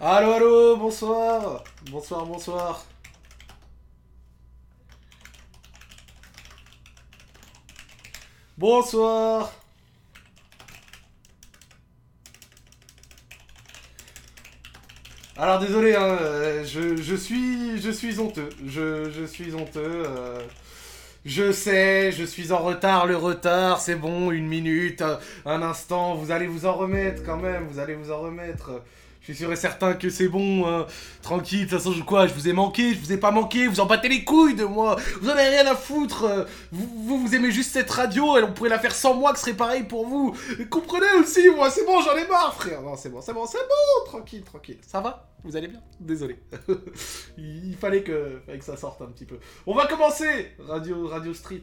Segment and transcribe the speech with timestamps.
[0.00, 1.64] Allô, allô, bonsoir.
[1.90, 2.84] Bonsoir, bonsoir.
[8.56, 9.52] Bonsoir.
[15.36, 18.50] Alors désolé, hein, euh, je, suis je suis honteux.
[18.66, 20.04] Je, suis honteux.
[20.06, 20.38] euh,
[21.24, 23.06] je sais, je suis en retard.
[23.06, 25.02] Le retard, c'est bon, une minute,
[25.44, 26.14] un instant.
[26.14, 27.66] Vous allez vous en remettre quand même.
[27.66, 28.82] Vous allez vous en remettre.
[29.28, 30.66] Je suis sûr et certain que c'est bon.
[30.66, 30.86] hein.
[31.20, 31.66] Tranquille.
[31.66, 32.94] De toute façon, je, quoi Je vous ai manqué.
[32.94, 33.66] Je vous ai pas manqué.
[33.66, 34.96] Vous en battez les couilles de moi.
[35.20, 36.24] Vous en avez rien à foutre.
[36.24, 36.44] euh.
[36.72, 38.38] Vous, vous, aimez juste cette radio.
[38.38, 40.34] Et on pourrait la faire sans moi, que ce serait pareil pour vous.
[40.70, 42.80] Comprenez aussi, moi, c'est bon, j'en ai marre, frère.
[42.80, 44.06] Non, c'est bon, c'est bon, c'est bon.
[44.06, 44.78] Tranquille, tranquille.
[44.86, 45.28] Ça va?
[45.44, 45.80] Vous allez bien?
[46.00, 46.38] Désolé.
[47.36, 49.38] il, fallait que, fallait que ça sorte un petit peu.
[49.66, 51.60] On va commencer Radio, Radio Street.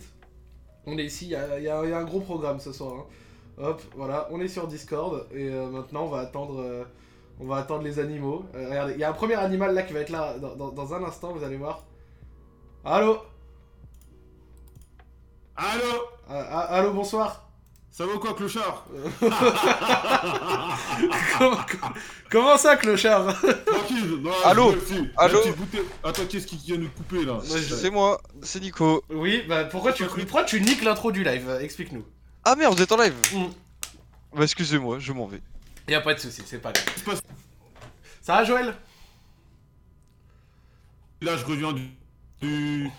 [0.86, 2.94] On est ici, il y a un gros programme ce soir.
[2.94, 3.06] hein.
[3.58, 6.84] Hop, voilà, on est sur Discord et euh, maintenant on va attendre, euh,
[7.40, 8.46] on va attendre les animaux.
[8.56, 10.70] Euh, regardez, il y a un premier animal là qui va être là dans, dans-
[10.72, 11.84] dans un instant, vous allez voir.
[12.84, 13.20] Allô
[15.56, 17.42] Allô ah, Allô, bonsoir.
[17.92, 18.86] Ça va quoi, clochard
[21.38, 21.58] comment,
[22.30, 23.34] comment ça, clochard
[23.66, 24.18] Tranquille.
[24.22, 24.76] Non, Allô
[25.18, 25.40] Allô
[26.04, 29.02] Attends, qu'est-ce qui vient de couper là C'est moi, c'est Nico.
[29.10, 31.48] Oui, bah pourquoi tu, pourquoi tu niques l'intro du live?
[31.48, 32.04] Euh, Explique-nous.
[32.44, 33.46] Ah merde, vous êtes en live Mm.
[34.38, 35.42] Bah excusez-moi, je m'en vais.
[35.88, 37.22] Y a pas de souci, c'est pas grave.
[38.22, 38.74] Ça va, Joël?
[41.22, 41.90] Là, je reviens du.
[42.42, 42.90] du.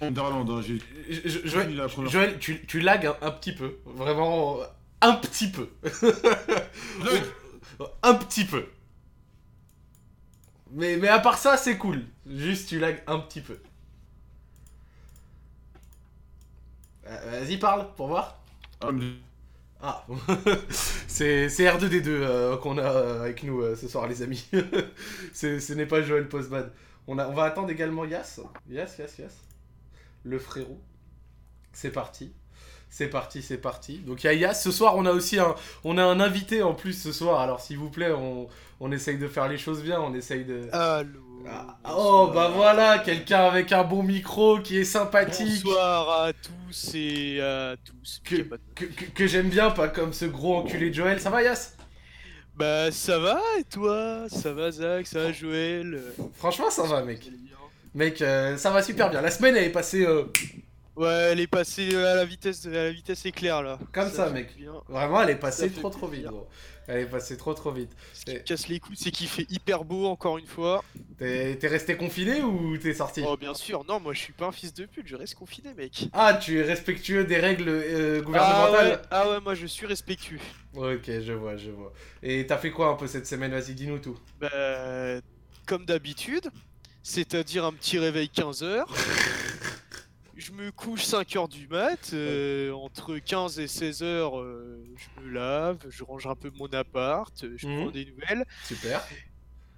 [0.00, 0.50] d'Irlande.
[0.50, 0.78] hein, J'ai.
[1.08, 3.78] Je- je- fini Joël, la première- Joël, tu, tu lagues un, un petit peu.
[3.84, 4.58] Vraiment,
[5.00, 5.68] un petit peu.
[8.04, 8.66] Un petit peu.
[10.70, 12.04] Mais, mais à part ça, c'est cool.
[12.26, 13.58] Juste, tu lagues un petit peu.
[17.06, 18.38] Euh, Vas-y, parle, pour voir.
[18.80, 19.12] ah, mais-
[19.86, 20.02] Ah,
[21.06, 24.48] c'est c'est R2D2 euh, qu'on a euh, avec nous euh, ce soir, les amis.
[25.34, 26.70] Ce n'est pas Joël Postman.
[27.06, 28.40] On, on va attendre également Yas.
[28.70, 29.34] Yas, Yas, Yas.
[30.24, 30.80] Le frérot.
[31.74, 32.32] C'est parti.
[32.88, 33.98] C'est parti, c'est parti.
[33.98, 34.54] Donc il y a Yas.
[34.54, 37.40] Ce soir, on a aussi un, on a un invité en plus ce soir.
[37.40, 38.48] Alors s'il vous plaît, on,
[38.84, 39.98] on essaye de faire les choses bien.
[39.98, 40.68] On essaye de.
[40.70, 41.20] Allô.
[41.46, 45.64] Ah, oh, bah voilà, quelqu'un avec un bon micro qui est sympathique.
[45.64, 48.22] Bonsoir à tous et à tous.
[49.14, 51.18] Que, j'aime bien, pas comme ce gros enculé de Joël.
[51.18, 51.76] Ça va, Yas?
[52.56, 54.26] Bah ça va et toi?
[54.28, 55.06] Ça va Zach?
[55.06, 56.00] Ça va Joël?
[56.34, 57.30] Franchement, ça va, mec.
[57.94, 59.22] Mec, euh, ça va super bien.
[59.22, 60.24] La semaine, elle est passée euh,
[60.96, 63.78] Ouais, elle est passée à la vitesse, à la vitesse éclair là.
[63.92, 64.56] Comme ça, mec.
[64.56, 64.72] Bien.
[64.88, 66.46] Vraiment, elle est passée trop trop vite, gros.
[66.86, 67.90] Elle est passée trop trop vite.
[68.12, 70.84] Ce qui Et- me casse les couilles, c'est qu'il fait hyper beau encore une fois.
[71.18, 73.22] T'es resté confiné ou t'es sorti?
[73.26, 75.72] Oh bien sûr, non, moi je suis pas un fils de pute, je reste confiné,
[75.74, 76.08] mec.
[76.12, 79.86] Ah, tu es respectueux des règles euh, Ah ouais, gouvernementales ah ouais, moi je suis
[79.86, 80.40] respectueux.
[80.74, 81.92] Ok, je vois, je vois.
[82.22, 83.52] Et t'as fait quoi un peu cette semaine?
[83.52, 84.18] Vas-y, dis-nous tout.
[84.40, 85.20] Bah,
[85.66, 86.50] comme d'habitude,
[87.02, 88.84] c'est-à-dire un petit réveil 15h.
[90.36, 94.30] Je me couche 5h du mat, euh, entre 15 et 16h,
[94.96, 97.76] je me lave, je range un peu mon appart, euh, je Mhm.
[97.82, 98.44] prends des nouvelles.
[98.64, 99.00] Super.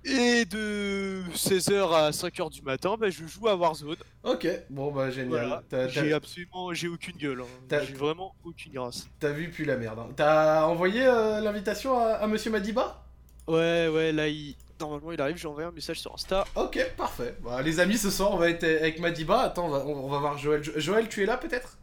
[0.04, 3.96] Et de 16h à 5h du matin, bah, je joue à Warzone.
[4.22, 5.28] Ok, bon bah génial.
[5.70, 5.88] Voilà.
[5.88, 7.40] J'ai absolument, j'ai aucune gueule.
[7.42, 7.46] hein.
[7.68, 9.08] T'as- J'ai vraiment aucune grâce.
[9.18, 9.98] t'as vu puis la merde.
[9.98, 10.08] hein.
[10.16, 13.04] T'as envoyé euh, l'invitation à, à Monsieur Madiba?
[13.48, 14.54] Ouais, ouais, là, il...
[14.80, 16.44] normalement il arrive, j'ai envoyé un message sur Insta.
[16.54, 17.34] Ok, parfait.
[17.42, 19.40] Bah, les amis, ce soir, on va être avec Madiba.
[19.40, 20.62] Attends, on va, on va voir Joël.
[20.62, 21.78] Jo- Joël, tu es là peut-être?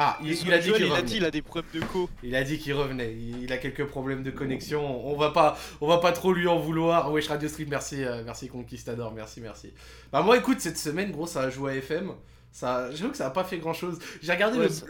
[0.00, 1.02] Ah, il, il a dit Joël, qu'il il a revenait.
[1.08, 2.08] dit, il a des problèmes de co.
[2.22, 3.12] Il a dit qu'il revenait.
[3.14, 5.04] Il, il a quelques problèmes de connexion.
[5.08, 7.10] On va pas, on va pas trop lui en vouloir.
[7.10, 9.72] Wesh Radio Stream, merci, euh, merci Conquistador, merci, merci.
[10.12, 12.12] Bah moi, écoute, cette semaine, gros, ça a joué à FM.
[12.52, 13.98] Ça, j'avoue que ça a pas fait grand chose.
[14.22, 14.70] J'ai regardé Ouais, le.
[14.70, 14.86] ça-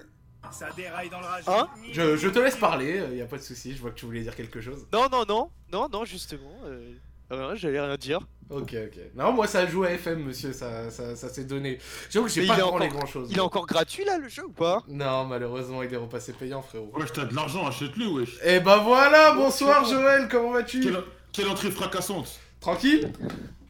[0.51, 1.45] Ça déraille dans le rage.
[1.47, 3.03] Hein Je, je te laisse parler.
[3.11, 3.75] Il y a pas de souci.
[3.75, 4.87] Je vois que tu voulais dire quelque chose.
[4.93, 6.55] Non, non, non, non, non, justement.
[6.67, 6.93] euh,
[7.31, 8.21] rien, j'allais rien dire.
[8.51, 8.99] Ok, ok.
[9.15, 10.55] Non, moi, ça a joué à FM, monsieur.
[10.55, 11.79] Ça, ça, ça s'est donné.
[12.09, 13.29] J'avoue que j'ai pas encore- grand chose.
[13.31, 14.83] Il est encore gratuit là le jeu ou pas?
[14.89, 16.91] Non, malheureusement, il est repassé payant, frérot.
[16.95, 18.39] Wesh, t'as de l'argent, achète-le, wesh.
[18.43, 20.81] Et bah voilà, bonsoir Joël, comment vas-tu?
[20.81, 21.03] Quelle,
[21.33, 22.41] quelle entrée fracassante.
[22.61, 23.13] Tranquille?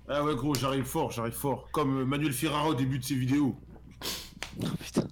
[0.08, 1.68] Ah ouais, gros, j'arrive fort, j'arrive fort.
[1.72, 3.56] Comme euh, Manuel Ferrara au début de ses vidéos.
[4.62, 5.02] Oh putain.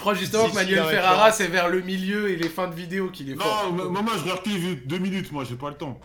[0.00, 3.10] Je crois justement que Manuel Ferrara, c'est vers le milieu et les fins de vidéo
[3.10, 3.70] qu'il est fort.
[3.70, 4.40] Non, m- maman, je regarde
[4.86, 6.00] deux minutes, moi, j'ai pas le temps.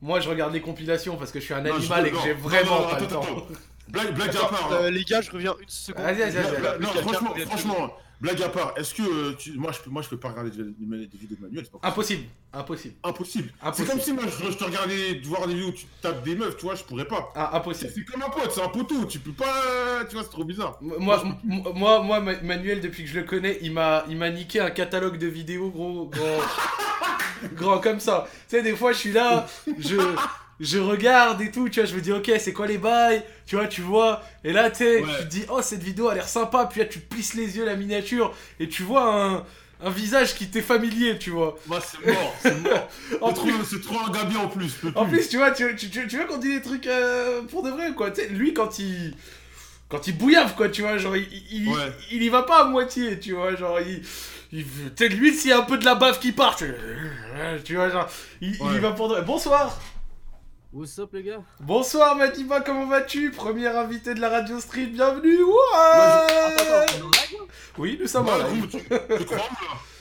[0.00, 2.14] Moi, je regarde les compilations parce que je suis un Non, animal je- et que
[2.16, 3.22] non, j'ai non, vraiment non, pas le attends, temps.
[3.38, 3.46] attends.
[3.92, 4.72] Blague, blague à part.
[4.72, 4.90] euh, hein.
[4.90, 6.02] les gars, je reviens une seconde.
[6.04, 6.80] Vas-y, vas-y, vas-y, Bla- bla- vas-y.
[6.82, 10.08] non, franchement, franchement, blague à part, est-ce que euh, tu- moi, je peux, moi je
[10.08, 11.66] peux pas regarder des, vidéos de Manuel.
[11.82, 12.94] Impossible, impossible.
[13.04, 13.52] Impossible.
[13.60, 13.86] Impossible.
[13.86, 16.34] C'est comme si moi je, je te regardais voir des vidéos où tu tapes des
[16.36, 17.32] meufs, tu vois, je pourrais pas.
[17.34, 17.92] Ah, C'est impossible.
[17.94, 20.04] c'est comme un pote, c'est un poteau, tu peux pas.
[20.08, 20.78] Tu vois, c'est trop bizarre.
[20.80, 24.60] Moi, moi, moi, Ma- Manuel, depuis que je le connais, il m'a, il m'a niqué
[24.60, 26.40] un catalogue de vidéos, gros, gros.
[27.54, 28.26] grand comme ça.
[28.48, 29.46] Tu sais, des fois, je suis là,
[29.78, 29.96] je,
[30.62, 33.56] je regarde et tout, tu vois, je me dis, ok, c'est quoi les bails Tu
[33.56, 34.22] vois, tu vois.
[34.44, 35.08] Et là, tu sais, Ouais.
[35.18, 36.66] tu te dis, oh, cette vidéo a l'air sympa.
[36.70, 39.44] Puis là, tu plisses les yeux, la miniature, et tu vois un,
[39.84, 41.58] un visage qui t'est familier, tu vois.
[41.66, 42.88] Bah, c'est mort, c'est mort.
[43.20, 44.72] En C'est trop, plus, c'est trop un gabi en plus.
[44.94, 45.28] en plus.
[45.28, 47.92] tu vois, tu, tu, tu, tu vois qu'on dit des trucs euh, pour de vrai,
[47.92, 48.10] quoi?
[48.12, 49.14] Tu sais, lui, quand il.
[49.88, 51.92] Quand il bouillave, quoi, tu vois, genre, il, il, Ouais.
[52.10, 54.02] il y va pas à moitié, tu vois, genre, il.
[54.96, 58.08] sais, lui, s'il y a un peu de la bave qui part, tu, vois, genre,
[58.40, 59.22] il, il y va pour de vrai.
[59.22, 59.78] Bonsoir
[60.72, 61.42] What's up les gars?
[61.60, 63.30] Bonsoir Madiba, comment vas-tu?
[63.30, 65.36] Premier invité de la radio street, bienvenue
[65.74, 67.38] Attends, attends, live, là
[67.76, 68.66] Oui, nous sommes Bah, en live.
[68.68, 68.84] gros, tu,
[69.18, 69.44] tu crois là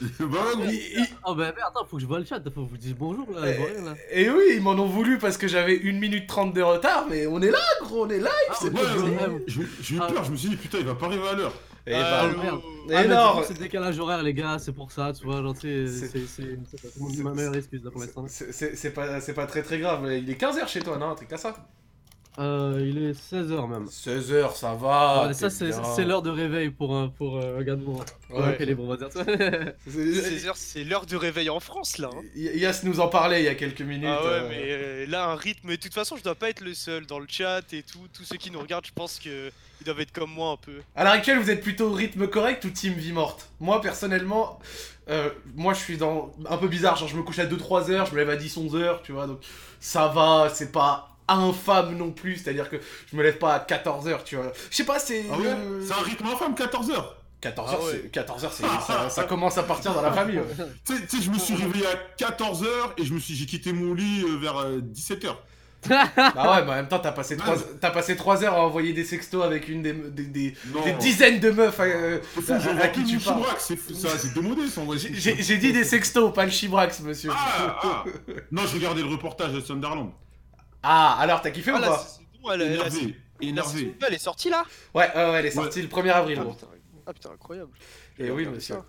[0.22, 0.64] Bah, gros.
[0.64, 2.72] Il- il- Oh bah mais attends, faut que je vois le chat, faut que je
[2.72, 3.96] vous dise bonjour là, Eh, je vois rien, là.
[4.12, 7.28] Et oui, ils m'en ont voulu parce que j'avais 1 minute 30 de retard, mais
[7.28, 9.46] on est là, gros, on est live, Ah, c'est ouais, pas ouais, ouais.
[9.48, 10.08] J'ai eu Ah.
[10.08, 11.54] peur, je me suis dit, putain, il va pas arriver à l'heure.
[11.88, 12.62] Et Ah, bah, oh,
[12.94, 13.04] Ah,
[13.40, 17.56] coup, c'est décalage horaire les gars, c'est pour ça, tu vois, genre C'est- ma meilleure
[17.56, 18.26] excuse là pour l'instant.
[18.28, 21.16] c'est- pas, c'est pas très très grave, mais il est 15h chez toi, non Un
[21.16, 21.56] truc comme ça
[22.40, 23.86] Euh, il est 16h même.
[23.88, 25.28] 16h, ça va.
[25.28, 28.00] Ouais, ça c'est l'heure de réveil pour un pour euh, un gars de mon
[28.30, 28.56] Ouais.
[28.58, 29.26] calibre, on va dire ça.
[29.26, 32.10] C'est- 16h, c'est l'heure de réveil en France là.
[32.14, 32.22] hein.
[32.36, 34.08] Yass nous en parlait il y a quelques minutes.
[34.10, 35.70] Ah ouais, euh, mais euh, là, un rythme.
[35.72, 38.08] Et de toute façon, je dois pas être le seul dans le chat et tout.
[38.14, 39.52] Tous ceux qui nous regardent, je pense que
[39.82, 40.76] ils doivent être comme moi un peu.
[40.96, 43.50] À l'heure actuelle, vous êtes plutôt au rythme correct ou team vie morte?
[43.60, 44.60] Moi, personnellement,
[45.10, 46.96] euh, moi je suis dans un peu bizarre.
[46.96, 49.28] Genre, je me couche à 2-3 heures, je me lève à 10-11 heures, tu vois.
[49.28, 49.40] Donc,
[49.82, 52.38] ça va, c'est pas infâme non plus.
[52.38, 52.78] C'est-à-dire que
[53.12, 54.52] je me lève pas à 14 heures, tu vois.
[54.70, 55.26] Je sais pas, c'est.
[55.32, 57.04] Ah ouais le- C'est un rythme infâme, 14h.
[57.42, 58.00] 14 Ah heures, ouais.
[58.04, 60.38] c'est- 14 heures, c'est- ça, ça commence à partir dans la famille.
[60.38, 60.46] ouais.
[60.86, 62.68] Tu sais- je me suis réveillé à 14h
[62.98, 65.36] et je me suis, j'ai quitté mon lit euh, vers 17h.
[65.90, 67.40] Bah ouais, mais en même temps, t'as passé, Ouais.
[67.42, 67.56] 3...
[67.82, 70.84] t'as passé 3 heures à envoyer des sextos avec une des, des, des- Non.
[70.84, 73.42] des dizaines de meufs euh, C'est fou, à, à vois qui tu parles.
[73.58, 73.94] c'est fou,
[74.36, 74.62] démodé
[75.16, 77.32] J'ai- dit des sextos, pas le chibrax, monsieur.
[77.34, 78.04] Ah, ah.
[78.52, 80.12] Non, je regardais le reportage de Sunderland.
[80.84, 82.08] Ah, alors t'as kiffé Ah, ou la pas
[82.54, 83.72] elle, elle, elle, Énervé, la énervé.
[83.80, 84.64] saison deux, elle est sortie là
[84.94, 86.54] Ouais, ouais, ouais, elle est sortie le 1er avril, ah gros.
[86.54, 86.68] putain,
[87.06, 87.72] ah, putain, incroyable.
[88.18, 88.76] Et vais oui, monsieur.
[88.76, 88.86] ça.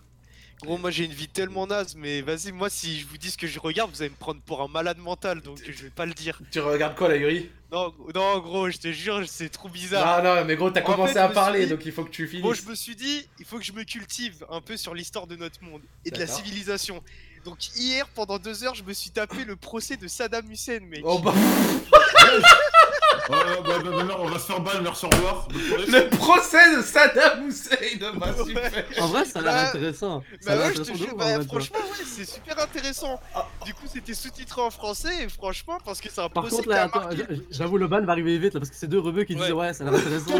[0.62, 3.36] Gros, moi j'ai une vie tellement naze, mais vas-y, moi si je vous dis ce
[3.36, 6.06] que je regarde, vous allez me prendre pour un malade mental, donc je vais pas
[6.06, 6.40] le dire.
[6.52, 7.50] Tu regardes quoi, la Yuri?
[7.72, 10.22] Non, non, gros, je te jure, c'est trop bizarre.
[10.22, 12.10] Non, non, mais gros, t'as En commencé fait, à parler, dit- donc il faut que
[12.10, 12.42] tu finisses.
[12.44, 15.26] Bon, je me suis dit, il faut que je me cultive un peu sur l'histoire
[15.26, 17.02] de notre monde et de la civilisation.
[17.44, 21.02] Donc hier, pendant deux heures, je me suis tapé le procès de Saddam Hussein, mec.
[21.04, 21.34] Oh bah,
[23.28, 25.46] Bah, bah, bah, on va se faire balle, merci, au revoir.
[25.52, 27.76] Le procès de Saddam Hussein,
[28.16, 28.44] bah Ouais.
[28.44, 28.72] super.
[29.00, 30.22] En vrai, ça a l'air Bah, intéressant.
[30.40, 33.20] Ça Bah ouais, je te jure, bah, franchement, ouais, c'est super intéressant.
[33.34, 33.46] Ah.
[33.64, 36.68] Du coup, c'était sous-titré en français, et franchement, parce que c'est un Par procès contre
[36.68, 37.08] qui là, a attends,
[37.50, 39.40] j'avoue le ban va arriver vite là parce que c'est deux rebeux qui Ouais.
[39.40, 40.34] disaient ouais, ça a l'air intéressant.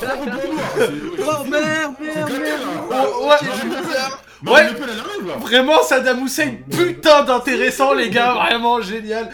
[0.00, 0.14] Ah,
[1.20, 4.22] Oh merde, merde, bizarre.
[4.40, 4.60] Non, Ouais.
[4.60, 4.78] arrive.
[5.40, 9.30] Vraiment, Saddam Hussein, putain d'intéressant, les gars, vraiment génial.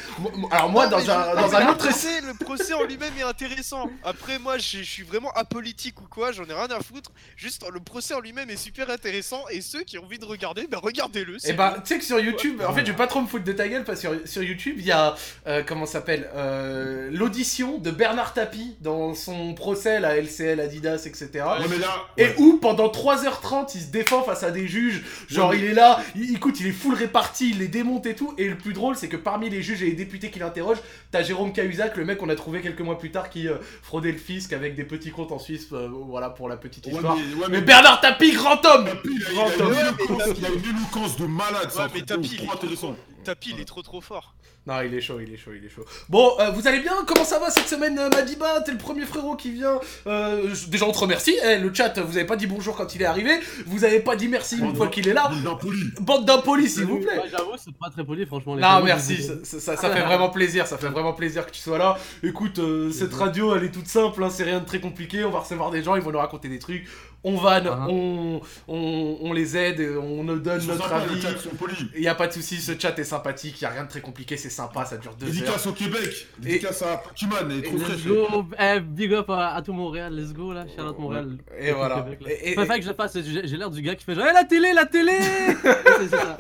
[0.50, 1.83] Alors, moi, Non, dans un, non, dans un autre.
[1.88, 3.88] Procès, le procès en lui-même est intéressant.
[4.02, 7.10] Après, moi, je suis vraiment apolitique ou quoi, j'en ai rien à foutre.
[7.36, 10.66] Juste, le procès en lui-même est super intéressant, et ceux qui ont envie de regarder,
[10.66, 11.36] bah regardez-le.
[11.48, 11.82] Et bah, bon.
[11.82, 13.68] tu sais que sur YouTube, en fait, je vais pas trop me foutre de ta
[13.68, 15.14] gueule parce que sur, sur YouTube, il y a,
[15.46, 21.04] euh, comment ça s'appelle, euh, l'audition de Bernard Tapie dans son procès, la LCL, Adidas,
[21.06, 21.28] etc.
[21.34, 22.04] Ouais, mais là.
[22.16, 25.74] Et où pendant 3h30 il se défend face à des juges, genre mais- il est
[25.74, 28.72] là, il, écoute il est full réparti, il les démonte et tout, et le plus
[28.72, 32.04] drôle c'est que parmi les juges et les députés qui l'interrogent, t'as Jérôme Cahuzac, le
[32.04, 34.84] mec qu'on a trouvé quelques mois plus tard qui euh, fraudait le fisc avec des
[34.84, 37.16] petits comptes en Suisse, euh, voilà pour la petite Ouais, histoire.
[37.16, 39.62] mais, ouais, Mais mais Bernard Tapie, grand homme Tapi, il a, il Grand a une
[39.62, 39.72] homme.
[39.72, 42.42] éloquence- il a une éloquence de malade, Ouais, un mais truc Tapi, de ouf, il
[42.42, 42.96] est trop intéressant.
[43.24, 44.34] Tapi, il est trop trop fort.
[44.66, 45.84] Non il est chaud, il est chaud, il est chaud.
[46.08, 46.92] Bon, euh, vous allez bien?
[47.06, 48.62] Comment ça va cette semaine euh, Madiba?
[48.62, 49.78] T'es le premier frérot qui vient.
[50.06, 52.94] Euh, je- déjà on te remercie, Eh, le chat vous avez pas dit bonjour quand
[52.94, 53.32] il est arrivé,
[53.66, 54.76] vous avez pas dit merci une Bonjour.
[54.78, 55.28] fois qu'il est là.
[55.28, 55.84] Bande d'impolis.
[56.00, 58.54] Bande d'impolis s'il vous plaît Ouais, J'avoue, c'est pas très poli franchement.
[58.54, 61.50] les Non, merci, ça, ça- ça- ça fait vraiment plaisir, ça fait vraiment plaisir que
[61.50, 61.98] tu sois là.
[62.22, 65.30] Écoute, euh, cette radio, elle est toute simple, hein, c'est rien de très compliqué, on
[65.30, 66.86] va recevoir des gens, ils vont nous raconter des trucs,
[67.24, 67.86] on vanne, Ah.
[67.88, 71.14] on, on, on les aide, on nous donne notre sympas, avis.
[71.16, 71.78] les chats, ils sont polis.
[71.96, 73.88] Il y a pas de souci, ce chat est sympathique, il y a rien de
[73.88, 75.32] très compliqué, c'est sympa, ça dure deux heures.
[75.32, 76.26] Dédicace au Québec.
[76.38, 80.14] Dédicace à Pokémon, elle est trop Let's go, eh, big up à, à tout Montréal,
[80.14, 81.38] let's go là, Charlotte Montréal.
[81.58, 82.02] Et voilà.
[82.02, 82.20] Québec.
[82.28, 84.32] Et- et- que je le fasse, j'ai j'ai l'air du gars qui fait genre, Eh,
[84.32, 85.12] la télé, la télé
[85.62, 86.36] C'est- c'est ça.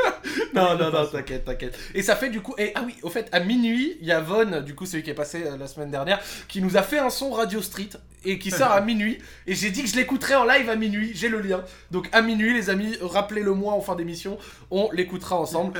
[0.54, 1.78] Non, non, non, t'inquiète, t'inquiète.
[1.94, 2.54] Et ça fait du coup.
[2.58, 5.10] Et, ah oui, au fait, à minuit, il y a Von, du coup, celui qui
[5.10, 7.88] est passé euh, la semaine dernière, qui nous a fait un son Radio Street
[8.24, 9.18] et qui sort à minuit.
[9.46, 11.62] Et j'ai dit que je l'écouterai en live à minuit, j'ai le lien.
[11.90, 14.38] Donc à minuit, les amis, rappelez-le moi en fin d'émission,
[14.70, 15.78] on l'écoutera ensemble.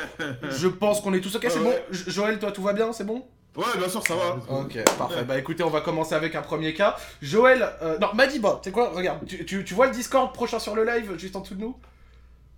[0.51, 3.05] Je pense qu'on est tous ok, c'est Ouais, bon Joël, toi, tout va bien, c'est
[3.05, 3.25] bon
[3.57, 4.37] Ouais, bien sûr, ça va.
[4.49, 5.23] Ok, parfait.
[5.23, 6.97] Bah écoutez, on va commencer avec un premier cas.
[7.23, 10.59] Joël, euh, non, Madiba, tu sais quoi Regarde, tu, tu, tu vois le Discord prochain
[10.59, 11.77] sur le live, juste en dessous de nous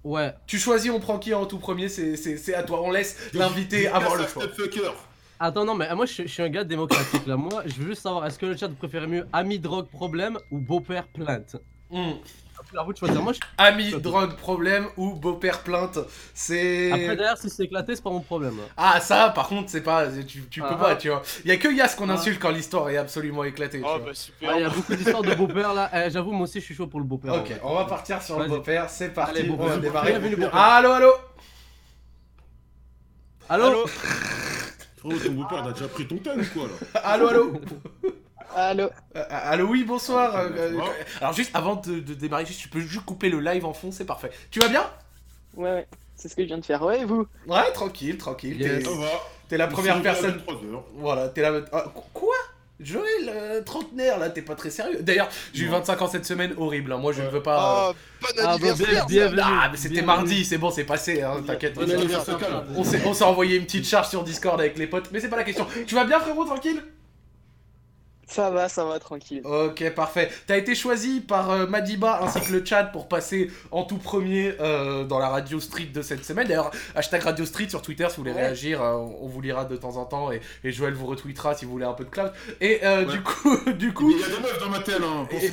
[0.04, 0.32] Ouais.
[0.46, 2.80] Tu choisis, on prend qui en tout premier, c'est c'est- c'est à toi.
[2.82, 4.44] On laisse l'invité avoir le choix.
[5.38, 7.36] Attends, non, mais euh, moi je, je suis un gars démocratique là.
[7.36, 10.58] Moi, je veux juste savoir, est-ce que le chat préfère mieux ami, drogue, problème ou
[10.58, 11.56] beau-père, plainte?
[12.58, 13.22] Après, à vous de choisir.
[13.22, 13.38] Moi, je...
[13.58, 15.98] Ami, drogue, problème ou beau-père plainte.
[16.34, 16.90] C'est.
[16.90, 18.56] Après, derrière, si c'est éclaté, c'est pas mon problème.
[18.78, 20.06] Ah, ça, par contre, c'est pas.
[20.26, 20.74] Tu, tu peux Ah.
[20.74, 21.22] pas, tu vois.
[21.44, 22.14] Il y a que Yas qu'on Ah.
[22.14, 23.80] insulte quand l'histoire est absolument éclatée.
[23.80, 24.06] tu Oh vois.
[24.06, 24.50] bah super.
[24.50, 25.90] Ah, il y a beaucoup d'histoires de beau-père là.
[25.94, 27.34] Eh, J'avoue, moi aussi, je suis chaud pour le beau-père.
[27.34, 28.88] Ok, on va partir sur le beau-père.
[28.88, 29.38] C'est parti.
[29.38, 29.80] Allez, on va beau-père.
[29.80, 30.12] démarrer.
[30.52, 31.12] Allo, allo
[33.50, 33.84] Allô Allô
[35.10, 37.60] Frérot, ton beau-père il a déjà pris ton thème ou quoi là Allo, allo
[38.54, 40.34] Allô Euh, Allo, oui, bonsoir.
[40.36, 40.80] euh, euh,
[41.20, 43.92] alors, juste avant de, de démarrer, juste, tu peux juste couper le live en fond,
[43.92, 44.30] c'est parfait.
[44.50, 44.84] Tu vas bien
[45.56, 46.80] Ouais, ouais, c'est ce que je viens de faire.
[46.82, 48.58] Ouais, et vous Ouais, tranquille, tranquille.
[48.60, 48.84] Yes.
[48.84, 49.06] T'es Ça va.
[49.48, 50.36] t'es la première personne.
[50.46, 50.84] 23 heures.
[50.94, 51.60] Voilà, t'es la.
[51.72, 52.34] Ah, qu- quoi?
[52.78, 54.98] Joël, euh, trentenaire, là, t'es pas très sérieux.
[55.00, 55.78] D'ailleurs, j'ai eu Non.
[55.78, 56.92] 25 ans cette semaine, horrible.
[56.92, 56.98] hein.
[56.98, 57.88] Moi, je ne veux pas.
[57.88, 58.74] euh, Oh, bon Ah, bah,
[59.38, 59.44] bien-.
[59.46, 61.74] Ah, mais c'était mardi, c'est bon, c'est passé, hein, t'inquiète.
[61.74, 61.82] Bon
[63.06, 65.44] on s'est envoyé une petite charge sur Discord avec les potes, mais c'est pas la
[65.44, 65.66] question.
[65.86, 66.82] Tu vas bien, frérot, tranquille?
[68.28, 69.40] Ça va, ça va, tranquille.
[69.44, 70.30] Ok, parfait.
[70.48, 74.54] T'as été choisi par euh, Madiba ainsi que le chat pour passer en tout premier
[74.60, 76.48] euh, dans la Radio Street de cette semaine.
[76.48, 78.42] D'ailleurs, hashtag Radio Street sur Twitter si vous voulez Ouais.
[78.46, 81.64] réagir, euh, on vous lira de temps en temps et, et Joël vous retweetera si
[81.66, 82.32] vous voulez un peu de cloud.
[82.60, 83.12] Et euh, Ouais.
[83.12, 85.06] du coup, du coup, Il y a des meufs dans ma telle, hein.
[85.22, 85.26] Hein.
[85.30, 85.48] Toutes les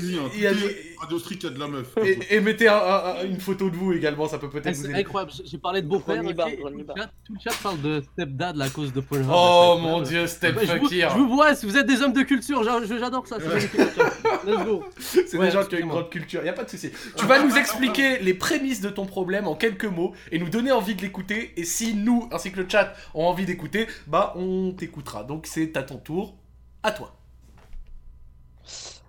[0.54, 1.88] des- Radio Street, il y a de la meuf.
[2.04, 4.72] et, et mettez un- un- un- une photo de vous également, ça peut peut-être Eh,
[4.72, 5.00] vous C'est aider.
[5.02, 8.70] incroyable, j'ai- parlé de et tout, le chat, tout le chat parle de stepdad à
[8.70, 9.28] cause de Pornhub.
[9.30, 12.14] Oh c'est mon dieu, Step Bah, je, je vous vois, si vous êtes des hommes
[12.14, 13.38] de culture, j'a- je- j'adore ça.
[13.38, 14.84] Let's go.
[15.00, 16.92] C'est Ouais, des gens qui ont une grande culture, y a pas de souci.
[17.18, 20.72] Tu vas nous expliquer les prémices de ton problème en quelques mots et nous donner
[20.72, 21.54] envie de l'écouter.
[21.58, 25.24] Et si nous, ainsi que le chat, ont envie d'écouter, bah on t'écoutera.
[25.24, 26.36] Donc c'est à ton tour,
[26.84, 27.16] à toi.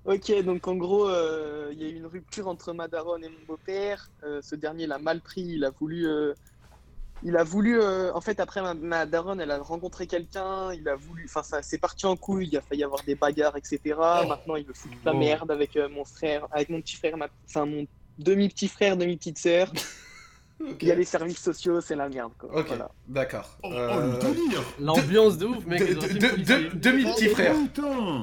[0.05, 3.29] Ok, donc en gros, euh, il y a eu une rupture entre ma daronne et
[3.31, 4.11] mon beau-père.
[4.23, 6.07] Euh, ce dernier l'a mal pris, il a voulu.
[6.07, 6.35] euh,
[7.23, 7.81] il a voulu.
[7.81, 11.25] euh, en fait, après ma, ma daronne, elle a rencontré quelqu'un, il a voulu.
[11.27, 13.81] Enfin, ça c'est parti en couille, il a failli y avoir des bagarres, etc.
[14.29, 15.19] Maintenant, il veut foutre la Oh.
[15.19, 17.29] merde avec euh, mon frère, avec mon petit frère, ma...
[17.49, 17.87] enfin mon
[18.19, 19.73] demi-petit frère, demi-petite sœur.
[20.81, 22.49] Il y a les services sociaux, c'est la merde, quoi.
[22.61, 22.89] Ok, Voilà.
[23.09, 23.59] d'accord.
[23.65, 24.27] Oh, Euh, oh,
[24.79, 25.83] le L'ambiance de ouf, mec.
[26.75, 27.55] Demi-petit frère.
[27.57, 28.23] Putain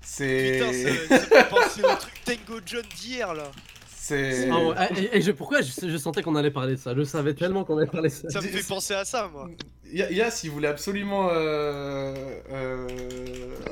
[0.00, 0.60] C'est.
[0.60, 3.50] Putain, ça, ça me fait penser au truc Tango John d'hier là.
[4.04, 4.48] C'est.
[4.50, 6.92] Ah ouais, et, et je, pourquoi je, je sentais qu'on allait parler de ça?
[6.96, 8.28] Je savais tellement qu'on allait parler de ça.
[8.30, 9.48] Ça me fait penser à ça moi.
[9.92, 12.12] Ya- Yas, il voulait absolument euh,
[12.50, 12.88] euh,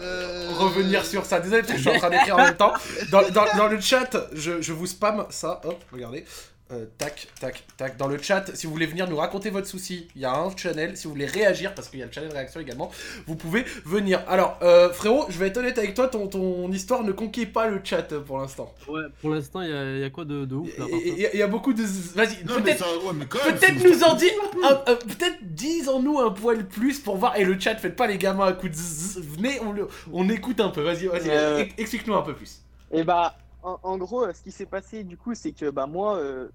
[0.00, 1.40] Euh, revenir sur ça.
[1.40, 2.72] Désolé parce que je suis en train d'écrire en même temps.
[3.10, 5.60] Dans, dans- dans le chat, je, je vous spam ça.
[5.64, 6.24] Hop, regardez.
[6.72, 7.96] Euh, tac, tac, tac.
[7.96, 10.56] Dans le chat, si vous voulez venir nous raconter votre souci, il y a un
[10.56, 10.96] channel.
[10.96, 12.92] Si vous voulez réagir, parce qu'il y a le channel réaction également,
[13.26, 14.22] vous pouvez venir.
[14.28, 17.66] Alors, euh, frérot, je vais être honnête avec toi, ton, ton histoire ne conquiert pas
[17.66, 18.72] le chat euh, pour l'instant.
[18.88, 21.18] Ouais, pour l'instant, il y, a- il y a quoi de, de ouf là Il
[21.18, 21.82] y, a- il y a beaucoup de.
[21.82, 22.86] Vas-y, Non, mais peut-être.
[23.04, 27.36] ouais, nous en dire, un- un- peut-être disons-nous un poil plus pour voir.
[27.36, 30.28] Et le chat, faites pas les gamins à coups de zzz, venez, on, le- on
[30.28, 30.82] écoute un peu.
[30.82, 31.58] Vas-y, vas-y, Euh.
[31.58, 32.60] ex- explique-nous un peu plus.
[32.92, 33.34] Et bah,
[33.64, 36.48] en, en gros, euh, ce qui s'est passé du coup, c'est que bah moi, euh,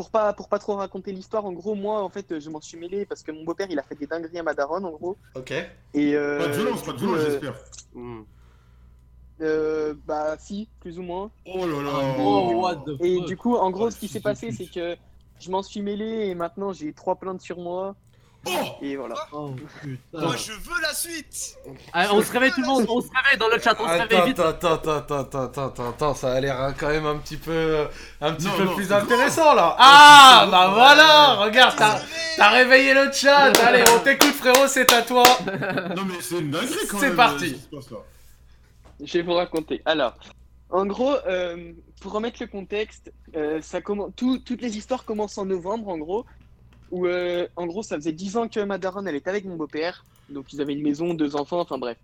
[0.00, 2.78] pour pas pour pas trop raconter l'histoire, en gros, moi, en fait, je m'en suis
[2.78, 5.18] mêlé parce que mon beau-père, il a fait des dingueries à ma daronne, en gros.
[5.34, 5.52] Ok.
[5.92, 7.54] Et euh, Pas de violence, pas de violence, euh, j'espère.
[7.92, 8.22] Hmm.
[9.42, 11.30] euh, bah si, plus ou moins.
[11.44, 14.08] Oh là là Oh, what the Et fuck du coup, en gros, Oh, ce qui
[14.08, 14.96] s'est passé, c'est que
[15.38, 17.94] je m'en suis mêlé et maintenant j'ai trois plaintes sur moi.
[18.46, 19.14] Oh Et voilà.
[19.32, 19.50] Oh
[19.82, 19.98] putain.
[20.18, 21.56] Moi je veux la suite.
[21.92, 23.90] Allez, on se réveille tout le monde, on se réveille dans le chat, on se
[23.90, 24.40] réveille Attends, vite.
[24.40, 27.36] attends, attends, attends, attends, attends, attends, attends, ça a l'air hein, quand même un petit
[27.36, 27.86] peu,
[28.22, 29.76] un petit Non, peu non, plus c'est intéressant là.
[29.78, 31.76] Ah, c'est bah voilà, regarde,
[32.38, 33.52] T'as réveillé le chat.
[33.62, 35.22] Allez, on t'écoute, frérot, c'est à toi.
[35.94, 37.16] Non, mais c'est une dinguerie quand C'est même.
[37.16, 37.44] parti.
[37.44, 37.98] euh, ce qui se passe là.
[39.04, 39.82] Je vais vous raconter.
[39.84, 40.14] Alors,
[40.70, 43.80] en gros, euh, pour remettre le contexte, euh, ça
[44.16, 46.24] tout- toutes les histoires commencent en novembre, en gros,
[46.90, 49.56] où, euh, en gros, ça faisait 10 ans que ma daronne, elle était avec mon
[49.56, 51.98] beau-père, donc ils avaient une maison, deux enfants, enfin bref.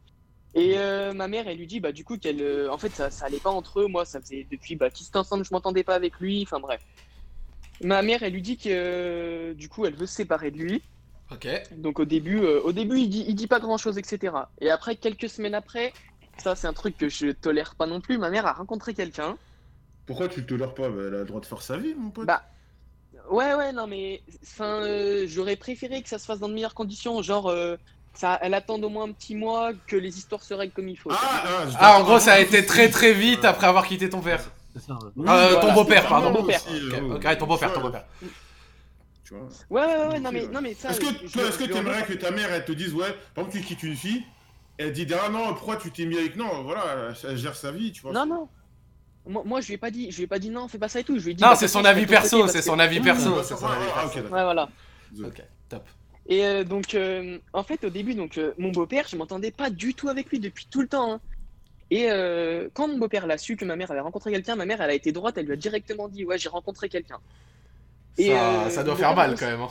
[0.55, 3.11] Et euh, ma mère, elle lui dit, bah du coup, qu'elle, euh, en fait, ça,
[3.11, 5.85] ça allait pas entre eux, moi, ça faisait depuis bah, qu'ils étaient ensemble, je m'entendais
[5.85, 6.81] pas avec lui, enfin bref.
[7.83, 10.83] Ma mère, elle lui dit que, euh, du coup, elle veut se séparer de lui.
[11.31, 11.49] Ok.
[11.73, 14.35] Donc au début, euh, au début il dit, il dit pas grand chose, etc.
[14.61, 15.93] Et après, quelques semaines après,
[16.39, 19.37] ça c'est un truc que je tolère pas non plus, ma mère a rencontré quelqu'un.
[20.07, 20.89] Pourquoi tu te tolères pas?
[20.89, 22.27] Bah, Elle a le droit de faire sa vie, mon pote.
[22.27, 22.45] Bah,
[23.31, 24.23] Ouais, ouais, non mais,
[24.61, 27.77] euh, j'aurais préféré que ça se fasse dans de meilleures conditions, genre, euh,
[28.15, 30.97] ça, elle attend au moins un petit mois que les histoires se règlent comme il
[30.97, 31.11] faut.
[31.13, 34.21] Ah, ah, Ah, en gros, ça a été très très vite après avoir quitté ton
[34.21, 34.43] père.
[34.75, 34.99] C'est ça, ouais.
[35.17, 36.33] Oui, Euh, voilà, ton beau-père, pardon.
[36.33, 36.61] Ton beau-père.
[36.71, 38.05] euh, ouais, ton beau-père, tu ton vois, beau-père.
[39.25, 39.49] tu vois.
[39.71, 40.91] Ouais, ouais, non mais, non mais ça.
[40.91, 43.83] Est-ce que, je- t'aimerais que ta mère elle te dise ouais, par exemple tu quittes
[43.83, 44.23] une fille,
[44.79, 47.91] elle dit ah non pourquoi tu t'es mis avec non voilà elle gère sa vie
[47.93, 48.13] tu vois.
[48.13, 48.49] Non, non.
[49.27, 50.89] Moi, moi, je lui ai pas dit, je lui ai pas dit non, fais pas
[50.89, 51.19] ça et tout.
[51.19, 51.43] Je lui ai dit.
[51.43, 53.67] Non, bah, c'est son avis ton perso, c'est parce son avis perso, Ah, c'est son
[53.67, 54.21] ah, avis ah, perso.
[54.23, 54.69] Ouais, voilà.
[55.25, 55.85] Ok, top.
[56.29, 59.71] Et euh, donc, euh, en fait, au début, donc euh, mon beau-père, je m'entendais pas
[59.71, 61.13] du tout avec lui depuis tout le temps.
[61.15, 61.21] hein.
[61.91, 64.81] Et euh, quand mon beau-père l'a su que ma mère avait rencontré quelqu'un, ma mère,
[64.81, 67.19] elle a été droite, elle lui a directement dit, ouais, j'ai rencontré quelqu'un.
[68.19, 69.61] Et, Ça, euh, ça doit faire mal quand même.
[69.61, 69.69] hein.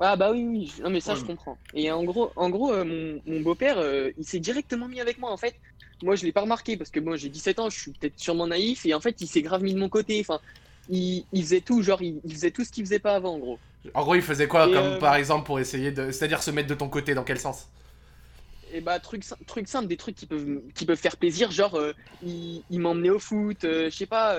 [0.00, 1.58] Ah bah oui, oui, non mais ça Ouais, je comprends.
[1.74, 5.18] Et en gros, en gros euh, mon, mon beau-père, euh, il s'est directement mis avec
[5.18, 5.54] moi en fait.
[6.02, 8.46] Moi je l'ai pas remarqué parce que moi j'ai 17 ans, je suis peut-être sûrement
[8.46, 10.18] naïf et en fait il s'est grave mis de mon côté.
[10.20, 10.40] Enfin,
[10.88, 13.38] il, il faisait tout, genre il, il faisait tout ce qu'il faisait pas avant en
[13.38, 13.58] gros.
[13.94, 16.10] En gros, il faisait quoi, Et, comme euh, par exemple, pour essayer de.
[16.10, 17.68] C'est-à-dire se mettre de ton côté, dans quel sens?
[18.72, 21.92] Et bah truc, truc simple, des trucs qui peuvent, qui peuvent faire plaisir, genre euh,
[22.22, 24.38] il, il m'emmenait au foot, euh, je sais pas.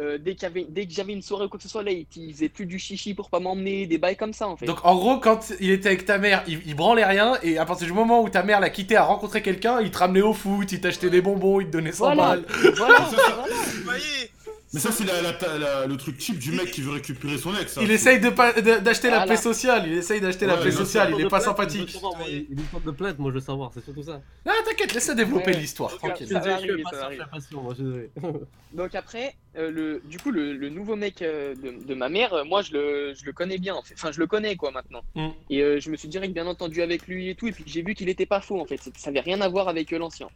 [0.00, 1.82] Euh, dès, qu'il y avait, dès que j'avais une soirée ou quoi que ce soit
[1.82, 4.56] là, il, il faisait plus du chichi pour pas m'emmener, des bails comme ça en
[4.56, 4.66] fait.
[4.66, 7.64] Donc en gros, quand il était avec ta mère, il, il branlait rien, et à
[7.64, 10.32] partir du moment où ta mère l'a quitté à rencontrer quelqu'un, il te ramenait au
[10.32, 12.22] foot, il t'achetait des bonbons, il te donnait 100 Voilà.
[12.30, 12.44] balles.
[12.76, 13.44] voilà, voilà.
[13.48, 14.30] Vous voyez
[14.74, 17.54] Mais ça, c'est la, la- la- le truc cheap du mec qui veut récupérer son
[17.56, 17.72] ex.
[17.74, 17.82] ça.
[17.82, 21.14] Il essaye de pas- de- d'acheter la paix sociale, il essaye d'acheter la paix sociale,
[21.16, 21.90] il est pas plainte, sympathique.
[21.90, 24.20] savoir, moi, il- sorte de plainte, moi je veux savoir, c'est surtout ça.
[24.46, 25.58] Ah t'inquiète, laisse-le développer Ouais.
[25.58, 26.26] l'histoire, tranquille.
[26.28, 28.10] ça arriver, arriver.
[28.72, 32.34] Donc après, euh, le, du coup, le, le nouveau mec euh, de, de ma mère,
[32.34, 33.74] euh, moi, je le, je le connais bien.
[33.76, 33.94] en fait.
[33.94, 35.02] Enfin, je le connais, quoi, maintenant.
[35.14, 35.28] Mm.
[35.50, 37.46] Et euh, je me suis direct bien entendu avec lui et tout.
[37.46, 38.80] Et puis, j'ai vu qu'il était pas faux, en fait.
[38.96, 40.28] Ça avait rien à voir avec l'ancien.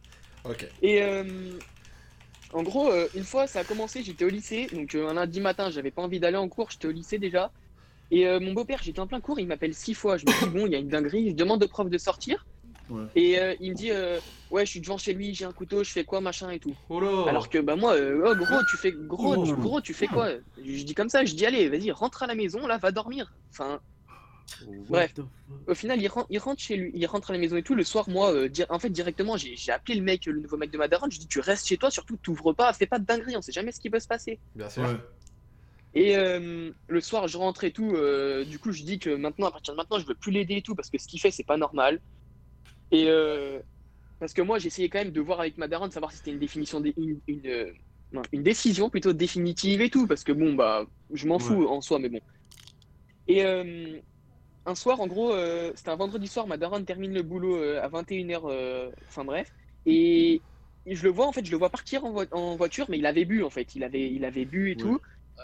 [0.45, 0.65] Ok.
[0.81, 1.23] Et euh,
[2.53, 4.67] en gros, euh, une fois, ça a commencé, j'étais au lycée.
[4.73, 6.71] Donc, euh, un lundi matin, j'avais pas envie d'aller en cours.
[6.71, 7.51] J'étais au lycée déjà.
[8.11, 10.17] Et euh, mon beau-père, j'étais en plein cours, il m'appelle six fois.
[10.17, 11.29] Je me dis, bon, il y a une dinguerie.
[11.29, 12.45] Je demande au prof de sortir.
[12.89, 13.03] Ouais.
[13.15, 13.91] Et il me dit,
[14.49, 16.75] ouais, je suis devant chez lui, j'ai un couteau, je fais quoi, machin et tout.
[16.89, 19.57] Oh là Alors que bah moi, oh, gros, tu fais gros, tu, Oh.
[19.57, 20.29] gros, tu fais quoi?
[20.57, 23.31] Je dis comme ça, je dis allez, vas-y, rentre à la maison, là, va dormir.
[23.51, 23.79] Enfin,
[24.89, 25.13] Bref.
[25.67, 27.75] Au final, il rentre, il rentre chez lui, il rentre à la maison et tout.
[27.75, 30.57] Le soir, moi, euh, di- en fait, directement, j'ai j'ai appelé le mec, le nouveau
[30.57, 31.11] mec de ma daronne.
[31.11, 33.51] Je dis, tu restes chez toi, surtout, t'ouvres pas, fais pas de dinguerie, on sait
[33.51, 34.39] jamais ce qui peut se passer.
[34.55, 34.83] Bien sûr.
[34.83, 34.95] Ouais.
[35.93, 37.93] Et euh, le soir, je rentre et tout.
[37.95, 40.55] euh, du coup, je dis que maintenant, à partir de maintenant, je veux plus l'aider
[40.57, 41.99] et tout parce que ce qu'il fait, c'est pas normal.
[42.91, 43.59] Et euh,
[44.19, 46.39] parce que moi, j'essayais quand même de voir avec ma daronne, savoir si c'était une
[46.39, 47.73] définition, dé- une, une, euh,
[48.33, 52.09] décision plutôt définitive et tout, parce que bon, bah, je m'en fous en soi, mais
[52.09, 52.19] bon.
[53.27, 53.99] Et euh,
[54.69, 57.81] un soir, en gros, euh, c'était un vendredi soir, ma daronne termine le boulot euh,
[57.81, 59.51] à 21h, euh, enfin bref,
[59.85, 60.43] et,
[60.85, 62.97] et je le vois, en fait, je le vois partir en, vo- en voiture, mais
[62.99, 64.75] il avait bu, en fait, il avait, il avait bu et Ouais.
[64.75, 64.99] tout.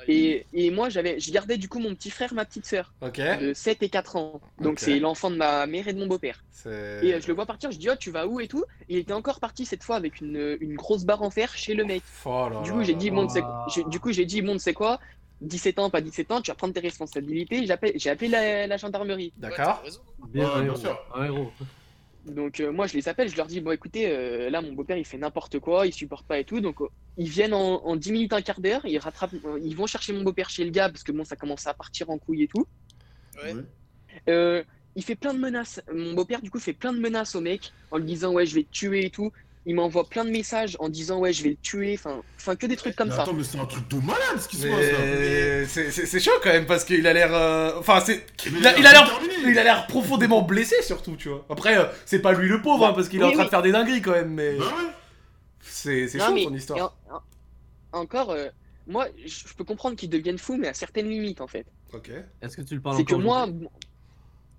[0.08, 3.20] Et, et moi, j'avais, je gardais du coup mon petit frère, ma petite sœur, Ok.
[3.20, 4.42] de 7 et 4 ans.
[4.60, 6.44] Donc c'est l'enfant de ma mère et de mon beau-père.
[6.52, 7.00] C'est.
[7.02, 8.64] Et euh, je le vois partir, je dis, oh, tu vas où et tout.
[8.90, 11.74] Et il était encore parti cette fois avec une, une grosse barre en fer chez
[11.74, 12.04] le mec.
[12.26, 13.64] Oh là Du coup, j'ai dit, Ah.
[13.68, 15.00] j'ai- du coup, j'ai dit, c'est quoi
[15.42, 17.66] 17 ans, pas 17 ans, tu vas prendre tes responsabilités.
[17.66, 19.34] J'appelle- J'ai appelé la, la gendarmerie.
[19.38, 19.84] D'accord.
[20.30, 20.98] Bien, Ouais, sûr.
[21.14, 21.52] Un héros.
[22.26, 24.98] Donc euh, moi je les appelle, je leur dis bon écoutez euh, là mon beau-père
[24.98, 27.96] il fait n'importe quoi, il supporte pas et tout donc euh, ils viennent en, en
[27.96, 30.72] 10 minutes un quart d'heure, ils rattrapent euh, ils vont chercher mon beau-père chez le
[30.72, 32.66] gars parce que bon ça commence à partir en couille et tout.
[33.44, 33.54] Ouais.
[34.28, 34.64] Euh,
[34.96, 35.82] il fait plein de menaces.
[35.94, 38.56] Mon beau-père du coup fait plein de menaces au mec en lui disant ouais je
[38.56, 39.32] vais te tuer et tout.
[39.68, 42.68] Il m'envoie plein de messages en disant ouais je vais le tuer, enfin enfin que
[42.68, 43.24] des trucs comme Mais ça.
[43.24, 44.98] attends, mais c'est un truc de malade ce qui se passe là.
[45.02, 47.34] Mais c'est c'est- c'est chaud quand même parce qu'il a l'air.
[47.34, 48.26] euh, Enfin, c'est.
[48.46, 49.20] Il a l'air.
[49.48, 51.46] Il a l'air profondément blessé surtout, tu vois.
[51.50, 53.46] Après, euh, c'est pas lui le pauvre, hein, parce qu'il est Oui, en train oui.
[53.46, 54.56] de faire des dingueries quand même, mais.
[54.58, 54.92] Bah ouais.
[55.62, 56.96] C'est chaud mais- ton et histoire.
[57.10, 57.16] en-
[57.98, 58.50] en- encore euh,
[58.88, 61.66] moi je peux comprendre qu'ils deviennent fous mais à certaines limites en fait.
[61.94, 62.12] Ok.
[62.42, 63.48] Est-ce que tu le parles C'est que moi,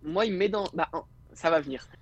[0.02, 0.68] moi, il me met dans.
[0.74, 0.88] Bah,
[1.34, 1.86] ça va venir.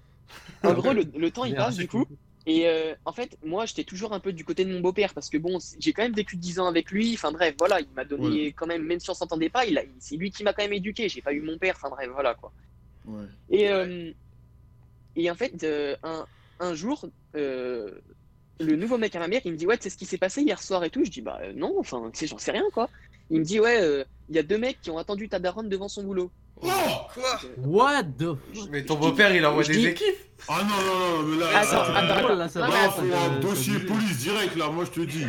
[0.63, 2.07] En gros, le, le temps il passe du coup.
[2.47, 5.31] Et euh, en fait, moi, j'étais toujours un peu du côté de mon beau-père parce
[5.31, 7.15] que bon, j'ai quand même vécu 10 ans avec lui.
[7.15, 10.17] Enfin bref, voilà, il m'a donné quand même, même si on s'entendait pas, il c'est
[10.17, 11.09] lui qui m'a quand même éduqué.
[11.09, 11.75] J'ai pas eu mon père.
[11.77, 12.53] Enfin bref, voilà quoi.
[13.07, 13.25] Ouais.
[13.49, 14.13] Et, euh,
[15.17, 16.27] et en fait, euh, un,
[16.59, 17.91] un jour, euh,
[18.61, 20.43] le nouveau mec à ma mère, il me dit Ouais, c'est ce qui s'est passé
[20.43, 21.05] hier soir et tout?
[21.05, 22.91] Je dis Bah euh, non, enfin, tu sais, j'en sais rien quoi.
[23.31, 25.69] Il me dit Ouais, euh, il y a deux mecs qui ont attendu ta daronne
[25.69, 26.33] devant son boulot.
[26.61, 26.73] Quoi
[27.59, 30.07] What the fuck Mais ton beau-père, il envoie des dis- équipes.
[30.49, 31.59] Ah non, non, non, mais là.
[31.59, 34.85] Attends, ça- attends, drôle, là, ça non, va, faut un dossier police direct là, moi
[34.85, 35.25] je te dis.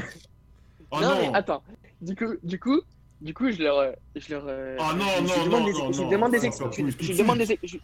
[0.92, 1.16] Ah non, non.
[1.32, 1.64] mais attends.
[2.02, 2.82] Du coup, du coup,
[3.22, 4.44] du coup, je leur, je leur.
[4.48, 6.66] euh, Ah non, non, lui demande non, des- non, je demande des ça ex- va
[6.66, 7.60] je- plus je tout de lui demande suite.
[7.62, 7.78] des, je,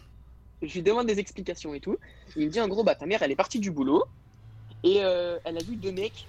[0.68, 1.98] je lui demande des explications et tout.
[2.36, 4.04] Il me dit en gros, bah ta mère, elle est partie du boulot
[4.84, 6.28] et euh, elle a vu deux mecs,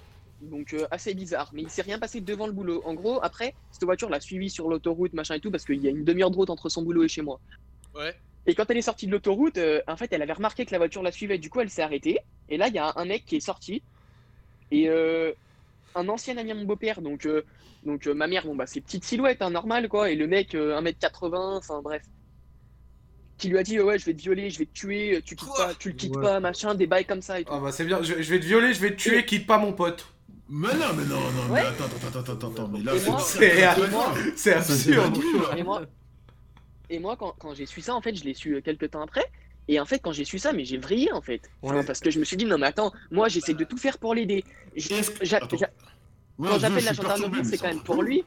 [0.49, 1.49] donc euh, assez bizarre.
[1.53, 2.81] Mais il s'est rien passé devant le boulot.
[2.85, 5.87] En gros, après, cette voiture l'a suivi sur l'autoroute, machin et tout, parce qu'il y
[5.87, 7.39] a une demi-heure de route entre son boulot et chez moi.
[7.95, 8.15] Ouais.
[8.45, 10.77] Et quand elle est sortie de l'autoroute, euh, en fait, elle avait remarqué que la
[10.77, 11.37] voiture la suivait.
[11.37, 12.19] Du coup, elle s'est arrêtée.
[12.49, 13.81] Et là, il y a un mec qui est sorti.
[14.71, 15.31] Et euh,
[15.95, 17.43] un ancien ami à mon beau-père, donc, euh,
[17.85, 20.09] donc euh, ma mère, bon, bah, c'est petite silhouette, hein, normal, quoi.
[20.09, 22.03] Et le mec, euh, 1m80, enfin bref.
[23.37, 25.49] Qui lui a dit, ouais, je vais te violer, je vais te tuer, tu, quittes
[25.57, 26.21] pas, tu le quittes Ouais.
[26.21, 27.51] pas, machin, des bails comme ça et tout.
[27.53, 29.57] Ah bah c'est bien, je, je vais te violer, je vais te tuer, quitte pas
[29.57, 30.07] mon pote.
[30.49, 33.19] Mais non, mais non, non, mais attends, attends, attends, attends, attends, mais là, c'est moi-
[34.35, 35.17] C'est- absurde.
[35.57, 35.81] Et moi,
[36.89, 39.01] et moi quand, quand j'ai su ça, en fait, je l'ai su euh, quelques temps
[39.01, 39.25] après.
[39.69, 41.41] Et en fait, quand j'ai su ça, mais j'ai vrillé en fait.
[41.61, 41.83] Enfin, Ouais.
[41.85, 44.13] Parce que je me suis dit, non, mais attends, moi j'essaie de tout faire pour
[44.13, 44.43] l'aider.
[44.75, 45.39] J'a- j'a-
[46.39, 48.25] Ouais, Quand j'appelle la gendarmerie, c'est quand même pour lui.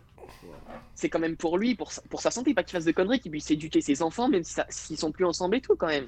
[0.94, 3.20] C'est quand même pour lui, pour sa, pour sa santé, pas qu'il fasse de conneries,
[3.20, 5.88] qu'il puisse éduquer ses enfants, même si ça- s'ils sont plus ensemble et tout quand
[5.88, 6.06] même.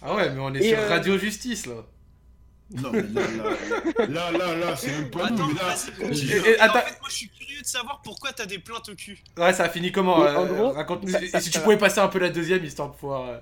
[0.00, 1.84] Ah ouais, mais on est Et, sur euh, Radio Justice là.
[2.74, 3.22] Non, mais là,
[3.98, 5.74] là, là, là, là, c'est même pas nous, Attends, mais là.
[6.08, 6.30] vas-y.
[6.32, 8.94] Et- et- en fait, moi je suis curieux de savoir pourquoi t'as des plaintes au
[8.94, 9.18] cul.
[9.36, 11.10] Ouais, ça a fini comment euh, en gros, Raconte-nous.
[11.10, 11.64] ça- Et ça- si ça tu va.
[11.64, 13.28] pouvais passer un peu la deuxième histoire de pouvoir.
[13.28, 13.38] euh,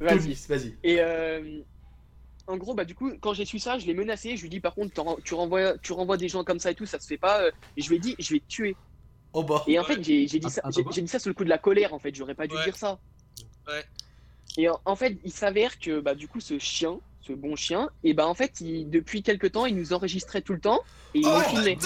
[0.00, 0.34] Vas-y.
[0.48, 0.76] Vas-y.
[0.84, 1.60] Et euh,
[2.46, 4.36] en gros, bah du coup, quand j'ai su ça, je l'ai menacé.
[4.36, 4.92] Je lui dis par contre,
[5.24, 7.42] tu renvoies, tu renvoies des gens comme ça et tout, ça se fait pas.
[7.42, 8.76] euh, Et je lui ai dit, je vais te tuer.
[9.32, 9.62] Oh bah.
[9.68, 11.34] Et en fait, j'ai j'ai dit ça, Attends, j'ai quoi j'ai dit ça sous le
[11.34, 11.94] coup de la colère.
[11.94, 12.64] En fait, j'aurais pas dû Ouais.
[12.64, 12.98] dire ça.
[13.68, 13.84] Ouais.
[14.58, 17.90] Et en, en fait, il s'avère que bah du coup, ce chien, ce bon chien,
[18.04, 20.80] et bah en fait, il, depuis quelques temps, il nous enregistrait tout le temps
[21.14, 21.78] et il Oh, nous filmait.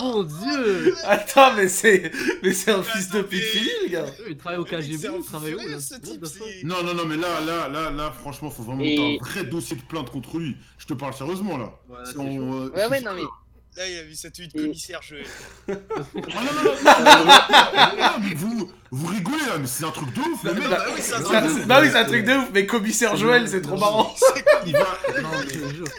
[0.00, 2.10] Mon dieu Attends, mais c'est.
[2.42, 4.06] Mais c'est un Mais fils de fini, les gars.
[4.28, 6.24] Il travaille au KGB, il travaille où là ce type,
[6.64, 9.76] Non, non, non, mais là, là, là, là, franchement, faut vraiment Et- un vrai dossier
[9.76, 10.56] de plainte contre lui.
[10.78, 11.72] Je te parle sérieusement, là.
[11.88, 13.22] Ouais, Si on, euh, ouais, non mais.
[13.74, 15.00] Là, il a vu sa tenue de commissaire.
[15.68, 19.90] Ah, non, non, non, non, non, non, mais vous, vous rigolez là, mais c'est un
[19.90, 20.68] truc de ouf, le mec.
[20.68, 21.66] Bah oui, c'est un Ça- truc de c'est- ouf.
[21.66, 24.14] Bah oui, c'est un truc de ouf, mais commissaire Joël, c'est trop marrant.
[24.66, 24.80] Il va.
[25.22, 25.28] Non,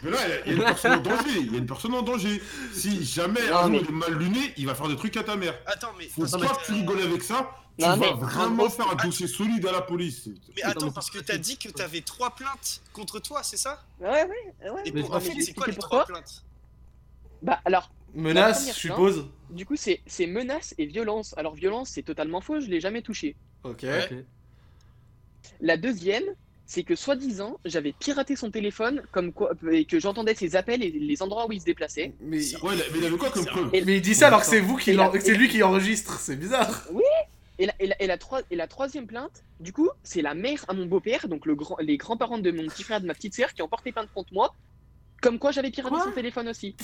[0.04, 1.40] mais, là, il y a une personne en danger.
[1.40, 2.42] Il y a une personne en danger.
[2.74, 5.24] Si jamais Non, un jour il est mal luné, il va faire des trucs à
[5.24, 5.56] ta mère.
[5.66, 6.08] Attends, mais.
[6.10, 7.50] Faut attends, pas que tu rigoles avec ça.
[7.80, 10.30] Tu Non, vas vraiment faire un dossier solide à la police.
[10.56, 13.82] Mais Attends, parce que t'as dit que t'avais trois plaintes contre toi, c'est ça?
[14.00, 14.82] Ouais, ouais, ouais.
[14.86, 16.44] Et en fait, c'est quoi les trois plaintes?
[17.44, 19.28] Bah alors, Menace, je suppose.
[19.52, 21.34] du coup, c'est c'est menace et violence.
[21.38, 22.60] Alors violence, c'est totalement faux.
[22.60, 23.36] Je l'ai jamais touché.
[23.64, 23.84] Ok.
[23.84, 24.26] Ouais.
[25.62, 26.24] La deuxième,
[26.66, 30.90] c'est que soi-disant, j'avais piraté son téléphone, comme quoi, et que j'entendais ses appels et
[30.92, 32.14] les endroits où il se déplaçait.
[32.22, 32.40] Mais.
[32.64, 33.70] Ouais, mais il avait quoi comme preuve?
[33.72, 36.36] Mais il dit ça alors que c'est vous qui la- c'est lui qui enregistre, c'est
[36.38, 36.88] bizarre.
[37.60, 40.34] Et la, et la, et la, troi- et la troisième plainte, du coup, c'est la
[40.34, 43.06] mère à mon beau-père, donc le grand, les grands-parents de mon petit frère et de
[43.06, 44.56] ma petite sœur, qui ont porté plainte contre moi,
[45.24, 46.76] comme quoi j'avais piraté Quoi son téléphone aussi.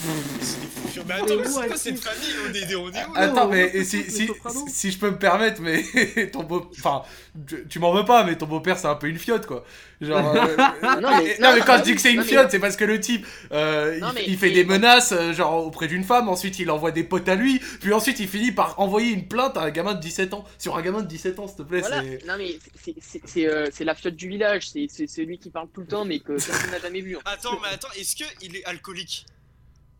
[1.08, 3.84] Mais attends, mais c'est quoi cette famille On est, on est où là Attends, mais
[3.84, 5.84] si, je peux me permettre, mais
[6.32, 6.70] ton beau.
[6.72, 7.04] Enfin,
[7.48, 9.64] tu, tu m'en veux pas, mais ton beau-père c'est un peu une fiotte quoi.
[10.02, 10.34] Genre.
[10.36, 10.56] euh,
[11.02, 12.78] Non, mais- non, mais non, quand non, je dis que c'est une fiotte, c'est parce
[12.78, 16.06] que le type, euh, Non, il, mais il fait des menaces, euh, genre auprès d'une
[16.06, 19.28] femme, ensuite il envoie des potes à lui, puis ensuite il finit par envoyer une
[19.28, 20.46] plainte à un gamin de 17 ans.
[20.58, 22.02] Sur un gamin de 17 ans, s'il te plaît, Voilà.
[22.28, 25.50] Non mais c'est- c'est c'est, euh, c'est la fiotte du village, c'est c'est celui qui
[25.50, 27.18] parle tout le temps mais que personne n'a jamais vu.
[27.26, 29.26] Attends, mais attends, est-ce qu'il est alcoolique?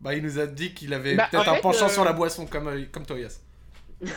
[0.00, 2.14] Bah, il nous a dit qu'il avait Bah, peut-être un fait, penchant euh, sur la
[2.14, 3.40] boisson comme, comme toi, Yas.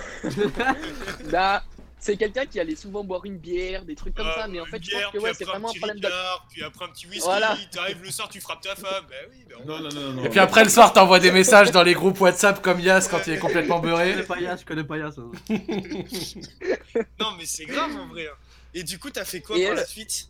[1.31, 1.63] Bah,
[2.03, 4.65] c'est quelqu'un qui allait souvent boire une bière, des trucs comme Ah, ça, mais en
[4.65, 6.09] fait je pense que ouais, c'est vraiment un problème de...
[6.51, 7.57] Puis après un petit whisky, Voilà.
[7.71, 9.05] t'arrives le soir, tu frappes ta femme.
[9.09, 10.23] Bah oui, bah on- Non, non, non, non.
[10.25, 13.25] Et puis après le soir, t'envoies des messages dans les groupes WhatsApp comme Yas quand
[13.27, 14.11] il est complètement Je beurré.
[14.11, 15.15] connais pas Yas, je connais pas Yas.
[15.17, 15.31] hein.
[17.19, 18.27] Non, mais c'est grave en vrai.
[18.27, 18.35] hein.
[18.73, 20.29] Et du coup, t'as fait quoi Et par elle- la suite?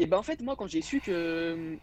[0.00, 1.76] Et ben en fait moi quand j'ai su que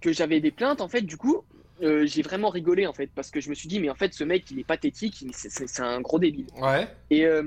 [0.00, 1.44] que j'avais des plaintes en fait du coup
[1.82, 4.12] euh, j'ai vraiment rigolé en fait parce que je me suis dit mais en fait
[4.12, 6.46] ce mec il est pathétique, c'est un gros débile.
[6.56, 6.88] Ouais.
[7.10, 7.44] Et euh,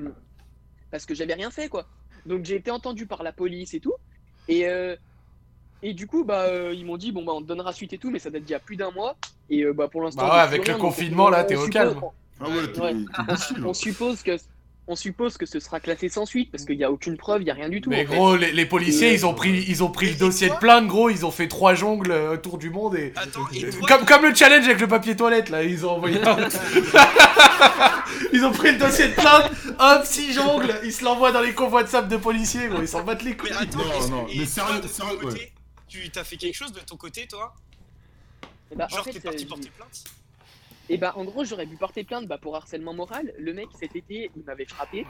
[0.93, 1.87] parce que j'avais rien fait quoi.
[2.27, 3.95] Donc j'ai été entendu par la police et tout.
[4.47, 4.95] Et euh,
[5.81, 7.97] et du coup bah euh, ils m'ont dit bon bah on te donnera suite et
[7.97, 9.17] tout mais ça date d'il y a plus d'un mois
[9.49, 11.67] et euh, bah pour l'instant Bah ouais, avec le rien, confinement, on- là, t'es au
[11.67, 11.99] calme.
[12.39, 12.93] Ah ouais, t'es Ouais.
[12.93, 13.67] t'es déçu, là.
[13.67, 14.37] On suppose que
[14.87, 17.45] on suppose que ce sera classé sans suite parce qu'il n'y a aucune preuve, il
[17.45, 17.89] n'y a rien du tout.
[17.89, 18.15] Mais en fait.
[18.15, 20.87] gros, les, les policiers, Et, ils ont pris, ils ont pris le dossier de plainte,
[20.87, 21.09] gros.
[21.09, 24.23] Ils ont fait trois jongles euh, autour du monde et Attends, et toi comme, comme
[24.23, 26.21] le challenge avec le papier toilette là, ils ont envoyé.
[26.21, 26.37] un-
[28.33, 31.53] ils ont pris le dossier de plainte, hop, six jongles, ils se l'envoient dans les
[31.53, 32.81] convois WhatsApp de policiers, gros.
[32.81, 33.51] Ils s'en battent les couilles.
[33.51, 35.51] Mais attends, Non, non, mais sérieux, de sérieux, côté,
[35.87, 37.53] Tu t'as fait quelque chose de ton côté, toi
[38.71, 40.03] Et bah, en Genre, fait, t'es parti euh, porter plainte
[40.93, 43.33] Et bah en gros j'aurais pu porter plainte bah, pour harcèlement moral.
[43.39, 45.05] Le mec cet été il m'avait frappé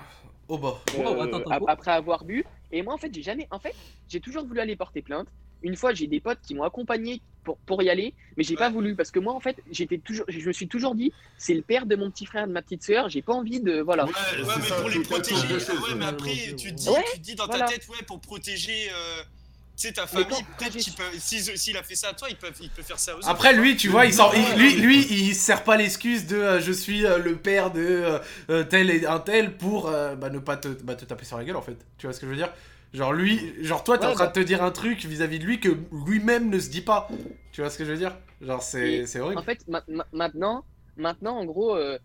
[0.48, 0.82] Oh bah.
[0.88, 2.46] Attends, attends, après avoir bu.
[2.72, 3.76] Et moi en fait j'ai jamais, en fait
[4.08, 5.28] j'ai toujours voulu aller porter plainte.
[5.62, 8.70] Une fois j'ai des potes qui m'ont accompagné pour, pour y aller, mais j'ai pas
[8.70, 11.62] voulu parce que moi en fait j'étais toujours, je me suis toujours dit c'est le
[11.62, 14.06] père de mon petit frère et de ma petite sœur, j'ai pas envie de voilà.
[14.06, 15.48] Ouais, Ouais, mais ça, pour les protéger.
[15.60, 17.04] chose, Ouais, mais après, tu te dis, ouais.
[17.14, 17.66] tu te dis dans voilà.
[17.66, 18.90] ta tête, ouais, pour protéger.
[18.92, 19.24] euh,
[19.84, 21.04] Tu sais, ta famille, peut-être qu'il peut.
[21.20, 23.28] S'il a fait ça à toi, il peut, il peut faire ça aussi.
[23.28, 26.62] Après lui, tu vois, il il- lui, lui, il se sert pas l'excuse de euh,
[26.62, 28.20] je suis euh, le père de euh,
[28.50, 31.38] euh, tel et un tel pour euh, bah, ne pas te, bah, te taper sur
[31.38, 31.76] la gueule en fait.
[31.98, 32.54] Tu vois ce que je veux dire?
[32.94, 34.28] Genre lui, genre toi, t'es Ouais, en train bah.
[34.28, 35.70] de te dire un truc vis-à-vis de lui que
[36.08, 37.10] lui-même ne se dit pas.
[37.52, 38.16] Tu vois ce que je veux dire?
[38.42, 39.40] Genre c'est horrible.
[39.40, 40.66] En fait, ma- ma- maintenant,
[40.96, 41.98] maintenant, en gros, euh,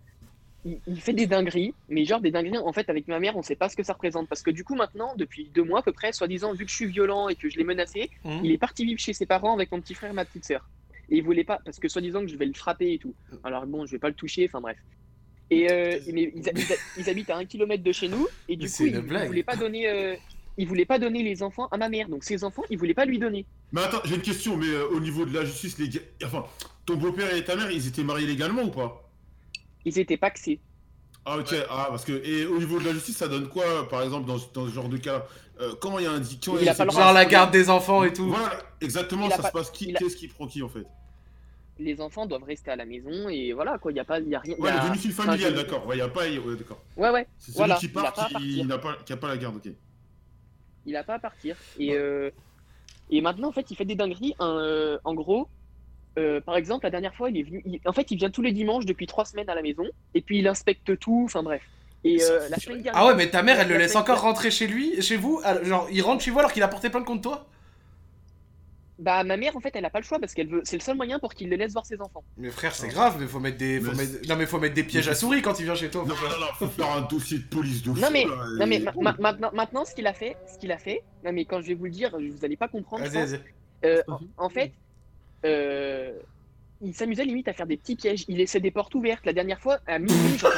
[0.64, 3.42] il, il fait des dingueries, mais genre des dingueries, en fait, avec ma mère, on
[3.42, 4.28] sait pas ce que ça représente.
[4.28, 6.76] Parce que du coup, maintenant, depuis deux mois à peu près, soi-disant, vu que je
[6.76, 8.40] suis violent et que je l'ai menacé, Mhm.
[8.44, 10.68] il est parti vivre chez ses parents avec mon petit frère et ma petite sœur.
[11.10, 13.14] et il voulait pas, parce que soi-disant que je vais le frapper et tout.
[13.42, 14.76] Alors bon, je vais pas le toucher, enfin bref.
[15.50, 18.66] Et euh, mais ils, ils- ils habitent à un kilomètre de chez nous, et du
[18.66, 19.26] Mais coup, ils, blague.
[19.26, 20.14] voulaient pas donner, euh,
[20.58, 22.10] ils voulaient pas donner les enfants à ma mère.
[22.10, 23.46] Donc ses enfants, ils voulaient pas lui donner.
[23.72, 26.00] Mais attends, j'ai une question, mais euh, au niveau de la justice, les gars.
[26.24, 26.44] Enfin,
[26.84, 29.07] ton beau-père et ta mère, ils étaient mariés légalement ou pas?
[29.84, 30.60] Ils étaient paxés.
[31.24, 32.12] Ah, ok, ah, parce que.
[32.24, 34.72] Et au niveau de la justice, ça donne quoi, par exemple, dans, ce- dans ce
[34.72, 35.26] genre de cas
[35.60, 36.90] euh, Comment il y a un comment Il a pas le.
[36.90, 38.28] Genre la garde des enfants et tout.
[38.28, 40.86] Voilà, exactement, ça pas- se passe qui a- Qu'est-ce qui prend qui en fait
[41.78, 43.92] Les enfants doivent rester à la maison et voilà quoi.
[43.92, 44.54] Il y a pas, il y a rien.
[44.56, 45.86] il y Ouais, a- le domicile familial, d'accord.
[45.86, 46.22] Ouais, il y a pas.
[46.22, 46.80] Ouais, d'accord.
[46.96, 47.26] Ouais ouais.
[47.38, 48.64] C'est celui Voilà, qui part qui partir.
[48.66, 49.72] n'a pas, qui a pas la garde, ok.
[50.86, 51.56] Il a pas à partir.
[51.78, 52.30] Et, euh,
[53.10, 54.34] et maintenant, en fait, il fait des dingueries.
[54.38, 55.48] hein, euh, en gros,
[56.18, 57.62] euh, par exemple, la dernière fois, il est venu.
[57.64, 59.84] il- En fait, il vient tous les dimanches depuis trois semaines à la maison.
[60.14, 61.22] Et puis, il inspecte tout.
[61.26, 61.62] Enfin, bref.
[62.04, 62.92] Et euh, la semaine dernière.
[63.02, 65.40] Ah ouais, mais ta mère, elle le la laisse encore rentrer chez lui, chez vous
[65.44, 67.46] alors, Genre, il rentre chez vous alors qu'il a porté plainte contre toi?
[69.00, 70.60] Bah, ma mère, en fait, elle a pas le choix parce qu'elle veut.
[70.64, 72.24] C'est le seul moyen pour qu'il le laisse voir ses enfants.
[72.36, 73.80] Mais frère, c'est grave, mais faut mettre des.
[73.80, 74.28] Faut Mais mettre...
[74.28, 76.02] Non, mais faut mettre des pièges à souris quand il vient chez toi.
[76.02, 78.00] Non, non, non, faut faire un dossier de police de fou.
[78.00, 80.72] Non mais, là, non mais ma- ma- maintenant, maintenant, ce qu'il a fait, ce qu'il
[80.72, 83.04] a fait, non mais quand je vais vous le dire, vous allez pas comprendre.
[83.84, 84.30] Euh, pas en, fini.
[84.36, 84.72] en fait,
[85.44, 86.12] euh,
[86.80, 88.24] il s'amusait limite à faire des petits pièges.
[88.28, 89.24] Il laissait des portes ouvertes.
[89.26, 90.38] La dernière fois, à minuit,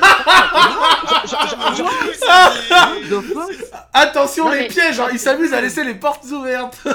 [3.93, 6.79] Attention Non, les mais- pièges, genre, il s'amuse à laisser les portes ouvertes.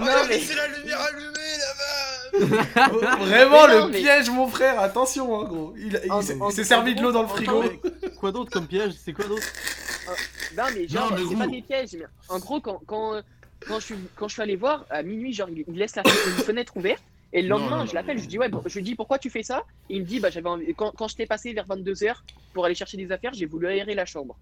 [0.00, 5.40] Non, mais- C'est la lumière allumée là-bas Vraiment non, le mais- piège, mon frère, attention,
[5.40, 5.74] hein, gros.
[5.76, 7.62] Il, s'est- il servi de l'eau dans le frigo.
[7.64, 7.80] Mais
[8.10, 8.92] Quoi d'autre comme piège?
[9.04, 9.46] C'est quoi d'autre?
[10.56, 11.90] Non mais genre, c'est pas des pièges.
[11.98, 13.22] Mais en gros, quand, quand, euh,
[13.68, 16.02] quand, je suis, quand je suis allé voir, à minuit, genre, il il laisse la
[16.26, 17.02] une fenêtre ouverte.
[17.32, 19.42] Et le lendemain, non, je l'appelle, je dis ouais, je lui dis pourquoi tu fais
[19.42, 19.62] ça?
[19.90, 22.14] Et il me dit bah j'avais envie- quand, quand je t'ai passé vers 22h
[22.54, 24.34] pour aller chercher des affaires, j'ai voulu aérer la chambre.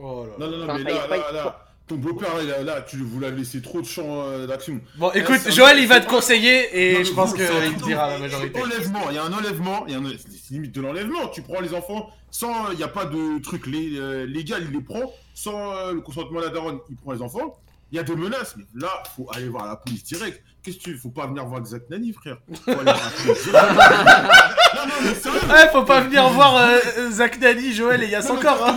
[0.00, 0.34] Oh là là.
[0.38, 3.20] Non, non, non, Enfin, mais là, pas- là, là, ton beau-père, là, là, tu vous
[3.20, 4.80] l'avez laissé trop de champ euh, d'action.
[4.96, 8.18] Bon, écoute, Joël, il va te conseiller et Non, je pense qu'il te dira la
[8.18, 8.60] majorité.
[8.60, 10.10] Enlèvement, il y a un enlèvement, il y a un...
[10.18, 11.28] c'est limite de l'enlèvement.
[11.28, 14.72] Tu prends les enfants sans, il n'y a pas de truc lé- euh, légal, il
[14.76, 17.60] les prend sans euh, le consentement de la daronne, il prend les enfants.
[17.94, 20.42] Il y a des menaces, mais là, faut aller voir la police direct.
[20.64, 22.38] Qu'est-ce que tu faut pas venir voir actes Nani, frère.
[22.64, 22.96] Faut aller voir
[24.74, 25.38] non, non, mais sérieux.
[25.48, 28.76] Ouais, faut pas venir voir euh, Zach Nani, Joël et Yass encore, hein.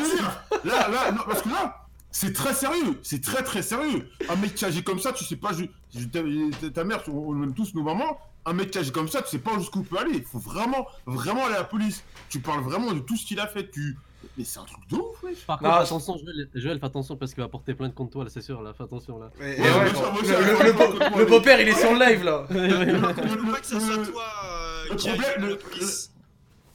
[0.63, 4.07] Là, là, non, parce que là, c'est très sérieux, c'est très très sérieux.
[4.29, 5.63] Un mec qui agit comme ça, tu sais pas, je,
[5.99, 9.23] je- ta, mère, on on aime tous nos mamans, un mec qui agit comme ça,
[9.23, 10.11] tu sais pas jusqu'où peut aller.
[10.13, 12.03] Il faut vraiment, vraiment aller à la police.
[12.29, 13.97] Tu parles vraiment de tout ce qu'il a fait, tu...
[14.37, 15.45] Mais c'est un truc de ouf, wesh.
[15.45, 18.11] Par Non, contre, je- attention, Joël, Joël, fais attention parce qu'il va porter plainte contre
[18.11, 19.29] toi, là, c'est sûr, là, fais attention, là.
[19.39, 22.45] Ouais, ouais, le, ça- le- le beau- le beau-père, il est sur le live là.
[22.47, 25.57] Faut pas que ça soit toi euh, le qui problème, le-.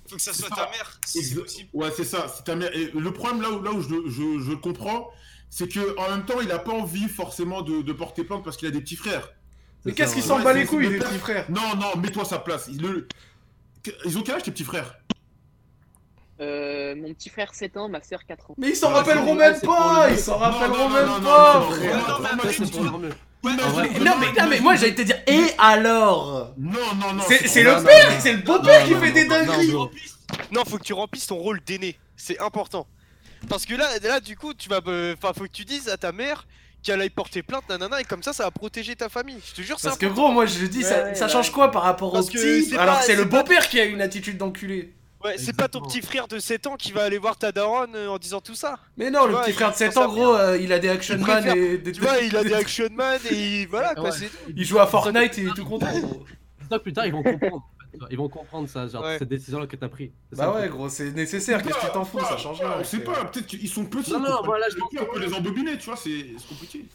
[0.09, 0.65] Faut que ça c'est soit ça.
[0.67, 1.69] ta mère, si c'est Exa- possible.
[1.73, 2.71] Ouais, c'est ça, c'est ta mère.
[2.77, 5.09] Et le problème, là où, là où je, je, je comprends,
[5.49, 8.57] c'est que en même temps, il a pas envie forcément de, de porter plainte parce
[8.57, 9.31] qu'il a des petits frères.
[9.85, 11.47] Mais qu'est-ce qu'il s'en bat les couilles, le petits frères?
[11.51, 12.69] Non, non, mets-toi à sa place.
[12.71, 13.09] Le-
[14.05, 14.95] Ils ont quel âge tes petits frères?
[16.43, 18.55] Euh, mon petit frère 7 ans, ma soeur 4 ans.
[18.59, 22.37] Mais ils s'en rappelleront même pas Ils s'en rappelleront même pas non, non, frère.
[22.37, 23.09] non, mais
[23.53, 24.05] Ça,
[24.43, 26.53] Non mais, moi j'allais te dire, et alors?
[26.59, 27.23] Non, non, non.
[27.29, 29.91] C'est le père, c'est le beau-père qui fait des dingueries non,
[30.51, 31.97] Non, faut que tu remplisses ton rôle d'aîné.
[32.17, 32.87] C'est important.
[33.49, 34.81] Parce que là, là, du coup, tu vas.
[34.87, 36.47] euh, Enfin, faut que tu dises à ta mère
[36.83, 39.39] qu'elle aille porter plainte, nanana, et comme ça, ça va protéger ta famille.
[39.45, 41.33] Je te jure, c'est Parce que gros, moi je dis, Ouais, ça, ouais, ça ouais.
[41.33, 42.75] change quoi par rapport au petit?
[42.77, 44.93] Alors que c'est le beau-père qui a une attitude d'enculé.
[45.25, 47.95] Ouais, c'est pas ton petit frère de 7 ans qui va aller voir ta daronne
[47.95, 48.79] euh, en disant tout ça.
[48.97, 50.79] Mais non, le vois, petit frère de 7 pense à ans, gros, euh, il a
[50.79, 53.35] des action Il man préfère- et des Tu vois, il a des action man et
[53.63, 54.13] il- voilà quoi, Ouais.
[54.13, 54.53] c'est tout.
[54.57, 55.87] Il joue à Fortnite et il est tout content.
[56.71, 57.69] ça plus tard, ils vont comprendre.
[58.11, 59.19] Ils vont comprendre ça, genre, Ouais.
[59.19, 59.93] cette décision-là que t'as ça,
[60.33, 62.73] Bah ouais, gros, c'est nécessaire, qu'est-ce que tu t'en fous, ça change rien.
[62.81, 64.11] On sait pas, peut-être qu'ils sont petits.
[64.13, 66.87] Non, non, voilà, je pense que- les embobiner, tu vois, c'est compliqué.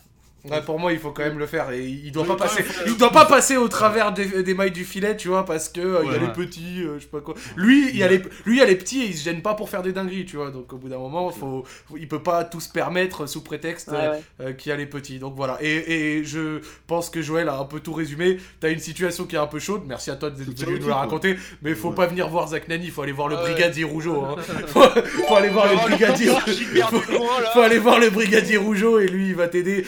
[0.50, 2.64] Ouais, pour moi, il faut quand même le faire et il doit Oui, pas passer.
[2.86, 5.82] Il doit pas passer au travers des, des mailles du filet, tu vois, parce que
[5.82, 6.26] euh, il y a Ouais.
[6.28, 7.36] les petits, euh, je sais pas quoi.
[7.56, 9.42] Lui, il y a les, lui, il y a les petits et il se gêne
[9.42, 10.52] pas pour faire des dingueries, tu vois.
[10.52, 11.64] Donc au bout d'un moment, faut,
[11.98, 14.22] il peut pas tout se permettre sous prétexte Ouais, euh, ouais.
[14.42, 15.20] euh, qu'il y a les petits.
[15.20, 15.58] Donc voilà.
[15.62, 18.38] Et, et je pense que Joël a un peu tout résumé.
[18.60, 19.84] T'as une situation qui est un peu chaude.
[19.88, 21.02] Merci à toi d'être C'est venu nous la quoi.
[21.02, 21.38] raconter.
[21.62, 21.96] Mais faut Ouais.
[21.96, 22.88] pas venir voir Zach Nani.
[22.90, 24.24] Faut aller voir le brigadier Rougeau.
[24.24, 24.36] Hein.
[24.68, 24.82] faut,
[25.28, 26.28] faut aller voir le Oh, brigadier.
[26.28, 29.86] Faut- de aller voir le brigadier Rougeau et lui il va t'aider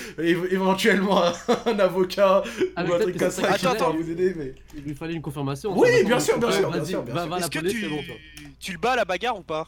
[0.49, 1.33] éventuellement un,
[1.65, 2.43] un avocat
[2.75, 3.93] Ah, ou mais un truc comme ça qui attend.
[3.93, 5.77] vous aider mais Il lui fallait une confirmation.
[5.77, 7.81] Oui, bien sûr, bien sûr, Vas-y, bien sûr, bien va, la police, tu...
[7.81, 8.03] c'est bon.
[8.03, 8.15] toi.
[8.59, 9.67] tu le bats à la bagarre ou pas?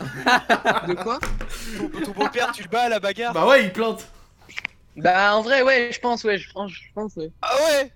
[0.00, 1.18] De quoi?
[1.76, 3.34] Ton, ton beau-père, tu le bats à la bagarre?
[3.34, 4.06] Bah ouais il plante
[4.96, 7.30] Bah en vrai ouais, je pense ouais, je pense, je pense ouais.
[7.42, 7.92] Ah ouais?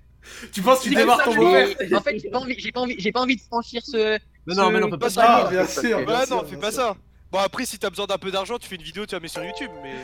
[0.53, 1.69] Tu penses que tu démarres ton beau-père?
[1.95, 4.19] en fait, j'ai pas envie, j'ai pas envie, j'ai pas envie de franchir ce.
[4.47, 5.47] Mais non, mais non, on peut pas ça.
[5.47, 6.83] ah bien sûr Bah non, fais pas sûr.
[6.83, 6.97] ça
[7.33, 9.27] Bon après, si t'as besoin d'un peu d'argent, tu fais une vidéo, tu la mets
[9.29, 9.95] sur YouTube, mais...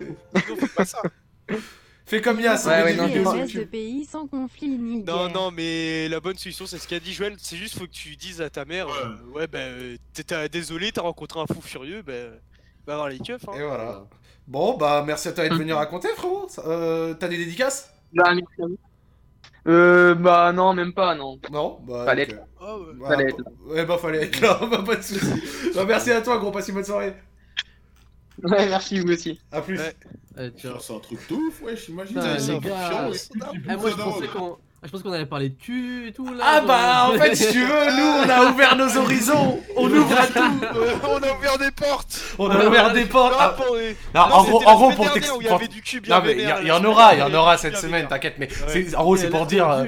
[0.44, 1.00] Sinon, fais pas ça
[2.04, 5.32] Fais comme Yas, Ouais, ouais, des non, de pays sans conflit ni Non, guerre.
[5.34, 7.34] non, mais la bonne solution, c'est ce qu'a dit Joël.
[7.38, 8.92] C'est juste, faut que tu dises à ta mère, Ouais.
[9.04, 12.12] euh, ouais, bah, désolé, t'as rencontré un fou furieux, bah,
[12.86, 13.48] va voir les keufs.
[13.48, 13.52] Hein.
[13.56, 14.04] Et voilà.
[14.48, 16.48] Bon, bah merci à toi d'être venu raconter, frérot.
[16.66, 17.90] Euh, T'as des dédicaces?
[18.12, 18.78] Bah, merci à vous.
[19.68, 21.38] Euh, bah non, même pas, non.
[21.52, 22.04] Non Bah.
[22.04, 22.32] Fallait ok.
[22.32, 22.84] être Ah ouais.
[23.00, 23.44] Bah, Fallait être là.
[23.64, 25.72] Ouais, bah fallait être là, bah pas de soucis.
[25.76, 27.14] Bah merci à toi, gros, passe une bonne soirée.
[28.42, 29.40] Ouais, merci vous aussi.
[29.52, 29.78] À plus.
[29.78, 30.50] Ouais.
[30.56, 30.72] Tiens.
[30.80, 32.14] C'est un truc de ouf, wesh, imagine.
[32.16, 33.08] Putain, c'est les un gars,
[33.70, 34.52] Eh, moi je pensais qu'on.
[34.82, 36.42] ah, Je pensais qu'on allait parler de cul et tout là.
[36.44, 37.66] Ah bah en fait si tu veux,
[37.96, 40.40] nous on a ouvert nos horizons, on ouvre à tout,
[41.08, 42.18] on a ouvert des portes.
[42.38, 43.32] on a ouvert des portes.
[43.32, 43.56] Non, Ah,
[44.14, 46.00] non, non, en gros, en pour dernière t'ex- où il y pour- avait du cul
[46.00, 47.34] bien Non mais il y, vénère, a- la il y en aura, il y en
[47.34, 48.36] aura cette semaine, t'inquiète.
[48.38, 48.86] Mais Ouais.
[48.88, 49.84] c'est- en gros c'est pour a dire, euh,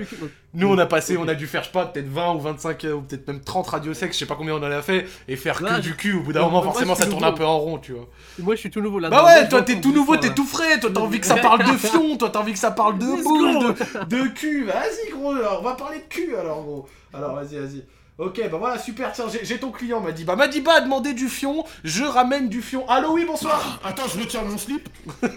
[0.55, 2.85] nous on a passé, on a dû faire je sais pas peut-être 20 ou 25
[2.85, 5.37] euh, ou peut-être même 30 radiosexes, je sais pas combien on en a fait, et
[5.37, 6.14] faire que du cul.
[6.14, 8.09] Au bout d'un moment forcément ça tourne un peu en rond, tu vois.
[8.38, 9.11] Moi je suis tout nouveau là.
[9.11, 11.61] Bah ouais, toi t'es tout nouveau, t'es tout frais, toi t'as envie que ça parle
[11.61, 13.75] de fion, toi t'as envie que ça parle de boule,
[14.09, 14.64] de, de cul.
[14.64, 16.88] Vas-y gros, alors, on va parler de cul alors gros.
[17.12, 17.85] Alors vas-y, vas-y.
[18.16, 20.22] Ok, bah voilà, super, tiens, j'ai ton client, m'a dit.
[20.22, 22.88] Bah Madiba a demandé du fion, je ramène du fion.
[22.88, 23.81] Allô, oui, bonsoir.
[23.85, 24.88] Attends, je retire mon slip.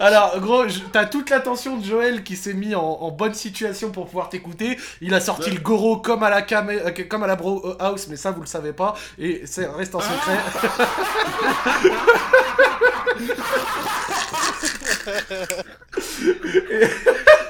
[0.00, 4.06] Alors, gros, t'as toute l'attention de Joël qui s'est mis en, en bonne situation pour
[4.06, 4.78] pouvoir t'écouter.
[5.00, 5.56] Il a sorti Ouais.
[5.56, 8.40] le goro comme à la cam- euh, comme à la bro house, mais ça vous
[8.40, 10.38] le savez pas et c'est reste en secret.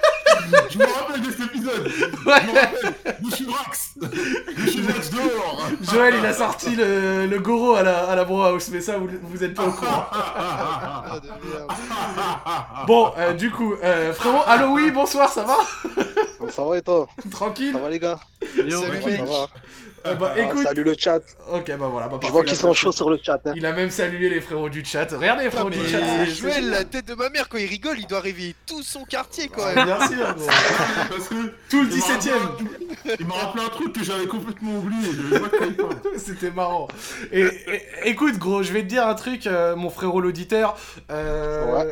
[0.71, 1.87] Je me rappelle de cet épisode.
[2.27, 2.41] Ouais.
[2.41, 3.17] Je me rappelle.
[3.21, 3.91] Bouchurax.
[3.97, 5.69] Bouchurax dehors.
[5.83, 8.99] Joël, il a sorti le, le goro à la, à la bro house, mais ça
[8.99, 10.07] vous, vous êtes pas au courant.
[12.87, 15.57] Bon, euh, du coup, euh, frérot, allô, oui, bonsoir, ça va?
[16.51, 17.07] Ça va et toi?
[17.31, 17.73] Tranquille?
[17.73, 18.19] Ça va les gars?
[18.57, 19.19] Yo, Salut, mec.
[19.19, 19.49] Ça va?
[20.07, 21.21] Euh, Bah Ah, écoute, Salut le chat.
[21.53, 23.41] ok, bah voilà, bah Je vois il a qu'ils sont pas- chauds sur le chat.
[23.45, 23.53] Hein.
[23.57, 25.07] Il a même salué les frérots du chat.
[25.13, 25.99] Regardez les frérots du chat.
[26.27, 29.05] c'est- Joël, la tête de ma mère, quand il rigole, il doit réveiller tout son
[29.05, 29.85] quartier quand même.
[29.85, 30.47] Bien sûr, gros.
[31.11, 31.35] Parce que
[31.71, 32.33] Tout le il m'a 17ème.
[32.35, 35.11] rappelé- il m'a rappelé un truc que j'avais complètement oublié.
[36.17, 36.89] C'était marrant.
[37.33, 40.77] Et, et- écoute, gros, je vais te dire un truc, euh, mon frérot l'auditeur.
[41.11, 41.85] Euh,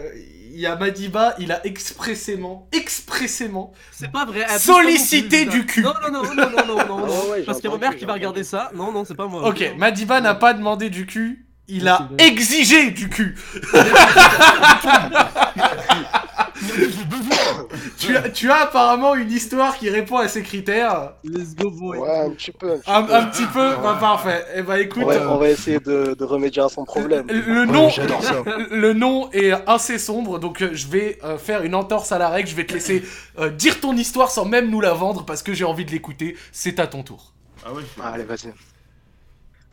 [0.55, 4.47] Il y a Madiba, il a expressément, expressément C'est pas vrai.
[4.59, 5.83] sollicité du cul.
[5.83, 7.31] Non, non, non, non, non, non, non, non.
[7.31, 8.71] ouais, Parce qu'il y a j'ai qui va regarder ça.
[8.73, 9.49] Non, non, c'est pas moi.
[9.49, 13.37] Ok, Madiba n'a pas demandé du cul, il a exigé du cul.
[17.98, 21.12] Tu as, tu as apparemment une histoire qui répond à ces critères.
[21.24, 21.98] Let's go, boy.
[21.98, 22.72] Ouais, un petit peu.
[22.72, 23.14] Un petit Un, peu.
[23.14, 24.44] un petit peu, bah parfait.
[24.57, 27.27] Et bah écoute, On va, euh, on va essayer de, de remédier à son problème.
[27.29, 27.88] le, nom,
[28.70, 32.29] le nom est assez sombre, donc euh, je vais euh, faire une entorse à la
[32.29, 32.48] règle.
[32.48, 33.03] Je vais te laisser
[33.38, 36.37] euh, dire ton histoire sans même nous la vendre parce que j'ai envie de l'écouter.
[36.53, 37.33] C'est à ton tour.
[37.64, 37.83] Ah ouais.
[38.03, 38.48] Allez, vas-y.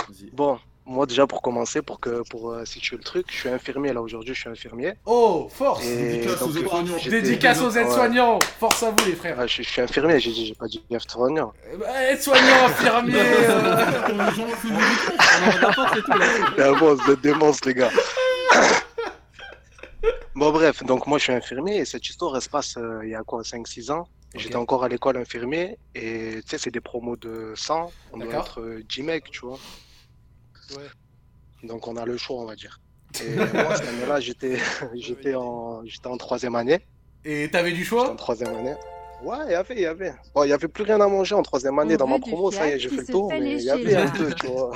[0.08, 0.30] Vas-y.
[0.32, 3.94] Bon, moi déjà pour commencer, pour que pour euh, situer le truc, je suis infirmier
[3.94, 4.94] là aujourd'hui, je suis infirmier.
[5.06, 6.98] Oh, force Dédicace aux donc, aides-soignants.
[6.98, 10.20] j'étais- Dédicace aux aides-soignants Force à vous les frères Ouais, je, suis- je suis infirmier,
[10.20, 11.54] j'ai pas dit aide-soignant.
[11.72, 13.62] Euh, bah, Aides-soignants, infirmiers euh,
[14.32, 14.48] bon.
[16.58, 17.92] Ah vous êtes démence les gars.
[20.36, 23.10] bon bref, donc moi je suis infirmier et cette histoire elle se passe euh, il
[23.12, 24.08] y a quoi 5-6 ans?
[24.36, 28.34] J'étais encore à l'école infirmier et tu sais c'est des promos de 100, on doit
[28.34, 29.60] être euh, 10 mecs tu vois.
[30.78, 31.68] Ouais.
[31.68, 32.80] Donc on a le choix on va dire.
[33.24, 34.58] Et moi cette année-là j'étais
[34.96, 36.80] j'étais en j'étais en troisième année.
[37.24, 38.76] Et t'avais du J'étais choix en troisième année.
[39.24, 40.14] Ouais, il y avait, il y avait.
[40.34, 42.52] Bon, il y avait plus rien à manger en troisième année On dans ma promo,
[42.52, 44.72] ça y est, j'ai fait le tour, mais il y avait un peu, tu vois.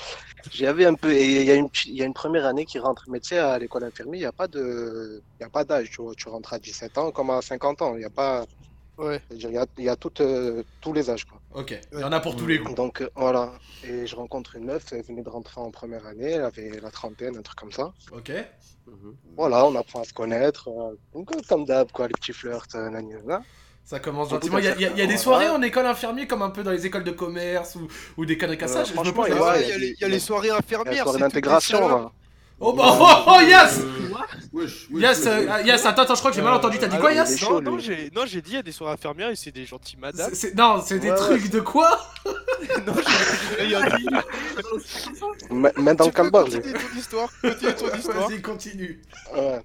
[0.50, 2.64] J'y avais un peu, et il y a une, il y a une première année
[2.64, 5.50] qui rentre, mais tu sais, à l'école infirmière, il n'y a pas de, y a
[5.50, 6.14] pas d'âge, tu vois.
[6.16, 8.46] Tu rentres à 17 ans comme à 50 ans, il n'y a pas,
[9.00, 9.20] Ouais.
[9.30, 11.40] il y a, il y a toutes, euh, tous les âges, quoi.
[11.54, 12.74] Ok, il y en a pour tous les goûts.
[12.74, 13.52] Donc, euh, voilà.
[13.84, 16.90] Et je rencontre une meuf, elle venait de rentrer en première année, elle avait la
[16.90, 17.92] trentaine, un truc comme ça.
[18.12, 18.30] Ok
[19.36, 22.88] Voilà, on apprend à se connaître, euh, donc, comme d'hab, quoi, les petits flirts, euh,
[22.90, 23.42] nani, nana.
[23.84, 24.58] Ça commence gentiment.
[24.58, 26.62] Il y, a- y a- y a des soirées en école infirmier comme un peu
[26.62, 28.80] dans les écoles de commerce ou, ou des conneries comme ça.
[28.80, 29.30] Euh, je- je me franchement, il
[29.68, 31.12] y a- les- il y a les soirées Il y a infirmières.
[31.12, 32.10] les d'intégration.
[32.62, 33.40] Oh bah oh, oh,
[34.52, 36.78] Wesh, wesh, Yas, wesh, euh, attends, attends, je crois que j'ai mal entendu.
[36.78, 38.72] T'as dit Ah quoi, chaud, Non, non, j'ai non, j'ai dit il y a des
[38.72, 40.28] soirées infirmières et c'est des gentilles madames.
[40.30, 41.98] C'est- c'est- Non, c'est des Ouais, trucs de quoi?
[42.86, 42.92] Non,
[43.58, 44.06] j'ai rien dit.
[45.50, 47.28] Main dans Tu le peux continuer ton histoire.
[47.40, 48.28] Continue ton histoire.
[48.28, 49.02] Vas-y, continue.
[49.34, 49.60] Ouais.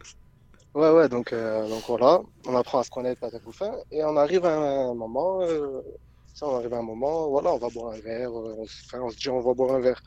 [0.76, 4.18] Ouais, ouais, donc, euh, donc voilà, on apprend à se connaître à fin, et on
[4.18, 5.82] arrive à un moment, euh,
[6.34, 8.66] tu sais, on arrive à un moment, voilà, on va boire un verre, euh, on
[8.66, 10.02] se, enfin, on se dit on va boire un verre.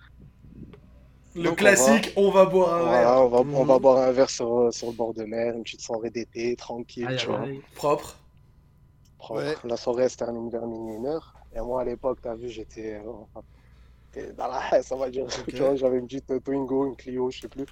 [1.35, 3.09] Le Donc, on classique, on va boire un verre.
[3.23, 3.81] On va, on va Mhm.
[3.81, 7.27] boire un verre sur, sur le bord de mer, une petite soirée d'été, tranquille, tu
[7.27, 7.47] vois.
[7.75, 8.17] Propre.
[9.19, 9.41] propre.
[9.41, 9.55] Ouais.
[9.65, 13.01] La soirée se termine vers minuit, une heure, et moi à l'époque, t'as vu, j'étais
[14.17, 15.27] euh, dans la ça va dire,
[15.57, 17.67] vois, j'avais une petite Twingo, une Clio, je sais plus.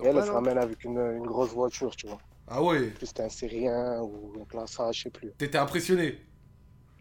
[0.00, 0.34] Et elle, elle se hein.
[0.34, 2.18] ramène avec une, une grosse voiture, tu vois.
[2.48, 5.32] Ah ouais, En plus, c'était un Syrien ou un classage, je sais plus.
[5.32, 6.25] t'étais impressionné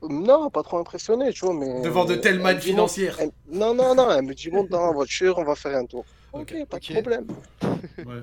[0.10, 1.82] Non, pas trop impressionné, tu vois, mais.
[1.82, 3.18] devant de telles elle mannes financières.
[3.20, 5.86] elle- Non, non, non, elle me dit monte dans la voiture, on va faire un
[5.86, 6.06] tour.
[6.34, 7.28] Ok, pas de problème.
[8.06, 8.22] Ouais.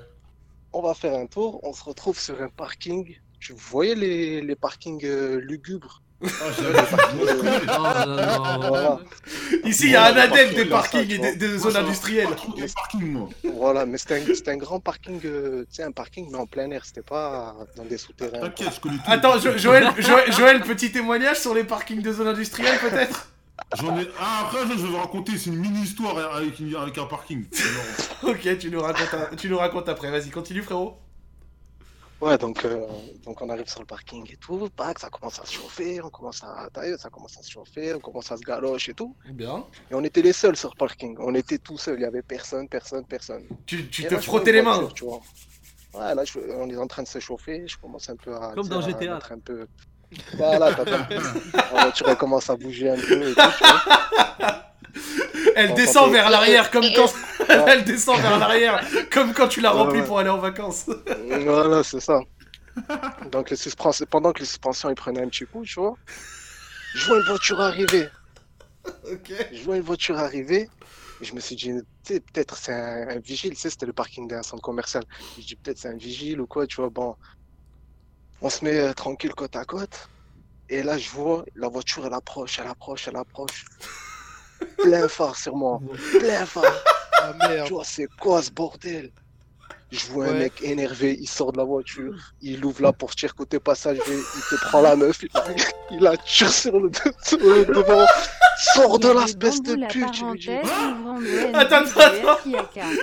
[0.74, 3.14] On va faire un tour, on se retrouve sur un parking.
[3.40, 6.02] Tu voyais les, les parkings euh, lugubres?
[6.24, 6.28] Ah.
[7.78, 8.68] Oh, non, non.
[8.68, 8.98] Voilà.
[9.64, 12.28] Ici, il y a un adepte des parkings et des, zones industrielles.
[13.56, 16.84] Voilà, mais c'était un, grand parking, euh, tu sais, un parking, mais en plein air,
[16.84, 18.38] c'était pas dans des souterrains.
[18.38, 18.48] quoi.
[18.48, 19.02] T'inquiète, je connais tout.
[19.06, 23.28] Attends, Jo- Joël, Joël, Joël, petit témoignage sur les parkings de zones industrielles peut-être?
[23.78, 24.08] J'en ai.
[24.20, 27.44] Ah, après, je vais vous raconter, c'est une mini-histoire avec, un parking.
[28.22, 30.10] Ok, tu nous racontes, un- tu nous racontes après.
[30.10, 30.96] Vas-y, continue frérot.
[32.22, 32.86] Ouais, donc, euh,
[33.24, 36.08] donc on arrive sur le parking et tout, pack, ça commence à se chauffer, on
[36.08, 39.16] commence à tailler, ça commence à se chauffer, on commence à se galoche et tout.
[39.30, 39.64] Bien.
[39.90, 42.22] Et on était les seuls sur le parking, on était tout seuls, il y avait
[42.22, 43.42] personne, personne, personne.
[43.66, 44.88] Tu, tu Et te là, frottais les mains.
[44.94, 45.20] tu vois.
[45.94, 48.52] Ouais, là, je- on est en train de se chauffer, je commence un peu à.
[48.54, 49.18] Comme tu dans GTA.
[49.30, 49.66] Un peu...
[50.34, 50.84] Voilà, t'as
[52.06, 54.62] elle commence à bouger un peu et tout, tu vois.
[55.56, 57.12] Elle descend vers l'arrière comme quand.
[57.48, 60.86] Elle descend vers l'arrière comme quand tu l'as rempli pour aller en vacances.
[61.44, 62.20] Voilà, c'est ça.
[63.30, 65.94] Donc, le suspens- pendant que les suspensions ils prenaient un petit coup, tu vois,
[66.94, 68.08] je vois une voiture arriver.
[69.10, 69.32] Ok.
[69.52, 70.68] Je vois une voiture arriver.
[71.20, 71.70] Et je me suis dit,
[72.06, 75.04] peut-être c'est un, un vigile, tu sais, c'était le parking d'un centre commercial.
[75.38, 76.90] Je dis, peut-être c'est un vigile ou quoi, tu vois.
[76.90, 77.14] Bon,
[78.40, 80.08] on se met euh, tranquille côte à côte.
[80.68, 83.64] Et là, je vois, la voiture, elle approche, elle approche, elle approche.
[84.78, 85.80] Plein phare sur moi,
[86.18, 86.84] plein phare.
[87.20, 87.66] Ah merde.
[87.66, 89.10] Tu vois, c'est quoi ce bordel?
[89.92, 93.60] Je vois un mec énervé, il sort de la voiture, il ouvre la portière côté
[93.60, 95.28] passager, il te prend la meuf, il,
[95.90, 96.90] il la tire sur le,
[97.22, 98.06] sur le devant.
[98.74, 100.50] Sors de là, espèce de pute, je lui dis.
[101.54, 102.38] Attends, attends.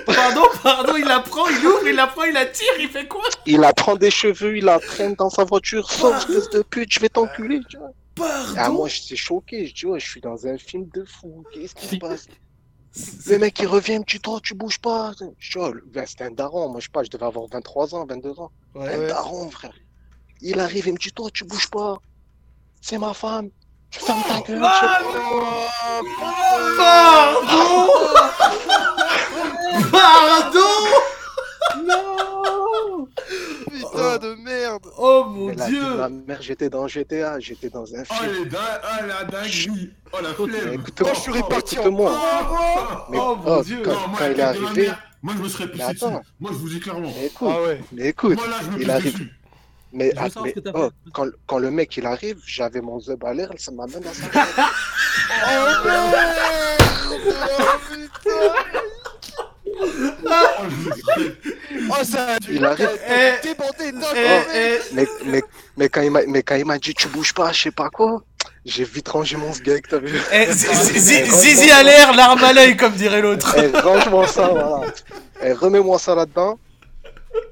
[0.06, 3.06] Pardon, pardon, il la prend, il ouvre, il la prend, il la tire, il fait
[3.06, 3.22] quoi?
[3.46, 6.92] Il la prend des cheveux, il la traîne dans sa voiture, sors, espèce de pute,
[6.92, 7.92] je vais t'enculer, tu vois.
[8.18, 11.44] Ah, Pardon moi, j'étais choqué, je dis, ouais, je suis dans un film de fou,
[11.52, 12.26] qu'est-ce qui se passe?
[13.26, 15.12] Le mec, il revient, me dit, toi, tu bouges pas.
[15.38, 17.94] Je dis, oh, gars, c'était un daron, moi, je sais pas, je devais avoir 23
[17.94, 18.50] ans, 22 ans.
[18.74, 19.06] Un Ouais.
[19.06, 19.72] daron, frère.
[20.40, 21.98] Il arrive, il me dit, toi, tu bouges pas.
[22.80, 23.50] C'est ma femme.
[23.90, 24.60] Tu fermes ta gueule.
[26.76, 27.88] Pardon
[29.92, 30.58] Pardon?
[31.84, 33.08] Non
[33.90, 34.86] Putain de merde.
[34.98, 38.32] Oh mon la dieu ma mère, j'étais dans GTA, j'étais dans un Oh, film.
[38.44, 39.90] les dingues, ah, la dinguerie.
[40.12, 40.72] Oh, la flemme.
[40.74, 42.12] Écoute-moi, je suis réparti en écoute-moi.
[43.10, 44.90] Mais Oh mon oh, dieu quand, Non, moi, quand la il est arrivé,
[45.22, 46.04] Moi, je me serais pissé dessus.
[46.40, 47.12] Moi, je vous dis clairement.
[47.16, 47.80] mais écoute, Ah ouais.
[47.92, 49.12] mais écoute, Moi, là, je me il arrive.
[49.12, 49.30] dessus.
[49.92, 50.92] mais, ah, mais, oh, fait.
[51.12, 54.26] quand, quand le mec il arrive, j'avais mon zub à l'air, ça m'amène dans sa
[55.42, 55.46] Oh,
[55.82, 55.92] je me
[58.06, 58.20] serais-
[61.90, 62.88] Oh ça a dû Il arrive.
[63.08, 64.04] Eh, débordé eh, coup.
[64.54, 65.42] eh, Mais, mais,
[65.76, 67.88] mais quand il m'a mais quand il m'a dit tu bouges pas, je sais pas
[67.90, 68.22] quoi,
[68.64, 72.42] j'ai vite rangé mon sgeg, t'as vu eh, zi- zi- zi- Zizi à l'air, l'arme
[72.44, 73.56] à l'œil, comme dirait l'autre.
[73.58, 74.82] Eh, range-moi ça, voilà.
[75.42, 76.58] Eh, remets-moi ça là-dedans.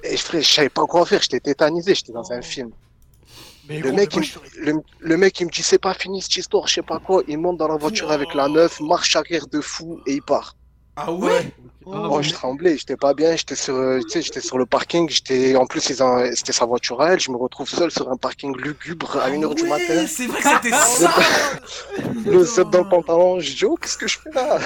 [0.03, 2.71] Et je ferais, je savais pas quoi faire, j'étais tétanisé, j'étais dans un film.
[3.69, 5.95] Mais Le gros, mec, mais il, je- le, le mec, il me dit c'est pas
[5.95, 7.23] fini cette histoire, je sais pas quoi.
[7.29, 10.55] Il monte dans la voiture avec la meuf, marche arrière de fou et il part.
[10.97, 11.53] Ah ouais?
[11.91, 15.09] Oh, je tremblais, j'étais pas bien, j'étais sur, euh, tu sais, j'étais sur le parking,
[15.09, 18.55] j'étais, en plus, c'était sa voiture à elle, je me retrouve seul sur un parking
[18.57, 20.07] lugubre à 1h du Ouais, matin.
[20.07, 21.15] C'est vrai que c'était ça
[22.27, 24.59] Le zip dans le pantalon, je dis, oh, qu'est-ce que je fais là?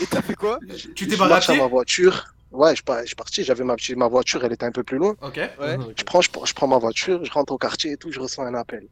[0.00, 0.58] Et t'as fait quoi?
[0.94, 2.24] Tu t'es Je marche à barré ma voiture.
[2.52, 4.98] Ouais, je, pars- je suis parti, j'avais ma, ma voiture, elle était un peu plus
[4.98, 5.14] loin.
[5.22, 5.36] Ok.
[5.36, 5.76] Ouais.
[5.96, 8.20] Je prends, je, prends- je prends ma voiture, je rentre au quartier et tout, je
[8.20, 8.86] reçois un appel.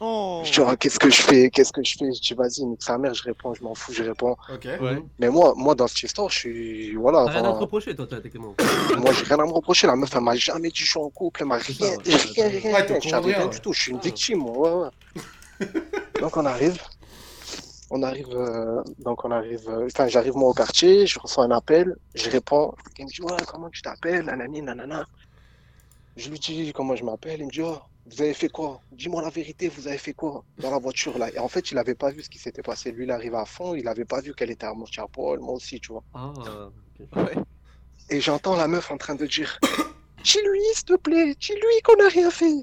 [0.00, 0.42] Oh.
[0.44, 1.50] Je dis, oh, qu'est-ce que je fais?
[1.50, 2.12] Qu'est-ce que je fais?
[2.12, 4.36] Je dis, vas-y, nique sa mère, je réponds, je m'en fous, je réponds.
[4.80, 5.02] Ouais.
[5.18, 8.06] Mais moi, moi, dans cette histoire, je suis, voilà, T'as rien à te reprocher, toi,
[8.06, 8.54] t'as- techniquement.
[8.98, 9.86] moi, j'ai rien à me reprocher.
[9.86, 11.96] La meuf, elle m'a jamais dit, je suis en couple, elle m'a rien ouais.
[12.04, 12.98] rien, rien, Ouais, rien.
[13.20, 14.02] rien, rien du tout, je suis une Ouais.
[14.04, 14.90] victime, moi, ouais,
[15.60, 15.66] ouais.
[16.20, 16.80] Donc, on arrive.
[17.90, 21.50] On arrive, euh, donc on arrive, euh, enfin, j'arrive moi au quartier, je reçois un
[21.52, 25.06] appel, je réponds, il me dit, ouais, comment tu t'appelles, nanani, nanana.
[26.16, 28.82] Je lui dis comment je m'appelle, il me dit, oh, vous avez fait quoi?
[28.92, 31.32] Dis-moi la vérité, vous avez fait quoi dans la voiture là?
[31.32, 32.92] Et en fait, il avait pas vu ce qui s'était passé.
[32.92, 35.40] Lui, il arrive à fond, il avait pas vu qu'elle était à moitié à poil,
[35.40, 36.04] moi aussi, tu vois.
[36.12, 36.32] Ah.
[37.16, 37.34] Ouais.
[38.10, 39.58] Et j'entends la meuf en train de dire,
[40.24, 42.60] dis-lui, s'il te plaît, dis-lui qu'on n'a rien fait.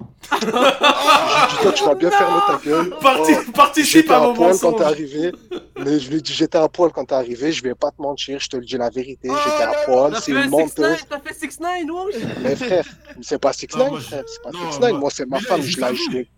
[1.61, 2.89] toi, tu vas bien fermer ta gueule.
[3.01, 5.31] Parti- Oh, participe J'étais à mon poil quand t'es arrivé.
[5.77, 8.01] Mais je lui ai dit, j'étais à poil quand t'es arrivé, je vais pas te
[8.01, 10.97] mentir, je te le dis la vérité, j'étais à poil, c'est une 6 menteuse.
[11.09, 12.85] T'as fait 6 9 wesh Mais frère,
[13.21, 15.09] c'est pas 6 Non, 9 moi, je- frère, c'est pas non, 6 9 moi- moi
[15.13, 16.29] c'est ma femme, je la l'ai-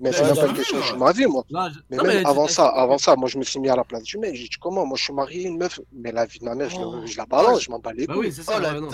[0.00, 1.42] Mais c'est même pas une question, je ma vie, moi.
[1.50, 3.68] Non, je- Mais non, même mais avant ça, avant ça, moi je me suis mis
[3.68, 4.32] à la place du mec.
[4.36, 4.86] J'ai dit comment?
[4.86, 6.94] Moi je suis marié, une meuf, mais la vie de ma mère, je, Oh.
[7.04, 8.26] la- la balance, je m'en bats les Bah couilles.
[8.26, 8.52] oui, c'est ça.
[8.56, 8.88] Oh la ouais,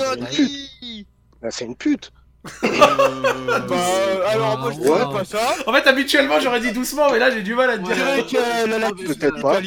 [1.45, 2.11] non, c'est- Ben, une pute.
[2.47, 2.69] Euh,
[3.69, 4.79] Bah euh, alors moi je
[5.13, 5.55] pas ça.
[5.67, 7.97] En fait, habituellement, j'aurais dit doucement, mais là, j'ai du mal à te dire.
[8.39, 9.61] a la Peut-être pas.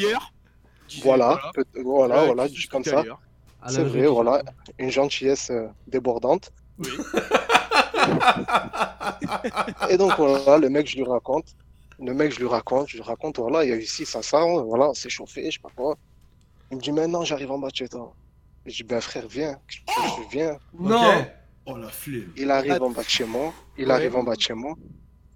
[1.04, 3.04] Voilà, peut- voilà, Ouais, voilà, comme ça.
[3.70, 4.42] C'est vrai, voilà,
[4.80, 6.52] une gentillesse euh, débordante.
[6.80, 6.90] Oui.
[9.90, 11.46] Et donc voilà, le mec, je lui raconte.
[12.00, 14.22] Le mec, je lui raconte, je lui raconte, voilà, il y a eu ci, ça,
[14.22, 15.96] ça, voilà, on s'est chauffé, je sais pas quoi.
[16.70, 18.14] Il me dit, maintenant, j'arrive en bas de chez toi.
[18.66, 19.58] Je dis, ben frère, viens.
[19.68, 20.58] Je, je viens.
[20.78, 21.26] Non.
[21.70, 22.32] Oh la flemme.
[22.38, 23.54] Il arrive en bas de chez moi.
[23.78, 23.92] Il Ouais.
[23.94, 24.74] arrive en bas de chez moi.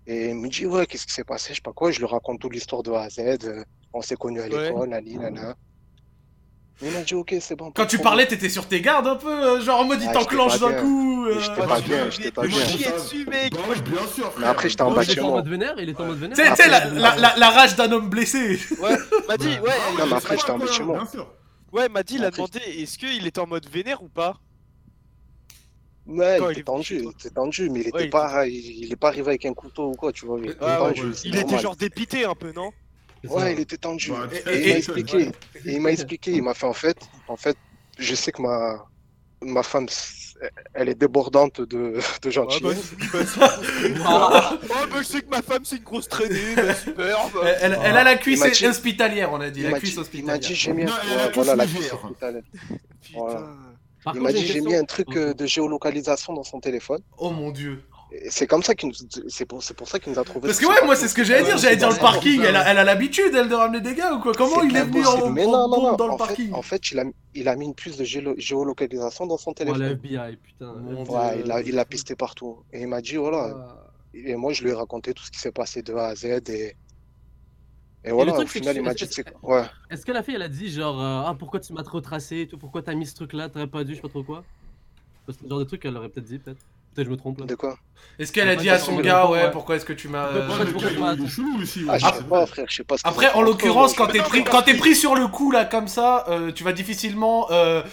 [0.07, 1.91] Et il me dit, ouais, qu'est-ce qui s'est passé, je sais pas quoi.
[1.91, 3.19] Je lui raconte toute l'histoire de A à Z.
[3.43, 3.63] euh,
[3.93, 4.69] On s'est connus à Ouais.
[4.69, 5.55] l'école, nani, nana.
[6.81, 7.65] Il m'a dit, ok, c'est bon.
[7.71, 8.03] Quand tu problème.
[8.03, 10.73] parlais, t'étais sur tes gardes un peu, euh, genre en mode il Ah, t'enclenche d'un
[10.81, 11.25] coup.
[11.25, 11.39] euh.
[11.39, 12.65] J'étais pas bien, j'étais pas bien.
[12.65, 13.51] chier dessus mec.
[13.53, 14.39] Bah ouais, bien sûr, frère.
[14.39, 15.37] Mais après, j'étais en Ouais, bas il de était chez en moi.
[15.41, 16.37] mode vénère, il était en mode vénère.
[16.37, 18.57] Tu sais, la, rage d'un homme blessé.
[18.79, 18.95] Ouais,
[19.27, 19.59] m'a dit, ouais,
[19.99, 21.03] Non, mais après, j'étais en bas de chez moi.
[21.73, 24.37] Ouais, m'a dit, il a demandé est-ce qu'il était en mode vénère ou pas?
[26.07, 28.53] Ouais, il était tendu, il était tendu, mais il était pas, il,
[28.85, 30.39] il est pas arrivé avec un couteau ou quoi, tu vois.
[30.43, 31.11] Il était Ouais, ouais, tendu, ouais.
[31.15, 31.61] c'est Il était normal.
[31.61, 32.71] genre dépité un peu, non?
[33.29, 34.09] Ouais, il était tendu.
[34.11, 35.17] Bah, Et- il m'a expliqué.
[35.17, 35.31] ouais.
[35.65, 36.97] Et il m'a expliqué, il m'a fait en fait,
[37.27, 37.55] en fait,
[37.99, 38.83] je sais que ma,
[39.43, 39.85] ma femme,
[40.73, 42.93] elle est débordante de, de gentillesse.
[42.99, 43.07] oui,
[43.39, 43.59] bah,
[44.09, 44.57] Waouh.
[44.63, 47.15] Oh, bah, je sais que ma femme, c'est une grosse traînée, bah, super.
[47.31, 47.41] bah.
[47.43, 49.61] Elle, elle- elle a la cuisse hospitalière, on a dit.
[49.61, 50.39] La m'a cuisse dit, il m'a hospitalière.
[50.49, 50.89] dit, j'ai mis un,
[51.35, 52.41] voilà, la cuisse hospitalière.
[53.03, 53.55] Putain.
[54.03, 54.69] Par contre, m'a j'ai dit, j'ai question.
[54.71, 57.01] mis un truc euh, de géolocalisation dans son téléphone.
[57.17, 57.83] Oh mon dieu.
[58.13, 58.95] Et C'est comme ça qu'il nous,
[59.29, 60.47] c'est pour, c'est pour ça qu'il nous a trouvé.
[60.49, 62.69] Parce que ouais, moi c'est ce que j'allais dire, j'allais dire le parking, elle a
[62.69, 64.33] elle a l'habitude elle de ramener des gars ou quoi?
[64.33, 65.29] Comment C'est il est venu en.
[65.29, 65.95] Mais non, non, bombe non.
[65.95, 66.53] dans le en fait, parking?
[66.53, 67.03] en fait, il a,
[67.35, 69.91] il a mis une puce de géolo- géolocalisation dans son Oh, la téléphone.
[70.03, 70.73] FBI, putain.
[70.73, 71.13] Mon Dieu.
[71.13, 72.57] Ouais, il a, il a pisté partout.
[72.73, 73.55] Et il m'a dit, voilà.
[73.55, 73.77] Ah.
[74.13, 76.25] Et moi, je lui ai raconté tout ce qui s'est passé de A à Z.
[76.49, 76.75] Et,
[78.03, 79.63] et voilà, le truc, au final, que- il m'a est-ce dit, que- c'est Ouais.
[79.89, 82.41] Est-ce que la fille elle a dit genre euh, ah pourquoi tu m'as trop tracé
[82.41, 84.23] et tout pourquoi t'as mis ce truc là t'aurais pas dû je sais pas trop
[84.23, 84.43] quoi?
[85.25, 86.57] Parce que ce genre de truc elle aurait peut-être dit peut-être
[86.93, 87.45] peut-être je me trompe là.
[87.45, 87.77] De quoi?
[88.19, 89.51] Est-ce qu'elle a dit à son gars ouais ouais.
[89.51, 91.85] pourquoi est-ce que tu m'as est chelou aussi.
[91.87, 91.99] Ah, ouais.
[91.99, 94.43] je sais pas, frère, je sais pas ce Après, en fait l'occurrence, quand t'es pris,
[94.43, 97.83] quand t'es pris sur le coup là comme ça, euh, tu vas difficilement euh,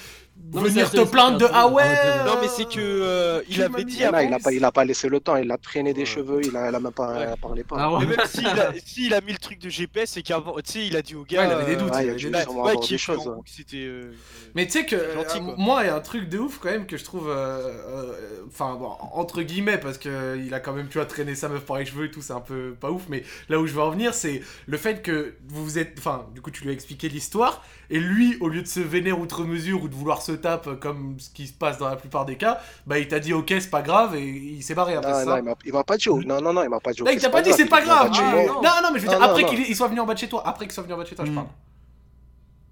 [0.55, 1.83] Non, venir ça, te plaindre de ah ouais.
[1.85, 4.19] euh, Non, mais c'est que euh, il avait dit avant.
[4.21, 6.07] il a pas, il a pas laissé le temps, il a traîné des Ouais.
[6.07, 7.35] cheveux, il a, il a même pas Ouais.
[7.41, 7.77] parlé pas.
[7.79, 8.07] Ah ouais.
[8.07, 10.87] Mais même s'il a, s'il a mis le truc de GPS, c'est qu'avant, tu sais,
[10.87, 11.41] il a dit au gars.
[11.41, 13.29] Ouais, il avait des doutes, Ouais, il y il a avait des sûrement des choses.
[13.75, 14.13] euh,
[14.55, 16.71] Mais tu sais que gentil, euh, moi, il y a un truc de ouf quand
[16.71, 18.13] même que je trouve, euh, euh,
[18.47, 21.65] enfin bon, entre guillemets, parce que il a quand même tu vois traîné sa meuf
[21.67, 23.03] par les cheveux et tout, c'est un peu pas ouf.
[23.11, 26.27] Mais là où je veux en venir, c'est le fait que vous vous êtes, enfin,
[26.35, 29.45] du coup, tu lui as expliqué l'histoire et lui, au lieu de se vénérer outre
[29.45, 32.37] mesure ou de vouloir se taper comme ce qui se passe dans la plupart des
[32.37, 35.19] cas, bah il t'a dit ok, c'est pas grave et il s'est barré après Non,
[35.19, 35.25] ça.
[35.43, 36.09] non, il m'a- pas dit.
[36.11, 37.03] Non, non, non, il m'a pas dit.
[37.03, 38.11] Là, il t'a pas dit c'est pas grave.
[38.15, 38.45] Ah, moi.
[38.45, 39.49] non, non, mais je veux dire Non, non, après non.
[39.49, 41.05] qu'il il soit venu en bas de chez toi, après qu'il soit venu en bas
[41.05, 41.35] de chez toi, je Mm.
[41.35, 41.47] parle.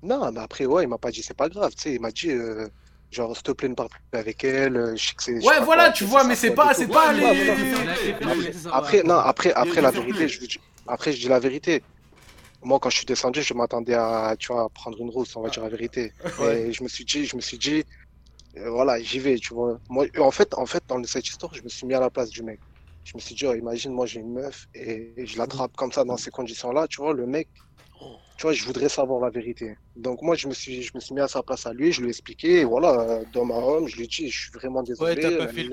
[0.02, 1.72] Non, mais après, ouais, il m'a pas dit c'est pas grave.
[1.74, 2.68] Tu sais, il m'a dit, euh,
[3.10, 4.76] genre, s'il te plaît, ne parle plus avec elle.
[4.76, 5.36] euh, Je sais que c'est.
[5.36, 7.50] je sais Ouais, voilà, quoi, tu vois, mais c'est pas, c'est pas les.
[8.72, 10.40] Après, non, après, après la vérité, je
[10.86, 11.82] après, je dis la vérité.
[12.68, 15.42] Moi, quand je suis descendu, je m'attendais à, tu vois, à prendre une rousse, on
[15.42, 16.12] va dire la vérité.
[16.68, 17.84] Et je me suis dit, je me suis dit,
[18.56, 19.78] euh, voilà, j'y vais, tu vois.
[19.88, 22.30] Moi, en fait, en fait, dans cette histoire, je me suis mis à la place
[22.30, 22.60] du mec.
[23.04, 25.92] Je me suis dit, oh, imagine, moi, j'ai une meuf et, et je l'attrape comme
[25.92, 27.48] ça dans ces conditions-là, tu vois, le mec,
[28.36, 29.76] tu vois, je voudrais savoir la vérité.
[29.94, 32.00] Donc, moi, je me suis, je me suis mis à sa place à lui, je
[32.00, 34.52] lui ai expliqué, et voilà, euh, d'homme à homme, je lui ai dit, je suis
[34.52, 35.14] vraiment désolé.
[35.14, 35.70] Ouais, t'as pas fait le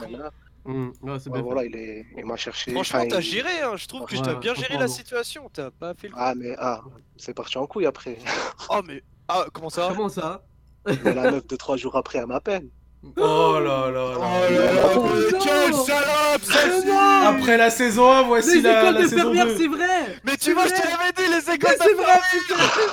[0.65, 2.71] Hum, ouais, c'est Ouais, voilà, il, est, il m'a cherché.
[2.71, 3.73] Franchement, t'as il- géré, hein.
[3.75, 5.49] je trouve que Ouais, t'as bien géré la situation.
[5.51, 6.13] T'as pas fait le.
[6.17, 6.81] Ah, mais ah,
[7.17, 8.17] c'est parti en couille après.
[8.69, 9.03] Oh, mais.
[9.27, 9.89] Ah, comment ça?
[9.89, 10.41] Comment ça?
[11.03, 12.67] Mais la meuf de trois jours après, elle m'appelle.
[13.17, 14.49] Oh là là Oh là.
[14.49, 15.09] là là, Oh,
[15.43, 16.89] quelle salope, celle-ci
[17.25, 19.57] Après la saison 1, voici Les la, écoles la de saison pervers 2.
[19.57, 20.89] c'est vrai Mais tu vois, je te vrai.
[20.89, 22.19] l'avais dit, les écoles Mais c'est de vrai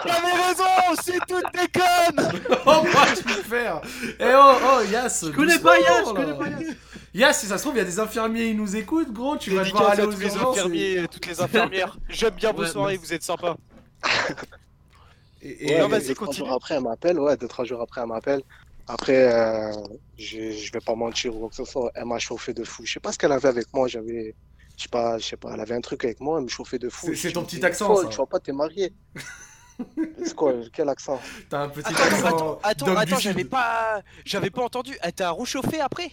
[0.04, 3.80] T'avais raison, c'est toutes des connes Oh, moi, je peux le faire.
[4.18, 5.26] Eh oh, oh, Yass.
[5.26, 6.20] Je connais pas Yass, je là.
[6.24, 6.74] connais pas Yass
[7.12, 9.36] Yass, si ça se trouve, il y a des infirmiers, ils nous écoutent, gros.
[9.36, 10.56] Tu vas devoir aller à aux tous les urgences.
[10.56, 11.98] et- infirmiers, toutes les infirmières.
[12.08, 13.56] J'aime bien vos Ouais, soirées, vous êtes sympas.
[15.42, 16.46] Et, Ouais, et- non, mais vas-y, deux, trois continue.
[16.46, 17.18] jours après, elle m'appelle.
[17.18, 18.42] Ouais, deux, trois jours après, elle m'appelle.
[18.86, 19.72] Après, euh,
[20.18, 21.90] je, je vais pas mentir ou quoi que ce soit.
[21.94, 22.84] Elle m'a chauffé de fou.
[22.84, 23.88] Je sais pas ce qu'elle avait avec moi.
[23.88, 24.34] J'avais,
[24.76, 25.52] je sais pas, je sais pas.
[25.54, 26.38] Elle avait un truc avec moi.
[26.38, 27.14] Elle me chauffait de fou.
[27.14, 28.10] C'est- ton petit accent, folle, ça.
[28.10, 28.92] Tu vois pas, t'es marié.
[30.24, 31.20] c'est quoi Quel accent?
[31.48, 32.26] T'as un petit Attends, accent.
[32.26, 34.96] attends, attends, attends, j'avais pas, j'avais pas entendu.
[35.02, 36.10] Elle t'a rechauffé après?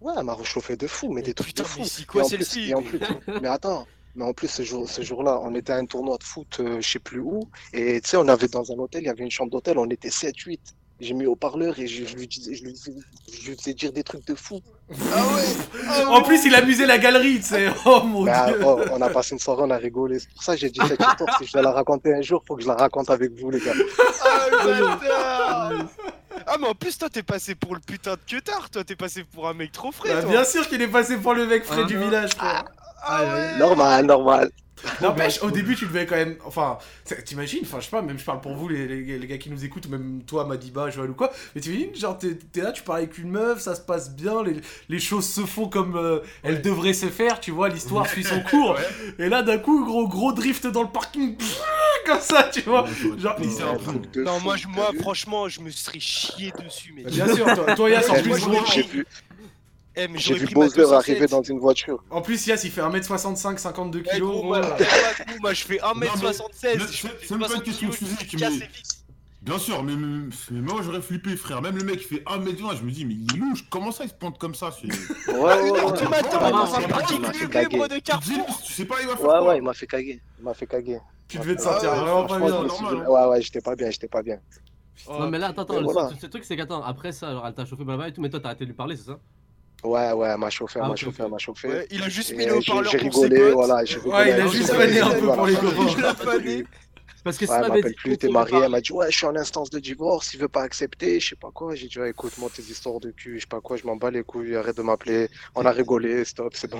[0.00, 1.80] Ouais, elle m'a réchauffé de fou, mais des trucs Putain, de fou.
[1.82, 2.72] mais quoi celle-ci
[3.42, 6.24] Mais attends, mais en plus ce jour, ce jour-là, on était à un tournoi de
[6.24, 9.06] foot, euh, je sais plus où, et tu sais, on avait dans un hôtel, il
[9.06, 10.58] y avait une chambre d'hôtel, on était 7-8.
[11.00, 12.92] j'ai mis au parleur et je, je lui disais, je lui, disais,
[13.32, 14.60] je lui faisais dire des trucs de fou.
[15.12, 17.68] Ah ouais En plus, il amusait la galerie, tu sais.
[17.84, 18.60] Oh mon Mais, dieu.
[18.64, 20.18] oh, on a passé une soirée, on a rigolé.
[20.18, 21.38] C'est pour ça que j'ai dit cette histoire.
[21.38, 23.60] Si je dois la raconter un jour, faut que je la raconte avec vous, les
[23.60, 23.74] gars.
[24.24, 25.72] Ah le bâtard
[26.50, 29.24] Ah mais en plus toi t'es passé pour le putain de queutard, toi t'es passé
[29.24, 31.64] pour un mec trop frais Bah, toi bien sûr qu'il est passé pour le mec
[31.64, 32.06] frais Ah du non.
[32.06, 32.64] village, frère.
[33.02, 34.50] Ah ouais Normal, normal.
[35.00, 36.36] N'empêche, au début, tu devais quand même.
[36.44, 36.78] Enfin,
[37.24, 39.50] t'imagines, enfin, je sais pas, même je parle pour vous, les, les- les gars qui
[39.50, 41.30] nous écoutent, ou même toi, Madiba, Joël ou quoi.
[41.54, 44.56] Mais t'imagines, genre, t'es là, tu parles avec une meuf, ça se passe bien, les,
[44.88, 48.40] les choses se font comme euh, elles devraient se faire, tu vois, l'histoire suit son
[48.40, 48.76] cours.
[49.18, 51.60] Et là, d'un coup, gros, gros drift dans le parking, pff,
[52.06, 52.86] comme ça, tu vois.
[53.18, 53.36] Genre,
[54.16, 57.02] Non moi, je, moi franchement je me serais chié dessus mais...
[57.04, 58.64] Bien sûr, toi, toi Yass, en plus, gros,
[59.98, 60.94] J'ai vu, Eh mais j'ai vu ma Bowser 207.
[61.10, 62.02] arriver dans une voiture.
[62.10, 64.30] en plus, Yass, il fait 1m65, 52 Eh, kilos.
[64.30, 64.76] gros, gros, moi, moi,
[65.40, 68.64] moi, je fais 1m76, mais je c'est- même pas une 60 question physique, mais- vite.
[69.40, 71.62] Bien sûr, mais, mais, mais moi j'aurais flippé, frère.
[71.62, 74.02] Même le mec qui fait 1m20, je me dis, mais il est louche, comment ça
[74.04, 74.88] il se plante comme ça c'est-
[75.32, 75.78] Ouais, ouais, ouais.
[75.80, 78.96] heure du matin, Ouais, dans ouais, un ouais, m'a fait de Tu Carrefour sais pas,
[79.00, 80.20] il va faire Ouais, ouais, il m'a fait caguer.
[80.40, 80.98] Il m'a fait caguer.
[81.28, 82.64] Tu devais te Ah, sentir ouais, vraiment pas bien.
[82.64, 84.38] dit- Ouais, ouais, j'étais pas bien, j'étais pas bien.
[85.08, 87.84] Non, mais là, attends, attends, le, truc, c'est qu'attends, après ça, alors elle t'a chauffé
[87.84, 89.18] blablabla et tout, mais toi, t'as arrêté de lui parler, c'est ça?
[89.84, 91.68] Ouais, ouais, elle m'a chauffé, elle Ah, m'a chauffé, m'a chauffé.
[91.68, 93.52] Ouais, il a juste mis le j'ai haut-parleur j'ai pour ses rigolé, potes.
[93.54, 94.14] voilà, j'ai rigolé.
[94.16, 95.36] Ouais, il a juste ses vanné un peu voilà.
[95.36, 95.86] pour les copains.
[95.96, 96.64] Il l'a fané.
[97.24, 99.26] Parce que Ouais, elle m'appelle dit plus, t'es marié, elle m'a dit ouais, je suis
[99.26, 101.74] en instance de divorce, il veut pas accepter, je sais pas quoi.
[101.74, 104.10] J'ai dit ouais, écoute-moi tes histoires de cul, je sais pas quoi, je m'en bats
[104.10, 105.28] les couilles, arrête de m'appeler.
[105.54, 106.78] On a rigolé, stop, c'est bon.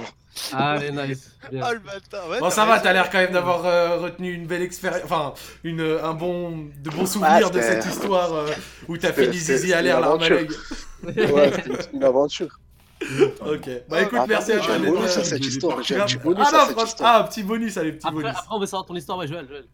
[0.53, 1.33] Allez, nice.
[1.51, 1.61] Bien.
[1.65, 2.39] Ah le bâtard, ouais.
[2.41, 5.35] Bon, ça va, t'as l'air quand même d'avoir euh, retenu une belle expérience, enfin,
[5.65, 8.51] une, un bon, de bons souvenirs de cette histoire euh,
[8.89, 10.23] où t'as fini Zizi à l'air, l'arme.
[10.23, 12.59] Ouais, c'était une aventure.
[13.41, 16.05] Ok, bah écoute, Ah, merci à j'ai toi bonus à cette j'ai histoire, j'ai un
[16.05, 16.11] Regarde.
[16.11, 17.15] petit bonus Ah à non, cette franchement, histoire.
[17.17, 18.37] ah, petit bonus, allez, petit Après, bonus.
[18.37, 19.65] après, on va savoir ton histoire, ouais, Joël, Joël.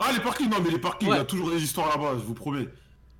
[0.00, 1.16] Ah, les parkings, non, mais les parkings, Ouais.
[1.16, 2.68] il y a toujours des histoires là-bas, je vous promets.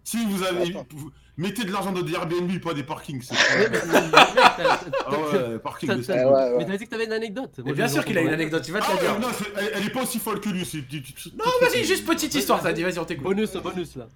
[0.05, 0.70] Si vous avez.
[0.91, 3.22] Vous- mettez de l'argent dans des Airbnb, pas des parkings.
[3.30, 5.97] Ah ouais, parking, ouais,
[6.59, 7.61] Mais t'avais dit que t'avais une anecdote.
[7.64, 9.18] Mais bien sûr qu'il a une anecdote, tu vas te Ah la ouais, dire.
[9.20, 9.28] non,
[9.59, 10.62] elle, elle est pas aussi folle que lui.
[11.37, 13.24] Non, vas-y, juste petite histoire, t'as dit, vas-y, on t'écoute.
[13.24, 14.09] Bonus, bonus là.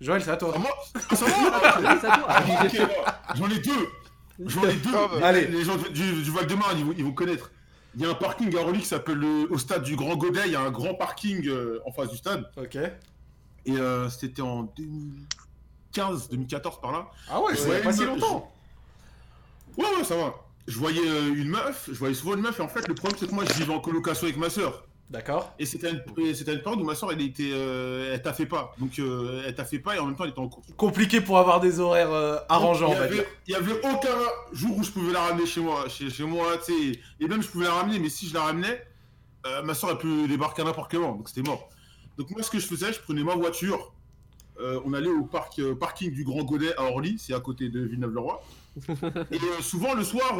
[0.00, 0.52] Joël, c'est à toi.
[0.54, 0.70] Ah, moi
[1.10, 2.26] Ah, ça va Oui, c'est à toi.
[2.28, 3.34] ah.
[3.34, 3.88] J'en ai deux
[4.46, 5.16] J'en ai deux Ah bah.
[5.18, 5.46] Les- Allez.
[5.46, 7.50] Les gens du, du Val-de-Marne, ils, vont- ils vont connaître.
[7.96, 10.42] Il y a un parking à Orly qui s'appelle le- au stade du Grand Godet.
[10.46, 12.44] Il y a un grand parking euh, en face du stade.
[12.56, 12.74] Ok.
[12.76, 17.06] Et euh, c'était en 2015, 2014 par là.
[17.30, 18.52] Ah ouais, c'est Ouais, pas si longtemps.
[19.78, 20.34] Ouais, ouais, ça va.
[20.66, 23.16] Je voyais euh, une meuf, je voyais souvent une meuf, et en fait, le problème,
[23.20, 24.84] c'est que moi, je vivais en colocation avec ma soeur.
[25.10, 25.54] D'accord.
[25.58, 27.50] Et c'était une, c'était une période où ma soeur, elle était.
[27.52, 28.74] euh, elle t'a fait pas.
[28.78, 30.64] Donc, euh, elle t'a fait pas, et en même temps, elle était en cours.
[30.76, 33.24] Compliqué pour avoir des horaires euh, arrangeants, il on y va avait, dire.
[33.46, 34.18] il y avait aucun
[34.52, 37.00] jour où je pouvais la ramener chez moi, chez, chez moi, tu sais.
[37.20, 38.82] Et même, je pouvais la ramener, mais si je la ramenais,
[39.46, 41.16] euh, ma soeur, elle peut débarquer à n'importe quel moment.
[41.16, 41.68] Donc, c'était mort.
[42.16, 43.92] Donc, moi, ce que je faisais, je prenais ma voiture.
[44.60, 47.68] euh, on allait au parc, euh, parking du Grand Godet à Orly, c'est à côté
[47.68, 48.42] de Villeneuve-le-Roi.
[49.30, 50.36] Et souvent, le soir,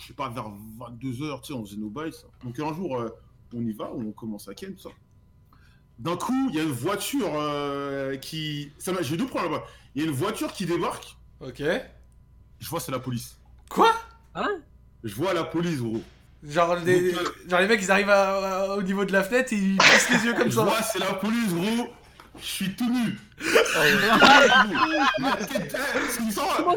[0.00, 2.12] je sais pas, vers 22h, tu sais, on faisait nos bails.
[2.12, 2.26] ça.
[2.44, 3.04] Donc un jour,
[3.54, 4.88] on y va, on commence à ken, tout ça.
[5.98, 8.70] D'un coup, il y a une voiture euh, qui...
[8.78, 9.62] ça m'a- J'ai deux points là-bas.
[9.94, 11.62] Il y a une voiture qui débarque, Ok.
[12.58, 13.36] je vois, c'est la police.
[13.68, 13.92] Quoi?
[14.34, 14.48] Hein?
[15.04, 16.00] Je vois la police, gros.
[16.42, 17.12] genre, les...
[17.12, 19.76] Donc, genre les mecs, ils arrivent à- à- au niveau de la fenêtre et ils
[19.76, 20.62] plissent les yeux comme Je ça.
[20.64, 21.88] vois, c'est la police, gros.
[22.40, 23.18] Je suis tout nu.
[25.20, 25.76] la, tête,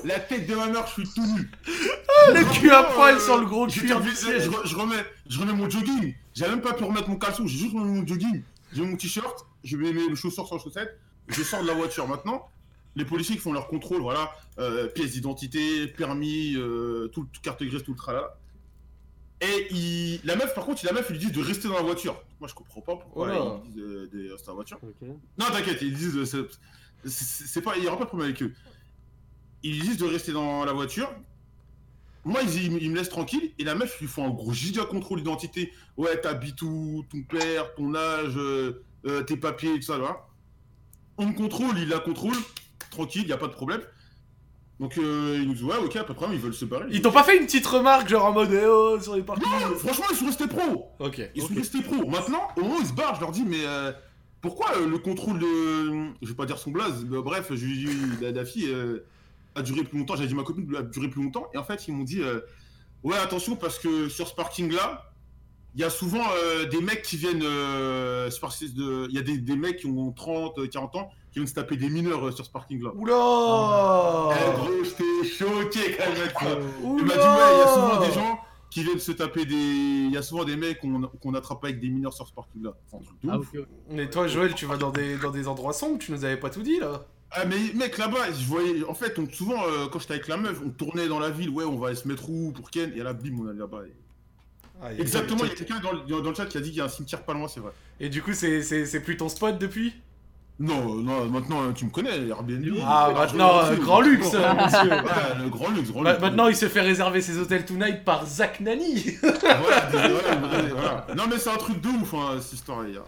[0.03, 1.49] la de ma mère, je suis tout nu.
[2.33, 4.09] Le cul à poil Euh, sur le gros cuir je,
[4.49, 6.15] re- je remets, je remets mon jogging.
[6.33, 8.43] J'ai même pas pu remettre mon caleçon, j'ai juste mon jogging.
[8.73, 10.97] J'ai mon t-shirt, je mets mes chaussures sans chaussettes.
[11.27, 12.49] Je sors de la voiture maintenant.
[12.95, 17.83] Les policiers qui font leur contrôle, voilà, euh, pièces d'identité, permis, euh, tout, carte grise,
[17.83, 18.37] tout le tralala.
[19.41, 20.21] Et il...
[20.23, 22.21] la meuf, par contre, la meuf, ils lui disent de rester dans la voiture.
[22.39, 24.79] Moi, je comprends pas pourquoi ils disent euh, de rester dans la voiture.
[25.37, 26.35] Non, t'inquiète, ils disent.
[26.35, 26.49] euh,
[27.05, 27.75] c'est pas.
[27.77, 28.53] Il n'y aura pas de problème avec eux.
[29.63, 31.11] Ils disent de rester dans la voiture.
[32.25, 33.51] Moi, ils, ils- ils me laissent tranquille.
[33.59, 35.71] Et la meuf, ils lui font un gros giga contrôle d'identité.
[35.97, 37.03] Ouais, t'habites où?
[37.11, 40.17] Ton père, ton âge, euh, euh, tes papiers, tout ça, là.
[41.17, 42.33] On me contrôle, ils la contrôlent.
[42.91, 43.81] Tranquille, il n'y a pas de problème.
[44.79, 46.85] Donc, euh, ils nous disent, ouais, ok, pas de problème, ils veulent se barrer.
[46.89, 49.45] Ils t'ont pas fait une petite remarque, genre en mode eh oh, sur les parkings
[49.61, 50.91] Non, franchement, ils sont restés pros.
[50.99, 51.21] Ok.
[51.35, 52.05] Ils sont restés pros.
[52.09, 53.91] Maintenant, au moment où ils se barrent, je leur dis, mais euh,
[54.41, 55.45] pourquoi euh, le contrôle de.
[56.21, 58.67] Je vais pas dire son blaze, mais bref, je lui dis, la, la fille
[59.55, 60.15] a duré plus longtemps.
[60.15, 61.47] J'avais dit ma copine a duré plus longtemps.
[61.53, 62.41] Et en fait, ils m'ont dit, euh,
[63.03, 65.09] ouais, attention, parce que sur ce parking-là,
[65.75, 67.41] il y a souvent euh, des mecs qui viennent.
[67.43, 68.29] euh,
[69.09, 71.55] Il y a des, des mecs qui ont 30, euh, 40 ans qui viennent se
[71.55, 72.91] taper des mineurs euh, sur ce parking-là.
[72.95, 76.61] Oula Eh, gros, j'étais choqué quand même.
[76.99, 78.39] Il m'a dit, ouais, il y a souvent des gens
[78.69, 79.55] qui viennent se taper des.
[79.55, 82.41] Il y a souvent des mecs qu'on qu'on attrape avec des mineurs sur ce un
[82.43, 82.71] truc de
[83.29, 83.37] Ah.
[83.89, 86.49] Mais toi, Joël, tu vas dans des, dans des endroits sombres, tu nous avais pas
[86.51, 87.05] tout dit là.
[87.35, 90.37] Ah mais mec là-bas, je voyais, en fait, on, souvent euh, quand j'étais avec la
[90.37, 92.91] meuf, on tournait dans la ville, ouais, on va aller se mettre où pour Ken,
[92.95, 93.83] et là, bim, on allait là-bas.
[93.87, 93.93] et-
[94.81, 96.79] Ah, Exactement, il y a quelqu'un dans, le- dans le chat qui a dit qu'il
[96.79, 97.71] y a un cimetière pas loin, c'est vrai.
[97.99, 99.93] Et du coup, c'est- c'est c'est plus ton spot depuis?
[100.59, 102.75] Non, non, maintenant tu me connais, Airbnb.
[102.85, 104.89] Ah, maintenant, je- euh, grand luxe, euh, monsieur.
[105.43, 106.21] le grand luxe, grand Ma- luxe.
[106.21, 109.03] Maintenant, il se fait réserver ses hôtels tonight par Zach Nani.
[109.21, 111.07] Voilà, voilà, voilà.
[111.17, 112.79] Non mais c'est un truc de ouf, hein, cette histoire.
[112.83, 113.01] Voilà.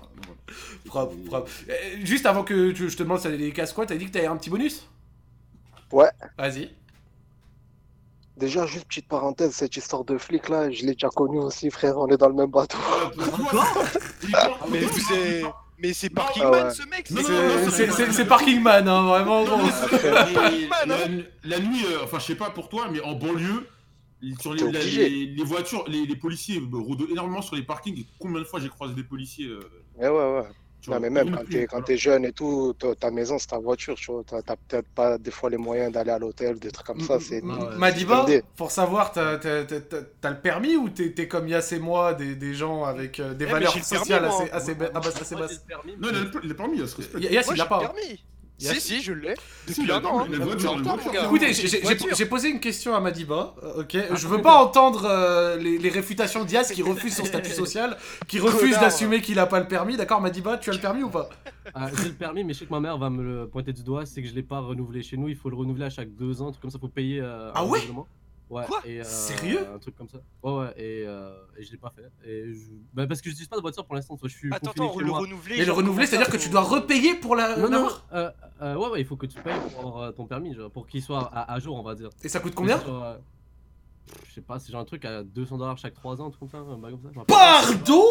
[0.86, 1.50] Propre, propre.
[1.70, 1.74] Euh,
[2.04, 4.28] Juste avant que tu- je te demande si t'as des casse-quoi, t'as dit que t'avais
[4.28, 4.88] un petit bonus?
[5.92, 6.10] Ouais.
[6.38, 6.72] Vas-y.
[8.38, 11.98] Déjà, juste petite parenthèse, cette histoire de flic là, je l'ai déjà connue aussi, frère,
[11.98, 12.78] on est dans le même bateau.
[14.70, 15.46] Mais vous êtes-
[15.78, 16.74] Mais c'est Ah Parkingman ouais.
[16.74, 18.26] ce mec Non, c'est- non, C'est- C'est c'est- c'est.
[18.26, 19.44] Parking Man, hein, vraiment.
[19.44, 19.66] Non, gros.
[19.66, 23.68] mais c'est- la, nuit, euh, enfin je sais pas pour toi, mais en banlieue,
[24.40, 28.00] sur les, la- les, les voitures, les, les policiers euh, rôdent énormément sur les parkings.
[28.00, 29.60] Et combien de fois j'ai croisé des policiers euh,
[29.98, 30.44] Ouais, ouais, ouais.
[30.82, 33.48] tu Non, mais même quand t'es, une- quand t'es jeune et tout, ta maison c'est
[33.48, 34.24] ta voiture, tu vois.
[34.26, 37.20] T'as, t'as peut-être pas des fois les moyens d'aller à l'hôtel, des trucs comme ça.
[37.20, 37.42] C'est...
[37.42, 37.76] Ouais.
[37.78, 38.26] Madiba,
[38.56, 41.80] pour savoir, t'as t'as- t'as- t'as- t'as le permis ou t'es t'es comme Yass et
[41.80, 45.00] moi, des, des gens avec euh, des Eh, mais valeurs permis, sociales assez, assez, ah,
[45.00, 45.66] bah, assez j'ai basses
[46.00, 47.24] Non, il a le, permis, il se respecte.
[47.32, 47.82] Yass, il l'a pas.
[47.82, 48.18] le
[48.58, 48.74] Yes.
[48.76, 49.34] Si, si, je l'ai.
[49.68, 50.20] Depuis un le an.
[50.22, 51.12] hein.
[51.14, 51.26] gars.
[51.26, 55.58] Écoutez, j'ai- posé une question à Madiba, euh, ok Ah, Je veux pas entendre euh,
[55.58, 57.98] les, les réfutations d'Ias qui refuse son statut social,
[58.28, 61.10] qui refuse d'assumer qu'il a pas le permis, d'accord Madiba, tu as le permis ou
[61.10, 61.30] pas?
[61.74, 63.84] Ah, j'ai le permis, mais je sais que ma mère va me le pointer du
[63.84, 66.16] doigt, c'est que je l'ai pas renouvelé chez nous, il faut le renouveler à chaque
[66.16, 67.20] deux ans, truc comme ça, faut payer.
[67.22, 67.80] euh, Ah un ouais?
[68.50, 68.66] Ouais.
[68.68, 68.80] Quoi?
[68.86, 69.68] et, euh, Sérieux?
[69.74, 70.20] Un truc comme ça.
[70.44, 72.04] Ouais, ouais, et, euh, et je l'ai pas fait.
[72.30, 72.60] Et je...
[72.94, 75.20] bah, parce que j'utilise pas de voiture pour l'instant, je suis Attends, attends, le moi.
[75.20, 75.58] renouveler.
[75.58, 78.30] Et le renouveler, c'est-à-dire que tu dois repayer pour la Non, euh,
[78.62, 80.86] euh, ouais, ouais, il faut que tu payes pour avoir euh, ton permis, genre, pour
[80.86, 82.10] qu'il soit à, à jour, on va dire.
[82.24, 82.80] Et ça coûte combien?
[82.82, 83.18] Genre, euh,
[84.30, 86.52] Je sais pas, c'est genre un truc à 200 dollars chaque 3 ans, un truc
[86.52, 86.76] comme ça.
[86.78, 87.20] bail comme ça, je.
[87.26, 88.04] Pardon?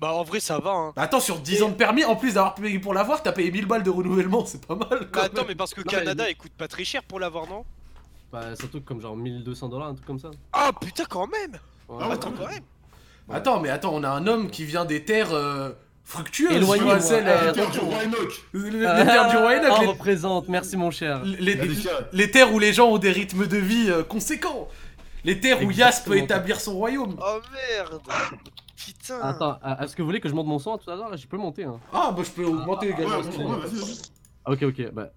[0.00, 0.92] Bah en vrai ça va hein.
[0.96, 3.66] Attends, sur 10 ans de permis, en plus d'avoir payé pour l'avoir, t'as payé 1000
[3.66, 6.28] balles de renouvellement, c'est pas mal quand Bah attends mais parce que Non, mais- Canada
[6.28, 7.64] il coûte pas très cher pour l'avoir non?
[8.32, 10.30] Bah, c'est un truc comme genre 1200 dollars, un truc comme ça.
[10.52, 11.52] Ah putain quand même
[11.88, 11.98] Ouais.
[12.00, 12.14] Ah ouais.
[12.14, 12.62] Attends quand même
[13.30, 15.70] Attends, mais attends, on a un homme qui vient des terres euh,
[16.04, 18.44] fructueuses, vois, celles, Euh, Les terres du roi Enoch.
[18.54, 21.22] les, les terres du Royaume, Ah, les- représente, merci mon cher.
[21.24, 21.54] les,
[22.12, 24.68] les- terres où les gens ont des rythmes de vie euh, conséquents.
[25.24, 27.16] Les terres où Yas peut établir son royaume.
[27.24, 28.00] Oh merde
[28.76, 31.16] Putain Attends, euh, est-ce que vous voulez que je monte mon son tout à l'heure
[31.16, 31.62] Je peux monter.
[31.64, 31.78] Hein.
[31.92, 33.06] Ah, bah je peux augmenter ouais.
[34.44, 34.90] Ah, Ok, ok.
[34.92, 35.10] Bah...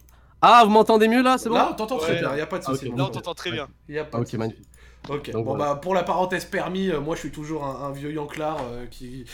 [0.47, 2.19] Ah, vous m'entendez mieux là C'est bon Là, on t'entend très Ouais.
[2.19, 2.87] bien, y a pas de Ah, souci.
[2.87, 3.67] ok, Là on t'entend très bien.
[3.89, 4.65] Y a pas Ah, de Ok, magnifique.
[5.09, 5.73] Ok, Donc, bon voilà.
[5.75, 8.85] bah pour la parenthèse permis, euh, moi je suis toujours un, un vieux Yanclar euh,
[8.89, 9.25] qui,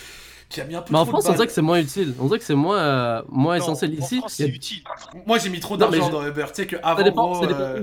[0.49, 2.13] qui a mis un peu Mais en France, on dirait que c'est moins utile.
[2.19, 4.17] On dirait que c'est moins, euh, moins Non, essentiel en ici.
[4.19, 4.83] France, il c'est a- utile.
[5.25, 7.59] Moi j'ai mis trop d'argent dans Uber, tu sais que Ça dépend, gros, ça dépend
[7.61, 7.81] euh,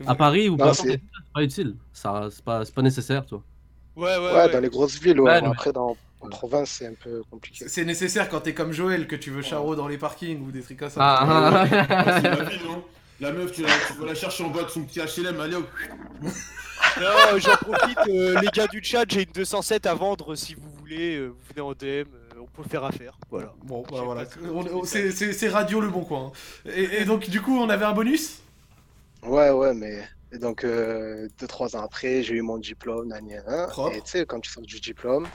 [0.00, 0.10] où.
[0.10, 1.00] À Paris ou pas, c'est- c'est
[1.34, 1.76] pas utile.
[1.92, 3.42] Ça, c'est pas, c'est pas nécessaire, toi.
[3.96, 4.50] Ouais ouais Ouais, ouais.
[4.52, 5.42] dans les grosses villes, ouais.
[5.42, 7.66] Ouais, Après, dans, en province, c'est un peu compliqué.
[7.68, 10.62] c'est nécessaire quand t'es comme Joël que tu veux charo dans les parkings ou des
[10.62, 11.00] trucs comme ça.
[11.00, 12.84] Ah, Ah, C'est ah, la vie, non
[13.20, 15.56] La meuf, tu, la, tu vas la chercher en bas de son petit HLM, allez
[15.56, 15.68] hop.
[16.98, 20.70] Non, j'en profite, euh, les gars du chat, j'ai une 207 à vendre si vous
[20.78, 23.16] voulez, euh, vous venez en DM, euh, on peut faire affaire.
[23.30, 23.52] Voilà.
[23.62, 24.24] Bon, bah voilà,
[24.84, 26.32] c'est radio le bon coin.
[26.64, 28.40] Et, et donc du coup on avait un bonus?
[29.22, 30.02] Ouais, ouais, mais.
[30.32, 33.68] Et donc, euh, deux, trois ans après, j'ai eu mon diplôme, nan, nan.
[33.92, 35.26] Et tu sais, quand tu sors du diplôme,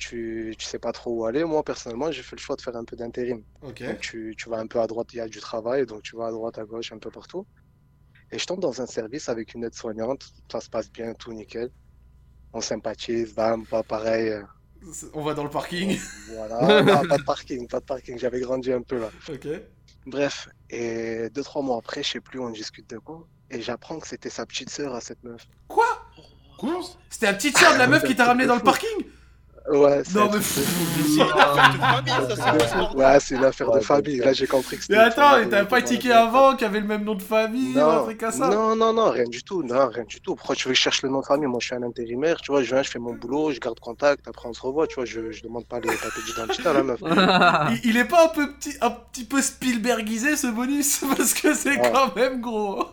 [0.00, 1.44] tu, tu sais pas trop où aller.
[1.44, 3.42] Moi, personnellement, j'ai fait le choix de faire un peu d'intérim.
[3.90, 6.16] Donc, tu, tu vas un peu à droite, il y a du travail, donc tu
[6.16, 7.46] vas à droite, à gauche, un peu partout.
[8.32, 11.70] Et je tombe dans un service avec une aide-soignante, ça se passe bien, tout nickel.
[12.52, 14.28] On sympathise, bam, pas pareil.
[14.30, 14.42] euh,
[15.14, 15.98] On va dans le parking.
[16.34, 19.10] Voilà, non, pas de parking, pas de parking, j'avais grandi un peu là.
[19.28, 19.46] ok.
[20.06, 23.26] Bref, et deux, trois mois après, je sais plus, on discute de quoi.
[23.50, 25.46] Et j'apprends que c'était sa petite sœur à cette meuf.
[25.68, 25.86] Quoi?
[26.58, 26.80] Quoi
[27.10, 28.88] C'était la petite sœur de la meuf qui t'a ramené dans le parking?
[29.68, 30.60] Ouais, c'est Non mais fou.
[31.06, 32.58] C'est une affaire de famille, ça,
[32.90, 32.96] c'est.
[32.96, 34.16] Ouais, c'est une affaire de famille.
[34.18, 35.20] Là, j'ai compris que Mais c'était.
[35.20, 37.96] une attends, t'avais pas tiqué avant qui avait le même nom de famille ou un
[37.98, 39.62] Non, truc comme ça non, non, non, rien du tout.
[39.62, 40.34] Non, rien du tout.
[40.34, 41.46] Pourquoi tu veux que je cherche le nom de famille?
[41.46, 42.62] Moi, je suis un intérimaire, tu vois.
[42.62, 45.04] Je viens, je fais mon boulot, je garde contact, après on se revoit, tu vois.
[45.04, 47.00] Je, je demande pas les papiers d'identité à la meuf.
[47.84, 51.00] il, il est pas un peu petit, un petit peu Spielbergisé ce bonus?
[51.16, 51.92] Parce que c'est Ouais.
[51.92, 52.84] quand même gros.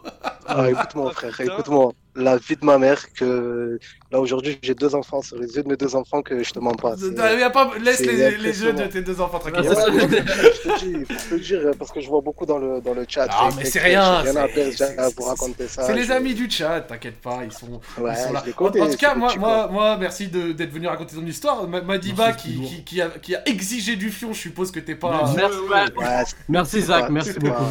[0.45, 1.53] Ah, écoute-moi, Ah, frère, putain.
[1.53, 1.91] écoute-moi.
[2.18, 3.80] La vie de ma mère, que
[4.11, 6.59] là aujourd'hui j'ai deux enfants sur les yeux de mes deux enfants que je te
[6.59, 6.95] mens pas.
[6.97, 9.70] c'est- Y a pas, laisse les, les jeux de tes deux enfants Ouais, tranquilles.
[9.78, 12.82] Ouais, je te dis, faut te le dire, parce que je vois beaucoup dans le,
[12.82, 13.28] dans le chat.
[13.30, 15.93] Ah, mais c'est rien, rien à c'est- perdre raconter ça.
[15.93, 18.43] Les amis du chat, t'inquiète pas, ils sont, Ouais, ils sont là.
[18.57, 21.68] En, tout cas, moi, moi, moi, merci de- d'être venu raconter ton histoire.
[21.68, 24.95] Ma- Madiba qui, qui, qui a, qui a exigé du fion, je suppose que t'es
[24.95, 25.32] pas.
[25.36, 27.63] Merci, ouais, Merci Zach, merci beaucoup.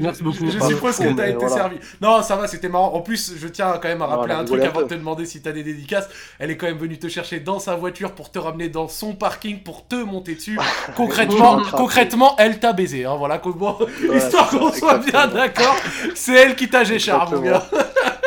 [0.00, 0.50] Merci beaucoup.
[0.50, 1.76] Je suppose que t'as été servi.
[2.00, 2.94] Non, ça va, c'était marrant.
[2.94, 5.26] En plus, je tiens à quand même à rappeler un truc avant de te demander
[5.26, 6.08] si t'as des dédicaces.
[6.38, 9.14] Elle est quand même venue te chercher dans sa voiture pour te ramener dans son
[9.14, 10.58] parking pour te monter dessus.
[10.96, 13.04] concrètement, concrètement, elle t'a baisé.
[13.04, 15.76] Hein, voilà, bon, Ouais, histoire c'est qu'on soit bien d'accord.
[16.14, 17.66] C'est elle qui t'a géchard, mon gars.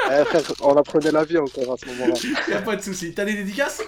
[0.08, 2.14] Eh, frère, on apprenait la vie encore à ce moment-là.
[2.48, 3.12] Y a pas de souci.
[3.16, 3.82] T'as des dédicaces?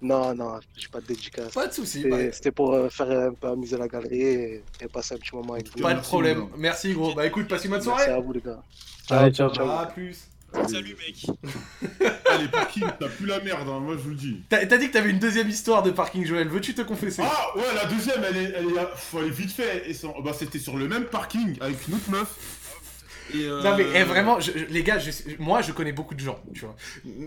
[0.00, 1.52] Non, non, j'ai pas de dédicace.
[1.52, 2.02] Pas de souci.
[2.32, 5.34] C'était bah, pour euh, faire un peu amuser la galerie et, et passer un petit
[5.34, 5.82] moment avec vous.
[5.82, 6.48] Pas de Merci, problème.
[6.58, 7.14] Merci, gros.
[7.14, 8.12] Bah écoute, passe une bonne Merci soirée.
[8.12, 8.62] à vous, les gars.
[9.10, 9.50] Allez, ciao.
[9.70, 10.33] À plus.
[10.68, 11.26] Salut mec.
[12.30, 14.42] Allez, parking, t'as plus la merde, hein, moi je vous le dis.
[14.48, 16.48] T'as t'as dit que t'avais une deuxième histoire de parking Joël.
[16.48, 17.22] Veux-tu te confesser?
[17.24, 19.88] Ah, ouais, la deuxième, elle est, elle est, faut aller vite fait.
[19.88, 22.60] Et sans- bah, c'était sur le même parking avec une autre meuf.
[23.32, 26.14] Et, euh, Non mais eh, vraiment, je- je- les gars, je- moi je connais beaucoup
[26.14, 26.76] de gens, tu vois.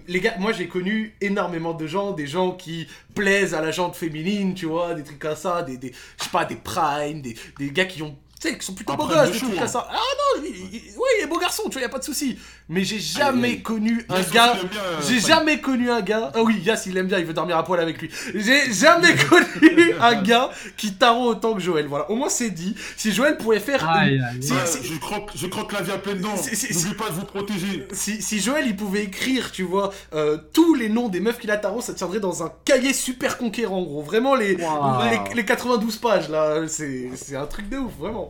[0.07, 3.95] Les gars, moi j'ai connu énormément de gens, des gens qui plaisent à la jante
[3.95, 7.35] féminine, tu vois, des trucs comme ça, des, des je sais pas, des primes, des,
[7.57, 9.67] des gars qui ont, tu sais, qui sont plutôt beaux gosses, de des trucs comme
[9.67, 9.87] ça.
[9.89, 12.03] Ah non, il, il- oui, il est beau garçon, tu vois, y a pas de
[12.03, 12.37] souci.
[12.69, 13.61] Mais j'ai jamais Allez.
[13.61, 14.55] connu un gars.
[14.55, 16.31] euh, J'ai jamais connu un gars.
[16.35, 18.09] Ah oui, Yass, il aime bien, il veut dormir à poil avec lui.
[18.35, 21.87] J'ai jamais connu un gars qui tarot autant que Joël.
[21.87, 22.75] Voilà, au moins c'est dit.
[22.97, 23.87] Si Joël pouvait faire.
[23.89, 24.43] Aïe, aïe.
[24.43, 26.35] Si- Ouais, si- je, croque, je croque la vie à pleines dents.
[26.37, 27.87] Si- si- N'oublie pas de vous protéger.
[27.93, 31.49] Si, si Joël il pouvait écrire, tu vois, euh, tous les noms des meufs qu'il
[31.51, 34.01] a tarot, ça tiendrait dans un cahier super conquérant, gros.
[34.03, 35.03] Vraiment, les, Wow.
[35.29, 38.26] les, les 92 pages, là, c'est c'est un truc de ouf, vraiment.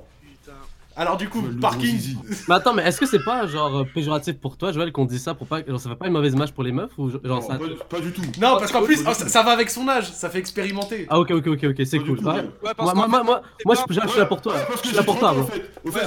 [0.97, 1.97] Alors, du coup, parking.
[1.97, 2.17] zizi.
[2.49, 5.19] Mais attends, mais est-ce que c'est pas genre euh, péjoratif pour toi, Joël, qu'on dit
[5.19, 5.63] ça pour pas.
[5.63, 7.55] Genre, ça fait pas une mauvaise image pour les meufs ou genre Non, ça.
[7.55, 8.23] pas, pas du tout.
[8.41, 11.05] Non, parce qu'en plus, oh, ça, va avec son âge, ça fait expérimenter.
[11.09, 12.17] Ah, ok, ok, ok, ok, c'est cool.
[12.17, 12.33] tout, Ouais.
[12.33, 12.41] ouais.
[12.41, 14.55] Ouais, parce Moi, moi, moi, moi, je, suis là pour toi.
[14.71, 15.47] Je suis j'ai là pour 30 toi.
[15.85, 16.01] Au fait,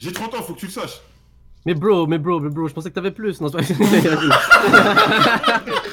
[0.00, 1.00] j'ai 30 ans, faut que tu le saches.
[1.64, 3.40] Mais bro, mais bro, mais bro, je pensais que t'avais plus.
[3.40, 3.62] Non, c'est pas-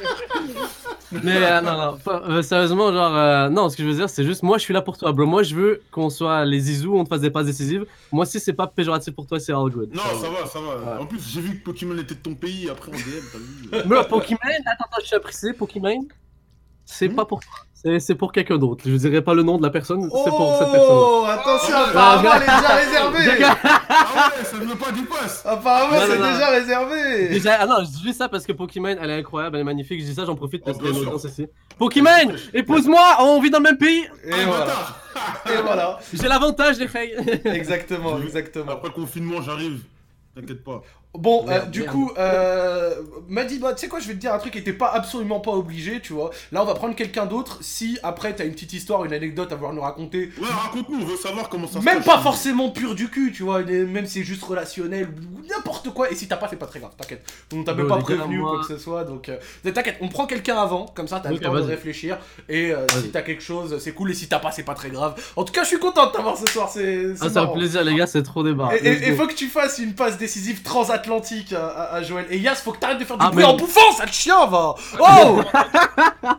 [1.23, 4.09] mais euh, non, non, pas- euh, sérieusement, genre, euh, non, ce que je veux dire,
[4.09, 5.25] c'est juste, moi, je suis là pour toi, bro.
[5.25, 7.85] Moi, je veux qu'on soit les zizous, on te fasse des passes décisives.
[8.11, 9.93] Moi, si c'est pas péjoratif pour toi, c'est all good.
[9.93, 10.93] Non, ça va, ça va.
[10.95, 11.01] Ouais.
[11.01, 13.01] En plus, j'ai vu que Pokémon était de ton pays, après en DM,
[13.31, 16.05] t'as vu Bro, Pokémon, attends, attends, je suis apprécié, Pokémon,
[16.85, 17.51] c'est Hmm pas pour toi.
[17.85, 18.83] C'est- C'est pour quelqu'un d'autre.
[18.87, 20.89] Je dirais pas le nom de la personne, c'est pour cette personne.
[20.91, 23.45] Oh, attention, Oh, apparemment, elle est déjà réservée.
[24.17, 25.43] Ah ouais, ça ne veut pas du passe.
[25.45, 26.31] Apparemment, Non, c'est non, non.
[26.33, 27.27] déjà réservé.
[27.29, 29.99] Déjà, ah non, je dis ça parce que Pokémon, elle est incroyable, elle est magnifique.
[30.01, 31.15] Je dis ça, j'en profite parce Oh, qu'il y a bien une sûr.
[31.15, 31.47] audience ici.
[31.77, 34.03] Pokémon, épouse-moi, on vit dans le même pays.
[34.25, 34.73] Et Ah, voilà.
[35.59, 35.99] Et voilà.
[36.13, 37.15] J'ai l'avantage, les filles.
[37.45, 38.71] Exactement, exactement.
[38.71, 39.81] Après le confinement, j'arrive.
[40.35, 40.81] T'inquiète pas.
[41.17, 41.91] Bon, euh, du merde.
[41.91, 42.93] coup, euh,
[43.27, 44.91] m'a dit, bah, tu sais quoi, je vais te dire un truc qui était pas
[44.91, 46.29] absolument pas obligé, tu vois.
[46.51, 47.59] Là, on va prendre quelqu'un d'autre.
[47.61, 51.05] Si après t'as une petite histoire, une anecdote à vouloir nous raconter, Ouais, raconte-nous, on
[51.05, 54.05] veut savoir comment ça se même passe pas forcément pur du cul, tu vois, même
[54.05, 56.11] si c'est juste relationnel ou n'importe quoi.
[56.11, 57.23] Et si t'as pas, c'est pas très grave, t'inquiète.
[57.53, 60.25] On t'a même pas prévenu moi- quoi que ce soit, donc euh, t'inquiète, on prend
[60.25, 62.17] quelqu'un avant, comme ça t'as le temps de réfléchir.
[62.49, 64.11] Et euh, si t'as quelque chose, c'est cool.
[64.11, 65.15] Et si t'as pas, c'est pas très grave.
[65.35, 67.05] En tout cas, je suis content de t'avoir ce soir, c'est.
[67.21, 68.71] Ah, fait plaisir, les gars, c'est trop débat.
[68.81, 72.25] Et, et- et faut que tu fasses une passe décisive transatlantique à, à- à Joël.
[72.29, 74.45] Et Yas, faut que t'arrêtes de faire du Ah, bruit mais- en bouffant, sale chien,
[74.47, 75.41] va Oh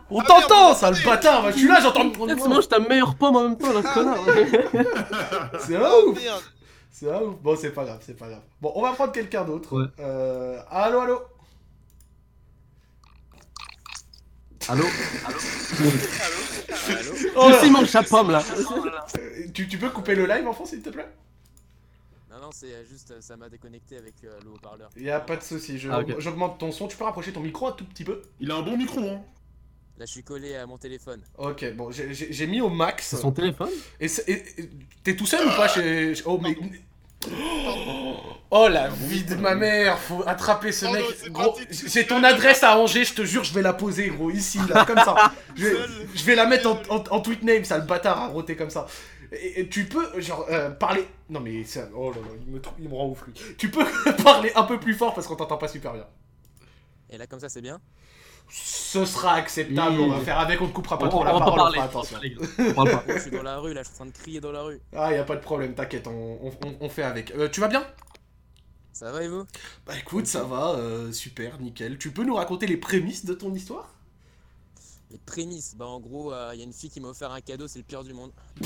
[0.09, 1.51] On t'entend, sale bâtard, va.
[1.51, 2.09] Je suis là, j'entends.
[2.09, 4.17] Tu manges ta meilleure pomme en même temps, là, connard.
[5.59, 6.19] C'est un ouf.
[6.91, 8.41] C'est un ouf Bon, c'est pas grave, c'est pas grave.
[8.61, 9.75] Bon, on va prendre quelqu'un d'autre.
[9.79, 9.87] Ouais.
[9.99, 10.59] Euh...
[10.71, 11.21] Allô, allô
[14.69, 14.83] Allô
[15.77, 15.91] Allô
[17.35, 20.89] Oh mange sa pomme, là Euh, tu, tu peux couper le live, enfant, s'il te
[20.89, 21.07] plaît?
[22.39, 24.89] Non, non, c'est euh, juste, euh, ça m'a déconnecté avec euh, le haut-parleur.
[24.95, 26.19] Y a pas de souci, je- Ah, ok.
[26.19, 26.87] j'augmente ton son.
[26.87, 28.21] Tu peux rapprocher ton micro un tout petit peu?
[28.39, 29.21] Il a un bon micro, hein.
[29.97, 31.19] Là, je suis collé à mon téléphone.
[31.39, 33.07] Ok, bon, j'ai- j'ai j'ai mis au max.
[33.07, 33.71] C'est son téléphone?
[33.99, 34.69] Et c'est- et- et-
[35.03, 36.13] t'es tout seul ou pas chez.
[36.13, 36.55] chez- Oh, mais.
[38.51, 41.01] Oh la vie de ma mère, faut attraper ce Oh mec.
[41.01, 43.63] non, c'est Gros, parti, tout j'ai ton adresse à Angers, je te jure, je vais
[43.63, 45.33] la poser, gros, ici, là, comme ça.
[45.55, 45.89] Je vais, Seul.
[46.13, 48.69] je vais la mettre en, en, en tweet name, ça le bâtard à roter comme
[48.69, 48.85] ça.
[49.31, 51.07] Et, et tu peux, genre, euh, parler.
[51.29, 51.87] Non mais ça.
[51.95, 53.33] Oh là là, il me, il me rend ouf lui.
[53.57, 53.85] Tu peux
[54.23, 56.05] parler un peu plus fort parce qu'on t'entend pas super bien.
[57.09, 57.79] Et là, comme ça, c'est bien
[58.49, 60.03] Ce sera acceptable, Oui.
[60.05, 61.75] on va faire avec, on te coupera pas On trop on la parole, on parler.
[61.75, 62.19] fera attention.
[62.59, 63.03] On parle pas.
[63.07, 64.61] Oh, Je suis dans la rue, là, je suis en train de crier dans la
[64.63, 64.79] rue.
[64.95, 67.31] Ah, y a pas de problème, t'inquiète, on, on, on- on fait avec.
[67.31, 67.85] Euh, tu vas bien?
[68.93, 69.45] Ça va et vous?
[69.85, 71.97] Bah écoute, ça va, euh, super, nickel.
[71.99, 73.93] Tu peux nous raconter les prémices de ton histoire?
[75.09, 77.67] Les prémices, bah en gros, il y a une fille qui m'a offert un cadeau,
[77.67, 78.31] c'est le pire du monde.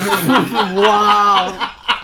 [0.00, 1.52] Waouh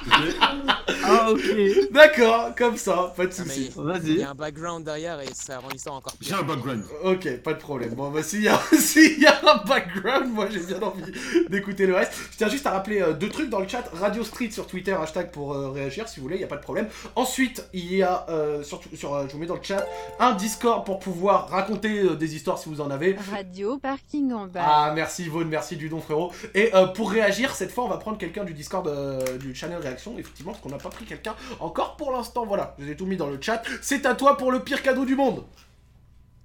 [1.13, 1.93] Ah, ok.
[1.93, 3.71] D'accord, comme ça, pas de Ah, soucis.
[3.77, 4.23] Il y Vas-y.
[4.23, 6.39] a un background derrière et ça rend l'histoire encore J'ai pire.
[6.41, 6.85] un background.
[7.05, 7.95] Ok, pas de problème.
[7.95, 8.61] Bon, bah s'il y, a...
[9.19, 11.03] y a un background, moi j'ai bien envie
[11.49, 12.13] d'écouter le reste.
[12.33, 13.85] Je tiens juste à rappeler euh, deux trucs dans le chat.
[13.93, 16.63] Radio Street sur Twitter, hashtag pour euh, réagir si vous voulez, y a pas de
[16.63, 16.89] problème.
[17.17, 19.87] Ensuite, il y a, euh, sur, sur, euh, je vous mets dans le chat,
[20.19, 23.17] un Discord pour pouvoir raconter euh, des histoires si vous en avez.
[23.33, 24.61] Radio parking en bas.
[24.65, 26.33] Ah, merci Vaune, merci du don frérot.
[26.55, 29.79] Et euh, pour réagir, cette fois, on va prendre quelqu'un du Discord euh, du channel
[29.79, 31.37] réaction, effectivement, parce qu'on n'a pas pris pris quelqu'un.
[31.61, 33.63] Encore pour l'instant, voilà, je les ai tout mis dans le chat.
[33.83, 35.45] C'est à toi pour le pire cadeau du monde.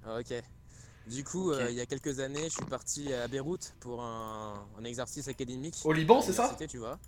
[0.04, 0.42] Ah, ok.
[1.06, 4.66] Du coup, euh, il y a quelques années, je suis parti à Beyrouth pour un,
[4.78, 5.76] un exercice académique.
[5.84, 6.98] Au Liban, c'est ça tu vois.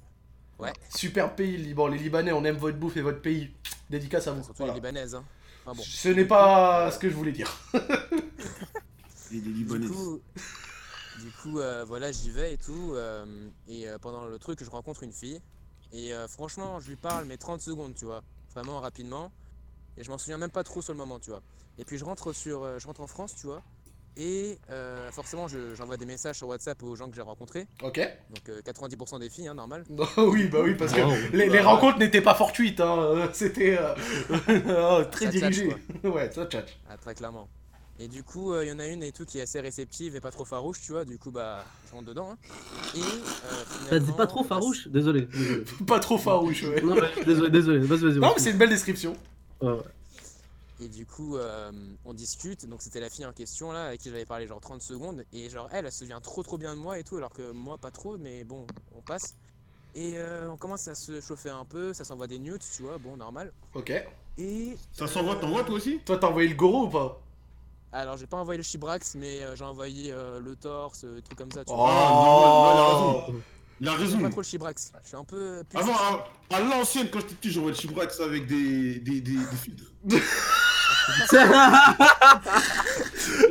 [0.59, 1.86] Ouais, Super pays, le Liban.
[1.88, 3.51] Les Libanais, on aime votre bouffe et votre pays.
[3.88, 4.42] Dédicace à vous.
[4.42, 4.72] surtout Voilà.
[4.74, 5.14] les Libanaises.
[5.14, 5.24] Hein.
[5.64, 5.82] Enfin bon.
[5.82, 7.51] Ce n'est pas ce que je voulais dire.
[9.32, 9.86] Et Du Libanais.
[9.86, 10.20] coup,
[11.20, 12.92] du coup euh, voilà, j'y vais et tout.
[12.94, 13.24] euh,
[13.68, 15.40] et euh, pendant le truc, je rencontre une fille.
[15.93, 18.22] Et euh, franchement, je lui parle, mais 30 secondes, tu vois.
[18.55, 19.30] Vraiment rapidement.
[19.97, 21.43] Et je m'en souviens même pas trop sur le moment, tu vois.
[21.78, 23.62] Et puis je rentre, sur, euh, je rentre en France, tu vois.
[24.16, 27.66] Et euh, forcément, je- j'envoie des messages sur WhatsApp aux gens que j'ai rencontrés.
[27.82, 27.99] Ok
[28.30, 29.84] Donc euh, 90% des filles, hein, normal.
[29.88, 31.14] Non, oui, bah oui, parce que Wow.
[31.32, 33.30] les, les rencontres n'étaient pas fortuites, hein.
[33.32, 33.95] C'était euh,
[35.01, 35.74] oh, très dirigé.
[36.05, 36.76] ouais, ça tchatche.
[36.88, 37.49] Ah, très clairement.
[38.03, 40.20] Et du coup, il y en a une et tout qui est assez réceptive et
[40.20, 41.05] pas trop farouche, tu vois.
[41.05, 42.30] Du coup, bah, je rentre dedans.
[42.32, 42.38] hein.
[42.96, 42.98] Et.
[43.01, 43.03] Euh,
[43.90, 45.22] T'as dit finalement, pas trop bah, farouche Désolé.
[45.26, 45.64] désolé.
[45.86, 46.80] Pas trop farouche, ouais.
[46.80, 47.78] Non, mais désolé, désolé.
[47.80, 48.14] Vas-y, vas-y.
[48.14, 48.34] Non, vas-y.
[48.34, 49.12] mais c'est une belle description.
[49.61, 49.82] Ouais, ouais.
[50.82, 51.70] Et du coup, euh,
[52.07, 52.64] on discute.
[52.66, 55.22] Donc, c'était la fille en question là, avec qui j'avais parlé genre 30 secondes.
[55.34, 57.53] Et genre, elle, elle se souvient trop trop bien de moi et tout, alors que
[57.53, 58.16] moi, pas trop.
[58.16, 59.34] Mais bon, on passe.
[59.94, 61.92] Et euh, on commence à se chauffer un peu.
[61.92, 63.53] Ça s'envoie des nudes, tu vois, bon, normal.
[63.74, 63.92] Ok.
[64.38, 64.74] Et.
[64.92, 65.98] Ça s'envoie, t'envoies toi aussi?
[66.07, 67.20] Toi, t'as envoyé le goro ou pas?
[67.93, 71.36] Alors, j'ai pas envoyé le chibrax, mais euh, j'ai envoyé euh, le torse, des trucs
[71.38, 71.91] comme ça, tu Oh, vois.
[71.91, 73.41] Ah, non,
[73.80, 74.18] Il a raison.
[74.20, 74.93] pas trop le chibrax.
[75.03, 75.62] Je suis un peu.
[75.68, 79.32] plus- Avant, à, à l'ancienne, quand j'étais petit, j'envoyais le chibrax avec des, des, des,
[79.36, 79.84] des filtres.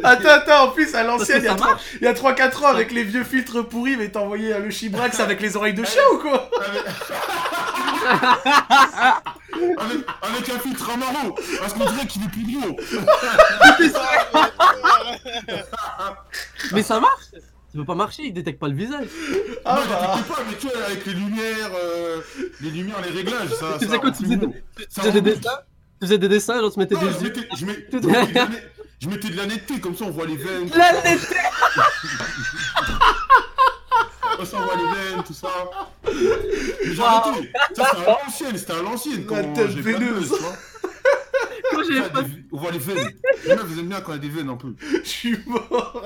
[0.04, 2.64] Attends, attends, en plus, à l'ancienne, il y a ça trois- il y a 3-4
[2.64, 5.74] ans, avec les vieux filtres pourris, mais t'as envoyé euh, le chibrax avec les oreilles
[5.74, 6.50] de chien ou quoi?
[9.78, 12.78] Avec, avec un filtre marron, parce qu'on dirait qu'il est plus gros.
[16.72, 17.40] Mais ça marche Ça
[17.74, 19.08] peut pas marcher, il détecte pas le visage.
[19.66, 20.16] Ah non, bah.
[20.18, 22.22] je pas, mais tu vois, avec les lumières, euh,
[22.62, 23.78] les lumières, les réglages, ça.
[23.80, 25.60] Tu faisais quoi Tu des, tu faisais dessins
[26.00, 27.58] Tu faisais des dessins, genre tu mettais Non, des je mettais, je,
[29.02, 30.70] je mettais de la netteté, comme ça on voit les veines.
[30.76, 31.36] La netteté
[34.44, 35.50] Voit les veines, tout ça.
[36.84, 37.52] J'ai arrêté.
[37.74, 39.26] Ça c'est à l'ancienne, c'était à l'ancienne.
[39.30, 40.30] La quand tête j'ai pas de veineuse.
[40.30, 40.54] buzz, tu vois.
[41.72, 42.22] Quand j'ai pas...
[42.24, 43.10] des- On voit les veines.
[43.46, 44.74] Les meufs, ils aiment bien quand il y a des veines un peu.
[45.04, 46.04] Je suis mort.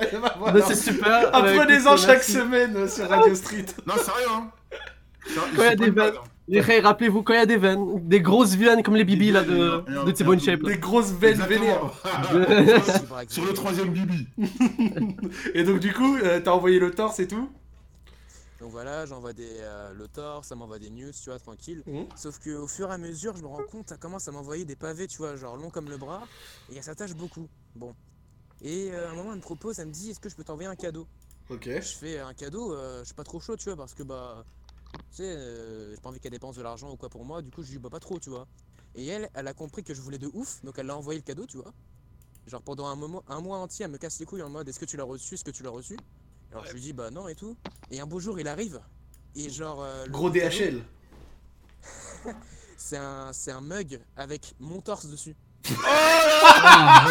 [0.52, 1.34] Bah c'est super.
[1.34, 2.32] Apprenez-en chaque merci.
[2.32, 3.64] semaine euh, sur Radio Street.
[3.86, 4.50] Non, sérieux, hein.
[5.34, 6.12] Quand il y a des veines.
[6.16, 6.20] hein.
[6.46, 9.32] Les frères, rappelez-vous, quand il y a des veines, des grosses veines comme les bibis
[9.32, 10.60] là de, de un- Shape.
[10.64, 11.80] Des grosses veines vénères.
[13.28, 14.26] Sur le troisième bibi.
[15.54, 17.48] Et donc, du coup, euh, t'as envoyé le torse et tout?
[18.64, 21.82] Donc voilà, j'envoie des, euh, le torse, ça m'envoie des news, tu vois, tranquille.
[21.84, 22.06] Mhm.
[22.16, 24.64] Sauf que au fur et à mesure, je me rends compte, ça commence à m'envoyer
[24.64, 26.26] des pavés, tu vois, genre long comme le bras,
[26.70, 27.46] et elle s'attache beaucoup.
[27.74, 27.94] Bon.
[28.62, 30.44] Et euh, à un moment, elle me propose, elle me dit, est-ce que je peux
[30.44, 31.06] t'envoyer un cadeau?
[31.50, 31.66] Ok.
[31.66, 34.46] Je fais un cadeau, euh, je suis pas trop chaud, tu vois, parce que bah,
[35.10, 37.50] tu sais, euh, j'ai pas envie qu'elle dépense de l'argent ou quoi pour moi, du
[37.50, 38.46] coup, je lui dis, bah pas trop, tu vois.
[38.94, 41.24] Et elle, elle a compris que je voulais de ouf, donc elle l'a envoyé le
[41.24, 41.74] cadeau, tu vois.
[42.46, 44.80] Genre pendant un moment, un mois entier, elle me casse les couilles en mode, est-ce
[44.80, 45.98] que tu l'as reçu, est-ce que tu l'as reçu?
[46.54, 47.56] Alors je lui dis, bah non et tout.
[47.90, 48.80] Et un beau jour, il arrive,
[49.34, 49.82] et genre.
[49.82, 50.80] euh, Gros DHL.
[52.76, 55.34] C'est un, c'est un mug avec mon torse dessus.
[55.86, 57.06] Ah,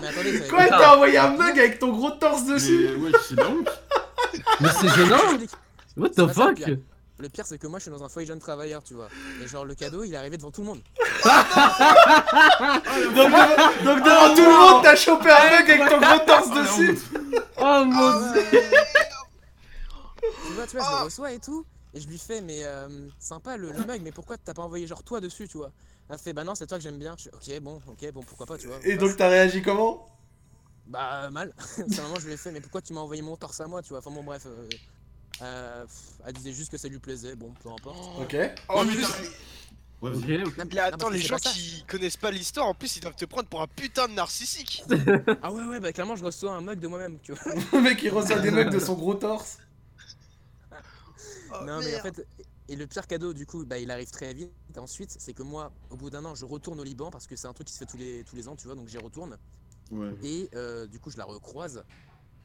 [0.00, 3.12] mais attendez, ça Quoi, t'as envoyé un mug avec ton gros torse dessus Mais ouais,
[3.26, 3.36] c'est.
[4.60, 5.16] Mais c'est gênant
[5.96, 6.58] What the ça, fuck.
[7.22, 9.08] Le pire, c'est que moi, je suis dans un foyer jeune travailleur, tu vois.
[9.40, 10.80] Et genre, le cadeau, il est arrivé devant tout le monde.
[11.24, 16.48] Donc, devant- donc devant tout le monde, t'as chopé un mug avec ton gros torse
[16.50, 16.98] Ah, dessus.
[17.58, 18.42] Oh mon dieu
[20.20, 21.64] Tu vois, tu vois, je le reçois et tout.
[21.94, 22.88] Et je lui fais, mais euh,
[23.20, 25.70] sympa le, le mug, mais pourquoi t'as pas envoyé genre toi dessus, tu vois?
[26.10, 27.14] Elle fait, bah non, c'est toi que j'aime bien.
[27.18, 28.78] Je fais, ok, bon, ok, bon, pourquoi pas, tu vois.
[28.82, 30.08] Et on donc, t'as réagi comment?
[30.86, 31.52] Bah, mal.
[31.88, 33.66] c'est un moment, je lui ai fait, mais pourquoi tu m'as envoyé mon torse à
[33.68, 33.98] moi, tu vois?
[33.98, 34.42] Enfin, bon, bref.
[34.46, 34.68] euh,
[35.42, 35.84] euh,
[36.24, 38.20] elle disait juste que ça lui plaisait, bon, peu importe.
[38.20, 38.36] Ok.
[38.68, 39.08] En mais plus, t'as-
[40.02, 43.14] Ouais, mais attends, parce que les gens qui connaissent pas l'histoire, en plus, ils doivent
[43.14, 44.82] te prendre pour un putain de narcissique.
[45.42, 47.54] Ah ouais, ouais, bah clairement, je reçois un mug de moi-même, tu vois.
[47.72, 49.58] Le mec, il reçoit des mugs de son gros torse.
[51.52, 52.26] Oh, non, mais en fait,
[52.68, 54.50] et le pire cadeau, du coup, bah, il arrive très vite.
[54.76, 57.46] Ensuite, c'est que moi, au bout d'un an, je retourne au Liban parce que c'est
[57.46, 59.36] un truc qui se fait tous les, tous les ans, tu vois, donc j'y retourne.
[59.90, 60.10] Ouais.
[60.24, 61.84] Et euh, du coup, je la recroise.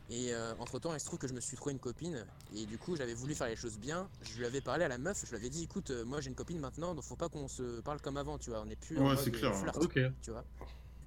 [0.09, 2.25] Et entre temps, il se trouve que je me suis trouvé une copine.
[2.55, 4.09] Et du coup, j'avais voulu faire les choses bien.
[4.21, 5.21] Je lui avais parlé à la meuf.
[5.25, 7.47] Je lui avais dit écoute, euh, moi j'ai une copine maintenant, donc faut pas qu'on
[7.49, 8.61] se parle comme avant, tu vois.
[8.65, 9.59] On est plus Ouais, c'est euh, clair, hein.
[9.59, 9.99] flirt, Ok.
[10.21, 10.45] tu vois.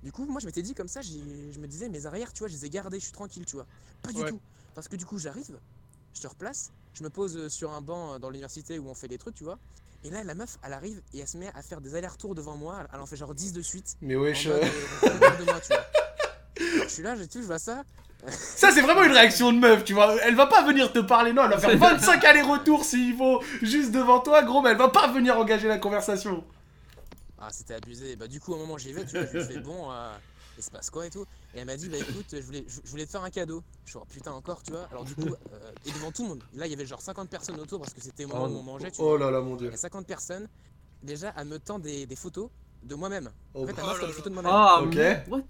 [0.03, 1.15] Du coup, moi je m'étais dit comme ça, je
[1.59, 3.67] me disais mes arrières, tu vois, je les ai gardés, je suis tranquille, tu vois.
[4.03, 4.31] Pas du Ouais.
[4.31, 4.41] tout.
[4.75, 5.59] Parce que du coup, j'arrive,
[6.15, 8.95] je te replace, je me pose euh, sur un banc euh, dans l'université où on
[8.95, 9.59] fait des trucs, tu vois.
[10.05, 12.57] Et là, la meuf, elle arrive et elle se met à faire des allers-retours devant
[12.57, 12.87] moi.
[12.93, 13.97] Elle en fait genre 10 de suite.
[14.03, 14.47] Mais En wesh.
[14.47, 14.65] mode, euh,
[15.05, 15.77] euh, regarde de moi, tu vois.
[16.77, 17.83] Alors, je suis là, j'ai tout, je vois ça.
[18.29, 20.15] Ça, c'est vraiment une réaction de meuf, tu vois.
[20.23, 23.93] Elle va pas venir te parler, non, elle va faire 25 allers-retours s'il faut, juste
[23.93, 26.45] devant toi, gros, mais elle va pas venir engager la conversation.
[27.39, 28.17] Ah, c'était abusé.
[28.17, 30.13] Bah, du coup, au moment où j'y vais, tu vois, je lui fais bon, euh,
[30.59, 31.25] il se passe quoi et tout.
[31.55, 33.63] Et elle m'a dit, bah écoute, je voulais, je, je voulais te faire un cadeau.
[33.87, 34.87] Je suis oh, putain, encore, tu vois.
[34.93, 37.31] Alors, du coup, euh, et devant tout le monde, là, il y avait genre 50
[37.31, 39.19] personnes autour parce que c'était au moment où on mangeait, tu Oh vois.
[39.19, 39.71] là là, mon Il dieu.
[39.71, 40.47] y a 50 personnes.
[41.03, 42.51] Déjà, elle me tend des, des photos
[42.83, 43.31] de moi-même.
[43.55, 43.63] Oh.
[43.63, 44.53] En fait, elle Oh m'offre là des photos de moi-même.
[44.55, 44.95] Ah, Ok.
[44.95, 45.41] mais- what?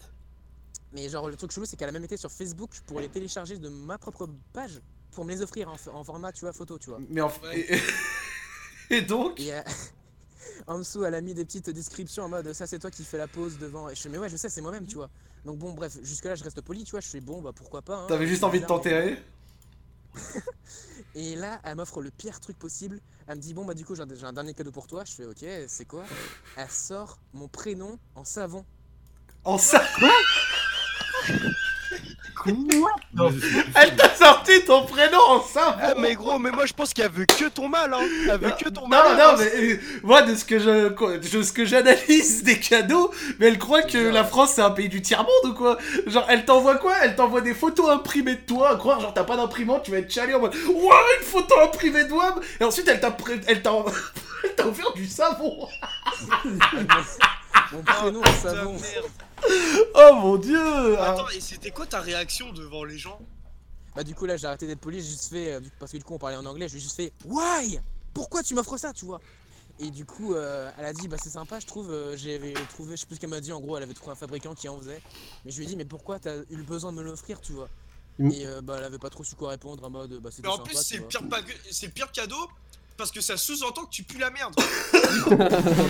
[0.92, 3.58] Mais genre, le truc chelou, c'est qu'elle a même été sur Facebook pour les télécharger
[3.58, 4.80] de ma propre page
[5.12, 6.98] pour me les offrir en, format, tu vois, photo, tu vois.
[7.08, 7.80] Mais en et,
[8.90, 9.60] et donc Et euh,
[10.66, 13.18] en dessous, elle a mis des petites descriptions en mode ça, c'est toi qui fais
[13.18, 13.88] la pause devant.
[13.88, 15.10] Et je fais, mais ouais, je sais, c'est moi-même, tu vois.
[15.44, 17.00] Donc bon, bref, jusque-là, je reste poli, tu vois.
[17.00, 17.96] Je fais, bon, bah pourquoi pas.
[17.96, 18.06] hein.
[18.08, 19.22] T'avais juste envie de t'enterrer
[21.14, 23.00] Et là, elle m'offre le pire truc possible.
[23.26, 25.04] Elle me dit, bon, bah du coup, j'ai un, un dernier cadeau pour toi.
[25.04, 26.04] Je fais, ok, c'est quoi?
[26.56, 28.64] Elle sort mon prénom en savon.
[29.44, 29.82] En ça
[32.42, 32.52] Quoi
[33.74, 37.10] Elle t'a sorti ton prénom en ça Ah, mais gros, mais moi je pense qu'elle
[37.10, 37.98] veut que ton mal, hein.
[38.30, 39.14] Elle veut que ton Non, mal.
[39.18, 43.48] non, mais euh, moi, de ce que je, de ce que j'analyse des cadeaux, mais
[43.48, 45.76] elle croit que la France c'est un pays du tiers-monde ou quoi?
[46.06, 46.94] Genre, elle t'envoie quoi?
[47.02, 49.98] Elle t'envoie des photos imprimées de toi, à croire, genre, t'as pas d'imprimante, tu vas
[49.98, 53.40] être chalé en mode Ouah, une photo imprimée de moi Et ensuite, elle t'a pré-
[53.48, 53.72] elle t'a
[54.44, 55.68] elle t'a offert du savon
[57.72, 58.72] Mon prénom en savon.
[58.72, 59.04] merde.
[59.94, 61.12] Oh mon dieu Ah.
[61.12, 63.20] Attends, et c'était quoi ta réaction devant les gens?
[63.96, 66.04] Bah du coup là j'ai arrêté d'être poli, j'ai juste fait, euh, parce que du
[66.04, 67.80] coup on parlait en anglais, j'ai juste fait Why?
[68.14, 69.20] Pourquoi tu m'offres ça tu vois?
[69.80, 72.94] Et du coup euh, elle a dit bah c'est sympa je trouve, euh, j'avais trouvé,
[72.94, 74.68] je sais plus ce qu'elle m'a dit en gros, elle avait trouvé un fabricant qui
[74.68, 75.02] en faisait.
[75.44, 77.52] Mais je lui ai dit mais pourquoi t'as eu le besoin de me l'offrir tu
[77.52, 77.68] vois?
[78.20, 78.30] Mm.
[78.30, 80.54] Et euh, bah elle avait pas trop su quoi répondre en mode bah c'était Mais
[80.54, 81.22] en sympa plus, c'est le pire,
[81.72, 82.48] c'est le pire cadeau
[83.00, 84.54] parce que ça sous-entend que tu pues la merde.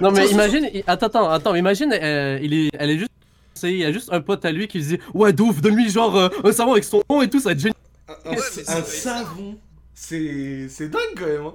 [0.00, 3.10] Non mais imagine, attends, attends, attends, imagine, euh, il est, elle est juste,
[3.54, 5.60] c'est- il y a juste un pote à lui qui se dit, ouais, de ouf,
[5.60, 7.74] donne-lui genre euh, un savon avec son nom et tout, ça va être génial.
[8.08, 9.58] Un, Ouais, mais un savon
[9.94, 11.54] C'est c'est dingue quand même hein.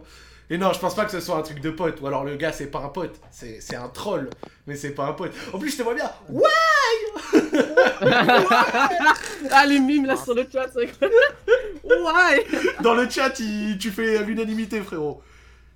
[0.49, 2.35] Et non, je pense pas que ce soit un truc de pote, ou alors le
[2.35, 4.29] gars c'est pas un pote, c'est c'est un troll,
[4.67, 5.31] mais c'est pas un pote.
[5.53, 6.49] En plus, je te vois bien, ouais
[9.51, 11.15] ah les mimes là sur le chat, c'est incroyable.
[11.83, 12.45] Ouais.
[12.81, 15.21] Dans le chat, il- tu fais l'unanimité, frérot.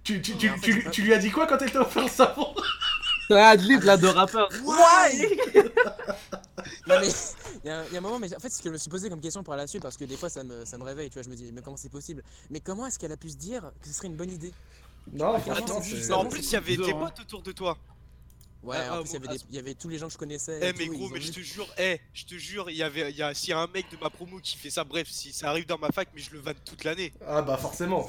[0.04, 2.54] Tu, tu, tu, tu- tu lui as dit quoi quand elle t'a offert le savon
[3.30, 4.50] Ah, de là de rappeur.
[4.64, 5.64] Ouais.
[6.88, 7.10] Non mais
[7.68, 8.74] il y, a un- il y a un moment mais en fait ce que je
[8.74, 10.78] me suis posé comme question par la suite parce que des fois ça me, ça
[10.78, 12.24] me réveille tu vois je me dis mais comment c'est possible?
[12.50, 14.54] Mais comment est-ce qu'elle a pu se dire que ce serait une bonne idée?
[15.12, 15.82] Non, Attends, en
[16.26, 17.00] plus, il y avait des hein.
[17.00, 17.78] potes autour de toi.
[18.64, 19.98] Ouais Ah, en plus il y, bon, avait ah, des- il y avait tous les
[19.98, 20.60] gens que je connaissais.
[20.62, 23.12] Eh mais tout, gros, mais je te jure, eh, je te jure, il y avait,
[23.12, 25.08] il y a, s'il y a un mec de ma promo qui fait ça, bref,
[25.10, 27.14] si ça arrive dans ma fac, mais je le vanne toute l'année.
[27.26, 28.06] Ah bah forcément.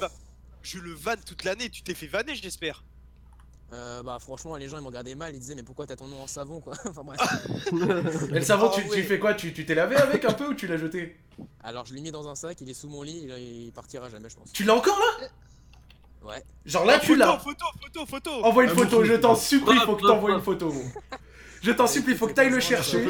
[0.61, 2.83] Je le vanne toute l'année, tu t'es fait vanner, j'espère.
[3.71, 6.07] Euh, bah franchement les gens ils me regardaient mal, ils disaient mais pourquoi t'as ton
[6.07, 6.73] nom en savon quoi?
[6.85, 7.19] Enfin bref.
[8.31, 9.03] Et le savon, Ah tu, tu ouais.
[9.03, 9.35] fais quoi?
[9.35, 11.17] Tu tu t'es lavé avec un peu ou tu l'as jeté?
[11.63, 14.09] Alors je l'ai mis dans un sac, il est sous mon lit, il, il partira
[14.09, 14.51] jamais je pense.
[14.51, 15.27] Tu l'as encore là?
[16.27, 16.43] Ouais.
[16.65, 17.37] Genre là, Oh, tu l'as.
[17.37, 18.31] Photo, photo, photo.
[18.43, 20.69] Envoie une Ah, photo, je t'en supplie, faut que t'envoies une photo.
[20.69, 20.83] gros.
[21.61, 23.05] Je t'en supplie, faut que t'ailles le chercher.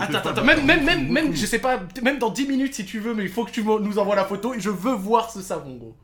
[0.00, 3.12] Attends, attends, même, même, même, je sais pas, même dans 10 minutes si tu veux,
[3.14, 5.76] mais il faut que tu nous envoies la photo et je veux voir ce savon,
[5.76, 5.94] gros.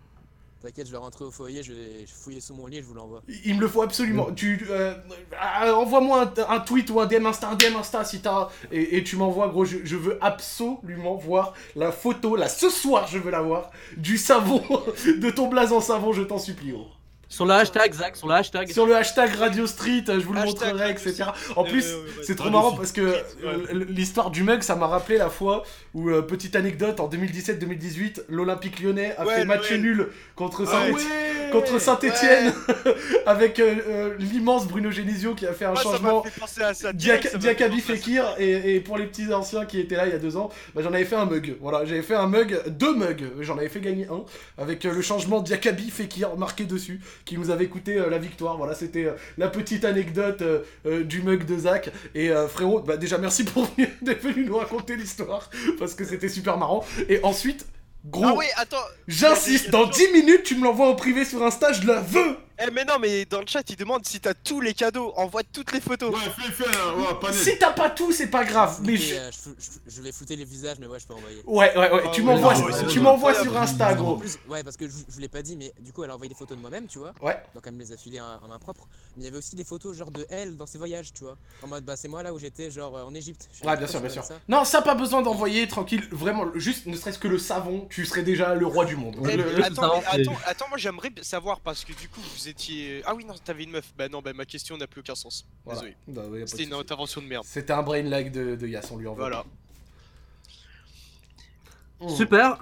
[0.64, 3.22] T'inquiète, je vais rentrer au foyer, je vais fouiller sous mon lit je vous l'envoie.
[3.44, 4.32] Il me le faut absolument.
[4.32, 4.94] Tu, euh,
[5.34, 8.96] euh, envoie-moi un, un tweet ou un DM Insta, un DM Insta si t'as, et,
[8.96, 9.66] et tu m'envoies, gros.
[9.66, 14.16] Je, je veux absolument voir la photo, là, ce soir, je veux la voir, du
[14.16, 14.62] savon,
[15.06, 16.88] de ton blaze en savon, je t'en supplie, gros.
[17.28, 18.70] Sur le hashtag, Zach, sur le hashtag.
[18.70, 21.24] Sur le hashtag Radio Street, je vous le Hashtag montrerai, etc.
[21.56, 23.24] En Euh, plus, ouais, ouais, c'est trop Radio marrant parce que Ouais.
[23.44, 25.64] euh, l'histoire du mug, ça m'a rappelé la fois
[25.94, 30.70] où, euh, petite anecdote, en 2017-2018, l'Olympique lyonnais a Ouais, fait match nul contre Ah
[30.70, 32.52] Saint- Saint-Etienne
[33.26, 36.24] avec euh, euh, l'immense Bruno Genesio qui a fait un Moi, ça changement.
[36.94, 37.80] Diakabi.
[37.80, 40.50] Fekir et, et pour les petits anciens qui étaient là il y a deux ans,
[40.74, 41.56] bah, j'en avais fait un mug.
[41.60, 43.24] Voilà, j'avais fait un mug, deux mugs.
[43.40, 44.24] J'en avais fait gagner un
[44.62, 48.56] avec euh, le changement Diakabi Fekir marqué dessus qui nous avait coûté euh, la victoire.
[48.56, 51.90] Voilà, c'était euh, la petite anecdote euh, du mug de Zach.
[52.14, 56.28] Et frérot, bah, déjà merci pour venir- d'être venu nous raconter l'histoire parce que c'était
[56.28, 56.84] super marrant.
[57.08, 57.66] Et ensuite,
[58.04, 58.76] gros, Ah ouais, attends.
[59.08, 62.36] j'insiste, dans 10 minutes tu me l'envoies en privé sur Insta, je la veux.
[62.64, 65.12] Eh mais non, mais dans le chat, il demande si t'as tous les cadeaux.
[65.16, 66.14] Envoie toutes les photos.
[66.14, 67.34] Ouais, fais, fais, un- ouais, panel.
[67.34, 68.78] Si t'as pas tout, c'est pas grave.
[68.84, 69.12] Mais je...
[69.16, 69.30] euh,
[69.88, 71.42] je, vais flouter les visages, mais ouais, je peux envoyer.
[71.46, 74.16] Ouais, ouais, ouais, Ah tu ouais, m'envoies ouais, tu m'envoies sur Insta, En gros.
[74.18, 76.14] plus, ouais, parce que je, je vous l'ai pas dit, mais du coup, elle a
[76.14, 77.12] envoyé des photos de moi-même, tu vois.
[77.20, 77.36] Ouais.
[77.56, 78.86] Donc elle me les a filées en, en main propre.
[79.16, 81.36] Mais il y avait aussi des photos, genre de elle dans ses voyages, tu vois.
[81.62, 83.48] En mode, bah, c'est moi là où j'étais, genre euh, en Égypte.
[83.52, 84.24] Je Ouais, bien sûr, bien sûr.
[84.24, 84.40] ça.
[84.48, 88.22] Non, ça pas besoin d'envoyer, tranquille, vraiment, juste ne serait-ce que le savon, tu serais
[88.24, 89.16] déjà le roi du monde.
[89.28, 92.20] Eh, Le- mais le- attends, mais attends, attends, moi j'aimerais savoir parce que du coup
[92.20, 93.02] vous étiez.
[93.06, 93.92] Ah oui, non, t'avais une meuf.
[93.96, 95.46] Bah non, bah ma question n'a plus aucun sens.
[95.64, 95.80] Voilà.
[95.80, 95.96] Désolé.
[96.08, 97.44] Bah, ouais, C'était une intervention de merde.
[97.46, 99.24] C'était un brain lag de, de Yass, on lui envoie.
[99.28, 99.44] Voilà.
[102.16, 102.58] Super.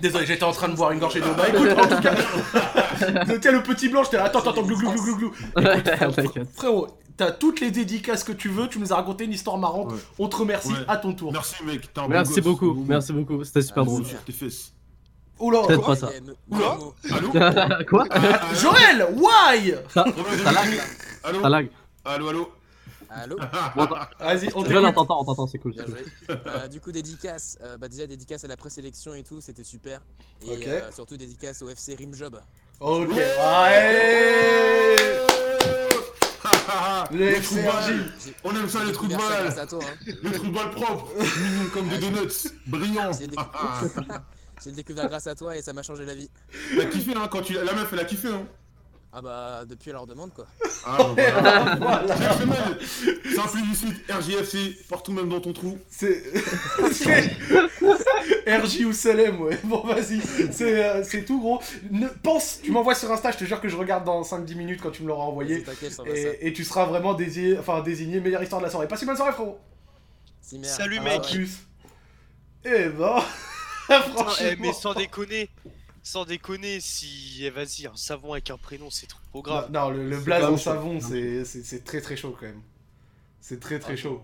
[0.00, 1.34] Désolé, j'étais en train de boire une gorgée d'eau.
[1.36, 2.14] Bah écoute, en tout cas.
[3.40, 4.24] Tiens, le petit blanc, j'étais là.
[4.24, 5.32] Attends, attends, glou, glou, glou, glou, glou.
[5.56, 5.82] Ouais,
[6.24, 6.86] Écoute, frérot,
[7.16, 8.68] t'as toutes les dédicaces que tu veux.
[8.68, 9.92] Tu nous as raconté une histoire marrante.
[9.92, 9.98] Ouais.
[10.20, 10.68] On te remercie.
[10.72, 10.78] Ouais.
[10.86, 11.32] À ton tour.
[11.32, 11.92] Merci, mec.
[11.92, 14.04] T'es un bon Merci gosse, beaucoup, merci beaucoup, c'était super drôle.
[14.04, 14.72] Sur tes fesses.
[15.40, 15.62] Oula.
[15.66, 16.10] Peut-être pas ça.
[16.50, 16.76] Oula.
[17.12, 20.80] Allô Quoi Ah, Joël, why Ça, lag,
[21.24, 21.68] Allô ça lag.
[22.04, 22.52] Allô, allô
[23.10, 23.36] Allô
[24.20, 24.62] Vas-y, on
[24.92, 25.74] t'entend, on t'entend, c'est cool.
[26.28, 27.58] Euh, du coup, dédicace.
[27.62, 30.00] euh, bah, déjà, dédicace à la présélection et tout, c'était super.
[30.42, 32.40] Et euh, surtout, dédicace au FC Rimjob.
[32.80, 33.08] Ok.
[33.10, 35.06] Ouais.
[37.10, 38.12] Le Les trous de balle.
[38.44, 39.80] On aime ça, les trous de balle grâce à toi.
[39.82, 40.12] hein.
[40.22, 42.28] Les trous de balle propres Mignons comme des donuts
[42.66, 44.22] Brillants J'ai découvert...
[44.64, 46.28] J'ai découvert grâce à toi et ça m'a changé la vie.
[46.76, 47.54] T'as kiffé, hein, quand tu...
[47.54, 48.42] La meuf, elle a kiffé, hein
[49.10, 50.46] Ah bah, depuis, elle leur demande quoi.
[50.84, 52.14] Ah, bon, voilà.
[53.38, 55.78] Un plébiscite, RJFC, partout même dans ton trou.
[55.88, 56.22] C'est.
[56.92, 57.30] c'est-
[58.46, 59.58] RJ ou Salem, ouais.
[59.64, 60.20] Bon, vas-y.
[60.52, 61.60] C'est euh, c'est tout, gros.
[61.90, 62.06] Ne...
[62.22, 64.90] Pense, tu m'envoies sur Insta, je te jure que je regarde dans 5-10 minutes quand
[64.90, 65.64] tu me l'auras envoyé.
[66.06, 68.88] Et, et tu seras vraiment désigné, enfin, désigné meilleure histoire de la soirée.
[68.88, 69.58] Passe une bonne soirée, frérot.
[70.62, 71.22] Salut, Ah, mec.
[71.32, 71.46] ouais.
[72.64, 73.20] Eh ben.
[73.88, 74.46] Putain, Franchement.
[74.50, 75.48] eh, mais sans déconner,
[76.08, 79.70] sans déconner, si eh, vas-y, un savon avec un prénom, c'est trop grave.
[79.70, 80.56] Non, non, le, le blaze en chaud.
[80.56, 82.62] savon, c'est très très chaud quand même.
[83.40, 84.22] C'est très très chaud.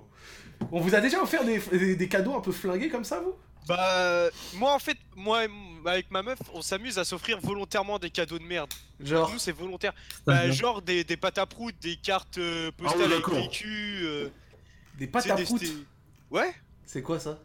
[0.72, 3.34] On vous a déjà offert des, des, des cadeaux un peu flingués comme ça, vous?
[3.68, 5.42] Bah, moi en fait, moi
[5.86, 8.72] avec ma meuf, on s'amuse à s'offrir volontairement des cadeaux de merde.
[9.00, 9.30] Genre.
[9.30, 9.92] Nous, c'est volontaire.
[10.26, 13.34] Bah, genre des, des pâtes à prout, des cartes euh, Ah postales avec d'accord.
[13.42, 14.00] des culs.
[14.04, 14.28] euh,
[14.98, 15.60] Des pâtes à des- prout.
[15.60, 15.72] c'est-
[16.30, 16.54] Ouais
[16.86, 17.38] C'est quoi ça?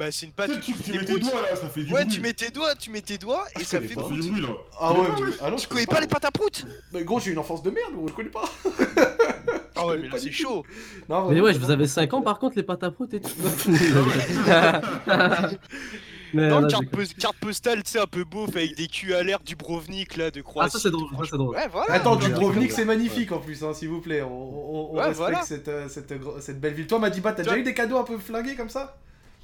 [0.00, 0.50] Bah, c'est une pâte.
[0.62, 2.14] Tu mets tes doigts là, ça fait du Ouais, bruit.
[2.14, 4.18] tu mets tes doigts, tu mets tes doigts et je ça fait prout.
[4.18, 4.48] du bruit là.
[4.80, 6.64] Ah ouais, mais- ah non, Tu je connais pas les pâtes à prout
[6.94, 8.44] Mais gros, j'ai une enfance de merde, gros, je connais pas.
[9.76, 10.64] Ah ouais, mais là c'est chaud.
[11.08, 13.28] Non, Mais ouais, vous avez 5 ans par contre, les pâtes à prout et tout.
[16.32, 16.84] Mais Non, là, carte,
[17.18, 20.30] carte postale, tu sais, un peu beauf avec des culs à l'air, du Brovnik là,
[20.30, 20.70] de Ah, Croatie.
[20.70, 21.56] ça c'est drôle, ça c'est drôle.
[21.56, 21.92] Ouais, voilà.
[21.92, 22.68] Attends, du ouais.
[22.70, 24.22] c'est magnifique en plus, hein, s'il vous plaît.
[24.22, 25.42] On, on- on Ouais, respecte voilà.
[25.42, 26.86] cette, euh, cette, cette belle ville.
[26.86, 28.96] Toi, Madiba, t'as déjà eu des cadeaux un peu flingués comme ça?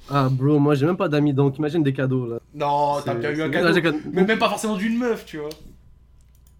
[0.09, 2.39] Ah, bro, moi j'ai même pas d'amis donc imagine des cadeaux là.
[2.53, 3.97] Non, t'as déjà eu un cadeau.
[4.11, 5.49] Mais même pas forcément d'une meuf, tu vois.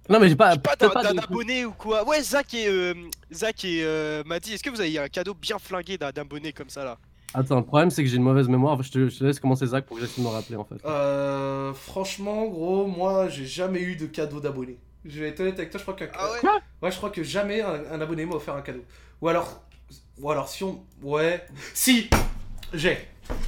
[0.09, 0.55] Non, mais j'ai pas.
[0.57, 2.07] Pas d'un abonné ou quoi.
[2.07, 2.93] Ouais, Zach et, euh,
[3.33, 6.53] Zach et euh, m'a dit, est-ce que vous avez un cadeau bien flingué d'un abonné
[6.53, 6.97] comme ça là?
[7.33, 8.81] Attends, le problème c'est que j'ai une mauvaise mémoire.
[8.83, 10.77] Je te, je te laisse commencer Zach pour que j'essaie de me rappeler en fait.
[10.85, 14.77] Euh, franchement, gros, moi, j'ai jamais eu de cadeau d'abonné.
[15.03, 16.05] Je vais être honnête avec toi, je crois que.
[16.17, 16.39] Ah ouais?
[16.39, 16.59] Quoi?
[16.81, 18.83] Ouais, je crois que jamais un, un abonné m'a offert un cadeau.
[19.21, 19.61] Ou alors.
[20.19, 20.83] Ou alors, si on.
[21.01, 21.45] Ouais.
[21.73, 22.09] Si
[22.73, 22.97] J'ai.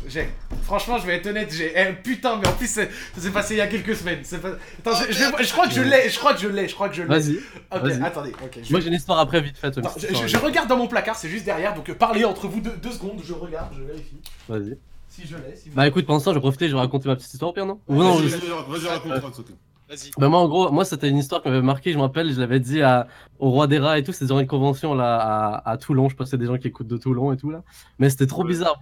[0.07, 0.30] J'ai.
[0.64, 1.72] Franchement, je vais être honnête, j'ai.
[1.76, 2.81] Eh, putain, mais en plus, ça
[3.18, 4.19] s'est passé il y a quelques semaines.
[4.41, 4.49] Pas...
[4.91, 6.73] Attends, je, je vais- je crois que je l'ai, je crois que je l'ai, je
[6.73, 7.07] crois que je l'ai.
[7.07, 7.35] Vas-y.
[7.72, 8.34] Ok, attendez,
[8.64, 9.68] je- Moi j'ai une histoire après vite fait.
[9.68, 12.26] Attends, je, je- histoire, je regarde dans mon placard, c'est juste derrière, donc euh, parlez
[12.26, 14.18] entre vous deux, deux secondes, je regarde, je vérifie.
[14.49, 14.77] Vas-y.
[15.07, 15.76] Si je l'ai, si vous...
[15.76, 17.53] Bah écoute, pendant ce temps, je vais profiter, je vais raconter ma petite histoire au
[17.53, 18.38] pire, non Ou non, Vas-y, je-
[18.72, 19.45] vas-y, raconte, raconte.
[19.89, 20.11] Vas-y.
[20.18, 22.39] Bah moi en gros, moi c'était une histoire qui m'avait marqué, je me rappelle, je
[22.39, 23.07] l'avais dit à,
[23.39, 26.15] au roi des rats et tout, c'était dans une convention là à, à Toulon, je
[26.15, 27.64] pense que c'est des gens qui écoutent de Toulon et tout là.
[27.97, 28.49] Mais c'était trop Ouais.
[28.49, 28.80] bizarre.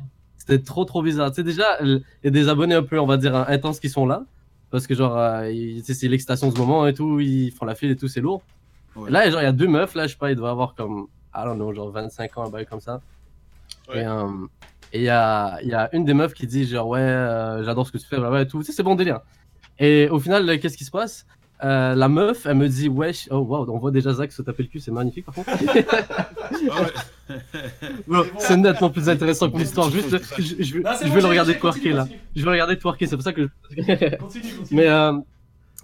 [0.48, 1.30] C'était trop trop bizarre.
[1.32, 3.90] Tu sais déjà, il y a des abonnés un peu, on va dire, intenses qui
[3.90, 4.24] sont là.
[4.70, 5.52] Parce que genre, euh,
[5.84, 8.42] c'est l'excitation de ce moment et tout, ils font la file et tout, c'est lourd.
[8.96, 9.10] Ouais.
[9.10, 10.76] Et là, genre, il y a deux meufs, là, je sais pas, ils doivent avoir
[10.76, 13.02] comme, I don't know, genre 25 ans, un bail comme ça.
[13.90, 14.02] Ouais.
[14.02, 14.28] Et euh,
[14.94, 17.88] il y a, il y a une des meufs qui dit genre, ouais, euh, j'adore
[17.88, 18.60] ce que tu fais, blablabla et tout.
[18.60, 19.22] Tu sais, c'est bon délire.
[19.80, 21.26] Et au final, qu'est-ce qui se passe?
[21.64, 24.64] Euh, La meuf, elle me dit, wesh, oh wow, on voit déjà Zach se taper
[24.64, 25.50] le cul, c'est magnifique par contre.
[27.30, 27.34] Ah.
[28.08, 31.16] Bon, c'est nettement plus intéressant que l'histoire, juste, je, je- je- Non, c'est je bon,
[31.16, 32.04] vais le regarder twerker là.
[32.04, 32.20] continue.
[32.36, 33.76] Je vais le regarder twerker, c'est pour ça que je...
[33.76, 34.52] Continue, continue.
[34.72, 35.14] Mais, euh,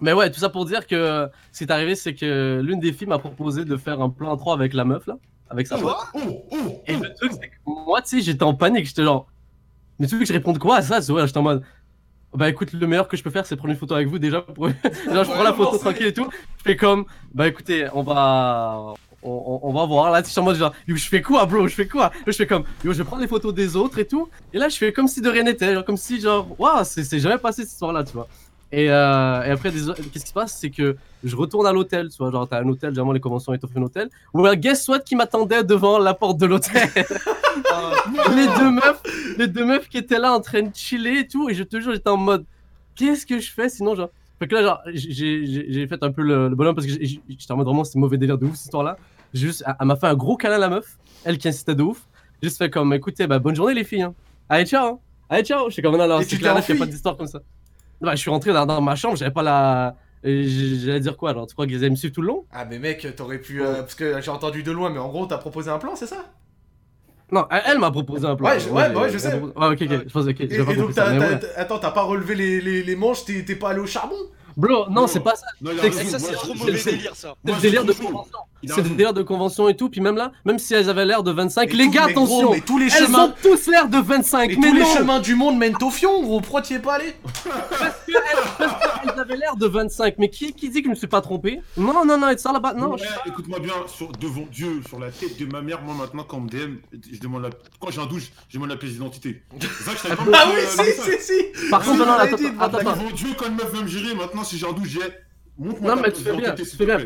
[0.00, 2.92] mais ouais, tout ça pour dire que ce qui est arrivé, c'est que l'une des
[2.92, 5.18] filles m'a proposé de faire un plan 3 avec la meuf là,
[5.50, 5.94] avec sa pote.
[6.14, 6.18] Oh,
[6.50, 9.26] oh, Et le truc, c'est que moi, tu sais, j'étais en panique, j'étais genre.
[9.98, 11.00] Mais tu veux que je réponde quoi à ça?
[11.00, 11.62] C'est ouais, j'étais en mode.
[12.34, 14.40] Bah écoute, le meilleur que je peux faire, c'est prendre une photo avec vous déjà.
[14.42, 14.68] Pour...
[15.12, 16.28] genre, je prends la photo tranquille et tout.
[16.58, 18.94] Je fais comme, bah écoutez, on va.
[19.22, 21.66] On, on- on va voir là, suis en mode genre, yo, je fais quoi, bro,
[21.66, 22.10] je fais quoi?
[22.26, 24.28] Je fais comme, yo, je prendre les photos des autres et tout.
[24.52, 27.04] Et là, je fais comme si de rien n'était, genre comme si, genre, waouh, c'est
[27.04, 28.28] c'est jamais passé cette histoire-là, tu vois.
[28.72, 29.80] Et, euh, et après, des-
[30.12, 30.58] qu'est-ce qui se passe?
[30.60, 33.56] C'est que je retourne à l'hôtel, tu vois, genre, t'as un hôtel, généralement, les conventions,
[33.56, 34.10] t'offrent un hôtel.
[34.32, 36.88] Ou alors, guess what qui m'attendait devant la porte de l'hôtel
[38.34, 39.02] les deux meufs,
[39.38, 41.78] les deux meufs qui étaient là en train de chiller et tout, et je te
[41.80, 42.44] jure, j'étais en mode,
[42.96, 43.68] qu'est-ce que je fais?
[43.68, 44.10] Sinon, genre.
[44.38, 47.20] Fait que là, genre, j'ai- fait un peu le, le bonhomme parce que j'étais
[47.52, 48.96] en mode vraiment, c'est mauvais délire de ouf cette histoire-là.
[49.32, 52.02] Juste, elle elle m'a fait un gros câlin, la meuf, elle qui insistait de ouf.
[52.42, 54.02] J'ai Juste fait comme, écoutez, bah, bonne journée les filles.
[54.02, 54.14] Hein.
[54.48, 54.94] Allez, ciao.
[54.94, 54.98] Hein.
[55.30, 55.68] Allez, ciao.
[55.68, 57.40] Je suis comme, non, non, Et c'est clair, il n'y a pas d'histoire comme ça.
[58.04, 59.96] Bah, je suis rentré dans, dans ma chambre, j'avais pas la.
[60.24, 62.44] j- J'allais dire quoi, genre, tu crois qu'ils allaient me suivre tout le long?
[62.52, 63.62] Ah, mais mec, t'aurais pu.
[63.62, 66.06] euh, parce que j'ai entendu de loin, mais en gros, t'as proposé un plan, c'est
[66.06, 66.24] ça?
[67.32, 68.48] Non, elle, elle m'a proposé un plan.
[68.48, 69.30] Ouais, je- ouais, j'ai- ouais, je sais.
[69.30, 69.90] proposé- Ah, ok, ok.
[70.06, 70.40] Je pense, ok.
[70.40, 71.40] Et, donc, ça, ouais.
[71.56, 74.16] attends, t'as pas relevé les, les, les manches, t'es, t'es pas allé au charbon?
[74.56, 75.46] Bro, non, c'est pas ça.
[75.58, 77.34] C'est- Ça, moi, c'est trop mauvais délire, ça.
[77.44, 78.38] C'est le délire de convention.
[78.68, 79.88] C'est délire de convention et tout.
[79.90, 82.12] Puis même là, même si elles avaient l'air de 25, Mais les tout- gars, mais
[82.14, 82.50] gros, attention.
[82.52, 84.94] mais tous les Elles chemins- ont tous l'air de 25, Et mais tous les non
[84.94, 87.14] chemins du monde mènent au fion, gros, pourquoi t'y es pas allé?
[88.08, 91.60] Elles avaient l'air de 25, mais qui, qui dit que je me suis pas trompé?
[91.76, 92.74] Non, non, non, it's all about...
[92.78, 95.94] Non, Ouais, je écoute-moi bien, sur, devant Dieu, sur la tête de ma mère, moi
[95.94, 96.76] maintenant quand on me DM,
[97.12, 97.50] je demande la...
[97.80, 99.42] quand j'ai un douche, je demande la pièce d'identité.
[99.84, 102.78] Zach, je t'avais pas Ah oui, si, si, si Par contre, non, attends, dit, attends,
[103.14, 105.00] Dieu, quand une meuf veut me gérer, maintenant si j'ai un douche, j'ai...
[105.58, 106.98] Non, mais tu fais bien, tu fais bien.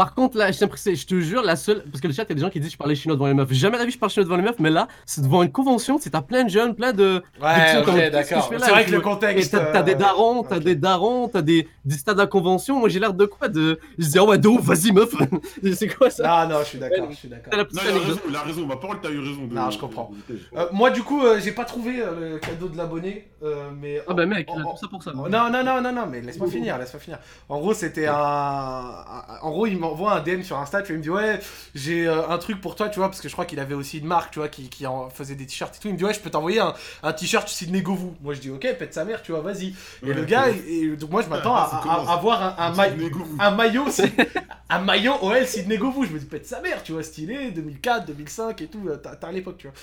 [0.00, 1.82] Par, contre, là, je te jure, la seule.
[1.90, 3.16] Parce que le chat, il y a des gens qui disent que je parlais chinois
[3.16, 3.52] devant les meufs.
[3.52, 5.98] Jamais la vie, je parle chinois devant les meufs, mais là, c'est devant une convention,
[6.00, 7.22] c'est t'as plein de jeunes, plein de.
[7.42, 8.48] Ouais, de- comme- ok, qu'est-ce que d'accord.
[8.50, 9.50] C'est vrai Je- que le contexte...
[9.72, 10.62] t'as des euh, darons, t'as ok.
[10.62, 12.78] des darons, t'as des, des stades à convention.
[12.78, 13.48] Moi, j'ai l'air de quoi?
[13.48, 13.78] De...
[13.98, 15.10] Je dis, oh ouais, de ouf, vas-y, meuf.
[15.74, 16.46] c'est quoi ça?
[16.46, 17.52] Non, non, je suis d'accord, je suis d'accord.
[17.56, 18.08] La petite Non, il a anecdote.
[18.16, 19.46] raison, il a raison, ma parole, t'as eu raison.
[19.46, 19.54] De...
[19.54, 20.10] Non, je comprends.
[20.56, 24.00] Euh, moi, du coup, euh, j'ai pas trouvé euh, le cadeau de l'abonné, euh, mais...
[24.08, 25.12] Ah bah mec, tout ça pour ça.
[25.12, 27.18] Non, non, non, non, non, mais laisse-moi finir, laisse-moi finir.
[27.48, 28.14] En gros, c'était un...
[28.14, 31.40] un- En gros, il m'envoie un DM sur Insta, tu vois, il me dit, ouais,
[31.74, 33.98] j'ai euh, un truc pour toi, tu vois, parce que je crois qu'il avait aussi
[33.98, 35.88] une marque, tu vois, qui, qui en faisait des t-shirts et tout.
[35.88, 38.14] Il me dit, ouais, je peux t'envoyer un, un t-shirt Sydney Govou.
[38.22, 39.68] Moi, je dis, ok, pète sa mère, tu vois, vas-y.
[39.68, 39.74] Et
[40.06, 43.36] Ouais, le gars, et, donc moi, je m'attends à, Ça à- avoir un, un, Govou.
[43.40, 43.84] un maillot,
[44.70, 46.04] un maillot OL Sydney Govou.
[46.04, 49.16] Je me dis, pète sa mère, tu vois, stylé, 2004, 2005 et tout, euh, t'as
[49.16, 49.76] t'as à l'époque, tu vois.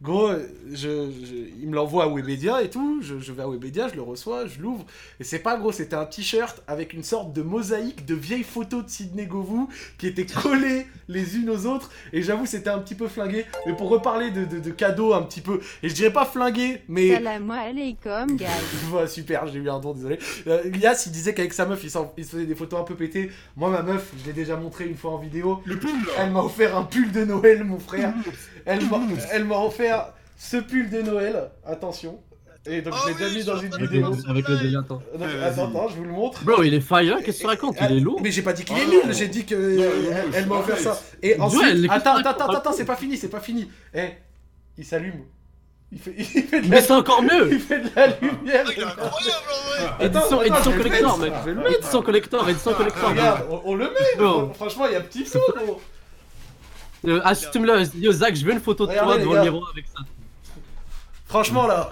[0.00, 0.30] Gros,
[0.70, 3.96] je, je- il me l'envoie à Webedia et tout, je, je vais à Webedia, je
[3.96, 4.86] le reçois, je l'ouvre,
[5.18, 8.84] et c'est pas gros, c'était un t-shirt avec une sorte de mosaïque de vieilles photos
[8.84, 9.68] de Sydney Govou
[9.98, 13.74] qui étaient collées les unes aux autres, et j'avoue c'était un petit peu flingué, mais
[13.74, 17.14] pour reparler de, de, de cadeaux un petit peu, et je dirais pas flingué, mais...
[17.14, 18.46] Salam alaikum, guys.
[18.92, 20.18] Ouais, super, j'ai eu un don, désolé.
[20.46, 22.84] Euh, Elias, il disait qu'avec sa meuf, il, s'en- il se faisait des photos un
[22.84, 23.30] peu pétées.
[23.56, 25.60] Moi, ma meuf, je l'ai déjà montré une fois en vidéo.
[25.64, 28.14] Le pull, Elle m'a offert un pull de Noël, mon frère.
[28.68, 29.00] Elle m'a,
[29.32, 31.50] elle m'a offert ce pull de Noël.
[31.66, 32.20] Attention.
[32.66, 34.10] Et donc, je l'ai Oh déjà oui, mis dans une vidéo.
[34.10, 35.00] le, avec le délire, attends.
[35.42, 36.44] Attends, je vous le montre.
[36.44, 38.20] Bro, il est fire, qu'est-ce que tu racontes Il est lourd.
[38.22, 40.42] Mais j'ai pas dit qu'il Ah est nul, j'ai dit que non, elle, je elle
[40.42, 41.00] suis m'a offert ça.
[41.22, 43.70] Et ensuite, attends, attends, attends, attends, c'est pas fini, c'est pas fini.
[43.94, 44.08] Eh,
[44.76, 45.24] il s'allume.
[45.90, 48.66] Il fait, il fait de Mais la, c'est encore mieux il fait de la lumière.
[48.76, 50.04] Il est incroyable en vrai.
[50.04, 51.32] Le collector, mettre, mec.
[51.40, 51.78] je vais le mettre.
[51.78, 53.08] Édition collector, édition collector.
[53.08, 55.80] Regarde, on, on le met, franchement, il y a petit gros.
[57.06, 59.44] Euh, Assume-le, yo Zach, je veux une photo de Regardez, toi les devant gars.
[59.44, 60.00] le miroir avec ça.
[61.26, 61.88] Franchement, là,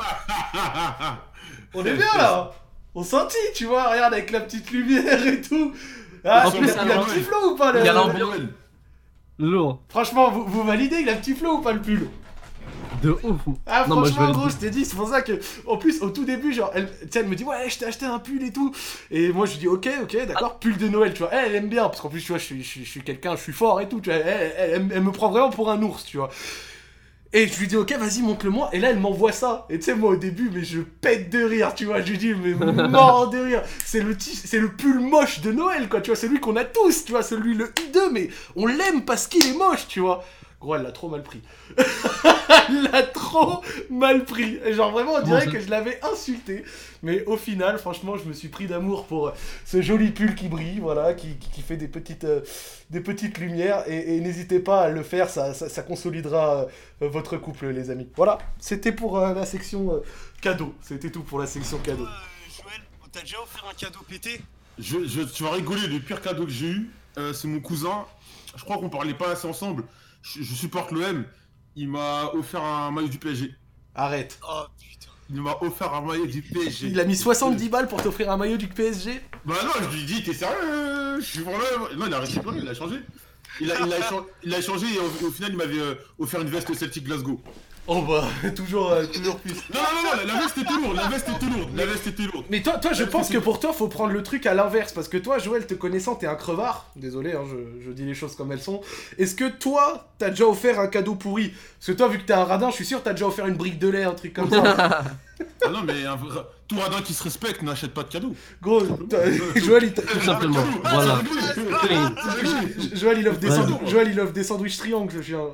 [1.75, 2.53] on est bien, là.
[2.95, 5.73] On sentit, tu vois, regarde, avec la petite lumière et tout.
[6.25, 7.89] Ah, En il, plus, a, il a alors, petit flow ou pas, le- il y
[7.89, 8.35] a l'ambiance.
[9.39, 9.81] Lourd.
[9.91, 12.09] Franchement, vous, vous validez, il a un petit flow ou pas, le pull
[13.03, 13.41] De ouf.
[13.67, 15.33] Ah Non, moi, je franchement gros je t'ai dit c'est pour ça que
[15.67, 17.85] en plus au tout début genre elle, tu sais, elle me dit ouais je t'ai
[17.85, 18.73] acheté un pull et tout.
[19.11, 21.31] Et moi je lui dis ok ok d'accord pull de Noël tu vois.
[21.33, 23.03] Elle, elle aime bien parce qu'en plus tu vois je suis, je suis, je suis
[23.03, 24.19] quelqu'un je suis fort et tout tu vois.
[24.19, 26.31] Elle, elle- elle- elle me prend vraiment pour un ours tu vois.
[27.33, 29.67] Et je lui dis ok vas-y montre-le moi et là elle m'envoie ça.
[29.69, 32.01] Et tu sais moi au début mais je pète de rire tu vois.
[32.01, 32.55] Je lui dis mais
[32.89, 33.63] mort de rire.
[33.85, 36.17] C'est le c'est le pull moche de Noël quoi tu vois.
[36.17, 39.57] Celui qu'on a tous tu vois celui le hideux mais on l'aime parce qu'il est
[39.57, 40.25] moche tu vois
[40.67, 41.41] gros elle l'a trop mal pris
[42.69, 44.59] elle l'a trop mal pris.
[44.73, 46.65] Genre vraiment, on dirait que je l'avais insulté.
[47.03, 49.33] Mais au final, franchement, je me suis pris d'amour pour euh,
[49.65, 52.41] ce joli pull qui brille, voilà, qui, qui- qui fait des petites, euh,
[52.91, 53.85] des petites lumières.
[53.87, 56.67] Et, et n'hésitez pas à le faire, ça, ça, ça consolidera
[57.03, 58.09] euh, votre couple, les amis.
[58.17, 60.01] Voilà, c'était pour euh, la section euh,
[60.41, 60.75] cadeau.
[60.83, 62.05] C'était tout pour la section cadeau.
[62.05, 62.09] Euh,
[62.63, 64.41] Joël, on t'a déjà offert un cadeau pété?
[64.79, 68.05] Je, je- tu vas rigoler, le pire cadeau que j'ai eu, euh, c'est mon cousin.
[68.57, 69.85] Je crois qu'on parlait pas assez ensemble.
[70.35, 71.25] Je, je supporte l'OM.
[71.77, 73.55] Il m'a offert un maillot du PSG.
[73.95, 74.39] Arrête.
[74.49, 75.13] Oh putain.
[75.31, 76.89] Il m'a offert un maillot du PSG.
[76.89, 80.03] Il a mis 70 balles pour t'offrir un maillot du PSG Bah non, je lui
[80.03, 81.59] ai dit, t'es sérieux euh, Je suis vraiment...
[81.97, 82.97] Non, il a arrêté de il a changé.
[83.61, 83.97] Il a, il a,
[84.43, 87.41] il a échangé et au, au final, il m'avait euh, offert une veste Celtic Glasgow.
[87.89, 88.25] Oh bah,
[88.57, 89.53] toujours, euh, toujours plus.
[89.73, 92.23] Non, non, non, la, la veste était lourde, la veste était lourde, la veste était
[92.25, 92.45] lourde.
[92.51, 94.93] Mais toi, toi, je pense que pour toi, faut prendre le truc à l'inverse.
[94.93, 96.87] Parce que toi, Joël, te connaissant, t'es un crevard.
[96.97, 98.81] Désolé, hein, je, je dis les choses comme elles sont.
[99.19, 101.53] Est-ce que toi, t'as déjà offert un cadeau pourri?
[101.79, 103.57] Parce que toi, vu que t'es un radin, je suis sûr, t'as déjà offert une
[103.57, 105.05] brique de lait, un truc comme ça.
[105.63, 108.35] Ah non, mais un vrai- tout radin qui se respecte n'achète pas de cadeau.
[108.63, 108.81] Gros,
[109.57, 110.65] Joël, il, t'a- Tout simplement.
[110.83, 111.19] Voilà.
[111.83, 112.15] Clean.
[112.95, 113.57] Joël, il offre des, Ouais.
[113.57, 115.49] sandwi- Joël, il offre des sandwichs triangles, je viens.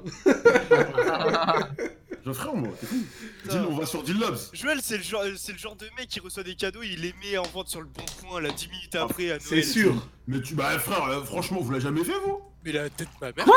[2.25, 3.51] J'offre moi, tout.
[3.51, 4.37] Dis, on va sur Dillabs.
[4.53, 7.15] Joël, c'est le, genre, c'est le genre de mec qui reçoit des cadeaux, il les
[7.23, 9.43] met en vente sur le bon coin là 10 minutes après à Noël.
[9.43, 9.95] C'est sûr.
[10.29, 12.41] Mais tu, bah frère, euh, franchement, vous l'avez jamais fait vous?
[12.65, 13.45] Mais la tête de ma mère.
[13.45, 13.57] Quoi?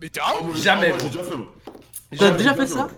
[0.00, 0.98] Mais t'es un Ah, moi, j'ai- Jamais, ah, moi.
[1.02, 1.54] J'ai déjà fait moi.
[2.16, 2.88] T'as déjà fait ça?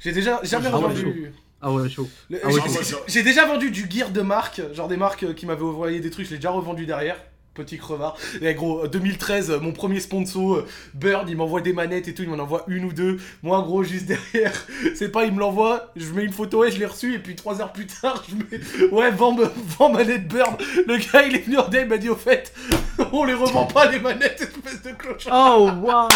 [0.00, 1.32] J'ai déjà jamais Ah ouais, revendu.
[1.60, 2.08] Ah ouais, chaud.
[2.30, 4.96] Le- Ah j'ai- ouais, j'ai- j'ai- J'ai déjà vendu du gear de marque, genre des
[4.96, 7.22] marques euh, qui m'avaient envoyé des trucs, je l'ai déjà revendu derrière.
[7.52, 8.16] Petit crevard.
[8.40, 12.14] Et gros, euh, 2013, euh, mon premier sponsor, euh, Bird, il m'envoie des manettes et
[12.14, 13.18] tout, il m'en envoie une ou deux.
[13.42, 14.52] Moi, gros, juste derrière,
[14.94, 17.34] c'est pas, il me l'envoie, je mets une photo, ouais, je l'ai reçu, et puis
[17.34, 20.62] trois heures plus tard, je mets, ouais, vends, me- vends manette Bird.
[20.86, 22.52] Le gars, il est venu en il m'a dit, au fait,
[23.12, 25.56] on les revend pas, les manettes, espèce de clochard.
[25.60, 26.08] Oh, waouh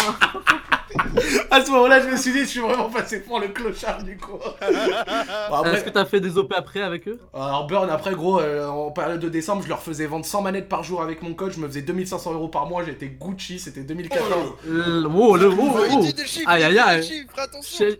[1.51, 4.15] À ce moment-là, je me suis dit, je suis vraiment passé pour le clochard, du
[4.17, 4.37] coup.
[4.37, 7.19] Bon, après- Est-ce que t'as fait des OP après avec eux?
[7.33, 10.69] Alors Burn après gros euh, en période de décembre je leur faisais vendre 100 manettes
[10.69, 13.81] par jour avec mon code je me faisais 2500 euros par mois j'étais Gucci c'était
[13.81, 16.01] 2014 Le- Wow, le Il wow.
[16.01, 17.03] dit des chiffres, Aïe, aïe, des aïe.
[17.03, 17.85] chiffres, attention.
[17.85, 17.99] Chez-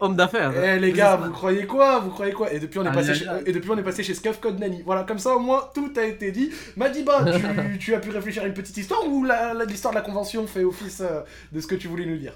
[0.00, 0.52] Homme d'affaires.
[0.62, 2.52] Eh les gars vous croyez quoi vous croyez quoi?
[2.52, 4.38] Et depuis on est Aïe, passé aïe, chez, et depuis on est passé chez Scuff
[4.38, 7.24] Code Nani voilà comme ça au moins tout a été dit Madiba
[7.72, 9.24] tu, tu as pu réfléchir à une petite histoire ou
[9.66, 11.20] l'histoire de la convention fait office euh,
[11.52, 12.34] de ce que tu voulais nous dire?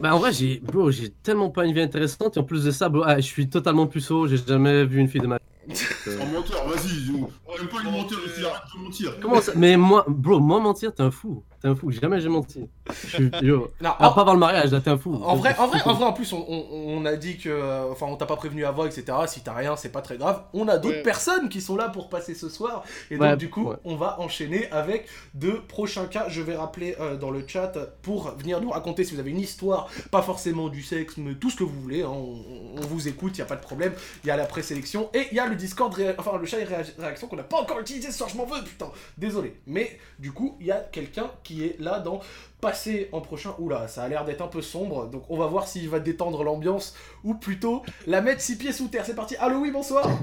[0.00, 2.72] Bah en vrai j'ai bro j'ai tellement pas une vie intéressante et en plus de
[2.72, 6.16] ça bro, ah, je suis totalement puceau, j'ai jamais vu une fille de ma vie.
[6.20, 7.10] En menteur, vas-y.
[7.14, 9.20] On on aime pas les menteurs ici, arrête de mentir.
[9.20, 11.42] Comment ça Mais moi bro, moi mentir t'es un fou.
[11.60, 12.66] T'es un fou, jamais j'ai menti.
[13.06, 13.52] Je.
[13.52, 15.14] Non, À en- part avant le mariage, là t'es un fou.
[15.22, 16.66] En vrai, en vrai, en vrai, en plus, on, on-
[16.96, 19.04] on a dit que, euh, enfin, on t'a pas prévenu avant, etc.
[19.26, 20.42] Si t'as rien, c'est pas très grave.
[20.54, 21.02] On a d'autres Ouais.
[21.02, 23.76] personnes qui sont là pour passer ce soir, et donc Ouais, du coup, ouais.
[23.84, 26.26] on va enchaîner avec deux prochains cas.
[26.28, 29.40] Je vais rappeler euh, dans le chat pour venir nous raconter si vous avez une
[29.40, 32.02] histoire, pas forcément du sexe, mais tout ce que vous voulez.
[32.02, 32.08] hein.
[32.10, 32.38] on,
[32.78, 33.92] on vous écoute, y a pas de problème.
[34.24, 36.64] Il y a la présélection et il y a le Discord, enfin le chat et
[36.64, 38.28] réa- réaction qu'on n'a pas encore utilisé ce soir.
[38.30, 38.90] Je m'en veux, putain.
[39.18, 39.54] Désolé.
[39.66, 42.20] Mais du coup, il y a quelqu'un qui est là dans
[42.60, 43.54] passer en prochain.
[43.58, 46.42] Oula, ça a l'air d'être un peu sombre, donc on va voir s'il va détendre
[46.44, 49.04] l'ambiance ou plutôt la mettre six pieds sous terre.
[49.06, 49.36] C'est parti.
[49.36, 50.08] Allô, oui, bonsoir.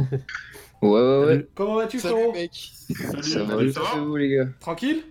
[0.79, 1.47] Ouais, ouais, ouais.
[1.55, 2.51] Comment vas-tu, Salut frérot mec.
[2.53, 5.03] Salut, Ça va, ça ça va vous, les gars Tranquille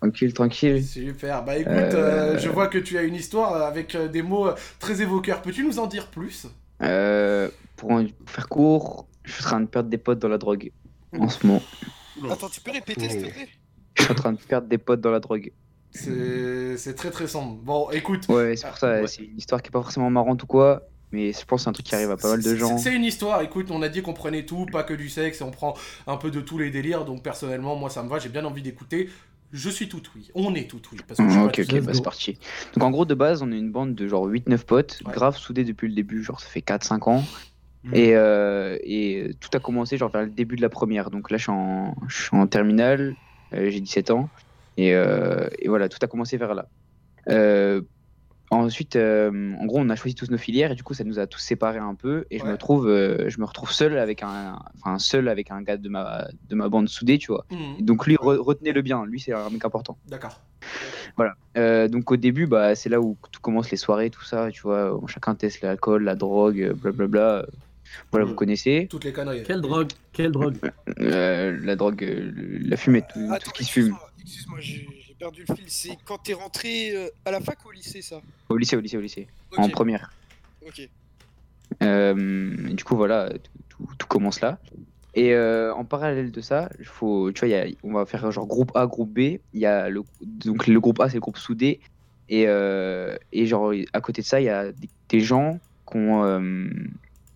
[0.00, 0.84] Tranquille, tranquille.
[0.84, 1.44] Super.
[1.44, 4.48] Bah écoute, Euh, euh, je vois que tu as une histoire euh, avec des mots
[4.78, 5.42] très évoqueurs.
[5.42, 6.46] Peux-tu nous en dire plus?
[6.80, 10.28] Euh, pour en- pour faire court, je suis en train de perdre des potes dans
[10.28, 10.70] la drogue
[11.18, 11.62] en ce moment.
[12.30, 13.48] Attends, tu peux répéter s'il te plaît?
[13.96, 15.52] Je suis en train de perdre des potes dans la drogue.
[15.90, 17.56] C'est c'est très très sombre.
[17.62, 18.26] Bon, écoute.
[18.28, 19.06] Ouais, c'est pour ça, Ouais.
[19.06, 21.68] c'est une histoire qui est pas forcément marrante ou quoi, mais je pense que c'est
[21.70, 22.78] un truc qui arrive à pas mal de gens.
[22.78, 25.44] C'est une histoire, écoute, on a dit qu'on prenait tout, pas que du sexe, et
[25.44, 25.74] on prend
[26.06, 28.62] un peu de tous les délires, donc personnellement, moi ça me va, j'ai bien envie
[28.62, 29.10] d'écouter.
[29.52, 31.54] Je suis tout oui, on est tout oui, parce que je suis Ah, pas ok,
[31.56, 31.80] tout ok, seul.
[31.82, 32.38] bah c'est parti.
[32.72, 35.12] Donc en gros, de base, on est une bande de genre 8-9 potes, Ouais.
[35.12, 37.22] grave soudés depuis le début, genre ça fait 4-5 ans.
[37.90, 41.10] Et, euh, et tout a commencé genre vers le début de la première.
[41.10, 43.16] Donc là, je suis en, je suis en terminale,
[43.54, 44.30] euh, j'ai 17 ans.
[44.76, 46.68] Et, euh, et voilà, tout a commencé vers là.
[48.50, 51.26] Ensuite, en gros, on a choisi tous nos filières et du coup, ça nous a
[51.26, 52.26] tous séparés un peu.
[52.30, 55.62] Et je me trouve, euh, je me retrouve seul avec un, enfin seul avec un
[55.62, 57.46] gars de ma, de ma bande soudée, tu vois.
[57.50, 59.06] Mhm, Donc lui, re- retenez-le bien.
[59.06, 59.98] Lui, c'est un mec important.
[60.04, 60.34] D'accord.
[61.16, 61.34] Voilà.
[61.56, 64.60] Euh, donc au début, bah, c'est là où tout commence les soirées, tout ça, tu
[64.62, 65.00] vois.
[65.06, 67.46] chacun teste l'alcool, la drogue, blablabla.
[68.10, 68.36] Voilà, vous Mm.
[68.36, 68.86] connaissez.
[68.90, 69.42] Toutes les conneries.
[69.44, 70.56] Quelle drogue Quelle drogue
[71.00, 72.32] Euh, la drogue, euh,
[72.64, 73.96] la fumée, tout, ce qui se fume.
[74.20, 74.86] excuse-moi, j'ai
[75.18, 75.64] perdu le fil.
[75.68, 78.20] C'est quand t'es rentré euh, à la fac ou au lycée ça?
[78.48, 79.26] Au lycée, au lycée, au lycée.
[79.56, 80.12] En première.
[80.66, 80.88] Ok.
[81.82, 84.58] Euh, du coup, voilà, tout, tout- tout commence là.
[85.14, 88.06] Et euh, en parallèle de ça, il faut, tu vois, il y a- on va
[88.06, 89.18] faire genre groupe A, groupe B.
[89.18, 91.80] Il y a le, donc le groupe A, c'est le groupe soudé.
[92.28, 95.58] Et, euh, et genre, à côté de ça, il y a des, des gens
[95.90, 96.68] qui ont, euh,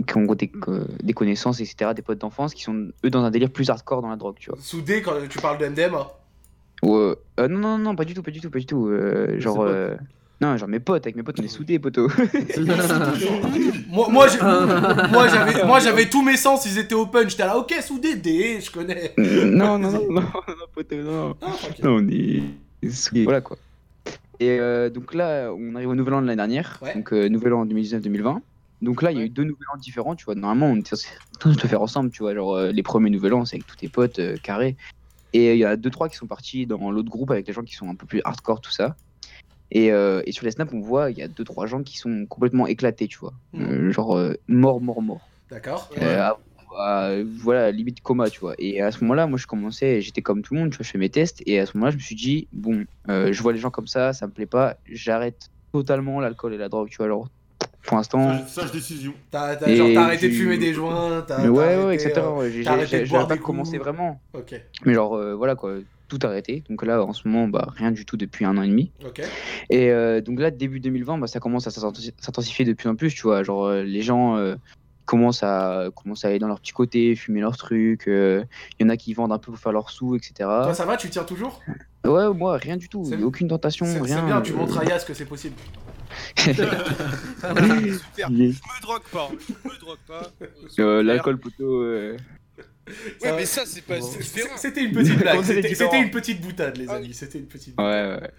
[0.06, 3.70] qui ont des, connaissances, etc., des potes d'enfance, qui sont, eux, dans un délire plus
[3.70, 4.58] hardcore dans la drogue, tu vois.
[4.60, 6.06] Soudé quand tu parles de MDMA.
[6.82, 8.88] Ou, euh, euh, non, non, non, pas du tout, pas du tout, pas du tout.
[8.88, 9.94] euh, genre, euh,
[10.42, 12.08] non, genre mes potes, avec mes potes, on est soudés, poteau.
[13.88, 17.30] Moi, moi, j'avais, moi, j'avais tous mes sens, ils étaient open.
[17.30, 19.14] J'étais là, ok, soudé, D, je connais.
[19.16, 21.36] non, non, non, non, non, poteau, non.
[21.40, 21.46] Ah.
[21.82, 22.42] Non, on est
[22.90, 23.24] soudés.
[23.24, 23.56] Voilà quoi.
[24.38, 26.94] Et euh, donc là, on arrive au nouvel an de l'année dernière, Ouais.
[26.94, 28.38] donc euh, nouvel an 2019-2020.
[28.82, 30.34] Donc là, il y a eu deux nouvel an différents, tu vois.
[30.34, 30.96] Normalement, on était
[31.40, 32.34] tous le faire ensemble, tu vois.
[32.34, 34.76] Genre, euh, les premiers nouvel an, c'est avec tous tes potes, euh, carré.
[35.32, 37.62] Et il y a deux, trois qui sont partis dans l'autre groupe avec les gens
[37.62, 38.96] qui sont un peu plus hardcore, tout ça.
[39.70, 41.98] Et, euh, et sur les snaps, on voit, il y a deux, trois gens qui
[41.98, 43.34] sont complètement éclatés, tu vois.
[43.54, 45.30] Euh, genre, euh, mort, mort, mort.
[45.50, 45.88] D'accord.
[45.98, 46.38] Euh, à-
[47.38, 48.54] voilà, limite coma, tu vois.
[48.58, 50.90] Et à ce moment-là, moi, je commençais, j'étais comme tout le monde, tu vois, je
[50.90, 51.42] fais mes tests.
[51.46, 53.86] Et à ce moment-là, je me suis dit, bon, euh, je vois les gens comme
[53.86, 57.06] ça, ça me plaît pas, j'arrête totalement l'alcool et la drogue, tu vois.
[57.06, 57.28] Alors,
[57.82, 58.46] pour l'instant.
[58.46, 59.14] Sage, décision.
[59.30, 59.56] T'as,
[59.96, 62.12] arrêté de fumer des joints, t'as, ouais, arrêté, ouais, etc.
[62.16, 63.42] euh, j'ai- pas coups.
[63.42, 64.20] commencé vraiment.
[64.34, 65.74] Ok, Mais genre, euh, voilà quoi,
[66.08, 66.64] tout arrêté.
[66.68, 68.92] Donc là, en ce moment, bah, rien du tout depuis un an et demi.
[69.04, 69.22] ok.
[69.70, 72.96] Et euh, donc là, début 2020, bah, ça commence à s'intensi- s'intensifier de plus en
[72.96, 73.42] plus, tu vois.
[73.42, 74.56] Genre, les gens euh,
[75.04, 78.08] commencent, à, commencent à aller dans leur petit côté, fumer leurs trucs.
[78.08, 78.44] euh,
[78.78, 80.34] Il y en a qui vendent un peu pour faire leurs sous, etc.
[80.38, 81.62] Toi, ça va, tu tiens toujours?
[82.04, 83.04] Ouais, moi, rien du tout.
[83.22, 84.18] Aucune tentation, rien.
[84.20, 85.56] c'est bien, tu montres à Yas que c'est possible.
[86.36, 88.30] Super.
[88.30, 88.60] Yes.
[88.60, 89.30] Je me drogue pas.
[89.64, 90.30] Je me drogue pas.
[90.78, 91.80] Euh, L'alcool, plutôt.
[91.82, 92.16] euh,
[93.22, 93.98] Ouais, mais ça, c'est pas.
[93.98, 94.56] Différent.
[94.56, 97.12] C'était une petite blague, c'était une petite boutade, les amis.
[97.14, 97.74] C'était une petite.
[97.78, 98.20] Ouais, ouais.
[98.20, 98.30] ouais.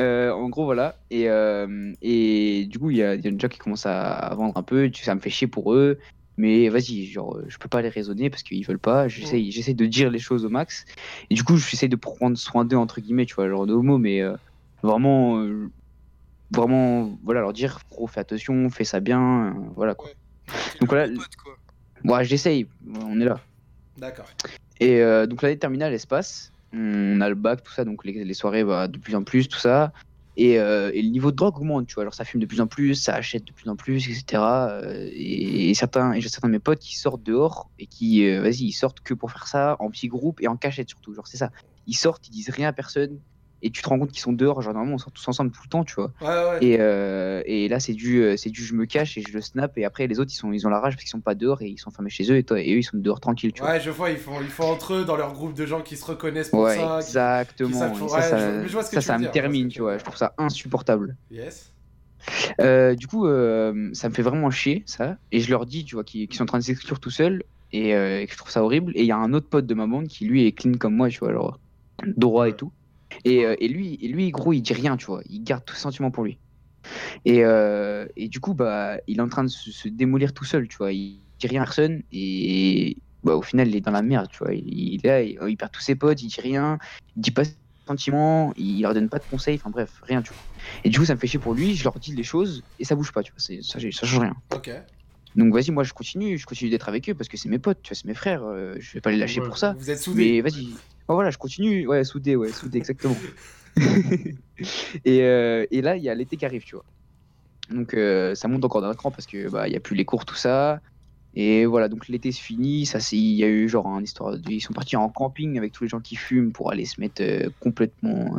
[0.00, 0.96] Euh, en gros, voilà.
[1.10, 4.12] Et, euh, et du coup, il y a, il y a déjà qui commencent à,
[4.12, 4.90] à vendre un peu.
[4.94, 5.98] Ça me fait chier pour eux.
[6.38, 9.06] Mais vas-y, genre, je peux pas les raisonner parce qu'ils veulent pas.
[9.08, 10.86] J'essaie j'essaie de dire les choses au max.
[11.28, 13.98] Et du coup, j'essaie de prendre soin d'eux, entre guillemets, tu vois, genre de homo.
[13.98, 14.34] Mais euh,
[14.82, 15.68] vraiment, euh,
[16.52, 19.48] vraiment, voilà, leur dire, gros, fais attention, fais ça bien.
[19.48, 20.10] euh, voilà, quoi.
[20.80, 21.12] Donc voilà.
[22.04, 22.66] Ouais, j'essaye.
[23.02, 23.40] On est là.
[23.98, 24.26] D'accord.
[24.80, 26.52] Et euh, donc l'année terminale, elle se passe.
[26.72, 29.48] On a le bac, tout ça, donc les, les soirées, bah, de plus en plus,
[29.48, 29.92] tout ça.
[30.36, 32.04] Et, euh, et le niveau de drogue augmente, tu vois.
[32.04, 34.42] Alors ça fume de plus en plus, ça achète de plus en plus, etc.
[35.12, 38.40] Et, et certains, et j'ai certains de mes potes qui sortent dehors et qui, euh,
[38.40, 41.12] vas-y, ils sortent que pour faire ça, en petits groupes et en cachette surtout.
[41.12, 41.50] Genre, c'est ça.
[41.86, 43.18] Ils sortent, ils disent rien à personne.
[43.62, 45.60] Et tu te rends compte qu'ils sont dehors, genre normalement on sort tous ensemble tout
[45.64, 46.12] le temps, tu vois.
[46.20, 46.64] Ouais, ouais.
[46.64, 49.40] Et, euh, et là c'est du, euh, c'est du je me cache et je le
[49.40, 51.34] snap et après les autres ils, sont, ils ont la rage parce qu'ils sont pas
[51.34, 53.52] dehors et ils sont fermés chez eux et, toi, et eux ils sont dehors tranquilles,
[53.52, 53.72] tu vois.
[53.72, 55.96] Ouais, je vois, ils font, ils font entre eux dans leur groupe de gens qui
[55.96, 56.96] se reconnaissent pour Ouais, ça.
[57.00, 57.70] qui- qui exactement.
[57.94, 59.80] savent- ouais, ça, ça, je- je vois ce que ça, ça me dire, termine, tu
[59.80, 59.98] vois.
[59.98, 61.16] Je trouve ça insupportable.
[61.30, 61.72] Yes.
[62.60, 65.16] Euh, du coup, euh, ça me fait vraiment chier, ça.
[65.32, 67.42] Et je leur dis, tu vois, qu'ils sont en train de s'exclure tout seuls
[67.72, 68.92] et, et que je trouve ça horrible.
[68.94, 70.94] Et il y a un autre pote de ma bande qui, lui, est clean comme
[70.96, 71.58] moi, tu vois, genre
[72.16, 72.72] droit et tout.
[73.24, 75.22] Et, euh, et lui, et lui, gros, il dit rien, tu vois.
[75.28, 76.38] Il garde tout sentiment pour lui.
[77.24, 80.44] Et, euh, et du coup, bah, il est en train de se, se démolir tout
[80.44, 80.92] seul, tu vois.
[80.92, 84.38] Il dit rien à personne et bah, au final, il est dans la merde, tu
[84.38, 84.54] vois.
[84.54, 86.78] Il, il est là, il, il perd tous ses potes, il dit rien,
[87.16, 87.54] il dit pas ses
[87.86, 90.42] sentiments, il leur donne pas de conseils, enfin bref, rien, tu vois.
[90.84, 92.84] Et du coup, ça me fait chier pour lui, je leur dis les choses et
[92.84, 93.40] ça bouge pas, tu vois.
[93.62, 94.34] Ça, ça change rien.
[94.54, 94.70] Ok.
[95.36, 97.78] Donc vas-y, moi je continue, je continue d'être avec eux parce que c'est mes potes,
[97.82, 99.76] tu vois, c'est mes frères, euh, je vais pas les lâcher Ouais, pour ça.
[99.78, 100.32] vous êtes soudés.
[100.32, 100.70] Mais vas-y,
[101.08, 103.24] Ouais, voilà, je continue, ouais, soudé, ouais, soudé, exactement.
[105.04, 106.84] et, euh, et là, il y a l'été qui arrive, tu vois.
[107.70, 110.04] Donc euh, ça monte encore d'un cran parce que bah il y a plus les
[110.04, 110.80] cours, tout ça.
[111.34, 114.38] Et voilà, donc l'été se finit, ça c'est, il y a eu genre un histoire,
[114.38, 117.00] de- ils sont partis en camping avec tous les gens qui fument pour aller se
[117.00, 118.36] mettre euh, complètement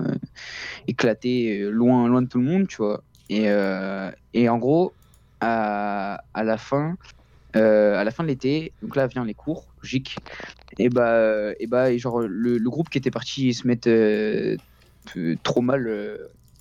[0.88, 3.04] éclatés, loin, loin de tout le monde, tu vois.
[3.30, 3.46] Et,
[4.34, 4.98] et en gros,
[5.40, 6.96] à, à la fin,
[7.54, 10.18] à la fin de l'été, donc là vient les cours, logique.
[10.78, 14.58] Et bah, et bah, et genre le, le groupe qui était parti se mettre euh,
[15.18, 16.18] euh, trop mal, euh,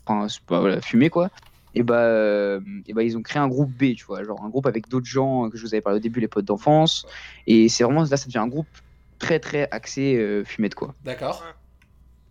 [0.06, 1.30] enfin pas voilà, fumer quoi.
[1.74, 4.48] Et bah, euh, et bah, ils ont créé un groupe B, tu vois, genre un
[4.48, 7.06] groupe avec d'autres gens que je vous avais parlé au début, les potes d'enfance.
[7.46, 8.68] Et c'est vraiment là, ça devient un groupe
[9.18, 10.94] très très axé euh, fumette quoi.
[11.04, 11.44] D'accord.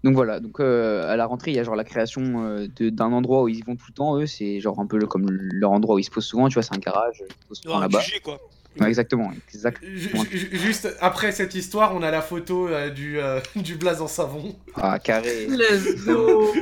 [0.03, 2.89] Donc voilà, donc euh, à la rentrée, il y a genre la création euh, de-
[2.89, 4.17] d'un endroit où ils y vont tout le temps.
[4.17, 6.53] Eux, c'est genre un peu le- comme leur endroit où ils se posent souvent, tu
[6.53, 7.99] vois, c'est un garage, ils se posent souvent un là-bas.
[8.23, 8.37] Quoi.
[8.79, 9.91] Ouais, exactement, exactement.
[9.95, 14.01] Ju- ju- Juste après cette histoire, on a la photo euh, du, euh, du blaze
[14.01, 14.55] en savon.
[14.75, 15.47] Ah, carré.
[15.47, 16.53] Let's go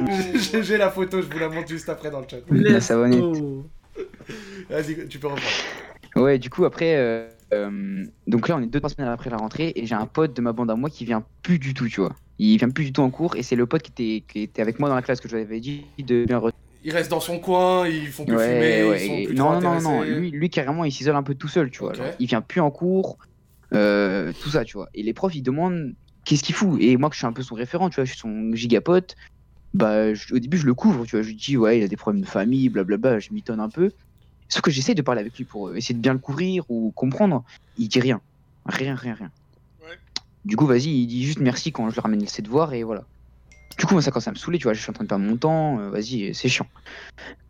[0.62, 2.38] J'ai la photo, je vous la montre juste après dans le chat.
[2.50, 3.24] La savonnette.
[4.70, 5.52] Vas-y, tu peux reprendre.
[6.16, 9.38] Ouais, du coup, après, euh, euh, donc là, on est deux, trois semaines après la
[9.38, 11.88] rentrée, et j'ai un pote de ma bande à moi qui vient plus du tout,
[11.88, 12.16] tu vois.
[12.40, 14.62] Il vient plus du tout en cours, et c'est le pote qui était, qui était
[14.62, 16.40] avec moi dans la classe que je vous avais dit de bien
[16.88, 19.36] Il reste dans son coin, ils font que Ouais, fumer, ouais, ils sont et- plus
[19.36, 21.90] non, non, non, lui, lui carrément, il s'isole un peu tout seul, tu vois.
[21.90, 21.98] Ok.
[21.98, 23.18] genre, il vient plus en cours,
[23.74, 24.88] euh, tout ça, tu vois.
[24.94, 25.94] Et les profs, ils demandent
[26.24, 26.82] qu'est-ce qu'il fout?
[26.82, 29.16] Et moi, que je suis un peu son référent, tu vois, je suis son gigapote,
[29.74, 31.24] bah, je- au début, je le couvre, tu vois.
[31.24, 33.92] Je lui dis, ouais, il a des problèmes de famille, blablabla, je m'étonne un peu.
[34.48, 37.44] Sauf que j'essaie de parler avec lui pour essayer de bien le couvrir ou comprendre.
[37.76, 38.22] Il dit rien.
[38.66, 39.32] Rien, rien, rien.
[40.46, 43.04] Du coup, vas-y, il dit juste merci quand je lui ramène ses devoirs et voilà.
[43.78, 45.10] Du coup, moi, ça commence à me saouler, tu vois, je suis en train de
[45.10, 46.66] perdre mon temps, euh, vas-y, c'est chiant.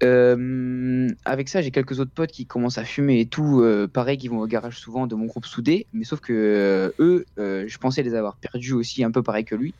[0.04, 4.18] Euh, avec ça, j'ai quelques autres potes qui commencent à fumer et tout, euh, pareil,
[4.18, 8.04] qui vont au garage souvent de mon groupe soudé, mais sauf que eux, je pensais
[8.04, 9.74] les avoir perdus aussi, un peu pareil que lui.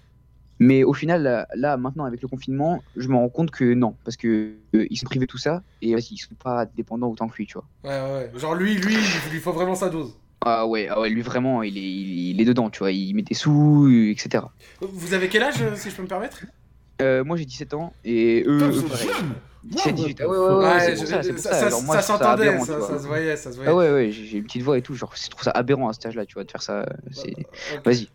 [0.60, 4.16] Mais au final, là, maintenant, avec le confinement, je me rends compte que non, parce
[4.16, 7.46] que ils sont privés de tout ça, et ils sont pas dépendants autant que lui,
[7.46, 7.66] tu vois.
[7.84, 8.40] Ouais, ouais, ouais.
[8.40, 10.18] Genre lui, lui, il lui faut vraiment sa dose.
[10.46, 13.14] Ah ouais, ah ouais, lui vraiment, il est, il, il est dedans, tu vois, il
[13.16, 14.46] met des sous, etc.
[14.82, 16.46] Vous avez quel âge, euh, si je peux me permettre?
[17.02, 19.08] Euh, moi j'ai 17 ans et eux, Putain, eux pareil.
[19.08, 21.70] jeunes 17, 18, ah ouais, ouais, ouais, Ouais, c'est ça, ça- ça.
[21.72, 23.72] ça- moi, s'entendait, ça- ça se voyait, ça se voyait.
[23.72, 25.94] Ah ouais, ouais, j'ai une petite voix et tout, genre, je trouve ça aberrant à
[25.94, 27.36] cet âge-là, tu vois, de faire ça, c'est...
[27.86, 28.08] Vas-y.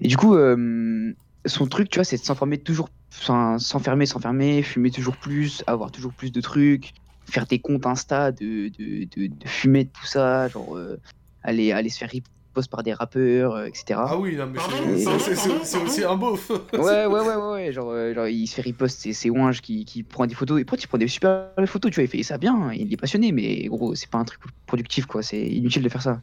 [0.00, 1.12] Et du coup, euh,
[1.44, 5.90] son truc, tu vois, c'est de s'enfermer toujours, enfin, s'enfermer, s'enfermer, fumer toujours plus, avoir
[5.90, 6.92] toujours plus de trucs,
[7.30, 10.98] faire des comptes Insta de, de, de, de fumette, tout ça, genre, euh,
[11.42, 14.00] aller, aller se faire riposte par des rappeurs, euh, etc.
[14.06, 16.50] Ah oui, non, mais c'est- aussi un beauf.
[16.72, 19.84] Ouais, ouais, ouais, ouais, ouais, genre, euh, genre il se fait riposte, c'est Wange qui,
[19.84, 22.08] qui prend des photos, et pourtant il prend des super belles photos, tu vois, il
[22.08, 25.40] fait ça bien, il est passionné, mais gros, c'est pas un truc productif, quoi, c'est
[25.46, 26.20] inutile de faire ça.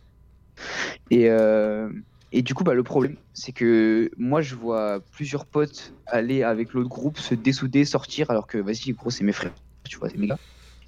[1.10, 1.90] Et, euh,
[2.32, 6.74] et du coup, bah, le problème, c'est que moi, je vois plusieurs potes aller avec
[6.74, 9.54] l'autre groupe, se dessouder, sortir, alors que, vas-y, gros, c'est mes frères,
[9.88, 10.38] tu vois, c'est mes gars.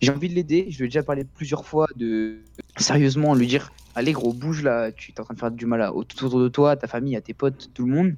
[0.02, 2.40] J'ai envie de l'aider, je lui ai déjà parlé plusieurs fois de
[2.78, 5.82] sérieusement lui dire allez gros, bouge là, tu es en train de faire du mal
[5.82, 8.16] à, autour de toi, à ta famille, à tes potes, tout le monde.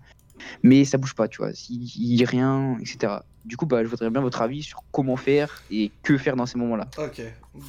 [0.63, 1.51] Mais ça bouge pas, tu vois.
[1.69, 3.19] Il il rien, etc.
[3.45, 6.45] Du coup, bah, je voudrais bien votre avis sur comment faire et que faire dans
[6.45, 6.87] ces moments-là.
[6.97, 7.21] Ok.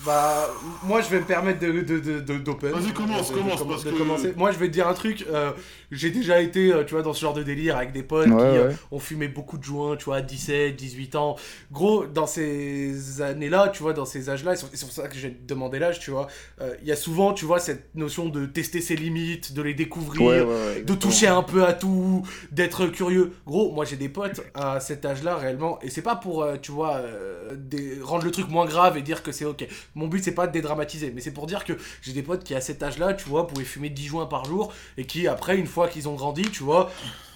[0.07, 0.49] Bah,
[0.85, 2.71] moi je vais me permettre de, de, de, de- d'open.
[2.71, 4.33] Vas-y, commence, De- commence, de- parce de que- commencer.
[4.35, 5.27] Moi je vais te dire un truc.
[5.31, 5.53] euh,
[5.91, 8.35] j'ai déjà été, euh, tu vois, dans ce genre de délire avec des potes Ouais,
[8.37, 11.37] qui euh, ont fumé beaucoup de joints, tu vois, 17, 18 ans.
[11.71, 15.37] Gros, dans ces années-là, tu vois, dans ces âges-là, et c'est pour ça que j'ai
[15.47, 16.29] demandé l'âge, tu vois,
[16.63, 19.75] euh, il y a souvent, tu vois, cette notion de tester ses limites, de les
[19.75, 20.47] découvrir, Ouais, ouais,
[20.77, 23.33] ouais, de toucher un peu à tout, d'être curieux.
[23.47, 26.73] Gros, moi j'ai des potes à cet âge-là réellement, et c'est pas pour, euh, tu
[26.73, 27.57] vois, euh,
[28.03, 29.67] rendre le truc moins grave et dire que c'est ok.
[29.95, 32.55] Mon but c'est pas de dédramatiser, mais c'est pour dire que j'ai des potes qui
[32.55, 35.67] à cet âge-là, tu vois, pouvaient fumer 10 joints par jour, et qui après, une
[35.67, 36.91] fois qu'ils ont grandi, tu vois,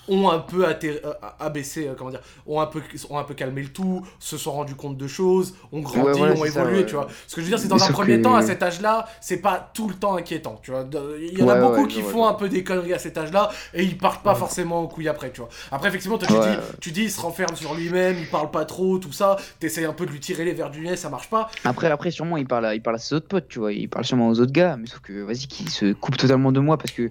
[0.08, 2.80] ont un peu atterri- euh, abaissé, euh, comment dire, ont un, peu,
[3.10, 6.30] ont un peu calmé le tout, se sont rendus compte de choses, ont grandi, Ouais,
[6.32, 6.86] ont ça, évolué, ouais.
[6.86, 7.08] tu vois.
[7.26, 9.38] Ce que je veux dire, c'est dans un premier que- temps, à cet âge-là, c'est
[9.40, 10.86] pas tout le temps inquiétant, tu vois.
[11.20, 13.50] Il y en a beaucoup ouais, qui font un peu des conneries à cet âge-là,
[13.74, 15.48] et ils partent pas forcément aux couilles après, tu vois.
[15.70, 16.62] Après, effectivement, toi, tu, Ouais, dis, ouais.
[16.80, 19.92] tu dis, il se renferme sur lui-même, il parle pas trop, tout ça, t'essayes un
[19.92, 21.50] peu de lui tirer les verres du nez, ça marche pas.
[21.64, 23.72] Après, après, sûrement, il parle, à, il parle à ses autres potes, tu vois.
[23.72, 26.60] Il parle sûrement aux autres gars, mais sauf que, vas-y, qu'il se coupe totalement de
[26.60, 27.10] moi parce que,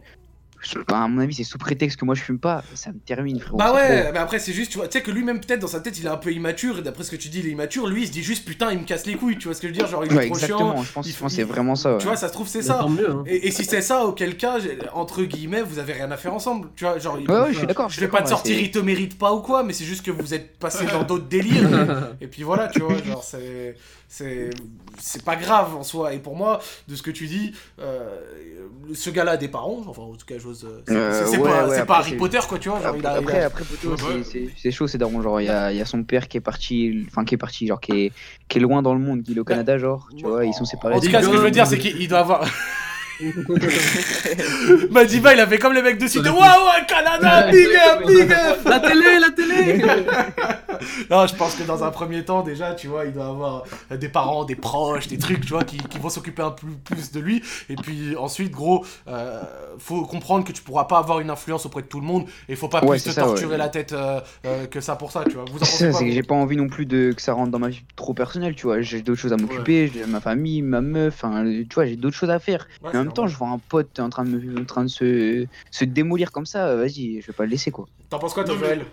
[0.88, 2.64] bah, à mon avis, c'est sous prétexte que moi je fume pas.
[2.74, 3.58] Ça me termine, frérot.
[3.58, 4.14] Bah ouais, trop.
[4.14, 6.06] mais après c'est juste, tu vois, tu sais que lui-même peut-être dans sa tête il
[6.06, 8.08] est un peu immature, et d'après ce que tu dis il est immature, lui il
[8.08, 9.78] se dit juste putain il me casse les couilles, tu vois ce que je veux
[9.78, 10.84] dire, genre il est Ouais, trop exactement, chiant.
[10.84, 11.94] je pense, il pense que c'est vraiment ça.
[11.94, 11.98] ouais.
[12.00, 12.86] Tu vois, ça se trouve c'est Mais ça.
[12.90, 13.24] mieux, hein.
[13.28, 14.58] Et, et si c'est ça, auquel cas,
[14.94, 17.20] entre guillemets, vous avez rien à faire ensemble, tu vois, genre.
[17.20, 17.90] il- Ouais, ouais, je suis d'accord.
[17.90, 20.04] Je vais pas te sortir, ouais, il te mérite pas ou quoi, mais c'est juste
[20.06, 22.16] que vous êtes passé dans d'autres délires.
[22.22, 23.76] et, et puis voilà, tu vois, genre, c'est.
[25.00, 25.24] C'est.
[25.24, 26.14] Pas grave en soi.
[26.14, 28.18] Et pour moi, de ce que tu dis, euh,
[28.94, 30.68] ce gars-là a des parents, enfin, en tout cas, j'ose.
[30.88, 32.96] C'est Euh, c'est ouais, pas, ouais, c'est pas après, Harry Potter, quoi, tu vois, genre,
[32.98, 33.14] il a.
[33.14, 34.24] il Après, a- après, plutôt, Ouais, ouais.
[34.24, 35.22] c'est- c'est c'est chaud, c'est daron.
[35.22, 37.38] Genre, il y a, il y a son père qui est parti, enfin, qui est
[37.38, 38.12] parti, genre, qui est,
[38.48, 40.66] qui est loin dans le monde, qui est au Canada, genre, tu vois, ils sont
[40.66, 40.96] séparés.
[40.96, 42.46] En tout cas, ce que je veux dire, c'est qu'il il doit avoir.
[44.92, 46.24] Madiba, il a fait comme les mecs de site.
[46.26, 49.86] Waouh, ouais, Canada, big up, big up La télé, la télé
[51.10, 54.10] Non, je pense que dans un premier temps, déjà, tu vois, il doit avoir des
[54.10, 57.20] parents, des proches, des trucs, tu vois, qui, qui vont s'occuper un peu plus de
[57.20, 57.42] lui.
[57.70, 59.42] Et puis ensuite, gros, euh,
[59.80, 62.26] faut comprendre que tu pourras pas avoir une influence auprès de tout le monde.
[62.50, 63.58] Et faut pas Ouais, plus te ça, torturer ouais.
[63.58, 65.46] la tête euh, euh, que ça pour ça, tu vois.
[65.52, 67.82] Vous C'est que j'ai pas envie non plus de que ça rentre dans ma vie
[67.96, 68.82] trop personnelle, tu vois.
[68.82, 72.16] J'ai d'autres choses à m'occuper, j'ai ma famille, ma meuf, enfin, tu vois, j'ai d'autres
[72.16, 72.68] choses à faire.
[72.84, 74.66] Ouais, Mais en c'est même temps, je vois un pote en train de, me, en
[74.66, 77.88] train de se, se démolir comme ça, euh, vas-y, je vais pas le laisser quoi.
[78.10, 78.86] T'en penses quoi, Joël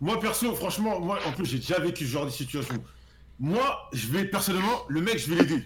[0.00, 2.76] Moi, perso, franchement, moi, en plus, j'ai déjà vécu ce genre de situation.
[3.38, 5.62] Moi, je vais, personnellement, le mec, je vais l'aider.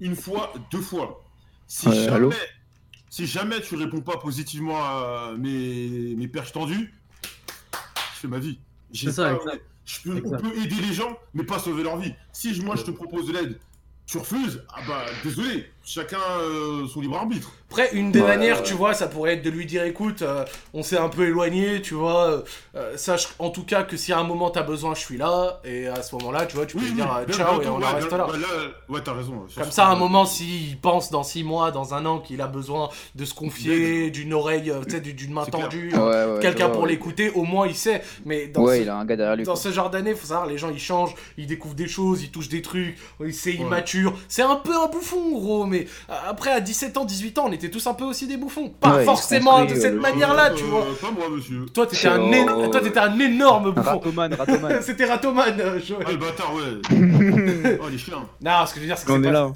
[0.00, 1.22] Une fois, deux fois.
[1.68, 2.34] Si Euh, jamais,
[3.08, 6.92] si jamais tu réponds pas positivement à mes, mes perches tendues,
[8.14, 8.58] je fais ma vie.
[8.92, 9.64] C'est ça, pas- exact.
[9.84, 12.12] je peux, on peut aider les gens, mais pas sauver leur vie.
[12.32, 13.58] Si je- moi, je te propose de l'aide,
[14.06, 17.52] tu refuses, ah bah, désolé, chacun euh, son libre arbitre.
[17.72, 18.62] Après, une des Ouais, manières, ouais.
[18.64, 20.44] tu vois, ça pourrait être de lui dire écoute, euh,
[20.74, 22.42] on s'est un peu éloigné, tu vois, euh,
[22.76, 25.58] euh, sache en tout cas que si à un moment t'as besoin, je suis là,
[25.64, 27.84] et à ce moment-là, tu vois, tu peux lui dire bien- ciao et on ouais,
[27.86, 28.26] en reste bien- là.
[28.28, 28.34] bah,
[28.90, 29.46] ouais, t'as raison.
[29.56, 32.46] Comme ça, à un moment, s'il pense dans 6 mois, dans un an, qu'il a
[32.46, 36.86] besoin de se confier, d'une oreille, tu sais, d'une main tendue, Ouais, ouais, quelqu'un pour
[36.86, 38.02] l'écouter, au moins il sait.
[38.26, 39.44] Mais dans, Ouais, ce, il a un gars derrière lui.
[39.44, 39.60] dans quoi.
[39.62, 42.50] ce genre d'année, faut savoir, les gens ils changent, ils découvrent des choses, ils touchent
[42.50, 42.98] des trucs,
[43.30, 43.56] c'est Ouais.
[43.56, 44.12] immature.
[44.28, 45.86] C'est un peu un bouffon, gros, mais
[46.28, 48.70] après, à 17 ans, 18 ans, on était tous un peu aussi des bouffons.
[48.70, 50.86] Pas Ouais, forcément de cette euh, manière-là, tu Euh, vois.
[51.00, 51.66] Pas moi, monsieur.
[51.66, 53.98] Toi, t'étais un, éno- toi, t'étais un énorme bouffon.
[53.98, 54.78] Ratoman, Ratoman.
[54.82, 56.04] C'était Ratoman, euh, Joël.
[56.06, 57.78] Ah, le bâtard, ouais.
[57.82, 58.26] oh, les chiens.
[58.40, 59.52] Non, ce que je veux dire, c'est que est pas- là.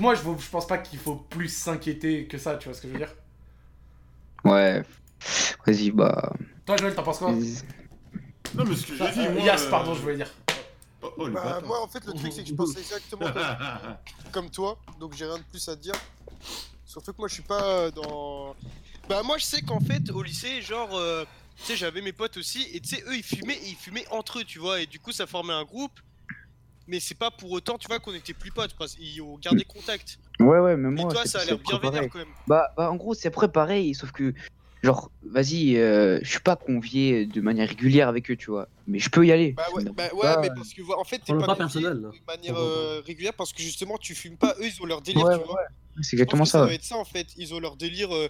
[0.00, 2.88] Moi, je, je pense pas qu'il faut plus s'inquiéter que ça, tu vois ce que
[2.88, 3.14] je veux dire.
[4.44, 4.82] Ouais.
[5.66, 6.32] Vas-y, bah.
[6.66, 7.30] Toi, Joël, t'en penses quoi?
[7.32, 10.30] Non, mais ce que j'ai dit, Euh, moi, Yas, euh, pardon, je voulais dire.
[11.02, 13.42] Oh, oh, Bah, moi, en fait, le truc, c'est que je pense exactement comme,
[14.32, 15.94] comme toi, donc j'ai rien de plus à te dire.
[16.92, 18.54] Surtout que moi, je suis pas euh, dans.
[19.08, 21.24] Bah moi je sais qu'en fait au lycée genre euh,
[21.56, 24.06] tu sais j'avais mes potes aussi et tu sais eux ils fumaient et ils fumaient
[24.10, 25.98] entre eux tu vois et du coup ça formait un groupe
[26.86, 29.64] mais c'est pas pour autant tu vois qu'on était plus potes parce qu'ils ont gardé
[29.64, 30.18] contact.
[30.38, 31.12] Ouais, ouais, mais Et moi.
[31.12, 32.28] toi c'est- ça a l'air bien vénère quand même.
[32.46, 34.34] Bah, bah, en gros, c'est après pareil, sauf que,
[34.82, 38.68] genre, vas-y, euh, je suis pas convié de manière régulière avec eux, tu vois.
[38.86, 39.54] Mais je peux y aller.
[39.56, 40.40] Bah ouais, bah ouais pas.
[40.42, 43.62] mais parce que en fait, t'es pas, pas personnel, de manière euh, régulière parce que
[43.62, 45.62] justement, tu fumes pas, eux, ils ont leur délire, Ouais, tu vois.
[46.00, 46.66] c'est exactement ça ça.
[46.66, 47.28] va être ça en fait.
[47.36, 48.14] Ils ont leur délire.
[48.14, 48.28] euh,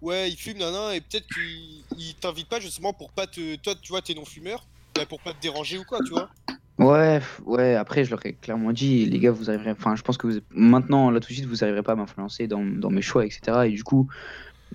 [0.00, 3.56] ouais, ils fument, nana, et peut-être qu'ils ils t'invitent pas justement pour pas te.
[3.56, 4.66] Toi, tu vois, t'es non-fumeur,
[4.96, 6.30] bah, pour pas te déranger ou quoi, tu vois.
[6.78, 9.72] Ouais, f- ouais, après, je leur ai clairement dit, les gars, vous arriverez.
[9.72, 10.40] Enfin, je pense que vous...
[10.50, 13.66] maintenant, là, tout de suite, vous arriverez pas à m'influencer dans, dans mes choix, etc.
[13.66, 14.08] Et du coup,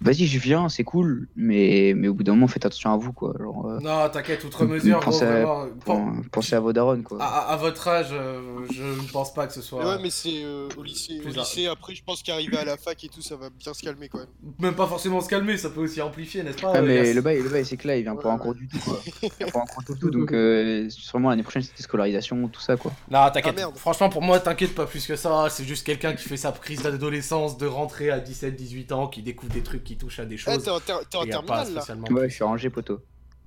[0.01, 3.13] vas-y, je viens, c'est cool, mais, mais au bout d'un moment, faites attention à vous,
[3.13, 3.34] quoi.
[3.39, 5.65] Genre, euh, Non, t'inquiète, outre mesure, gros, pensez, à, vraiment.
[5.85, 7.17] pen- pensez à vos darons, quoi.
[7.22, 9.84] À, à- votre âge, euh, je ne pense pas que ce soit.
[9.84, 11.19] Mais ouais, mais c'est euh, au lycée.
[11.26, 13.81] Au lycée, après, je pense qu'arriver à la fac et tout, ça va bien se
[13.81, 14.27] calmer quand même.
[14.59, 17.22] Même pas forcément se calmer, ça peut aussi amplifier, n'est-ce pas Ah, euh, mais le
[17.22, 18.99] bail, le bail c'est que là, il vient pas en cours du tout, quoi.
[19.23, 22.61] Il vient pas en cours du tout, donc euh, sûrement l'année prochaine, c'était scolarisation, tout
[22.61, 22.91] ça, quoi.
[23.09, 23.59] Non, t'inquiète.
[23.76, 25.47] Franchement, pour moi, t'inquiète pas plus que ça.
[25.49, 29.53] C'est juste quelqu'un qui fait sa crise d'adolescence, de rentrer à 17-18 ans, qui découvre
[29.53, 30.62] des trucs qui touchent à des Eh, choses.
[30.64, 32.99] t'es en, ter- t'es en pas terminale là spécialement- Ouais, je suis rangé, poteau.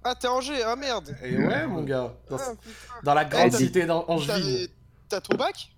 [0.05, 2.15] Ah, t'es Angers, ah merde Et ouais, mon gars.
[2.31, 2.53] Dans, Ah,
[3.03, 4.69] dans la grande Eh, cité d'Angeville.
[5.09, 5.71] T'as ton bac?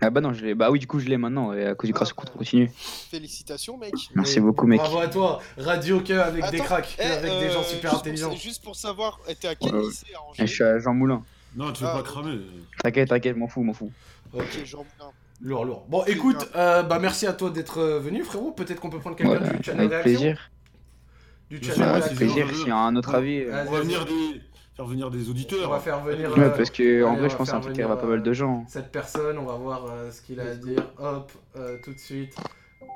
[0.00, 0.54] Ah bah non, je l'ai.
[0.54, 2.70] Bah oui, du coup, je l'ai maintenant, et à cause du grâce au continu.
[3.10, 4.78] Félicitations, mec Merci beaucoup, mec.
[4.78, 5.40] Bravo à toi.
[5.56, 8.32] Radio que avec des cracks, eh, avec des euh, gens super juste pour- intelligents.
[8.36, 9.86] Juste pour savoir, eh, t'es à quel Ouais, ouais.
[9.86, 10.42] lycée à Angers?
[10.42, 11.22] Et je suis à Jean Moulin.
[11.54, 12.40] Non, tu veux Ah, pas cramer.
[12.82, 13.90] T'inquiète, t'inquiète, m'en fous, m'en fous.
[14.34, 15.12] Ok, Jean Moulin.
[15.42, 15.86] Lourd, lourd.
[15.88, 18.52] Bon, écoute, euh, bah merci à toi d'être euh, venu, frérot.
[18.52, 20.18] Peut-être qu'on peut prendre quelqu'un Ouais, du channel avec réaction.
[20.18, 20.50] plaisir.
[21.50, 22.16] Du Ouais, channel Avec réaction.
[22.16, 23.40] plaisir, s'il y a un autre avis.
[23.42, 24.40] euh, On va venir des...
[24.76, 25.68] faire venir des auditeurs.
[25.68, 26.36] On va faire venir.
[26.36, 28.32] Ouais, parce que, en allez, vrai, je va pense faire impliquera venir, pas mal de
[28.32, 28.64] gens.
[28.68, 30.82] Cette personne, on va voir euh, ce qu'il a à dire.
[30.98, 32.34] Hop, euh, tout de suite.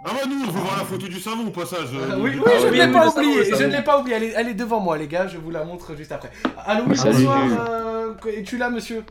[0.05, 1.89] Ah bah nous, on veut voir la photo du savon au passage.
[1.93, 3.77] Oui, oui, je ouais, ne l'ai oui, pas oublié, va, je ne va.
[3.79, 5.95] l'ai pas oublié, elle est, elle est devant moi les gars, je vous la montre
[5.95, 6.31] juste après.
[6.65, 9.05] Allô, oui, bonsoir, euh, es-tu là monsieur?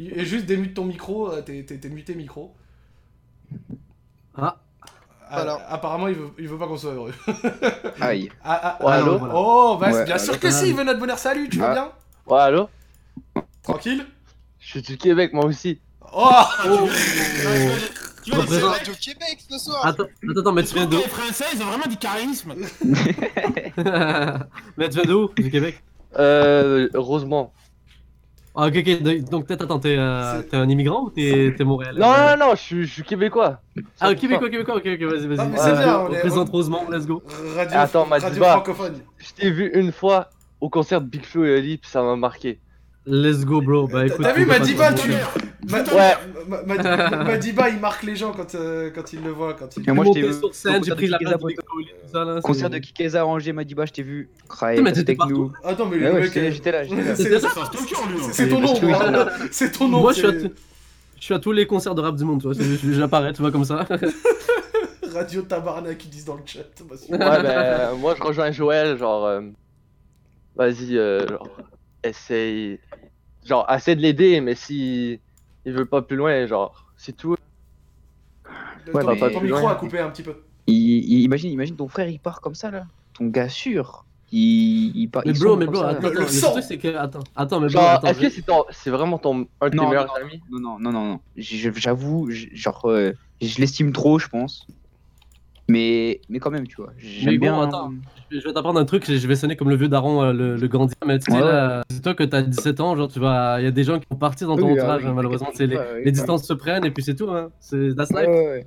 [0.00, 2.54] Et juste démute ton micro, euh, t'es- muté micro.
[4.36, 4.56] Ah.
[5.30, 5.60] Ah, Alors.
[5.68, 7.12] Apparemment il veut, il veut pas qu'on soit heureux.
[8.00, 8.30] Aïe.
[8.44, 11.18] Ah, ah, Ouais, allô Oh, bah, Ouais, bien sûr que si, il veut notre bonheur,
[11.18, 11.74] salut, tu vas Ah.
[11.74, 11.92] bien
[12.26, 12.68] Ouais, allô
[13.62, 14.06] Tranquille
[14.60, 15.80] Je suis du Québec, moi aussi.
[16.14, 16.30] Oh,
[18.24, 21.44] Tu vas Radio Québec ce soir Attends, attends, attends, mais tu viens d'où Les Français,
[21.54, 22.54] ils ont vraiment du charisme.
[24.76, 25.82] Mais tu viens d'où Du Québec?
[26.18, 27.50] Euh, Rosemont.
[28.60, 32.00] Ah, ok, ok, donc- peut-être, attends, t'es euh, t'es un immigrant ou t'es t'es montréalais?
[32.00, 33.60] Non, non, non, je suis, je suis québécois.
[34.00, 35.48] Ah, québécois, québécois, ok, ok, vas-y, Ah, vas-y.
[35.48, 37.22] mais c'est Euh, bien, on est- Représente Rosemont, let's go.
[37.54, 38.50] radio, Attends, radio Madiba.
[38.50, 38.94] francophone.
[39.18, 40.30] Je t'ai vu une fois
[40.60, 42.58] au concert de Big Flo et Oli, puis ça m'a marqué.
[43.06, 43.86] Let's go, bro.
[43.86, 44.22] Bah écoute.
[44.22, 45.12] T'as vu on pas Madiba, te tu...
[45.66, 45.94] mentir.
[45.94, 46.14] Ma- Ouais.
[46.48, 49.76] Ma- Ma- Ma- Madiba, il marque les gens quand, euh, quand il le voit, quand
[49.76, 49.88] il...
[49.88, 53.20] Et moi, je sur scène, concert j'ai de pris la place de Concert de Kikeza
[53.22, 54.28] à Angers, Madiba, je t'ai vu.
[54.60, 55.52] T'étais avec nous.
[55.64, 56.24] Attends, mais le mec...
[56.32, 57.14] j'étais euh, là, j'étais là.
[57.16, 57.50] C'est hein.
[58.32, 59.26] c'est ton nom, hein.
[59.50, 60.00] c'est ton nom.
[60.00, 60.48] Moi, je
[61.20, 62.54] suis, à tous les concerts de rap du monde, tu vois.
[62.54, 63.86] c'est- J'apparais, tu vois, comme ça.
[65.12, 66.60] Radio Tabarnak, ils disent dans le chat.
[66.88, 69.40] Bah, Ouais, ben, moi je rejoins Joël, genre, euh,
[70.54, 71.48] vas-y, euh, genre,
[72.04, 72.78] essaye,
[73.44, 75.18] genre, essaie de l'aider, mais si
[75.68, 77.36] il veut pas plus loin, genre, c'est tout.
[78.92, 79.72] Ouais, ton, bah, pas ton plus micro loin.
[79.72, 80.34] a coupé un petit peu.
[80.66, 82.86] Il- il- imagine, imagine ton frère, il part comme ça, là.
[83.14, 84.04] Ton gars sûr.
[84.32, 85.22] Il, il part.
[85.26, 86.94] Mais il bro, mais bro, attends, Le- truc, c'est que.
[86.96, 88.08] Attends, attends, mais bro, Genre, attends.
[88.08, 90.42] est-ce que c'est vraiment ton, un de tes meilleurs non, amis?
[90.50, 94.66] Non, non, non, non, J'avoue, genre, euh, je l'estime trop, je pense.
[95.68, 96.92] Mais, mais quand même, tu vois.
[96.96, 97.60] J'aime bon, bien.
[97.62, 97.92] attends.
[98.30, 100.68] Je vais t'apprendre un truc, je vais sonner comme le vieux daron, euh, le, le
[100.68, 101.44] Gandhi, mais tu sais, Ouais.
[101.44, 103.60] là, c'est toi que t'as 17 ans, genre, tu vas.
[103.60, 105.48] Il y a des gens qui vont partir dans ton Oui, entourage, oui, hein, malheureusement,
[105.54, 107.50] c'est les, les distances se prennent et puis c'est tout, hein.
[107.60, 108.26] C'est that's life.
[108.28, 108.66] ouais, ouais.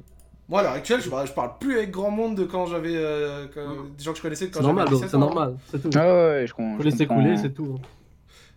[0.49, 2.93] Moi, à l'heure actuelle, je, je parle plus avec grand monde de quand j'avais.
[2.95, 3.45] euh,
[3.97, 5.89] des gens que je connaissais C'est normal, j'avais bro, 17 c'est normal, c'est tout.
[5.95, 7.23] Ah ouais, ouais, je, com- Faut laisser comprends.
[7.23, 7.79] couler, c'est tout.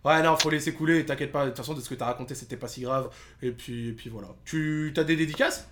[0.03, 1.45] Ouais, non, faut laisser couler, t'inquiète pas.
[1.45, 3.09] De toute façon, de ce que t'as raconté, c'était pas si grave.
[3.41, 4.27] Et puis, et puis voilà.
[4.43, 5.67] Tu as des dédicaces?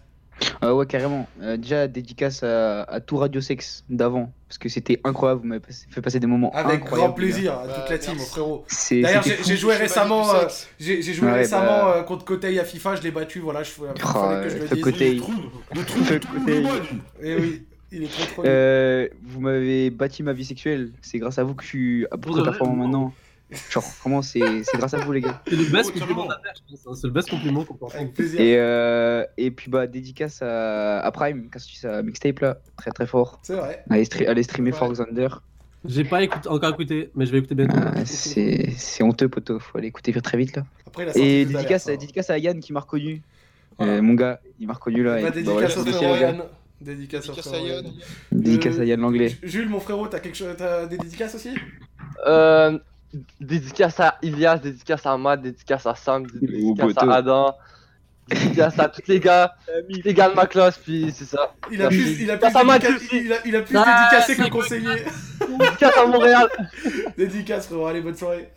[0.62, 1.28] Ah ouais, carrément.
[1.42, 4.32] Euh, déjà, dédicace à, à tout Radio Sex d'avant.
[4.48, 7.08] Parce que c'était incroyable, vous m'avez fait passer des moments Avec incroyables.
[7.08, 8.66] grand plaisir, à Bah, toute la team, frérot.
[8.92, 10.34] D'ailleurs, c'était j'ai joué récemment.
[10.36, 10.48] euh.
[10.80, 11.94] J'ai joué Ouais, récemment bah.
[11.98, 13.84] euh, contre Kotei à FIFA, je l'ai battu, voilà, je Oh,
[14.44, 14.84] que je le le dise.
[14.84, 15.14] Kotei.
[15.16, 15.20] Le
[15.84, 16.38] trou, le trou.
[17.22, 18.44] Et oui, il est trop trop.
[18.46, 20.92] Euh, vous m'avez bâti ma vie sexuelle.
[21.02, 23.14] C'est grâce à vous que je suis à peu près performant maintenant.
[23.70, 24.40] Genre, vraiment, c'est
[24.76, 25.42] grâce à vous, les gars.
[25.48, 26.36] C'est le best Oh, compliment hein.
[26.96, 28.02] C'est le best compliment qu'on peut entendre.
[28.02, 28.40] Avec plaisir.
[28.42, 32.58] Et, euh, et puis, bah, dédicace à, à Prime, quand tu sa mixtape là.
[32.78, 33.40] Très très fort.
[33.44, 33.84] C'est vrai.
[33.90, 34.78] Allez, stre- allez streamer Ouais.
[34.78, 35.28] For Thunder.
[35.86, 37.76] J'ai pas écouté, encore écouté, mais je vais écouter bientôt.
[37.78, 39.60] Ah, c'est honteux, poteau.
[39.60, 40.64] Faut aller écouter très vite là.
[40.88, 42.34] Après, a Et dédicace, hein.
[42.34, 43.22] à Yann qui m'a reconnu.
[43.78, 43.94] Voilà.
[43.94, 45.22] Euh, mon gars, il m'a reconnu là.
[45.22, 46.28] Bah, et- bah, voilà, dédicace frérot les gars.
[46.32, 46.44] Yann.
[46.80, 47.86] Dédicace à Yann.
[48.32, 49.30] Dédicace à Yann l'anglais.
[49.30, 51.50] Ju- Jules, mon frérot, t'as quelque chose, t'as des dédicaces aussi?
[52.28, 52.78] Euh,
[53.40, 57.56] dédicace à Ilias, dédicace à Matt, dédicace à Sam, dédicace à Adam,
[58.28, 59.54] dédicace à tous les gars,
[59.90, 61.54] tous les gars de ma classe, puis c'est ça.
[61.72, 63.18] Il a plus, il a plus, Dédicace à Matt dédica- aussi.
[63.26, 65.04] il a, il a plus Ah, dédicacé c'est que conseiller.
[65.60, 66.48] Dédicace à Montréal.
[67.18, 68.50] Dédicace, frérot, allez, bonne soirée.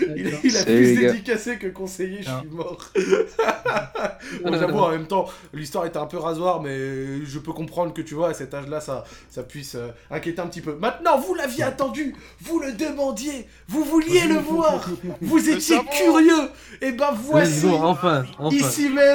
[0.00, 2.40] Il, il a plus dédicacé que conseiller, je Ah.
[2.40, 2.78] suis mort.
[4.44, 8.02] bon, j'avoue, en même temps, l'histoire était un peu rasoir, mais je peux comprendre que
[8.02, 10.74] tu vois, à cet âge-là, ça, ça puisse euh, inquiéter un petit peu.
[10.74, 14.88] Maintenant, vous l'aviez attendu, vous le demandiez, vous vouliez le voir,
[15.22, 16.50] vous étiez curieux,
[16.82, 18.24] et ben Let's voici, enfin.
[18.50, 19.05] ici même,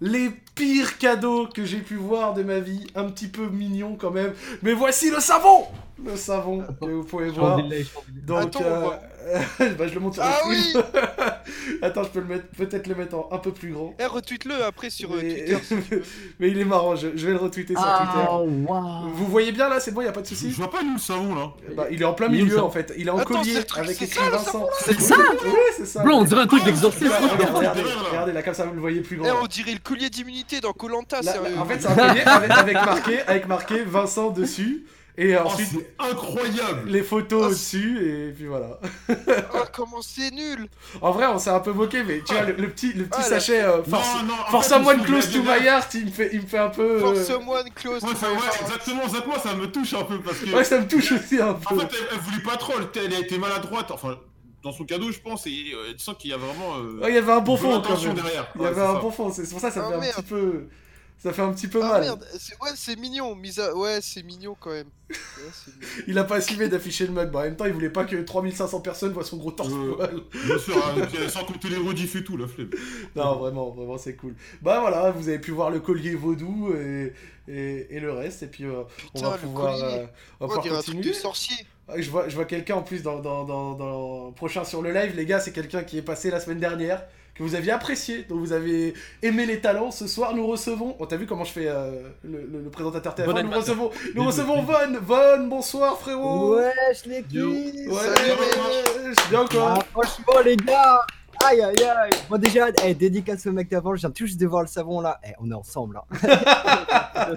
[0.00, 2.86] les pire cadeau que j'ai pu voir de ma vie.
[2.94, 4.32] Un petit peu mignon quand même.
[4.62, 5.66] Mais voici le savon
[6.04, 7.60] Le savon que vous pouvez voir.
[8.26, 8.90] Donc, euh.
[9.78, 10.82] bah, je le montre sur Ah le stream.
[11.82, 13.94] Attends, je peux le mettre, peut-être le mettre en un peu plus grand.
[13.98, 15.44] Eh, retweet-le après sur euh, Mais...
[15.46, 16.02] Twitter.
[16.38, 18.06] mais il est marrant, je, je vais le retweeter sur Ah,
[18.44, 18.50] Twitter.
[19.14, 20.50] Vous voyez bien là, c'est bon, y a pas de souci.
[20.50, 21.50] je vois pas nous le savon là.
[21.76, 22.92] Bah, il est en plein Il milieu en fait.
[22.96, 24.66] Il est en Attends, collier avec écrit Vincent.
[24.80, 26.02] C'est ça Ouais, c'est ça.
[26.02, 27.12] Bro, on dirait un truc d'exorcisme.
[27.54, 27.88] Regardez, là.
[28.10, 29.42] regardez, là comme ça vous le voyez plus Eh, grand.
[29.42, 31.58] on dirait le collier d'immunité dans Colanta, sérieux.
[31.58, 34.84] en fait, c'est un collier avec, avec marqué, avec marqué Vincent dessus.
[35.18, 36.88] Et Oh, ensuite, c'est incroyable.
[36.90, 38.28] les photos Oh, au-dessus.
[38.28, 38.78] Et puis voilà.
[39.54, 40.68] Oh, comment c'est nul
[41.00, 43.18] En vrai, on s'est un peu moqué, mais tu vois, le, le petit, le petit
[43.20, 46.10] Ah, sachet euh, Force, Non, non, Force fait, Someone Close to My Heart, il me
[46.10, 46.82] fait, il me fait un peu.
[46.82, 48.60] euh, For someone close Ouais, to ça, my ouais, heart.
[48.62, 50.50] exactement, exactement, ça me touche un peu parce que.
[50.54, 51.74] Ouais, ça me touche aussi un peu.
[51.74, 54.18] En fait, elle, elle voulait pas trop, elle, elle a été maladroite, enfin,
[54.62, 56.76] dans son cadeau, je pense, et euh, tu sens qu'il y a vraiment.
[56.78, 58.14] euh, Ouais, il y avait un bon fond quand même.
[58.14, 58.48] derrière.
[58.54, 59.00] Il y Ouais, avait un ça.
[59.00, 60.68] bon fond, c'est pour ça que ça Ah, fait un petit peu.
[61.18, 62.02] Ça fait un petit peu Ah mal.
[62.02, 63.74] merde, c'est- ouais, c'est mignon, mise à...
[63.74, 64.86] Ouais, c'est mignon quand même.
[65.10, 65.16] Ouais,
[65.52, 66.04] c'est mignon.
[66.08, 67.30] Il a pas assumé d'afficher le mug.
[67.30, 69.72] Bah, en même temps, il voulait pas que 3500 personnes voient son gros torse.
[69.72, 70.20] Euh.
[70.44, 72.70] Bien sûr, hein, sans compter les rediffs et tout, la flemme.
[73.16, 74.34] Non, vraiment, vraiment, c'est cool.
[74.62, 77.12] Bah voilà, vous avez pu voir le collier vaudou et,
[77.48, 78.42] et, et le reste.
[78.42, 78.82] Et puis, euh,
[79.14, 80.04] on Putain, va pouvoir, euh,
[80.40, 81.02] on va on pouvoir un truc continuer.
[81.08, 81.56] de sorcier.
[81.96, 84.92] Je vois, je vois quelqu'un en plus dans, dans, dans, dans le prochain sur le
[84.92, 85.14] live.
[85.16, 87.04] Les gars, c'est quelqu'un qui est passé la semaine dernière,
[87.38, 89.90] que vous aviez apprécié, dont vous avez aimé les talents.
[89.90, 90.96] Ce soir, nous recevons.
[90.98, 91.90] On t'a vu comment je fais euh,
[92.24, 94.98] le, le- le présentateur TF1 Bon Nous recevons, nous recevons Von.
[95.02, 96.56] Von, bonsoir frérot.
[96.56, 99.74] Wesh ouais, je suis bien quoi.
[99.78, 101.00] Ah, Franchement les gars
[101.44, 104.46] Aïe aïe aïe Bon déjà, eh, dédicace au mec d'avant, je viens tout juste de
[104.46, 105.20] voir le savon là.
[105.24, 106.04] Eh, on est ensemble là.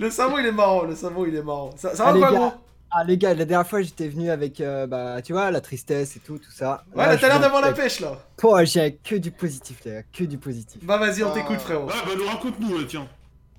[0.00, 0.82] Le savon, il est marrant.
[0.82, 1.70] Le savon, il est marrant.
[1.76, 2.38] Ça, ça Ah, va les quoi, gars.
[2.38, 2.52] gros?
[2.90, 6.16] Ah les gars, la dernière fois j'étais venu avec, euh, bah tu vois, la tristesse
[6.16, 6.84] et tout, tout ça.
[6.94, 8.18] Ouais, là, t'as l'air d'avoir la pêche là.
[8.42, 10.82] Oh, j'ai que du positif les gars, que du positif.
[10.84, 11.34] Bah vas-y, on Ah.
[11.34, 11.86] t'écoute frérot.
[11.86, 13.06] Ouais, bah, nous raconte-nous, euh, tiens.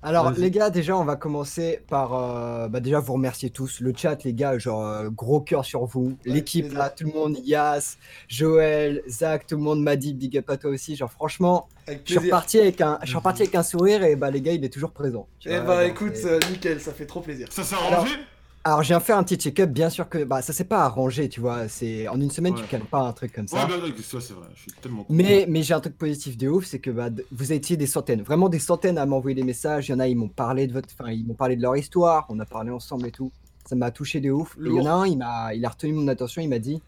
[0.02, 3.80] Alors les gars, déjà on va commencer par euh, bah, déjà vous remercier tous.
[3.80, 6.16] Le chat les gars, genre euh, gros cœur sur vous.
[6.26, 10.38] Ouais, L'équipe là, tout le monde, Yas, Joël, Zach, tout le monde m'a dit big
[10.38, 10.96] up à toi aussi.
[10.96, 14.30] Genre franchement, je suis reparti avec un, je suis reparti avec un sourire et bah
[14.30, 15.28] les gars il est toujours présent.
[15.44, 16.14] Eh bah écoute,
[16.50, 17.46] nickel, ça fait trop plaisir.
[17.50, 18.14] Ça s'est Alors- arrangé?
[18.62, 21.40] Alors, viens faire un petit check-up, bien sûr que bah, ça s'est pas arrangé, tu
[21.40, 21.66] vois.
[21.66, 22.68] C'est en une semaine, tu Ouais.
[22.68, 23.66] calmes pas un truc comme Ouais, ça.
[23.66, 25.06] bah, ouais, c'est vrai, je suis tellement.
[25.08, 28.20] Mais, mais j'ai un truc positif de ouf, c'est que bah, vous été des centaines,
[28.20, 29.88] vraiment des centaines à m'envoyer des messages.
[29.88, 31.74] Il y en a, ils m'ont parlé de votre, enfin, ils m'ont parlé de leur
[31.74, 32.26] histoire.
[32.28, 33.32] On a parlé ensemble et tout.
[33.66, 34.56] Ça m'a touché de ouf.
[34.62, 36.42] Il y en a un, il m'a, il a retenu mon attention.
[36.42, 36.82] Il m'a dit,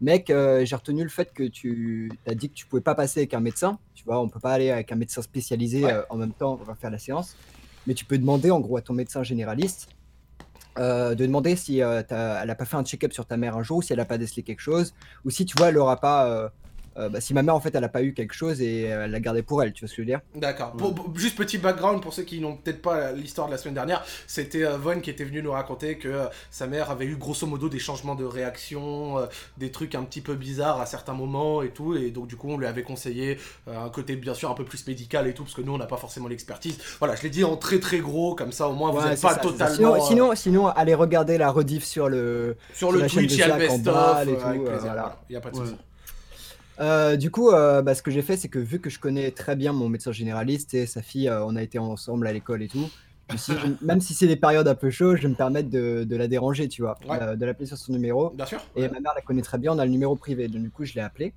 [0.00, 3.20] mec, euh, j'ai retenu le fait que tu as dit que tu pouvais pas passer
[3.20, 3.78] avec un médecin.
[3.96, 5.92] Tu vois, on peut pas aller avec un médecin spécialisé Ouais.
[5.92, 6.56] euh, en même temps.
[6.60, 7.34] On va faire la séance.
[7.88, 9.88] Mais tu peux demander en gros à ton médecin généraliste
[10.78, 13.62] euh, de demander si euh, elle a pas fait un check-up sur ta mère un
[13.62, 14.94] jour, si elle a pas décelé quelque chose,
[15.24, 16.50] ou si tu vois, elle aura pas.
[16.98, 19.04] Euh, bah, si ma mère en fait elle a pas eu quelque chose et euh,
[19.04, 20.20] elle l'a gardé pour elle, tu vois ce que je veux dire?
[20.34, 20.72] D'accord.
[20.72, 24.04] Pour- juste petit background pour ceux qui n'ont peut-être pas l'histoire de la semaine dernière,
[24.26, 27.46] c'était euh, Von qui était venu nous raconter que euh, sa mère avait eu grosso
[27.46, 29.26] modo des changements de réaction, euh,
[29.58, 32.48] des trucs un petit peu bizarres à certains moments et tout, et donc du coup
[32.50, 35.42] on lui avait conseillé euh, un côté bien sûr un peu plus médical et tout,
[35.44, 36.78] parce que nous on n'a pas forcément l'expertise.
[36.98, 39.34] Voilà, je l'ai dit en très très gros, comme ça au moins vous n'êtes pas
[39.34, 39.74] ça, totalement...
[39.76, 43.32] Sinon, euh, sinon, sinon, allez regarder la rediff sur le sur le la chaîne Twitch,
[43.32, 45.64] de il y a le best-of, il n'y a pas de Ouais.
[45.64, 45.76] souci.
[46.78, 49.30] Euh, du coup, euh, bah, ce que j'ai fait, c'est que vu que je connais
[49.30, 52.62] très bien mon médecin généraliste et sa fille, euh, on a été ensemble à l'école
[52.62, 52.90] et tout.
[53.28, 55.28] je me suis dit, je- même si c'est des périodes un peu chaudes, je vais
[55.28, 57.18] me permettre de, de la déranger, tu vois, Ouais.
[57.20, 58.30] euh, de l'appeler sur son numéro.
[58.30, 58.60] Bien sûr.
[58.76, 60.84] Et ma mère la connaît très bien, on a le numéro privé, donc du coup,
[60.84, 61.32] je l'ai appelé.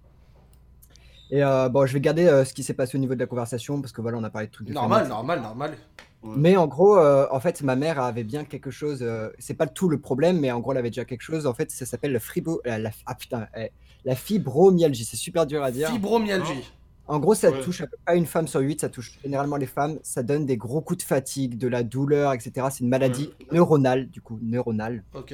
[1.31, 3.27] Et euh, bon, je vais garder euh, ce qui s'est passé au niveau de la
[3.27, 5.77] conversation parce que voilà, on a parlé de trucs de Normal, famille, normal, normal.
[6.23, 8.99] mais en gros, euh, en fait, ma mère avait bien quelque chose.
[9.03, 11.45] euh, c'est pas tout le problème, mais en gros, elle avait déjà quelque chose.
[11.47, 13.71] En fait, ça s'appelle le fribo, la, la- ah putain, eh,
[14.05, 15.05] la fibromyalgie.
[15.05, 15.89] C'est super dur à dire.
[15.89, 16.63] Fibromyalgie.
[17.07, 17.61] En gros, ça Ouais.
[17.61, 18.81] touche à peu près une femme sur huit.
[18.81, 19.97] Ça touche généralement les femmes.
[20.03, 22.67] Ça donne des gros coups de fatigue, de la douleur, etc.
[22.71, 25.03] C'est une maladie neuronale, du coup, neuronale.
[25.15, 25.33] Ok.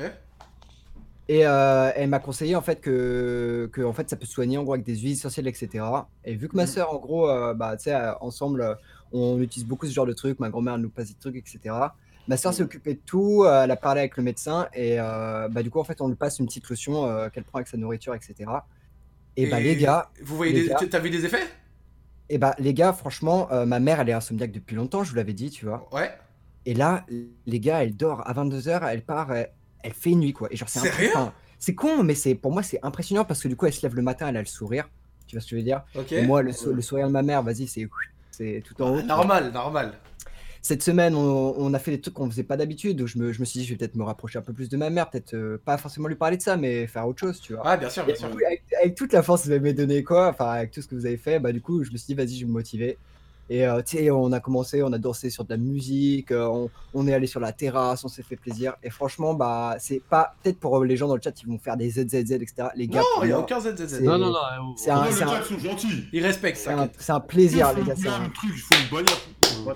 [1.27, 4.59] Et euh, elle m'a conseillé en fait que, que en fait ça peut se soigner
[4.59, 5.83] en gros avec des huiles essentielles, etc.
[6.23, 6.67] Et vu que ma Mhm.
[6.69, 8.75] sœur, en gros, euh, bah, tu sais, euh, ensemble, euh,
[9.11, 10.39] on utilise beaucoup ce genre de trucs.
[10.39, 11.75] Ma grand-mère nous passe des trucs, etc.
[12.27, 13.43] Ma sœur s'est occupée de tout.
[13.43, 16.07] euh, elle a parlé avec le médecin et euh, bah, du coup, en fait, on
[16.07, 18.49] lui passe une petite lotion euh, qu'elle prend avec sa nourriture, etc.
[19.37, 20.69] Et, bah les gars, Vous voyez des...
[20.69, 21.43] gars- T'as vu des effets?
[22.29, 25.03] Et bah les gars, franchement, euh, ma mère, elle est insomniaque depuis longtemps.
[25.03, 25.87] Je vous l'avais dit, tu vois.
[25.91, 26.11] Ouais.
[26.65, 27.05] Et là,
[27.45, 29.51] les gars, elle dort à 22h, elle part, elle,
[29.83, 30.47] elle fait nuit, quoi.
[30.51, 30.79] Et genre, c'est.
[31.59, 33.95] C'est con, mais c'est pour moi, c'est impressionnant parce que du coup, elle se lève
[33.95, 34.89] le matin, elle a le sourire.
[35.27, 35.83] Tu vois ce que je veux dire?
[35.95, 36.11] Ok.
[36.11, 37.87] Et moi, le, sou- le sourire de ma mère, vas-y, c'est
[38.31, 39.01] c'est tout en haut.
[39.01, 39.93] Normal, normal.
[40.65, 42.97] Cette semaine, on, on a fait des trucs qu'on faisait pas d'habitude.
[42.97, 44.67] Donc, je me, je me suis dit, je vais peut-être me rapprocher un peu plus
[44.67, 45.11] de ma mère.
[45.11, 47.61] Peut-être euh, pas forcément lui parler de ça, mais faire autre chose, tu vois.
[47.67, 48.31] Ah, bien sûr, bien Et sûr.
[48.31, 50.87] coup, avec, avec toute la force que vous m'avez donné, quoi, enfin, avec tout ce
[50.87, 52.53] que vous avez fait, bah, du coup, je me suis dit, vas-y, je vais me
[52.53, 52.97] motiver.
[53.47, 56.47] Et euh, tu sais, on a commencé, on a dansé sur de la musique, euh,
[56.47, 58.73] on, on est allé sur la terrasse, on s'est fait plaisir.
[58.81, 61.77] Et franchement, bah, c'est pas peut-être pour les gens dans le chat qui vont faire
[61.77, 62.69] des ZZZ, etc.
[62.75, 63.85] Les gars, Non, il y a aucun ZZZ.
[63.87, 66.05] c'est- Non, non, non, C'est Non, un, les c'est un- gars, ils sont gentils.
[66.11, 66.89] Il respecte c'est un- ça.
[66.97, 67.93] c'est un plaisir, Ils les gars.
[67.95, 69.75] c'est un- truc, ils font une bagnole.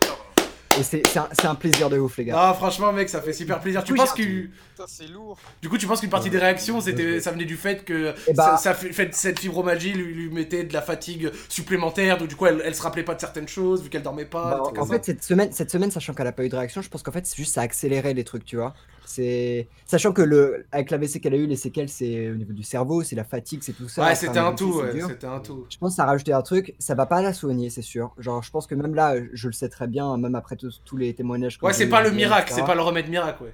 [0.80, 2.36] Et c'est un, plaisir de ouf, les gars.
[2.38, 3.84] Ah, franchement, mec, ça fait super plaisir.
[3.84, 4.48] Tu Oui, penses un que.
[4.80, 5.38] Putain, c'est lourd.
[5.62, 8.34] Du coup, tu penses qu'une partie des réactions, c'était, ça venait du fait que Eh
[8.34, 12.30] bah- ça, ça fait, fait- cette fibromagie lui, lui mettait de la fatigue supplémentaire, donc
[12.30, 14.52] du coup, elle, elle se rappelait pas de certaines choses, vu qu'elle dormait pas.
[14.52, 16.82] Bah, en comme fait, cette semaine, cette semaine, sachant qu'elle a pas eu de réaction,
[16.82, 18.74] je pense qu'en fait, c'est juste ça a accéléré les trucs, tu vois.
[19.06, 22.64] C'est sachant que le avec l'AVC qu'elle a eu, les séquelles, c'est au niveau du
[22.64, 24.06] cerveau, c'est la fatigue, c'est tout ça.
[24.06, 25.66] Ouais, c'était un tout, ouais, c'était un tout.
[25.70, 28.14] Je pense que ça a rajouté un truc, ça va pas la soigner, c'est sûr.
[28.18, 31.14] Genre, je pense que même là, je le sais très bien, même après tous les
[31.14, 31.58] témoignages.
[31.58, 33.54] que Ouais, c'est pas le miracle, c'est pas le remède miracle, ouais.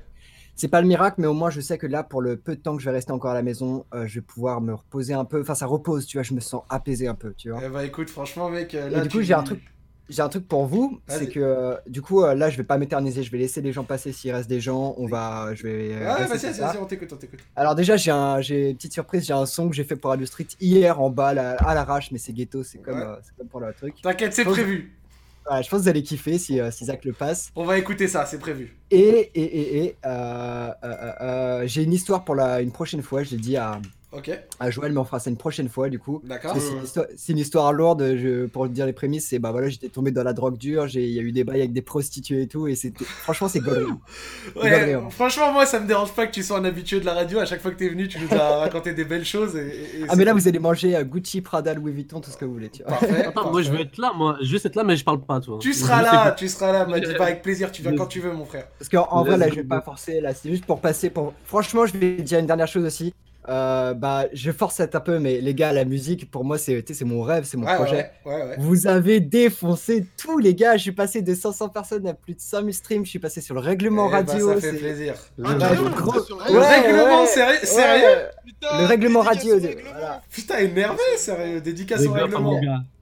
[0.56, 2.62] C'est pas le miracle, mais au moins je sais que là, pour le peu de
[2.62, 5.14] temps que je vais rester encore à la maison, euh, je vais pouvoir me reposer
[5.14, 5.42] un peu.
[5.42, 7.60] Enfin, ça repose, tu vois, je me sens apaisé un peu, tu vois.
[7.64, 9.62] Eh bah écoute, franchement, mec, euh, Et là, du coup, j'ai un truc.
[10.08, 12.78] J'ai un truc pour vous, c'est que euh, du coup euh, là je vais pas
[12.78, 15.96] m'éterniser, je vais laisser les gens passer s'il reste des gens, on va, je vais.
[15.96, 17.40] Ouais, rester vas-y, vas-y, on t'écoute, on t'écoute.
[17.56, 20.16] Alors déjà j'ai un, j'ai une petite surprise, j'ai un son que j'ai fait pour
[20.26, 23.18] Street hier en bas là, à l'arrache, mais c'est ghetto, c'est comme, Ouais.
[23.24, 23.96] c'est comme pour le truc.
[24.04, 24.96] T'inquiète, c'est prévu.
[25.50, 27.52] Ouais, je pense que vous allez kiffer si, euh, si Zach le passe.
[27.56, 28.76] On va écouter ça, c'est prévu.
[28.90, 33.04] Et, et, et, et euh, euh, euh, euh, j'ai une histoire pour la, une prochaine
[33.04, 33.80] fois, je l'ai dit à,
[34.16, 34.32] Ok.
[34.60, 36.22] à Joël, mais on fera ça une prochaine fois du coup.
[36.24, 36.56] D'accord.
[36.58, 39.70] C'est une, histoire- c'est une histoire lourde, je, pour dire les prémices, c'est bah voilà,
[39.70, 41.82] j'étais tombé dans la drogue dure, j'ai- il y a eu des bails avec des
[41.82, 43.86] prostituées et tout, et c'était franchement c'est gaulerie.
[44.56, 45.08] Ouais, hein.
[45.10, 47.40] franchement, moi, ça me dérange pas que tu sois un habitué de la radio.
[47.40, 49.56] À chaque fois que t'es venu, tu nous as raconté des belles choses.
[49.56, 52.32] Et, et- et Ah mais là vous allez manger euh, Gucci, Prada, Louis Vuitton, tout
[52.32, 52.92] ce que vous voulez, tu vois.
[52.98, 53.26] Parfait.
[53.26, 54.36] Attends, moi je veux être là, moi.
[54.40, 55.58] Je veux juste être là, mais je parle pas, toi.
[55.62, 58.20] Tu seras là, tu seras là, m'a dit pas avec plaisir, tu viens quand tu
[58.22, 58.68] veux, mon frère.
[58.80, 61.34] Parce qu'en en vrai là je vais pas forcer, là c'est juste pour passer pour...
[61.46, 63.14] Franchement je vais dire une dernière chose aussi.
[63.48, 67.22] Euh, bah je force un peu mais les gars la musique pour moi c'est mon
[67.22, 68.10] rêve, c'est mon Ouais, projet.
[68.26, 68.56] ouais, ouais, ouais.
[68.58, 72.40] Vous avez défoncé tous les gars, je suis passé de 500 personnes à plus de
[72.42, 74.54] 5000 streams, je suis passé sur le règlement Eh bah, radio.
[74.56, 75.14] ça fait plaisir.
[75.38, 77.66] Gros- Le ouais, règlement, ouais, sérieux- ouais.
[77.66, 79.90] sérieux Putain, Le règlement radio, règlement.
[79.92, 80.22] voilà.
[80.32, 81.62] Putain, énervé, sérieux.
[81.62, 82.60] Dédicace au règlement.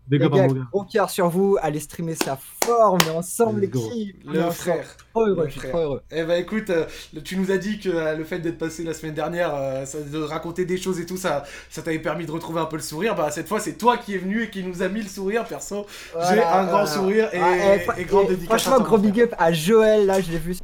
[0.09, 3.69] Les up à gars, gros cœur sur vous, allez streamer ça fort, mais ensemble Let's
[3.71, 3.89] go.
[3.89, 4.17] l'équipe.
[4.27, 4.53] on est Le ensemble.
[4.55, 4.97] frère.
[5.13, 5.71] Trop heureux, Le je suis frère.
[5.71, 6.01] trop heureux.
[6.11, 6.85] Eh bah écoute, euh,
[7.23, 10.01] tu nous as dit que euh, le fait d'être passé la semaine dernière, euh, ça-
[10.01, 12.81] de raconter des choses et tout, ça, ça t'avait permis de retrouver un peu le
[12.81, 13.15] sourire.
[13.15, 15.45] Bah cette fois, c'est toi qui es venu et qui nous a mis le sourire,
[15.45, 15.85] perso.
[16.13, 18.55] J'ai Voilà, un grand sourire et, Ah, et grande et dédicace.
[18.55, 20.57] à Franchement, gros big up à Joël, là, je l'ai vu.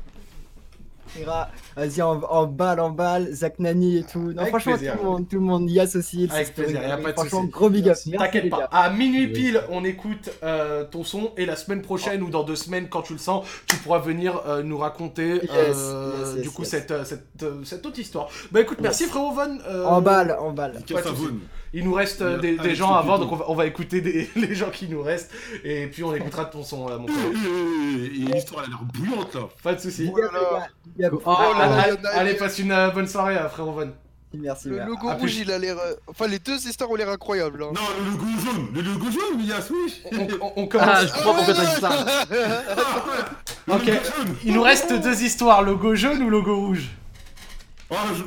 [1.80, 4.19] Vas-y, en, en balle, en balle, Zach Nani et tout.
[4.19, 4.93] Non, Avec franchement, plaisir.
[4.97, 6.30] tout le monde, tout le monde y associe.
[6.31, 7.97] Avec plaisir, y a pas de Franchement, gros big up.
[8.18, 8.68] T'inquiète pas.
[8.72, 12.56] À minuit pile, on écoute euh, ton son et la semaine prochaine ou dans deux
[12.56, 16.41] semaines, quand tu le sens, tu pourras venir euh, nous raconter Yes, euh, yes, yes,
[16.43, 16.72] du coup yes.
[16.72, 18.27] cette, euh, cette, euh, cette autre histoire.
[18.51, 19.57] Bah écoute, merci frérot Von.
[19.68, 20.73] euh, En balle, en balle.
[20.77, 20.99] à.
[21.72, 23.30] Il nous reste euh, des, gens avant, Lupito.
[23.30, 25.30] donc on va, on va écouter des- les gens qui nous restent
[25.64, 27.26] et puis on écoutera ton son, euh, mon frère.
[28.06, 29.41] Et l'histoire elle a l'air bouillante là.
[29.61, 30.06] Pas de souci.
[30.07, 30.68] Big up, les gars.
[30.97, 31.14] Big up.
[31.26, 33.91] Oh, là là, allez, y a- passe une euh, bonne soirée, euh, frérot Von.
[34.32, 35.76] Merci, Le logo Ah, rouge, plus- il a l'air.
[35.80, 37.64] euh, Enfin, les deux histoires ont l'air incroyables.
[37.64, 37.72] hein.
[37.74, 40.02] Non, le logo jaune, le logo jaune, Elias, oui.
[40.12, 40.88] On, on- on commence.
[40.91, 42.26] Ah, je crois pourquoi t'as dit ça.
[43.68, 43.86] Le Ok.
[43.88, 44.36] logo jaune.
[44.46, 46.90] Il nous reste deux histoires, logo jaune ou logo rouge?
[47.91, 48.24] Ah, je-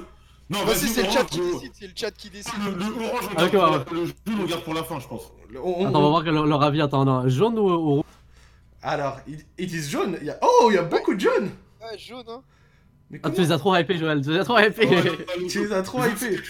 [0.50, 1.72] Non, Vas-y, c'est le chat qui décide.
[1.78, 2.52] C'est le chat qui décide.
[2.64, 3.84] Le, orange, on Ah, garde ouais.
[3.92, 5.32] la- le jaune, on garde pour la fin, je pense.
[5.54, 6.82] On- on- Attends, on va voir quel- leur avis.
[6.82, 7.28] Attends, non.
[7.28, 8.04] Jaune ou, ou rouge?
[8.82, 10.18] Alors, ils ils disent jaune.
[10.20, 10.38] Il y a...
[10.42, 11.50] Oh, il y a beaucoup de jaunes
[11.80, 12.42] Ouais, jaune, hein.
[13.12, 14.20] Mais Ah, tu les as trop hypés, Joël.
[14.22, 14.88] Tu les as trop hypés.
[15.48, 16.40] Tu les as trop hypés.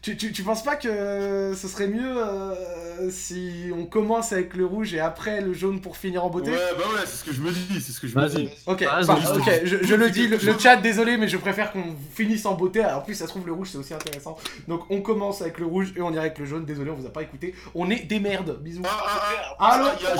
[0.00, 4.66] Tu, tu, tu penses pas que ce serait mieux euh, si on commence avec le
[4.66, 6.50] rouge et après le jaune pour finir en beauté?
[6.50, 8.46] Ouais, bah ouais, c'est ce que je me dis, c'est ce que je me Vas-y.
[8.46, 8.50] dis.
[8.66, 9.38] Ok, Ah, bah, vas-y.
[9.38, 12.54] ok, je, je le dis, le, le chat, désolé, mais je préfère qu'on finisse en
[12.54, 12.84] beauté.
[12.84, 14.36] En plus, ça se trouve, le rouge, c'est aussi intéressant.
[14.66, 16.64] Donc, on commence avec le rouge et on ira avec le jaune.
[16.64, 17.54] Désolé, on vous a pas écouté.
[17.76, 18.58] On est des merdes.
[18.60, 18.82] Bisous.
[18.84, 20.14] Ah, ah, ah, Allô ah, il y a-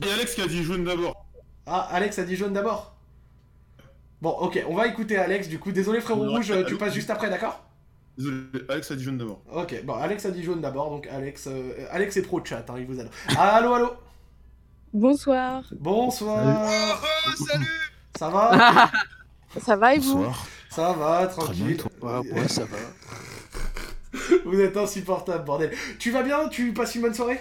[0.00, 1.24] Il y a Alex qui a dit jaune d'abord.
[1.68, 2.91] Ah, Alex a dit jaune d'abord.
[4.22, 5.48] Bon, ok, on va écouter Alex.
[5.48, 7.60] Du coup, désolé, frérot Non, rouge, allô tu passes juste après, d'accord?
[8.16, 9.42] Désolé, Alex a dit jaune d'abord.
[9.52, 10.90] Ok, bon, Alex a dit jaune d'abord.
[10.90, 13.10] Donc, Alex, euh, Alex est pro chat, hein, il vous adore.
[13.36, 13.90] Allô, allô?
[14.92, 15.64] Bonsoir.
[15.72, 16.70] Bonsoir.
[17.26, 17.66] Oh, salut
[18.16, 18.90] Ça va?
[19.60, 20.24] Ça va et vous?
[20.70, 21.82] Ça va, tranquille.
[22.00, 22.78] Ouais, ça va.
[24.46, 25.72] Vous êtes insupportable, bordel.
[25.98, 26.48] Tu vas bien?
[26.48, 27.40] Tu passes une bonne soirée?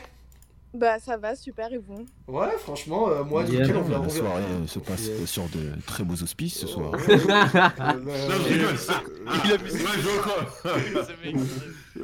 [0.73, 2.05] Bah ça va, super et vous?
[2.29, 3.61] Ouais, franchement, euh, moi, Yeah.
[3.61, 4.01] nickel, on vient.
[4.01, 6.91] La soirée euh, se passe sur de très beaux auspices ce soir.
[7.07, 9.03] Euh, Non, je rigole, ça.
[9.43, 11.33] Il a mis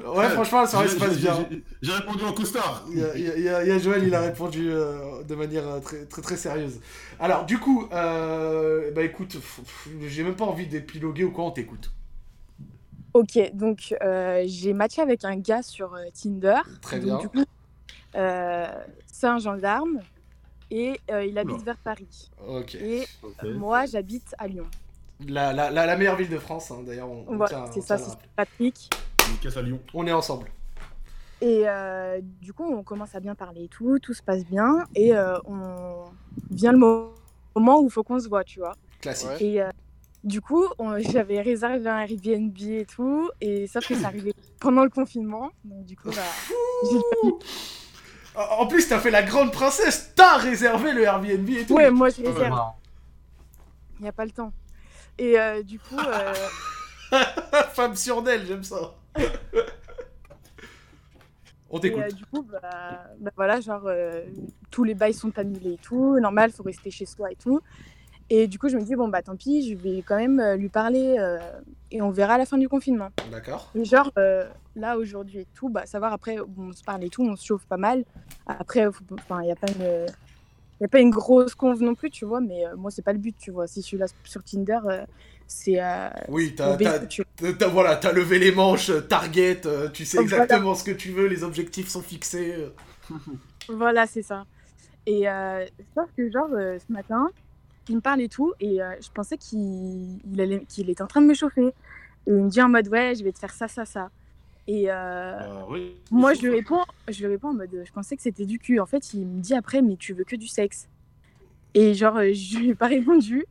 [0.06, 1.48] Ouais, franchement, la soirée se passe bien.
[1.81, 2.85] j'ai- répondu en costard.
[2.91, 6.81] Il y a, Joël, il a répondu euh, de manière euh, très, très très sérieuse.
[7.19, 9.38] Alors, du coup, euh, bah écoute,
[10.07, 11.91] j'ai même pas envie d'épiloguer ou quoi, on t'écoute.
[13.14, 16.57] Ok, donc euh, j'ai matché avec un gars sur euh, Tinder.
[16.81, 17.18] Très Donc, bien.
[17.18, 17.44] Du coup, Euh,
[18.13, 19.99] c'est un gendarme
[20.69, 21.63] et euh, il habite Oula.
[21.63, 22.29] vers Paris.
[22.79, 23.05] Et
[23.43, 24.67] euh, moi, j'habite à Lyon.
[25.27, 27.09] La, la, la, la meilleure ville de France, hein, d'ailleurs.
[27.09, 28.15] On, c'est ça, c'est.
[28.35, 28.89] Patrick.
[29.41, 29.79] casse à Lyon.
[29.93, 30.51] On est ensemble.
[31.41, 34.85] Et euh, du coup, on commence à bien parler et tout, tout se passe bien.
[34.95, 36.05] Et euh, on
[36.51, 37.13] vient le mo-
[37.55, 38.75] moment où il faut qu'on se voit, tu vois.
[39.01, 39.29] Classique.
[39.39, 39.69] Et euh,
[40.23, 43.29] du coup, on- j'avais réservé un Airbnb et tout.
[43.39, 45.51] Et sauf que ça arrivait pendant le confinement.
[45.63, 46.21] Donc du coup, bah,
[46.91, 47.31] j'ai
[48.38, 51.73] En plus, t'as fait la grande princesse, t'as réservé le Airbnb et tout.
[51.73, 52.59] Ouais, moi je réserve.
[53.99, 54.53] Il n'y a pas le temps.
[55.18, 56.34] Et euh, du coup, euh,
[57.73, 58.93] Femme sur d'elle, j'aime ça.
[61.69, 62.03] On et, t'écoute.
[62.03, 64.23] euh, du coup, bah, bah voilà, genre, euh,
[64.72, 66.18] tous les bails sont annulés et tout.
[66.19, 67.59] Normal, faut rester chez soi et tout.
[68.30, 70.69] Et du coup, je me dis, bon, bah tant pis, je vais quand même lui
[70.69, 71.39] parler euh,
[71.91, 73.09] et on verra à la fin du confinement.
[73.31, 73.72] D'accord.
[73.76, 77.35] Genre, euh, là, aujourd'hui et tout, bah savoir après, on se parle et tout, on
[77.35, 78.03] se chauffe pas mal.
[78.45, 80.05] Après, il n'y a pas une.
[80.80, 83.11] Il a pas une grosse conve non plus, tu vois, mais euh, moi, c'est pas
[83.11, 83.65] le but, tu vois.
[83.65, 85.05] Si je suis là sur Tinder, euh,
[85.47, 85.81] c'est.
[85.81, 86.77] euh, Oui, t'as,
[87.68, 89.61] voilà, t'as levé les manches, target,
[89.91, 92.53] tu sais exactement ce que tu veux, les objectifs sont fixés.
[93.69, 94.45] Voilà, c'est ça.
[95.07, 95.23] Et
[95.95, 97.27] sauf que, genre, ce matin,
[97.89, 100.19] il me parle et tout, et euh, je pensais qu'il
[100.68, 101.68] qu'il était en train de me chauffer.
[101.68, 104.09] Et il me dit en mode, ouais, je vais te faire ça, ça, ça.
[104.68, 105.39] Et euh,
[106.11, 108.81] moi, je lui, réponds, je lui réponds en mode, je pensais que c'était du cul.
[108.81, 110.89] En fait, il me dit après, mais tu veux que du sexe.
[111.73, 113.45] Et genre, euh, je lui ai pas répondu.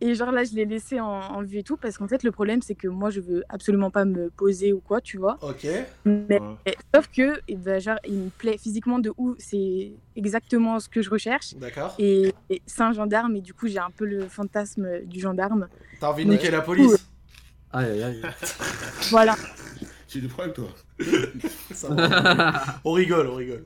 [0.00, 2.30] Et genre là, je l'ai laissé en, en vue et tout, parce qu'en fait, le
[2.30, 5.38] problème, c'est que moi, je veux absolument pas me poser ou quoi, tu vois.
[5.40, 5.66] Ok.
[6.04, 6.40] Mais
[6.94, 11.00] sauf que, eh ben, genre, il me plaît physiquement de ouf, c'est exactement ce que
[11.00, 11.54] je recherche.
[11.54, 11.94] D'accord.
[11.98, 15.68] Et, et c'est un gendarme, et du coup, j'ai un peu le fantasme du gendarme.
[15.98, 17.08] T'as envie de niquer la du coup, police
[17.72, 18.22] Aïe aïe aïe.
[19.10, 19.34] Voilà.
[20.08, 20.68] J'ai des problèmes, toi.
[21.72, 22.80] Ça va.
[22.84, 23.64] on rigole, on rigole.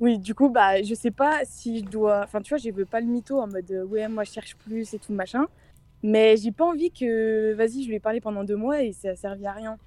[0.00, 2.22] Oui, du coup, bah, je sais pas si je dois.
[2.24, 4.56] Enfin, tu vois, je veux pas le mytho en mode euh, ouais, moi je cherche
[4.56, 5.46] plus et tout machin.
[6.02, 7.54] Mais j'ai pas envie que.
[7.54, 9.78] Vas-y, je lui ai parlé pendant deux mois et ça a servi à rien.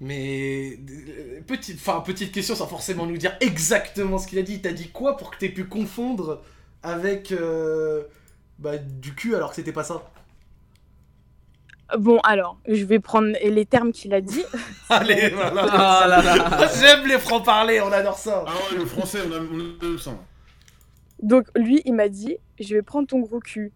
[0.00, 0.78] Mais
[1.08, 4.60] euh, petite, enfin petite question sans forcément nous dire exactement ce qu'il a dit.
[4.60, 6.42] T'as dit quoi pour que t'aies pu confondre
[6.82, 8.04] avec euh,
[8.58, 10.11] bah, du cul alors que c'était pas ça?
[11.98, 14.42] Bon, alors, je vais prendre les termes qu'il a dit.
[14.88, 15.66] Allez, voilà.
[15.70, 16.68] Ah là là.
[16.80, 18.44] J'aime les francs parler, on adore ça.
[18.46, 19.48] Ah ouais, le français, on aime,
[19.82, 20.10] on aime ça.
[21.22, 23.72] Donc, lui, il m'a dit je vais prendre ton gros cul.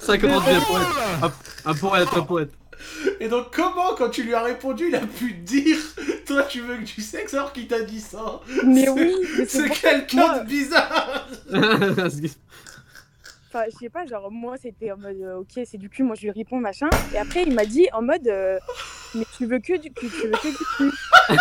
[0.00, 1.32] Ça commence bien pour être un,
[1.70, 2.50] un poète, un poète.
[3.20, 5.76] Et donc comment quand tu lui as répondu, il a pu te dire
[6.26, 8.40] toi tu veux que du sexe alors qu'il t'a dit ça?
[8.64, 9.12] Mais C'est- oui,
[9.48, 11.26] c'est quelqu'un de bizarre.
[13.56, 16.14] Enfin, je sais pas, genre, moi, c'était en mode, euh, ok, c'est du cul, moi,
[16.14, 16.90] je lui réponds, machin.
[17.14, 18.58] Et après, il m'a dit en mode, euh,
[19.14, 20.90] mais tu veux que du cul, tu veux que du cul.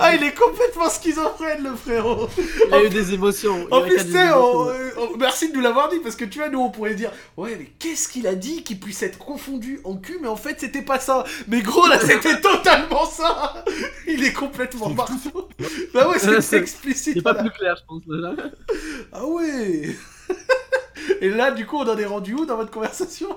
[0.00, 2.28] Ah il est complètement schizophrène le frérot.
[2.68, 3.66] Il a eu des émotions.
[3.68, 4.56] il En plus, tu des sais, émotions.
[4.60, 6.94] on- euh, on- merci de nous l'avoir dit parce que tu vois, nous on pourrait
[6.94, 10.36] dire Ouais, mais qu'est-ce qu'il a dit qui puisse être confondu en cul, mais en
[10.36, 11.24] fait c'était pas ça.
[11.48, 13.64] Mais gros, là c'était totalement ça.
[14.06, 15.48] Il est complètement marteau.
[15.92, 17.14] Bah ouais, c'est c'est explicite.
[17.14, 17.50] C'est pas voilà.
[17.50, 18.02] plus clair, je pense.
[18.06, 18.34] déjà.
[19.12, 19.67] Ah ouais
[21.20, 23.28] Et là, du coup, on en est rendu où dans votre conversation?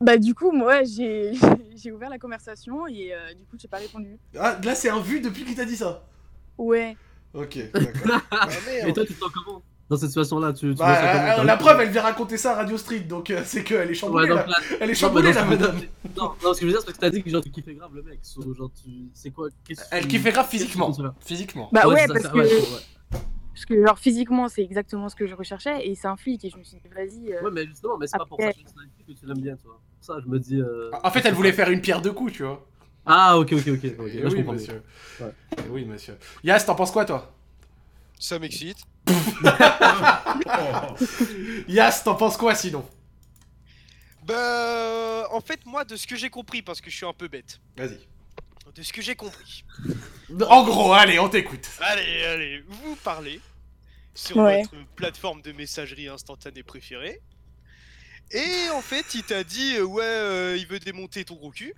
[0.00, 1.32] Bah, du coup, moi, j'ai
[1.76, 4.18] j'ai ouvert la conversation et euh, du coup, j'ai pas répondu.
[4.38, 6.04] Ah, là, c'est un vu depuis qu'il t'a dit ça?
[6.58, 6.96] Ouais.
[7.34, 8.20] Ok, d'accord.
[8.86, 9.62] Et toi, tu te sens comment?
[9.88, 12.36] Dans cette situation-là tu, tu Bah, vois ça comment euh, la preuve, elle vient raconter
[12.36, 14.46] ça à Radio Street, donc euh, c'est qu'elle est chamboulée Ouais, là.
[14.46, 15.80] là- Elle est chamboulée que- madame.
[16.16, 17.74] Non, non, ce que je veux dire, c'est que t'as dit que genre, tu kiffais
[17.74, 18.20] grave le mec.
[18.22, 18.88] so, genre, tu...
[19.14, 19.48] C'est quoi
[19.90, 20.92] Elle tu- kiffait grave tu physiquement.
[21.24, 21.68] Physiquement.
[21.72, 22.38] Bah, ouais, parce ça, que.
[22.38, 22.48] ouais.
[23.52, 26.50] Parce que, genre, physiquement, c'est exactement ce que je recherchais et c'est un flic et
[26.50, 27.32] je me suis dit, vas-y.
[27.32, 29.80] euh, Ouais, mais justement, mais c'est pas pour après- personnalité que tu l'aimes bien, toi.
[29.96, 30.60] Pour ça, je me dis.
[30.60, 32.64] euh, En fait, elle voulait faire une pierre deux coups, tu vois.
[33.04, 33.84] Ah, ok, ok, ok.
[33.98, 34.82] ok, Eh là, je oui, comprends monsieur.
[35.20, 35.30] Ouais.
[35.70, 36.16] Oui, monsieur.
[36.44, 37.32] Yas, t'en penses quoi, toi?
[38.18, 38.78] Ça m'excite.
[41.68, 42.84] Yas, t'en penses quoi sinon?
[44.26, 47.28] Bah, en fait, moi, de ce que j'ai compris, parce que je suis un peu
[47.28, 47.98] bête, Vas-y.
[48.74, 49.64] De ce que j'ai compris.
[50.48, 51.66] En gros, allez, on t'écoute.
[51.80, 53.40] Allez, allez, vous parlez
[54.14, 54.62] sur Ouais.
[54.62, 57.20] votre plateforme de messagerie instantanée préférée.
[58.32, 61.74] Et en fait, il t'a dit, euh, ouais, euh, il veut démonter ton gros cul.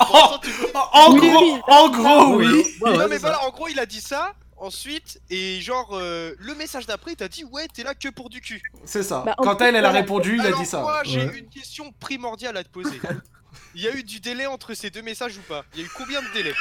[0.00, 2.64] En gros, en gros, oui.
[2.80, 6.86] non mais voilà, en gros il a dit ça, ensuite, et genre euh, le message
[6.86, 8.62] d'après il t'a dit ouais t'es là que pour du cul.
[8.84, 9.22] C'est ça.
[9.24, 10.80] Bah, Quand elle, elle a répondu, il a dit ça.
[10.80, 11.38] moi j'ai Ouais.
[11.38, 13.00] une question primordiale à te poser.
[13.74, 15.64] Il y a eu du délai entre ces deux messages ou pas?
[15.74, 16.54] Il y a eu combien de délai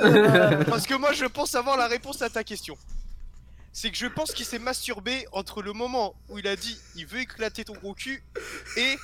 [0.66, 2.76] Parce que moi je pense avoir la réponse à ta question.
[3.72, 7.06] C'est que je pense qu'il s'est masturbé entre le moment où il a dit il
[7.06, 8.22] veut éclater ton gros cul
[8.76, 8.96] et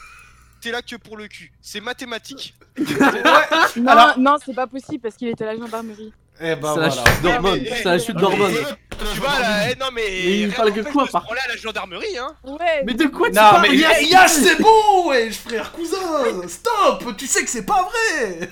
[0.60, 1.52] t'es là que pour le cul.
[1.60, 2.54] C'est mathématique.
[3.76, 6.12] Non, Alors- non, c'est pas possible parce qu'il était à la gendarmerie.
[6.40, 6.90] Eh ben C'est la voilà.
[7.12, 7.60] chute d'hormones.
[7.62, 8.54] mais- C'est la chute d'hormones.
[9.12, 10.02] Tu vois là, eh, non mais.
[10.08, 12.34] Mais il parle quoi, de se par- branler à la gendarmerie, hein.
[12.44, 12.82] Ouais.
[12.86, 13.66] Mais de quoi tu Non parles?
[13.70, 15.96] mais Yass Yash c'est bon wesh frère cousin
[16.48, 18.48] Stop Tu sais que c'est pas vrai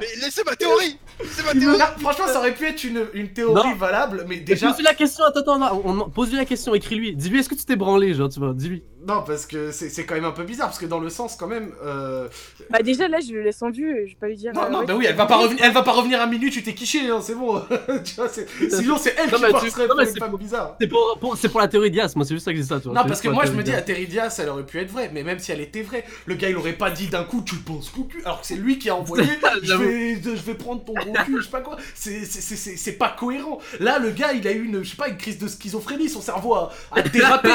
[0.00, 0.98] Mais laissez ma théorie
[1.30, 3.74] C'est ma théorie Là, Franchement ça aurait pu être une, une théorie Non.
[3.74, 4.68] valable mais Déjà...
[4.68, 7.14] Pose-lui la question, attends, attends, attends, on, on- pose-lui la question, écris-lui.
[7.16, 8.82] Dis-lui, est-ce que tu t'es branlé, genre, tu vois, dis-lui.
[9.06, 11.34] Non parce que c'est c'est quand même un peu bizarre parce que dans le sens
[11.36, 11.72] quand même...
[11.82, 12.28] Euh...
[12.68, 14.02] Bah déjà là, je le laisse en vue.
[14.06, 14.52] Je vais pas lui dire.
[14.52, 16.26] Non, euh, non, ouais, bah oui, elle va pas revenir, elle va pas revenir à
[16.26, 17.62] minuit, tu t'es quiché, hein, c'est bon.
[18.04, 20.76] tu vois, c'est- sinon c'est elle Non, qui mais tu- non, mais c'est pour- bizarre.
[20.80, 22.68] C'est pour, pour- c'est pour la théorie d'Ias, moi, c'est juste ça que je dis
[22.68, 22.94] ça, tu vois.
[22.94, 24.78] Non, parce que moi la je me dis, théorie à Terry Diaz, elle aurait pu
[24.78, 27.24] être vraie, mais même si elle était vraie, le gars il aurait pas dit d'un
[27.24, 29.28] coup, tu penses cocu, alors que c'est lui qui a envoyé,
[29.62, 32.56] je vais, je vais prendre ton gros cul, je sais pas quoi, c'est- c'est- c'est
[32.56, 33.58] c'est- c'est pas cohérent.
[33.80, 36.20] Là, le gars il a eu une, je sais pas, une crise de schizophrénie, son
[36.20, 37.50] cerveau a, a dérapé.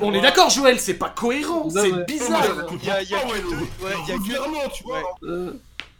[0.00, 2.44] on est d'accord, Joël, c'est pas cohérent, c'est bizarre.
[2.82, 2.88] Il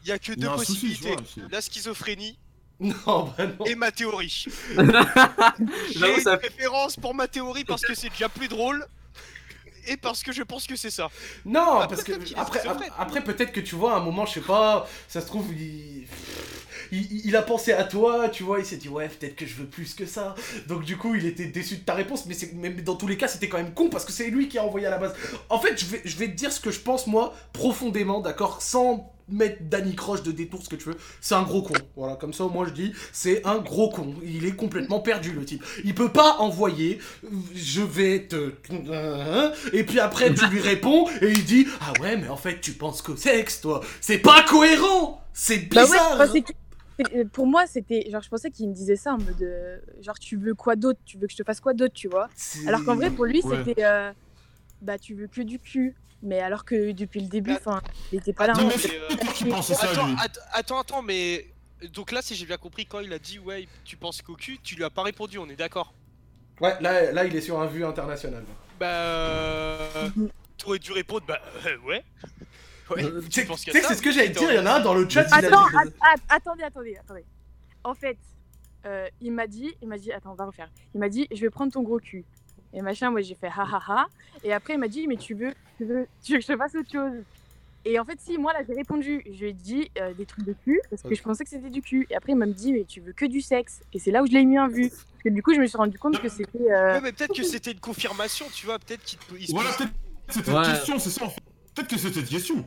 [0.08, 1.16] y a, que deux, possibilités.
[1.50, 2.38] La schizophrénie
[2.80, 3.64] Non, bah non.
[3.66, 4.44] et ma théorie.
[4.76, 8.86] J'ai J'avoue, une ça- préférence pour ma théorie parce que c'est déjà plus drôle
[9.88, 11.08] et parce que je pense que c'est ça.
[11.44, 12.60] Non, parce que après,
[12.98, 16.06] après peut-être que tu vois, à un moment, je sais pas, ça se trouve, il...
[16.92, 19.54] il, il a pensé à toi, tu vois, il s'est dit, ouais, peut-être que je
[19.54, 20.34] veux plus que ça.
[20.66, 23.48] Donc, du coup, il était déçu de ta réponse, mais, dans tous les cas, c'était
[23.48, 25.14] quand même con parce que c'est lui qui a envoyé à la base.
[25.48, 28.62] En fait, je vais, je vais te dire ce que je pense, moi, profondément, d'accord,
[28.62, 30.96] sans mettre Danny Croche de détour, ce que tu veux.
[31.20, 31.74] C'est un gros con.
[31.96, 34.14] Voilà, comme ça, moi, je dis, c'est un gros con.
[34.24, 35.64] Il est complètement perdu, le type.
[35.84, 36.98] Il peut pas envoyer,
[37.54, 38.52] je vais te.
[39.72, 42.72] Et puis après, tu lui réponds et il dit Ah ouais, mais en fait, tu
[42.72, 43.80] penses qu'au sexe, toi.
[44.00, 46.42] C'est pas cohérent C'est Bah ouais,
[47.14, 50.18] euh, pour moi, c'était genre je pensais qu'il me disait ça en mode euh, genre
[50.18, 52.28] tu veux quoi d'autre, tu veux que je te fasse quoi d'autre, tu vois?
[52.66, 53.62] Alors qu'en vrai pour lui Ouais.
[53.64, 54.12] c'était euh,
[54.80, 57.80] bah tu veux que du cul, mais alors que depuis le début, enfin,
[58.12, 58.54] il était pas là.
[58.54, 60.08] Attends, en mais euh, attends,
[60.52, 61.46] attends, attends, mais
[61.94, 64.58] donc là, si j'ai bien compris, quand il a dit ouais, tu penses qu'au cul,
[64.62, 65.94] tu lui as pas répondu, on est d'accord?
[66.60, 68.44] Ouais, là, là, il est sur un vue international.
[68.80, 70.10] Bah, euh,
[70.56, 72.04] t'aurais dû répondre bah euh, ouais.
[72.90, 74.80] Ouais, Euh, tu penses ça c'est ce que j'allais dire, il y en a un
[74.80, 75.66] dans le chat, Attends,
[76.28, 77.24] attendez, attendez, attendez.
[77.84, 78.16] En fait,
[78.86, 80.70] euh, il m'a dit, il m'a dit, attends, on va refaire.
[80.94, 82.24] Il m'a dit, je vais prendre ton gros cul.
[82.72, 84.06] Et machin, moi j'ai fait ha ha ha.
[84.44, 86.56] Et après il m'a dit, mais tu veux, tu veux, tu veux que je te
[86.56, 87.22] fasse autre chose?
[87.84, 90.44] Et en fait, si, moi là j'ai répondu, je lui ai dit euh, des trucs
[90.44, 92.06] de cul parce que je pensais que c'était du cul.
[92.10, 93.80] Et après il m'a dit, mais tu veux que du sexe.
[93.92, 94.88] Et c'est là où je l'ai mis en vue.
[94.90, 96.58] Parce que du coup, je me suis rendu compte que c'était.
[96.70, 99.52] euh, Ouais, mais peut-être que c'était une confirmation, tu vois, peut-être qu'il te- il se
[99.52, 100.64] Voilà, peut-être que c'était Ouais.
[100.64, 101.40] cette question, c'est ça en fait.
[101.74, 102.64] Peut-être que c'était cette question.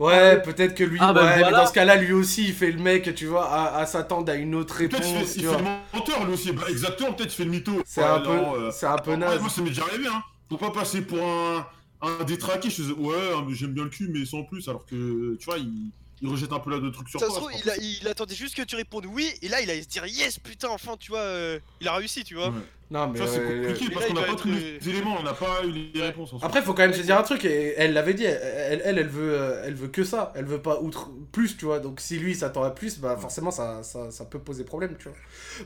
[0.00, 1.58] Ouais, peut-être que lui, Ah, bah, ouais, mais voilà.
[1.58, 4.34] dans ce cas-là, lui aussi, il fait le mec, tu vois, à, à s'attendre à
[4.34, 5.58] une autre Peut-être réponse, qu'il fait, tu il vois.
[5.58, 6.52] fait le menteur lui aussi.
[6.52, 7.82] Bah, exactement, peut-être qu'il fait le mytho.
[7.86, 9.40] C'est Ouais, un peu, euh, c'est un peu naze.
[9.40, 10.22] moi, ça m'est déjà arrivé, hein.
[10.48, 11.66] Faut pas passer pour un,
[12.02, 12.70] un détraqué.
[12.70, 13.14] Je faisais, ouais,
[13.46, 14.68] mais j'aime bien le cul, mais sans plus.
[14.68, 15.90] Alors que, tu vois, il,
[16.22, 17.40] il rejette un peu là de trucs sur Ça se toi.
[17.40, 19.82] trouve, je il, a- il attendait juste que tu répondes oui, et là il allait
[19.82, 22.48] se dire yes, putain, enfin, tu vois, euh, il a réussi, tu vois.
[22.48, 22.54] Ouais.
[22.90, 24.82] Non, mais Tu vois, c'est euh, compliqué parce là, qu'on il n'a pas tous être,
[24.84, 26.46] les éléments, on n'a pas eu les réponses en soi.
[26.46, 29.08] Après, faut quand même se dire un truc, et elle l'avait dit, elle, elle, elle
[29.08, 31.80] veut, euh, elle veut que ça, elle veut pas outre plus, tu vois.
[31.80, 35.08] Donc si lui s'attend à plus, bah forcément ça, ça, ça peut poser problème, tu
[35.08, 35.16] vois.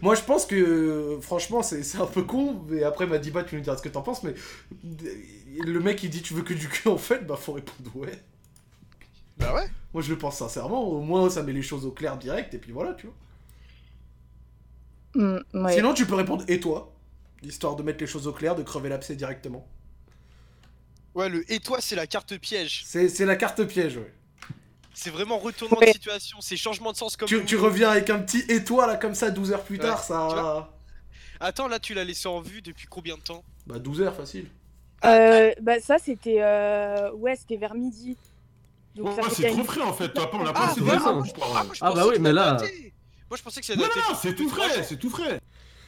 [0.00, 2.62] Moi, je pense que, franchement, c'est c'est un peu con.
[2.68, 4.34] Mais après, Madiba, tu nous diras ce que t'en penses, mais
[5.64, 8.18] le mec il dit tu veux que du cul en fait, bah faut répondre ouais.
[9.38, 9.68] Bah ouais.
[9.94, 10.82] Moi, je le pense sincèrement.
[10.88, 13.14] Au moins, ça met les choses au clair direct, et puis voilà, tu vois.
[15.14, 15.72] mm, ouais.
[15.74, 16.92] Sinon, tu peux répondre et toi,
[17.42, 19.66] histoire de mettre les choses au clair, de crever l'abcès directement.
[21.14, 22.82] Ouais, le et toi, c'est la carte piège.
[22.84, 24.12] C'est c'est la carte piège, ouais.
[24.94, 25.86] C'est vraiment retournement Ouais.
[25.88, 27.28] de situation, c'est changement de sens comme.
[27.28, 29.82] Tu, tu reviens avec un petit et toi là comme ça 12 heures plus Ouais,
[29.82, 30.70] tard, ça.
[31.40, 33.44] Attends, là, tu l'as laissé en vue depuis combien de temps?
[33.66, 34.46] Bah 12 heures facile.
[35.04, 37.12] Euh, bah ça c'était euh...
[37.12, 38.16] ouais c'était vers midi.
[38.94, 40.08] Donc Ouais, fait c'est trop frais en fait.
[40.14, 40.80] Toi, on l'a Ah, pas assez.
[40.90, 42.56] Ah, Ah, bah oui, mais là-.
[43.30, 45.40] Moi, je pensais que ça Non, non, c'est tout frais, c'est tout frais.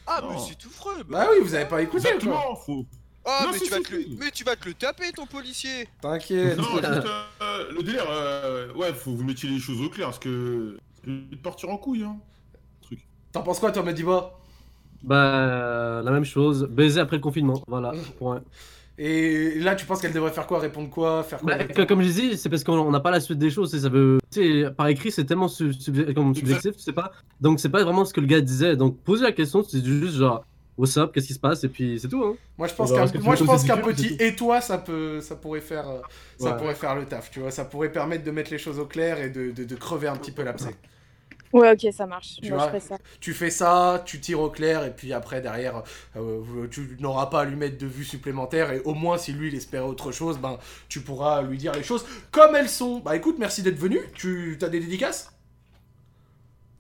[0.07, 1.03] Ah, mais c'est tout frais.
[1.09, 2.13] Bah oui, vous avez pas écouté quoi.
[2.15, 2.85] Exactement, faut.
[3.25, 4.05] Ah, Non, mais, tu vas te le...
[4.19, 5.87] mais tu vas te le taper, ton policier.
[6.01, 6.57] T'inquiète.
[6.57, 10.07] Non, juste, euh, le délire, euh, ouais, faut que vous mettiez les choses au clair
[10.09, 10.79] parce que.
[11.05, 12.17] Peut partir en couille, hein.
[13.33, 14.33] T'en penses quoi toi Madiba
[15.03, 16.65] Bah, la même chose.
[16.65, 17.63] Baiser après le confinement.
[17.69, 17.93] Voilà.
[18.19, 18.43] point.
[19.03, 20.59] Et là tu penses qu'elle devrait faire quoi?
[20.59, 21.23] Répondre quoi?
[21.23, 21.57] Faire quoi?
[21.75, 23.75] Bah, comme je dis, c'est parce qu'on on n'a pas la suite des choses.
[23.75, 24.19] et Ça veut...
[24.31, 27.11] tu sais, par écrit, c'est tellement sub- sub- comme subjectif, tu sais pas.
[27.41, 28.77] Donc, c'est pas vraiment ce que le gars disait.
[28.77, 30.45] Donc, poser la question, c'est juste genre,
[30.77, 32.23] what's up, qu'est-ce qui se passe, et puis c'est tout.
[32.23, 32.35] Hein.
[32.59, 32.93] Moi je pense
[33.65, 36.01] qu'un petit et toi ça peut ça pourrait faire euh,
[36.39, 36.57] ça Ouais.
[36.59, 39.19] pourrait faire le taf, tu vois, ça pourrait permettre de mettre les choses au clair
[39.21, 40.75] et de, de, de crever un petit peu l'abcès.
[41.53, 42.39] Ouais, ok, ça marche.
[42.43, 42.99] Tu Moi, vois, je ferai ça.
[43.21, 45.83] tu fais ça, tu tires au clair, et puis après, derrière,
[46.17, 49.49] euh, tu n'auras pas à lui mettre de vue supplémentaire, et au moins, si lui,
[49.49, 50.59] il espérait autre chose, ben,
[50.89, 53.01] tu pourras lui dire les choses comme elles sont.
[53.01, 54.01] Bah écoute, merci d'être venu.
[54.15, 55.33] Tu as des dédicaces?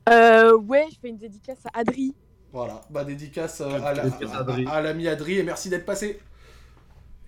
[0.09, 2.15] Euh, ouais, je fais une dédicace à Adri.
[2.53, 4.31] Voilà, bah dédicace euh, à la- Dédicace
[4.67, 6.21] à l'ami Adri, et merci d'être passé.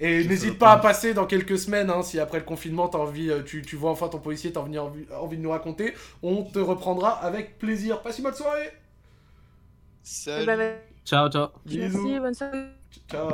[0.04, 3.30] Et n'hésite pas à passer dans quelques semaines, hein, si après le confinement, as envie,
[3.30, 6.42] euh, tu, tu vois enfin ton policier, t'as envie, envie, envie de nous raconter, on
[6.42, 8.02] te reprendra avec plaisir.
[8.02, 8.70] Passe une bonne soirée
[10.02, 10.44] Salut.
[10.46, 10.64] Bah, bah,
[11.04, 11.48] Ciao, ciao.
[11.64, 12.02] Bisous.
[12.02, 12.64] merci, bonne soirée.
[13.08, 13.30] Ciao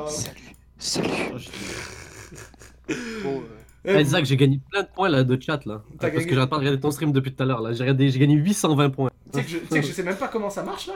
[0.76, 1.08] Salut.
[3.22, 3.42] Bon,
[3.84, 5.82] Eh, Eh, Zach, j'ai gagné plein de points là de chat là.
[5.98, 7.72] Parce gagné- que j'arrête pas de regarder ton stream depuis tout à l'heure là.
[7.72, 9.10] J'ai regardé- j'ai gagné 820 points.
[9.32, 10.94] Tu sais que, je- tu sais que je sais même pas comment ça marche là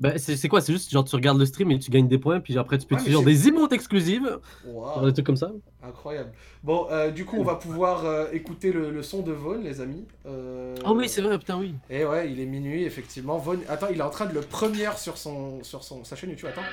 [0.00, 0.62] Bah, c'est c'est quoi?
[0.62, 2.86] C'est juste genre tu regardes le stream et tu gagnes des points, puis après tu
[2.86, 4.38] peux utiliser je- des emotes exclusives.
[4.66, 5.52] Genre des trucs comme ça.
[5.82, 6.32] Incroyable.
[6.64, 9.80] Bon, euh, du coup, on va pouvoir euh, écouter le, le son de Vaughn, les
[9.80, 10.04] amis.
[10.26, 11.74] Euh, Oh oui, c'est vrai, putain, oui.
[11.90, 13.36] Et ouais, il est minuit, effectivement.
[13.38, 13.60] Vaughn...
[13.68, 16.48] Attends, il est en train de le première sur, son, sur son, sa chaîne YouTube.
[16.50, 16.66] Attends.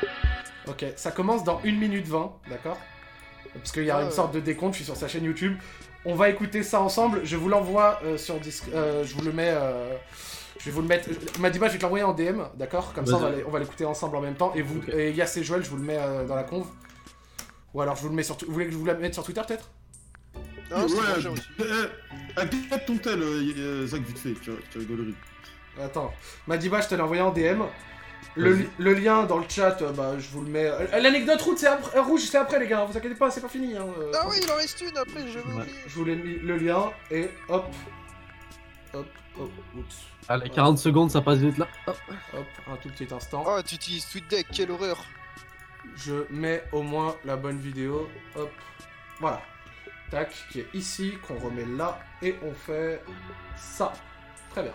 [0.69, 2.77] Ok, ça commence dans 1 minute 20, d'accord?
[3.53, 5.57] Parce qu'il y a Ah une sorte de décompte, je suis sur sa chaîne YouTube.
[6.05, 7.21] On va écouter ça ensemble.
[7.23, 8.65] Je vous l'envoie sur Disc.
[8.73, 9.53] euh, je vous le mets.
[10.67, 11.39] Euh, Je vais vous le mettre.
[11.39, 12.93] Madiba, je vais te l'envoyer en DM, d'accord?
[12.93, 14.53] Comme ça, on va l'écouter ensemble en même temps.
[14.55, 16.67] Et vous, et Yass et Joël, je vous le mets euh, dans la conve.
[17.73, 18.37] Ou alors je vous le mets sur.
[18.45, 19.69] Vous voulez que je vous la mette sur Twitter peut-être?
[20.69, 21.65] C'est ouais,
[22.35, 25.15] Active ton tel, euh, euh, Zach, vite fait, tu, tu rigoleries.
[25.81, 26.13] Attends,
[26.47, 27.63] Madiba, je te l'ai envoyé en DM.
[28.37, 30.65] Le, lien dans le chat, euh, bah, je vous le mets.
[30.65, 32.85] Euh, L'anecdote rouge, c'est après, euh, rouge, c'est après, les gars.
[32.85, 33.75] Vous inquiétez pas, c'est pas fini.
[33.75, 34.11] Hein, euh.
[34.13, 35.73] Ah oui, il en reste une après, je vais oublier.
[35.87, 37.65] Je vous l'ai mis le lien et hop,
[38.93, 39.07] hop,
[39.39, 41.67] oups, Allez, 40 secondes, ça passe vite là.
[41.87, 41.97] Hop.
[42.33, 43.43] hop, un tout petit instant.
[43.47, 45.03] Oh, tu utilises TweetDeck, quelle horreur.
[45.95, 48.09] Je mets au moins la bonne vidéo.
[48.35, 48.51] Hop,
[49.19, 49.41] voilà.
[50.09, 53.01] Tac, qui est ici, qu'on remet là et on fait
[53.57, 53.93] ça.
[54.51, 54.73] Très bien.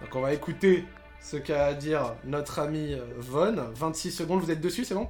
[0.00, 0.84] Donc on va écouter
[1.20, 3.70] ce qu'a à dire notre ami euh, Von.
[3.74, 5.08] 26 secondes, vous êtes dessus, c'est bon?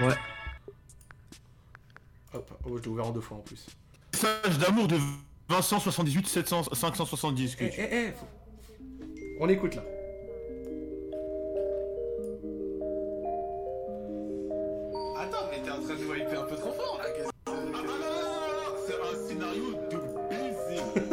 [0.00, 0.14] Ouais.
[2.34, 3.66] Hop, oh, je l'ai ouvert en deux fois en plus.
[4.12, 4.96] Message d'amour de
[5.48, 7.56] Vincent 78 700 570.
[7.60, 8.12] Eh, eh, eh,
[9.40, 9.82] On écoute là.
[15.18, 17.06] Attends, mais t'es en train de nous hyper un peu trop fort là.
[18.86, 19.96] C'est un scénario de
[20.28, 20.82] baiser.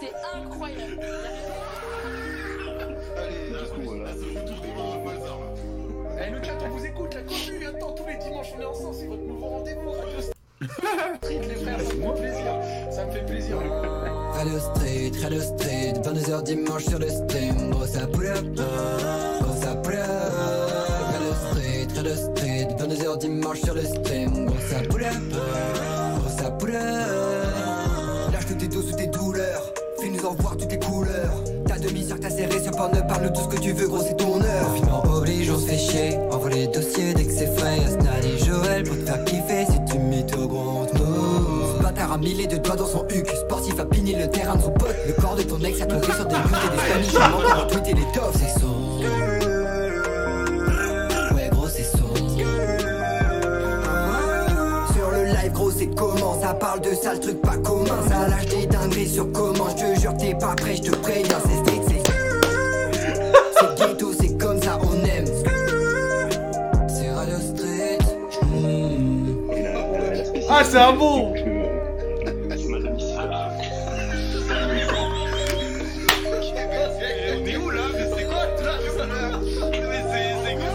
[0.00, 1.00] C'est incroyable.
[3.16, 4.10] Allez, du coup, voilà.
[6.20, 8.94] Eh, le chat, on vous écoute, la commune, attends, tous les dimanches on est ensemble,
[8.94, 9.90] c'est votre nouveau rendez-vous.
[11.30, 11.78] Les frères,
[12.90, 13.56] ça me fait plaisir.
[13.58, 14.38] Ça.
[14.38, 19.70] Radio Street, Radio Street, 22h dimanche sur le stream, gros ça pull up, gros ça
[19.72, 19.86] up.
[21.12, 25.14] Radio Street, Radio Street, 22h dimanche sur le stream, gros ça pull up,
[26.18, 28.32] gros ça pull up.
[28.32, 31.34] Lâche tes dos sous tes douleurs, fais-nous en voir toutes les couleurs.
[31.84, 34.40] Ta demi-sœur t'a serré sur ne parle tout ce que tu veux, gros c'est ton
[34.40, 34.68] heure.
[34.68, 37.78] Confinement oblige, on se fait chier, envoie les dossiers dès que c'est frais.
[37.84, 40.22] Asnal Joël pour te faire kiffer, si tu on
[40.86, 41.76] te move.
[41.76, 44.62] Ce bâtard a mille de doigts dans son huc, sportif a pigné le terrain de
[44.62, 44.96] son pote.
[45.06, 47.52] Le corps de ton ex a tombé sur des buts et des familles, j'ai manqué
[47.52, 48.94] à tweeter les tops, c'est son.
[51.34, 52.14] Ouais gros c'est son.
[54.94, 58.46] Sur le live gros c'est comment Ça parle de sales trucs pas communs Ça lâche
[58.46, 61.73] des dingueries sur comment Je te jure t'es pas prêt je te préviens c'est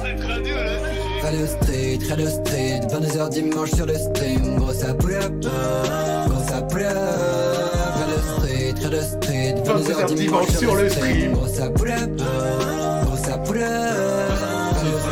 [0.02, 0.72] cette radio là
[1.22, 4.56] Radio Street, Street 22h dimanche sur le stream.
[4.56, 6.72] Gros ça up Gros ça up
[8.38, 11.34] Street, Street 22h dimanche sur le stream.
[11.34, 13.48] Gros ça up Gros ça up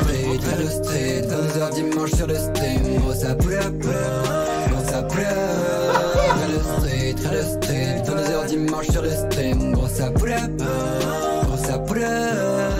[0.06, 0.40] Street,
[0.70, 3.00] Street 22h dimanche sur le stream.
[3.02, 3.42] Gros ça up
[8.78, 10.52] 22h dimanche sur le stream Gros ça pull up
[11.46, 12.72] Gros ça pull up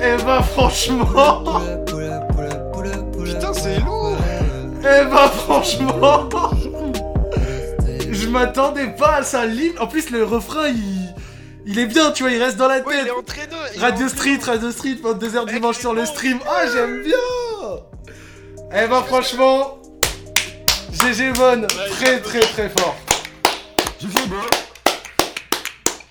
[0.00, 1.44] Eh bah, franchement
[3.24, 4.16] Putain, c'est lourd
[4.80, 6.28] Eh bah, franchement
[8.10, 9.72] Je m'attendais pas à ça, ligne.
[9.80, 11.14] En plus, le refrain, il.
[11.70, 12.94] Il est bien, tu vois, il reste dans la tête.
[13.02, 16.38] il est entraîneur, il est Radio Street, Radio Street, 22h dimanche sur le stream.
[16.48, 17.18] Ah, j'aime bien
[18.74, 19.77] Eh bah, franchement.
[21.00, 22.96] GG Von, très très très fort.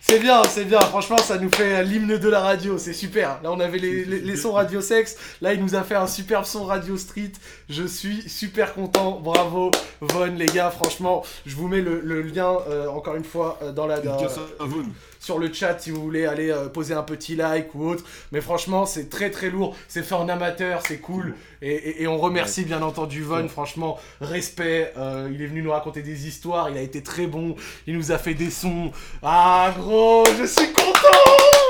[0.01, 0.79] C'est bien, c'est bien.
[0.79, 2.77] Franchement, ça nous fait l'hymne de la radio.
[2.77, 3.39] C'est super.
[3.43, 5.17] Là, on avait les, les- les sons radio sexe.
[5.41, 7.33] Là, il nous a fait un superbe son radio street.
[7.69, 9.19] Je suis super content.
[9.21, 9.69] Bravo,
[9.99, 10.71] Von, les gars.
[10.71, 13.99] Franchement, je vous mets le, le lien, euh, encore une fois, euh, dans la.
[13.99, 14.85] dans- Dédicace à Von.
[15.27, 18.05] Sur le chat si vous voulez aller euh, poser un petit like ou autre.
[18.31, 19.75] Mais franchement, c'est très très lourd.
[19.89, 21.35] C'est fait en amateur, c'est cool.
[21.61, 23.49] Et, et- et on remercie bien entendu Von.
[23.49, 24.93] Franchement, respect.
[24.97, 26.69] Euh, il est venu nous raconter des histoires.
[26.69, 27.55] Il a été très bon.
[27.87, 28.91] Il nous a fait des sons.
[29.21, 31.19] Ah gros, je suis content.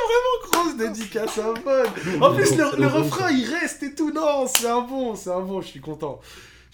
[0.08, 2.22] Vraiment grosse dédicace à Von.
[2.26, 4.12] En plus, le, le refrain il reste et tout.
[4.12, 5.62] Non, c'est un bon, c'est un bon.
[5.62, 6.20] Je suis content.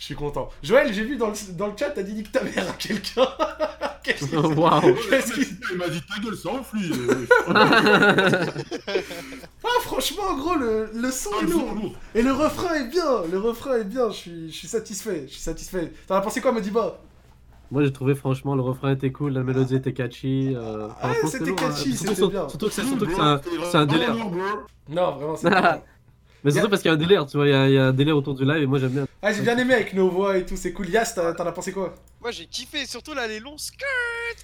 [0.04, 0.50] Je suis content.
[0.62, 3.26] Joël, j'ai vu dans le, dans le chat, t'as dit nique ta mère à quelqu'un.
[4.04, 4.82] Qu'est-ce qui- Waouh.
[5.10, 6.76] Qu'est-ce qui- Il m'a dit ta gueule, ça enfle.
[9.64, 13.78] Ah franchement gros le, le son est lourd Et le refrain est bien Le refrain
[13.78, 15.94] est bien, je suis, je suis satisfait, je suis satisfait.
[16.06, 17.00] T'en as pensé quoi Modiba
[17.72, 20.54] Moi j'ai trouvé franchement le refrain était cool, la mélodie était catchy.
[20.54, 21.56] euh, franchement, c'était hein.
[21.56, 22.50] catchy, Surtout, c'était bien.
[22.50, 24.16] surtout que c'est surtout que c'est un, c'est un délire.
[24.90, 25.48] Non vraiment c'est.
[26.44, 27.78] Mais surtout parce qu'il y a un délire, tu vois, il y, a- il y
[27.78, 29.08] a un délire autour du live et moi j'aime bien.
[29.22, 30.90] Ah j'ai bien aimé avec nos voix et tout, c'est cool.
[30.90, 31.94] Yas, t'en as pensé quoi?
[32.22, 33.88] Moi j'ai kiffé, surtout là les longs skirts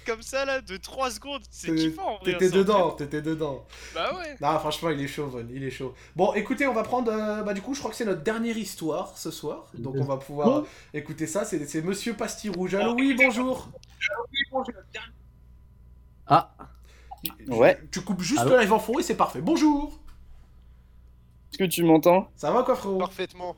[0.06, 2.32] comme ça là de 3 secondes, c'est kiffant en vrai.
[2.32, 2.56] T'étais ça.
[2.56, 3.64] dedans, t'étais dedans.
[3.94, 4.36] Bah ouais.
[4.40, 5.94] Non franchement il est chaud Von, il est chaud.
[6.16, 8.56] Bon écoutez on va prendre, euh, bah du coup je crois que c'est notre dernière
[8.56, 9.66] histoire ce soir.
[9.74, 10.64] Donc on va pouvoir
[10.94, 12.74] écouter ça, c'est Monsieur Pastille Rouge.
[12.74, 13.68] Allô oui bonjour
[16.26, 16.50] Ah
[17.48, 17.78] Ouais.
[17.92, 18.52] Tu coupes juste Allô?
[18.54, 19.42] le live en fond et c'est parfait.
[19.42, 19.99] Bonjour
[21.52, 22.28] Est-ce que tu m'entends?
[22.36, 22.98] Ça va quoi frérot?
[22.98, 23.56] Parfaitement.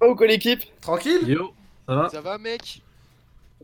[0.00, 1.20] Oh, quoi l'équipe Tranquille?
[1.26, 1.52] Yo,
[1.86, 2.08] ça va?
[2.08, 2.82] Ça va mec?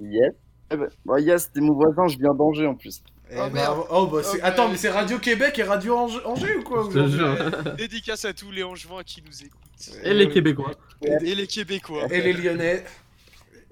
[0.01, 0.33] Yes.
[0.71, 3.03] Eh ben, bah, yes, c'était mon voisin, je viens d'Angers en plus.
[3.31, 4.41] Eh ben, oh bah c'est...
[4.43, 7.75] Attends mais c'est Radio Québec et Radio Ange- Angers ou quoi Je te aujourd'hui jure.
[7.79, 9.61] Dédicace à tous les Angevins qui nous écoutent.
[10.05, 10.73] Et les Québécois.
[11.03, 12.07] Et les Québécois.
[12.11, 12.85] Et les Lyonnais.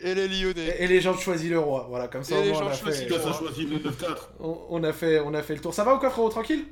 [0.00, 0.76] Et les Lyonnais.
[0.78, 1.86] Et les gens de Choisy le Roi.
[1.88, 3.10] Voilà, comme ça Et au les moins gens on a de Choisy fait...
[3.10, 4.16] le Ça choisit le 9-4.
[4.40, 5.74] On, on a fait, on a fait le tour.
[5.74, 6.30] Ça va ou quoi frérot?
[6.30, 6.64] Tranquille?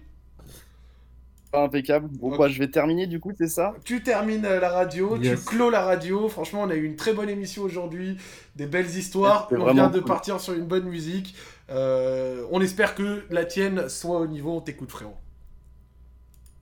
[1.52, 2.08] Impeccable.
[2.12, 3.74] Bon, bah, je vais terminer du coup, c'est ça?
[3.84, 5.40] Tu termines euh, la radio, Yes.
[5.40, 6.28] tu clôt la radio.
[6.28, 8.16] Franchement, on a eu une très bonne émission aujourd'hui,
[8.56, 9.48] des belles histoires.
[9.50, 10.06] On vient de cool.
[10.08, 11.34] partir sur une bonne musique.
[11.70, 14.52] Euh, on espère que la tienne soit au niveau.
[14.56, 15.14] On t'écoute, frérot.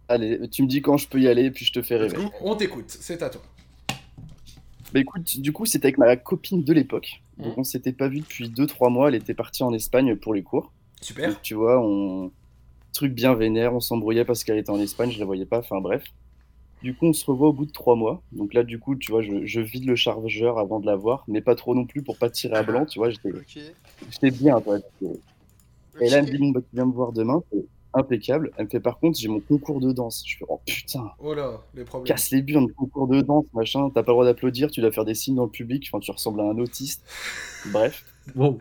[0.08, 2.16] Allez, tu me dis quand je peux y aller, puis je te fais rêver.
[2.40, 3.42] On t'écoute, c'est à toi.
[4.94, 7.20] Bah écoute, du coup, c'était avec ma copine de l'époque.
[7.36, 7.54] Donc Mhm.
[7.58, 10.72] on s'était pas vu depuis 2-3 mois, elle était partie en Espagne pour les cours.
[11.02, 11.28] Super.
[11.28, 12.30] Donc, tu vois, on.
[12.98, 15.80] Truc bien vénère, on s'embrouillait parce qu'elle était en Espagne, je la voyais pas, enfin
[15.80, 16.02] bref.
[16.82, 18.22] Du coup, on se revoit au bout de 3 mois.
[18.32, 21.22] Donc là, du coup, tu vois, je, je vide le chargeur avant de la voir,
[21.28, 23.30] mais pas trop non plus pour pas tirer à blanc, tu vois, j'étais
[24.10, 24.78] j'étais bien, toi.
[25.00, 25.14] j'étais-
[26.00, 27.64] Et là, elle me dit, bon, bah, tu viens me voir demain, c'est
[27.94, 28.50] impeccable.
[28.56, 30.24] Elle me fait, par contre, j'ai mon concours de danse.
[30.26, 32.08] Je fais, oh putain, Oh là, les problèmes.
[32.08, 35.04] casse les burnes, concours de danse, machin, t'as pas le droit d'applaudir, tu dois faire
[35.04, 37.04] des signes dans le public, enfin, tu ressembles à un autiste.
[37.72, 38.04] Bref.
[38.34, 38.58] Wow.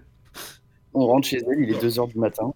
[0.94, 2.54] On rentre chez elle, il est 2h du matin.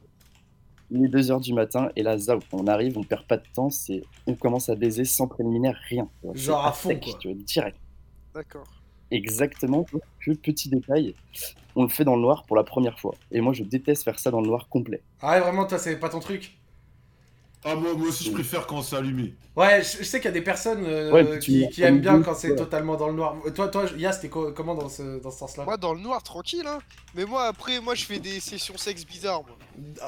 [0.91, 3.69] Il est 2h du matin, et là, zao, on arrive, on perd pas de temps,
[3.69, 6.09] c'est on commence à baiser sans préliminaire, rien.
[6.21, 7.17] vois, Genre à fond, sec, quoi.
[7.19, 7.77] Tu vois, direct.
[8.35, 8.67] D'accord.
[9.09, 9.85] Exactement,
[10.19, 11.15] que petit détail,
[11.75, 13.13] on le fait dans le noir pour la première fois.
[13.31, 15.01] Et moi, je déteste faire ça dans le noir complet.
[15.21, 16.57] Ah ouais, vraiment, toi, c'est pas ton truc
[17.63, 19.35] Ah, moi, moi aussi, je préfère quand c'est allumé.
[19.55, 22.33] Ouais, je, je sais qu'il y a des personnes euh, Ouais, qui, aiment bien quand
[22.33, 23.35] c'est totalement dans le noir.
[23.45, 25.65] Euh, Toi, toi, Yas, t'es co- comment dans ce, dans ce sens-là?
[25.65, 26.79] Moi dans le noir tranquille hein.
[27.13, 29.57] Mais moi après moi je fais des sessions sexe bizarres moi.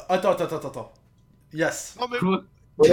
[0.09, 0.93] Attends, attends, attends, attends.
[1.53, 1.95] Yas.
[1.99, 2.17] Non mais
[2.80, 2.89] Ouais,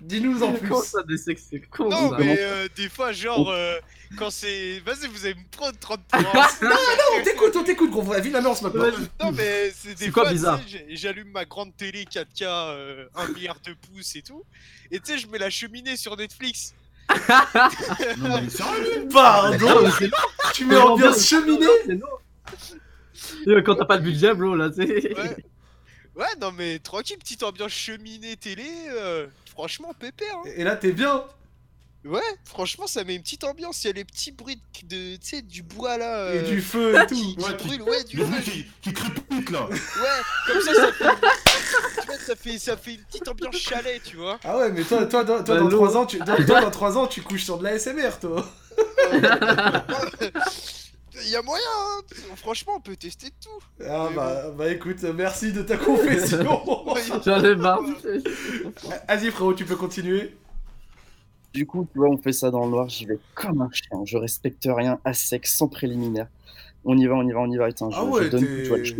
[0.00, 0.68] Dis-nous en plus.
[0.68, 2.16] Comment ça, des sexes C'est con Non ça.
[2.18, 3.78] mais euh, des fois genre euh,
[4.16, 6.22] quand c'est vas-y vous allez me prendre 30 points.
[6.62, 6.76] Non, non,
[7.18, 8.12] on t'écoute, on t'écoute, gros.
[8.12, 8.90] La vie, la merde, maintenant.
[9.22, 10.60] Non mais c'est des quoi fois bizarre
[10.90, 14.44] j'allume ma grande télé 4K euh, 1 milliard de pouces et tout
[14.90, 16.74] et tu sais je mets la cheminée sur Netflix.
[18.18, 19.08] Non, mais sérieux?
[19.12, 20.10] Pardon Non, mais c'est-
[20.54, 21.66] Tu mets ambiance cheminée?
[21.86, 22.06] C'est non.
[23.58, 25.14] Et Quand t'as pas de budget, bro, là, tu sais.
[25.16, 25.36] Ouais.
[26.16, 29.28] Ouais non mais tranquille petite ambiance cheminée télé euh,
[29.58, 30.36] franchement pépère.
[30.36, 30.48] hein.
[30.54, 31.24] Et là, t'es bien.
[32.04, 33.82] Ouais, franchement, ça met une petite ambiance.
[33.82, 36.32] Il y a les petits bruits de, tu sais, du bois là.
[36.32, 37.14] Et euh, du feu et tout.
[37.16, 38.40] qui, qui Ouais, qui- brûle, ouais, du Le feu.
[38.40, 39.66] qui, qui crépite là.
[39.66, 39.76] Ouais,
[40.46, 41.04] comme ça, ça fait,
[42.00, 44.38] tu vois, ça fait, ça fait une petite ambiance chalet, tu vois.
[44.44, 45.76] Ah ouais, mais toi, toi, toi, toi, Bah, dans l'eau.
[45.76, 48.46] 3 ans, tu, toi, toi, dans 3 ans, tu couches sur de la SMR, toi.
[51.24, 52.00] Il y a moyen, hein.
[52.36, 53.84] Franchement, on peut tester tout.
[53.84, 56.38] Ah bah, bah écoute, merci de ta confession.
[57.24, 57.80] J'en ai marre.
[59.08, 60.36] Vas-y frérot, tu peux continuer.
[61.54, 64.04] Du coup, tu vois, on fait ça dans le noir, j'y vais comme un chien,
[64.04, 66.28] je respecte rien, à sec, sans préliminaire.
[66.84, 68.46] On y va, on y va, on y va, attends, je, Ah ouais, je donne
[68.46, 68.94] t'es- tout, tu vois, je,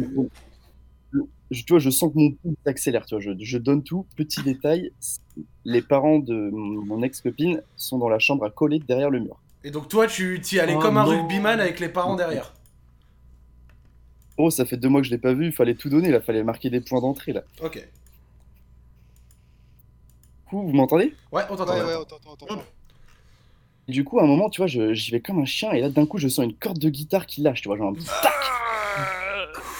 [1.12, 1.18] je-
[1.50, 4.06] je- tu vois, je sens que mon pouls s'accélère, tu vois, je, je donne tout.
[4.16, 4.92] Petit détail,
[5.64, 9.38] les parents de mon mon ex-copine sont dans la chambre à coller derrière le mur.
[9.64, 11.10] Et donc toi, tu t'y allais Oh comme un non.
[11.22, 12.54] rugbyman avec les parents derrière.
[14.36, 16.44] Oh, ça fait deux mois que je l'ai pas vu, fallait tout donner là, fallait
[16.44, 17.42] marquer des points d'entrée là.
[17.60, 17.74] Ok.
[17.74, 17.82] Du
[20.50, 21.12] coup, vous m'entendez?
[21.32, 21.72] Ouais, on t'entend.
[21.74, 21.86] Ouais, ouais.
[21.86, 22.62] ouais, on t'entend, on t'entend.
[23.88, 25.80] Et Du coup, à un moment, tu vois, je- j'y vais comme un chien et
[25.80, 27.94] là, d'un coup, je sens une corde de guitare qui lâche, tu vois, genre un
[27.94, 28.32] petit tac.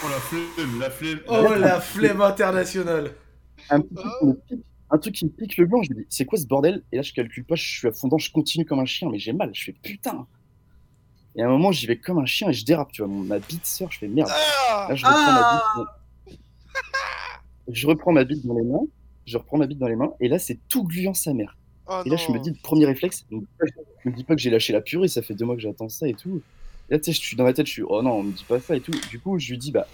[0.03, 1.21] Oh la flemme, la flemme.
[1.29, 3.13] Oh la flemme internationale.
[3.71, 6.47] Un, petit un truc qui me pique le blanc, je me dis, c'est quoi ce
[6.47, 6.83] bordel?
[6.93, 9.11] Et là, je calcule pas, je suis à fond dedans, je continue comme un chien,
[9.11, 10.27] mais j'ai mal, je fais putain.
[11.37, 13.39] Et à un moment, j'y vais comme un chien et je dérape, tu vois, ma
[13.39, 14.31] bite sort, je fais merde.
[14.89, 15.89] Là, je reprends ma bite.
[17.69, 18.87] Je reprends ma bite dans les mains,
[19.27, 21.57] je reprends ma bite dans les mains, et là, c'est tout gluant sa mère.
[21.87, 23.67] Oh et là, je me dis, le premier réflexe, je me dis pas-
[24.05, 25.89] je me dis pas que j'ai lâché la purée, ça fait deux mois que j'attends
[25.89, 26.43] ça et tout.
[26.89, 28.33] Et là, tu sais, je suis dans ma tête, je suis, oh non, on me
[28.33, 28.93] dit pas ça et tout.
[29.11, 29.87] Du coup, je lui dis, bah,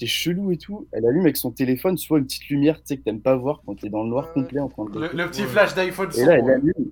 [0.00, 0.88] c'est chelou et tout.
[0.92, 3.60] Elle allume avec son téléphone, soit une petite lumière, tu sais, que t'aimes pas voir
[3.66, 4.98] quand t'es dans le noir complet en train de.
[4.98, 6.90] Le, le petit flash d'iPhone Et là, elle allume.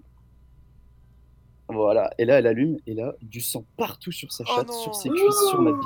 [1.70, 5.08] Voilà, et là, elle allume, et là, du sang partout sur sa chatte, sur ses
[5.08, 5.82] cuisses, sur ma bite.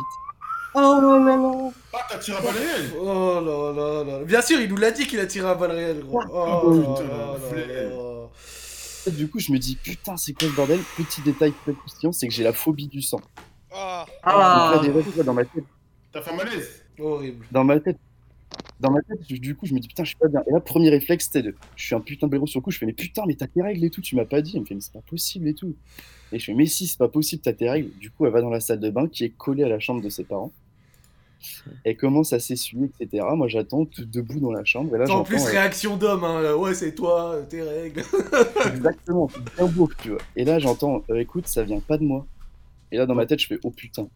[0.74, 1.70] Oh là là.
[1.92, 2.50] Ah, t'as tiré à
[2.98, 4.24] Oh là là là.
[4.24, 6.22] Bien sûr, il nous l'a dit qu'il a tiré à balles réelles, gros.
[6.32, 8.28] Oh putain, là là là là.
[9.06, 10.80] Et Du coup, je me dis, putain, c'est quoi ce bordel?
[10.96, 13.20] Petit détail très croustillant, c'est que j'ai la phobie du sang.
[13.72, 14.06] Ah.
[14.22, 14.72] Ah.
[14.76, 15.64] Donc là, des fois, dans ma tête,
[16.12, 17.46] T'as fait un malaise Horrible.
[17.50, 17.98] dans ma tête,
[18.80, 20.42] dans ma tête, du coup, je me dis putain, je suis pas bien.
[20.46, 22.70] Et là, premier réflexe, c'était de, je suis un putain de blaireau sur le coup.
[22.70, 24.52] Je fais mais putain, mais t'as tes règles et tout, tu m'as pas dit.
[24.54, 25.74] Elle me fait mais c'est pas possible et tout.
[26.32, 27.90] Et je fais mais si, c'est pas possible, t'as tes règles.
[27.98, 30.02] Du coup, elle va dans la salle de bain qui est collée à la chambre
[30.02, 30.52] de ses parents.
[31.84, 33.24] Elle commence à s'essuyer, etc.
[33.34, 34.94] Moi, j'attends tout debout dans la chambre.
[34.94, 36.54] Et là, en j'entends, plus, euh, réaction d'homme, hein.
[36.54, 38.02] Ouais, c'est toi, tes règles.
[38.66, 40.20] Exactement, c'est bien beau, tu vois.
[40.36, 42.26] Et là, j'entends, euh, écoute, ça vient pas de moi.
[42.92, 44.08] Et là, dans ma tête, je fais, oh putain.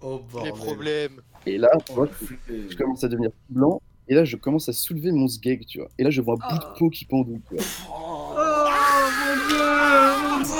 [0.00, 1.20] Oh Les problèmes.
[1.46, 2.08] Et là, tu vois,
[2.48, 3.80] je, je commence à devenir blanc.
[4.08, 5.88] Et là, je commence à soulever mon sgeg, tu vois.
[5.98, 7.64] Et là, je vois un bout de peau qui pendouille, tu vois.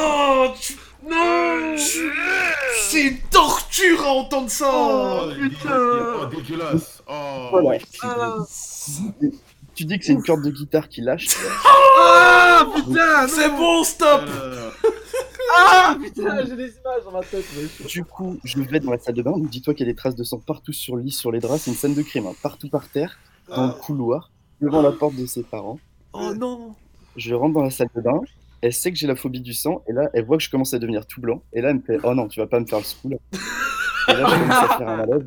[0.01, 0.75] Oh, tu...
[1.09, 2.13] Non tu-
[2.83, 7.03] C'est une torture à entendre ça Oh, Oh, dégueulasse.
[7.09, 7.69] Oh, Voilà.
[7.69, 7.81] ouais.
[9.75, 11.29] Tu dis que c'est une corde de guitare qui lâche.
[12.01, 14.23] Ah putain C'est bon, stop
[15.57, 17.45] Ah putain, j'ai des images dans ma tête.
[17.57, 19.33] mais- Du coup, je vais dans la salle de bain.
[19.33, 21.41] Donc, dis-toi qu'il y a des traces de sang partout sur le lit, sur les
[21.41, 21.63] draps.
[21.63, 22.35] C'est une scène de crime, hein.
[22.43, 23.19] partout par terre,
[23.49, 24.31] dans le couloir,
[24.61, 25.79] devant la porte de ses parents.
[26.13, 26.75] Oh non
[27.17, 28.21] Je rentre dans la salle de bain.
[28.61, 29.83] Elle sait que j'ai la phobie du sang.
[29.89, 31.43] Et là, elle voit que je commence à devenir tout blanc.
[31.53, 33.19] Et là, elle me fait Oh non, tu vas pas me faire le scoop là.
[34.09, 35.27] Et là, je commence à faire un malaise.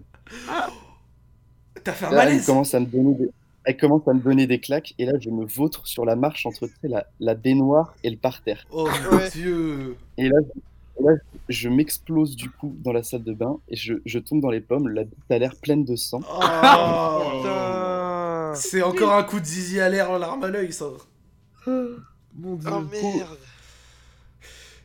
[1.84, 3.30] T'as fait un Là, elle commence à me donner des...
[3.64, 6.46] Elle commence à me donner des claques et là je me vautre sur la marche
[6.46, 8.66] entre tu sais, la, la baignoire et le parterre.
[8.72, 9.96] Oh mon dieu.
[10.18, 10.38] Et là,
[11.00, 11.12] et là,
[11.48, 14.62] je m'explose du coup dans la salle de bain et je, je tombe dans les
[14.62, 16.22] pommes, la bite a l'air pleine de sang.
[16.28, 16.40] Oh
[17.38, 18.54] putain.
[18.56, 20.88] C'est encore un coup de zizi à l'air en larme à l'œil, ça.
[21.68, 22.70] Mon dieu.
[22.72, 23.38] Oh merde.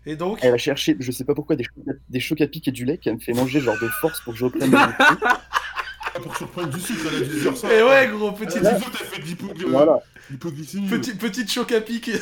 [0.09, 2.47] Et donc Elle a cherché, je sais pas pourquoi, des chocs, à- des chocs à
[2.47, 4.70] pic et du lait qu'elle me fait manger genre de force pour que je reprenne
[6.18, 6.28] mon esprit.
[6.28, 7.72] Pour surprendre du sucre, elle a dû dire ça.
[7.74, 9.98] Et ouais, gros, petite- Les autres, elle fait de l'hypo- Voilà.
[10.30, 10.88] l'hypoglycémie.
[10.88, 12.10] Petit, Petite choc à pic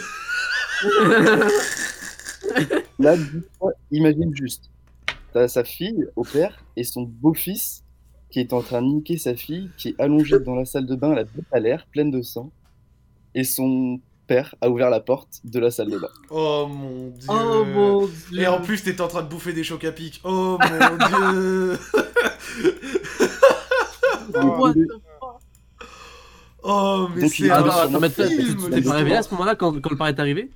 [2.99, 3.17] Là,
[3.91, 4.71] imagine juste,
[5.33, 7.83] t'as sa fille au père et son beau-fils
[8.31, 10.95] qui est en train de niquer sa fille, qui est allongée dans la salle de
[10.97, 12.51] bain, la bite à l'air, pleine de sang,
[13.35, 16.09] et son père a ouvert la porte de la salle de bain.
[16.31, 18.41] Oh mon dieu Oh mon dieu.
[18.41, 21.79] Et en plus, t'étais en train de bouffer des chocs à pic Oh mon dieu
[26.67, 30.19] Oh, mais c'est un t'es pas réveillé à ce moment-là quand, quand le père est
[30.19, 30.51] arrivé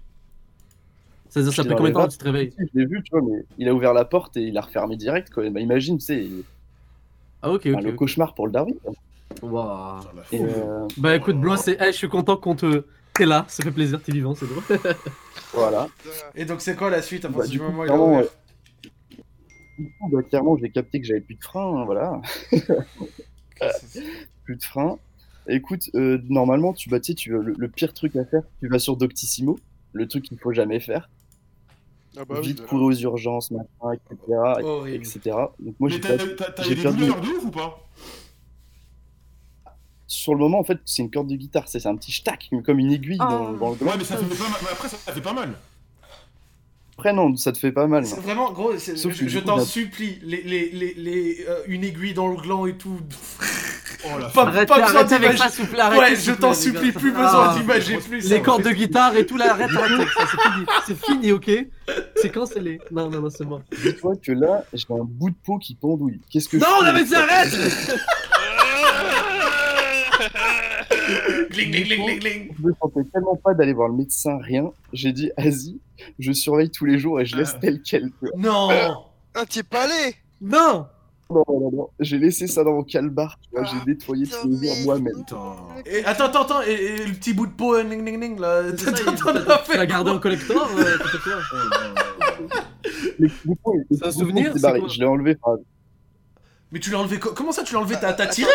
[1.28, 2.54] C'est-à-dire, ça fait combien de temps que tu te réveilles?
[2.58, 4.96] Je l'ai vu, tu vois, mais il a ouvert la porte et il a refermé
[4.96, 5.48] direct, quoi.
[5.50, 6.44] Bah, imagine, tu sais, il-
[7.42, 7.84] Ah, ok, enfin, ok.
[7.86, 8.74] le cauchemar pour le Darwin.
[9.42, 10.04] Waouh.
[10.32, 11.76] Euh, Bah écoute, Blanc, c'est.
[11.80, 12.84] eh, je suis content qu'on te.
[13.14, 14.64] T'es là, ça fait plaisir, t'es vivant, c'est drôle.
[15.52, 15.88] voilà.
[16.34, 17.24] Et donc, c'est quoi la suite?
[17.24, 18.28] À Bah, partir du du coup, moment où il a clairement, ouvert euh,
[19.78, 22.20] du coup, bah, clairement, j'ai capté que j'avais plus de frein, hein, voilà.
[24.44, 24.98] plus de frein.
[25.48, 28.68] Écoute, euh, normalement, tu, bah, tu sais, tu, le, le pire truc à faire, tu
[28.68, 29.58] vas sur Doctissimo,
[29.92, 31.08] le truc qu'il faut jamais faire.
[32.16, 32.68] Ah bah Vite voilà.
[32.70, 34.38] courir aux urgences, machin, etc.
[34.88, 35.20] Etc.
[35.60, 36.98] Donc moi, Mais j'ai t'as des perdu.
[37.00, 37.88] douleurs de ouf ou pas?
[40.06, 42.78] Sur le moment, en fait, c'est une corde de guitare, c'est un petit stack, comme
[42.78, 43.90] une aiguille dans, dans le gland.
[43.90, 44.58] Ouais, mais ça fait pas mal.
[44.62, 45.54] mais Après, ça fait pas mal.
[46.98, 48.04] Après, non, ça te fait pas mal.
[48.04, 52.26] C'est Vraiment, gros, Sauf je, t'en supplie, les, les, les, les, euh, une aiguille dans
[52.26, 52.98] le gland et tout.
[54.04, 57.56] Oh la Pas, Arrêtez, pas besoin arrêtez, Ouais, je t'en supplie, plus besoin Ah.
[57.58, 58.30] d'imager plus.
[58.30, 60.66] Les cordes de guitare et tout, là, arrête, arrête c'est fini.
[60.86, 61.50] C'est fini, ok?
[62.14, 62.80] C'est cancellé.
[62.92, 63.60] Non, non, non, c'est mort.
[63.82, 66.20] Dis-toi que là, j'ai un bout de peau qui pendouille.
[66.30, 67.52] Qu'est-ce que Non, non, mais arrête
[71.50, 72.48] Gling, gling, gling, gling, gling.
[72.58, 74.72] Je me sentais tellement pas d'aller voir le médecin, rien.
[74.92, 75.80] J'ai dit, vas-y,
[76.18, 78.10] je surveille tous les jours et je laisse tel quel.
[78.36, 78.96] Non
[79.34, 80.86] Ah, t'y es pas allé Non
[81.30, 84.68] Non, non, non, j'ai laissé ça dans mon calbar, tu vois, j'ai nettoyé tous les
[84.68, 85.24] jours moi-même.
[85.86, 88.40] Et attends, attends, attends, et, et le petit bout de peau, euh, ning ning ning
[88.40, 90.96] là, Tu l'as gardé en collector euh,
[93.18, 93.30] ils-
[93.90, 95.36] C'est un souvenir, Je l'ai enlevé.
[96.72, 97.96] Mais tu l'as enlevé co- Comment ça tu l'as enlevé?
[98.00, 98.50] T'as t'as tiré?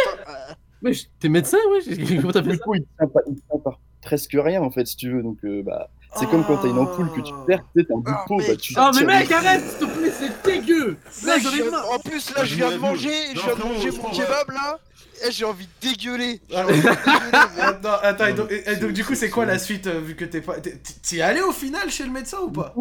[0.84, 3.80] Mais t'es médecin, ouais Comment t'as fait Du coup, il tient pas, il tient pas
[4.02, 5.24] presque rien en fait, si tu veux.
[5.24, 7.96] Donc, euh, bah, c'est comme quand t'as une ampoule que tu perds, tu sais, t'as
[7.96, 8.74] un bout de peau, bah tu.
[8.78, 11.92] Oh mais mec, arrête, s'il te plaît, c'est dégueu Là, Mec, j'en ai je- marre
[11.92, 14.80] en plus, là, je viens de manger, je viens de manger mon kebab là.
[15.26, 16.42] Et j'ai envie de dégueuler.
[16.50, 16.86] De mec.
[18.04, 20.26] Attends, et donc, et- et donc, du coup c'est quoi la suite euh, vu que
[20.26, 20.60] t'es pas...
[20.60, 22.74] t'es- T'y es allé au final chez le médecin ou pas?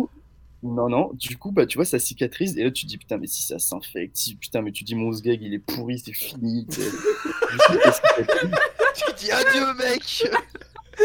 [0.63, 3.19] Non, non, du coup, bah, tu vois, ça cicatrise, et là, tu te dis, putain,
[3.19, 6.13] mais si ça s'infecte, si, putain, mais tu dis, mon sgeg, il est pourri, c'est
[6.13, 6.81] fini, tu
[9.19, 10.03] dis adieu, mec.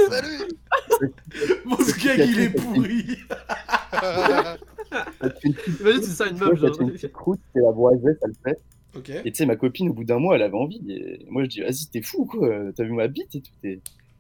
[0.10, 0.44] Salut.
[1.66, 3.06] Mon gag il est pourri
[5.22, 5.58] Imagine,
[6.04, 6.82] c'est ça une meuf, genre.
[6.82, 8.60] une petite croûte, c'est la boisette, ça le fait.
[9.26, 10.82] Et tu sais, ma copine, au bout d'un mois, elle avait envie.
[10.90, 12.50] Et moi, je dis, vas-y, t'es fou, quoi.
[12.76, 13.52] T'as vu ma bite et tout.
[13.64, 13.80] Et,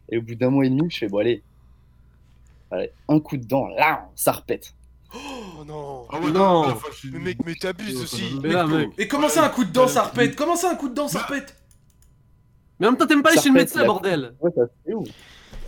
[0.09, 1.43] et au bout d'un mois et demi, je fais, bon, allez.
[2.69, 4.73] Allez, un coup de dent, là, ça repète.
[5.13, 6.07] Oh non.
[6.11, 6.77] Ah ouais, Non.
[7.11, 8.39] Mais mec, mais t'abuses aussi.
[8.41, 8.89] Mais là, mec.
[8.97, 11.07] Et comment ça un coup de dent ça repète Comment ça un coup de dent
[11.07, 11.55] ça repète
[12.79, 14.93] Mais en même temps, t'aimes pas aller Ça chez le médecin, bordel Ouais, ça fait
[14.93, 15.03] où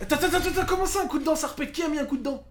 [0.02, 1.98] Attends, attends, attends, attends, comment ça un coup de dent ça repète Qui a mis
[1.98, 2.42] un coup de dent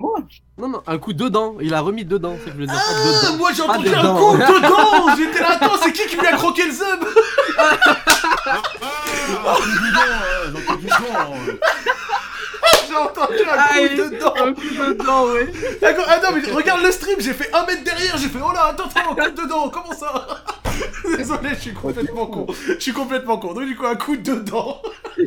[0.00, 0.18] Moi
[0.58, 2.76] Non, non, un coup dedans, il a remis dedans, c'est ce que je veux dire.
[2.76, 3.38] Ah, dedans.
[3.38, 6.64] moi j'ai entendu un coup dedans J'étais là, attends, c'est qui qui lui a croqué
[6.66, 7.04] le zub
[9.44, 9.56] Ah,
[10.44, 10.50] euh,
[12.88, 15.46] j'ai entendu un Ah, coup dedans Un coup dedans, ouais.
[15.80, 18.52] D'accord, Ah non, mais regarde le stream, j'ai fait un mètre derrière, j'ai fait oh
[18.52, 20.44] là, attends, attends, un coup dedans, comment ça?
[21.16, 22.46] Désolé, je suis complètement con.
[22.68, 23.52] Je suis complètement con.
[23.54, 24.80] Donc, du coup, un coup dedans.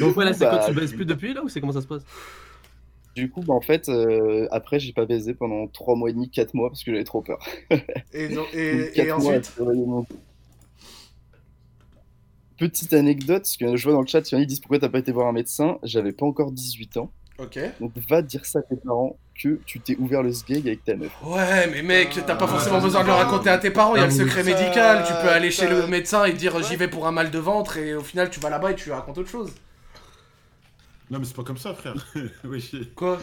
[0.00, 1.80] Donc, ouais, là, c'est quoi Bah, Tu baises plus depuis là ou c'est comment ça
[1.80, 2.02] se passe?
[3.16, 6.30] Du coup, bah, en fait, euh, après, j'ai pas baisé pendant 3 mois et demi,
[6.30, 7.38] 4 mois, parce que j'avais trop peur.
[8.12, 9.52] Et, donc- Donc, et, et ensuite?
[12.58, 14.60] Petite anecdote, parce que je vois dans le chat, il y en a qui disent
[14.60, 15.78] pourquoi t'as pas été voir un médecin?
[15.82, 17.10] J'avais pas encore 18 ans.
[17.38, 17.58] Ok.
[17.80, 20.96] Donc va dire ça à tes parents que tu t'es ouvert le sgeg avec ta
[20.96, 21.12] meuf.
[21.22, 23.94] Ouais, mais mec, t'as pas forcément besoin de le raconter à tes parents.
[23.94, 25.04] Il y a le secret médical.
[25.06, 27.76] Tu peux aller chez le médecin et dire j'y vais pour un mal de ventre.
[27.76, 29.52] Et au final, tu vas là-bas et tu lui racontes autre chose.
[31.10, 31.94] Non, mais c'est pas comme ça, frère.
[32.44, 32.90] oui.
[32.96, 33.18] Quoi?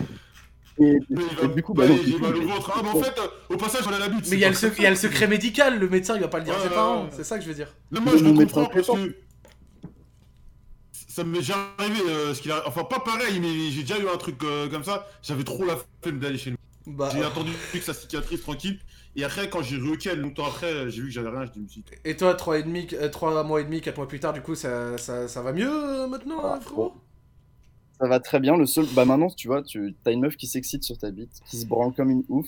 [0.80, 2.72] Et, Mais il va, et du coup, bah, bah, j'ai mal au ventre.
[2.76, 4.28] Ah, mais en fait, euh, au passage, on a la bite.
[4.30, 5.78] Mais il y, a le sec- il y a le secret médical.
[5.78, 7.08] Le médecin, il va pas le dire à ses parents.
[7.12, 7.74] C'est ça que je veux dire.
[7.92, 9.16] Non, moi, je le comprends en parce que.
[11.14, 12.68] Ça m'est déjà arrivé, euh, ce qu'il a...
[12.68, 15.06] enfin pas pareil, mais j'ai déjà eu un truc euh, comme ça.
[15.22, 16.58] J'avais trop la flemme d'aller chez lui.
[16.88, 18.80] Bah, J'ai attendu que ça cicatrise tranquille.
[19.16, 21.68] Et après, quand j'ai requel longtemps après, j'ai vu que j'avais rien, je dis, me
[21.68, 24.20] suis dit, Et toi, 3 et demi, euh, trois mois et demi, 4 mois plus
[24.20, 26.96] tard, du coup, ça, ça, ça va mieux euh, maintenant, Ah, frérot
[28.02, 28.58] Ça va très bien.
[28.58, 31.42] Le seul, bah maintenant, tu vois, tu as une meuf qui s'excite sur ta bite,
[31.46, 32.48] qui se branle comme une ouf.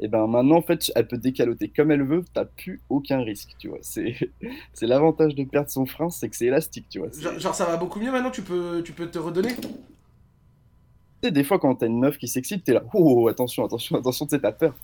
[0.00, 2.24] Et ben maintenant, en fait, elle peut décaloter comme elle veut.
[2.32, 3.78] T'as plus aucun risque, tu vois.
[3.82, 4.14] C'est,
[4.72, 7.08] c'est l'avantage de perdre son frein, c'est que c'est élastique, tu vois.
[7.10, 9.54] C'est- genre, genre, ça va beaucoup mieux maintenant, tu peux, tu peux te redonner?
[9.56, 9.68] Tu
[11.24, 14.26] sais, des fois, quand t'as une meuf qui s'excite, t'es là, oh, attention, attention, attention,
[14.26, 14.74] tu sais, t'as peur.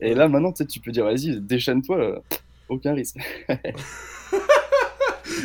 [0.00, 2.20] Et là, maintenant, tu sais, tu peux dire, vas-y, déchaîne-toi, euh,
[2.68, 3.16] aucun risque.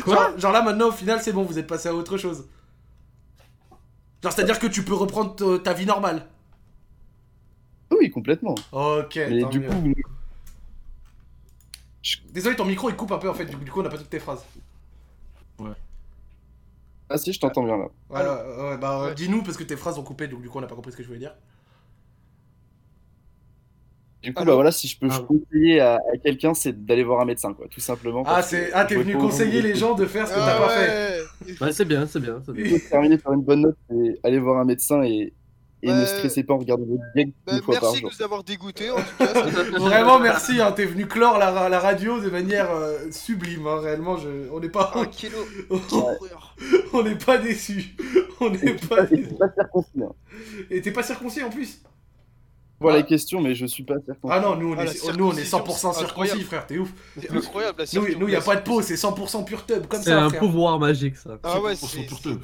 [0.06, 2.48] genre, genre là, maintenant, au final, c'est bon, vous êtes passé à autre chose.
[4.22, 6.28] Genre, c'est-à-dire que tu peux reprendre ta vie normale.
[8.04, 8.54] Oui, complètement.
[8.72, 9.68] Ok, Mais tant du mieux.
[9.68, 9.94] coup,
[12.32, 14.10] Désolé, ton micro il coupe un peu en fait, du coup, on n'a pas toutes
[14.10, 14.44] tes phrases.
[17.08, 17.88] ah si, je t'entends bien là.
[18.10, 20.58] Ouais, ouais, ouais, bah, euh, dis-nous parce que tes phrases ont coupé, donc du coup,
[20.58, 21.34] on n'a pas compris ce que je voulais dire.
[24.22, 27.26] Du coup, bah voilà, si je peux conseiller à, à quelqu'un, c'est d'aller voir un
[27.26, 28.22] médecin, quoi, tout simplement.
[28.26, 28.72] Ah, c'est...
[28.72, 31.64] ah t'es venu conseiller les gens de faire ce que Ah t'as pas fait.
[31.64, 32.42] Ouais, c'est bien, c'est bien.
[32.44, 32.78] c'est bien.
[32.90, 35.32] Terminer par une bonne note et aller voir un médecin et,
[35.84, 38.10] et ne stressez pas en regardant votre gag Bah, une fois par merci de jour.
[38.18, 39.26] nous avoir dégoûtés en tout cas.
[39.34, 39.42] ça-
[39.78, 44.16] Vraiment merci, hein, t'es venu clore la, la radio de manière euh, sublime, hein, réellement,
[44.16, 44.28] je...
[44.52, 44.92] on n'est pas...
[44.94, 45.38] Un kilo.
[46.92, 47.94] on n'est pas déçus.
[48.40, 50.02] On n'est pas circoncis.
[50.02, 50.12] hein.
[50.70, 51.80] Et t'es pas circoncis en plus
[52.92, 52.96] Ah.
[52.98, 53.94] les questions, mais je suis pas.
[54.28, 56.40] Ah non, nous on Ah, la est, nous, on est 100% circoncision, c'est circoncis, incroyable.
[56.42, 56.88] frère, t'es ouf.
[57.20, 58.18] C'est incroyable la Nous, circoncision.
[58.20, 60.40] nous y a pas de peau, c'est 100% pure tub, comme C'est ça, un frère.
[60.40, 61.38] pouvoir magique, ça.
[61.42, 62.38] Ah ouais, c'est c'est exceptionnel.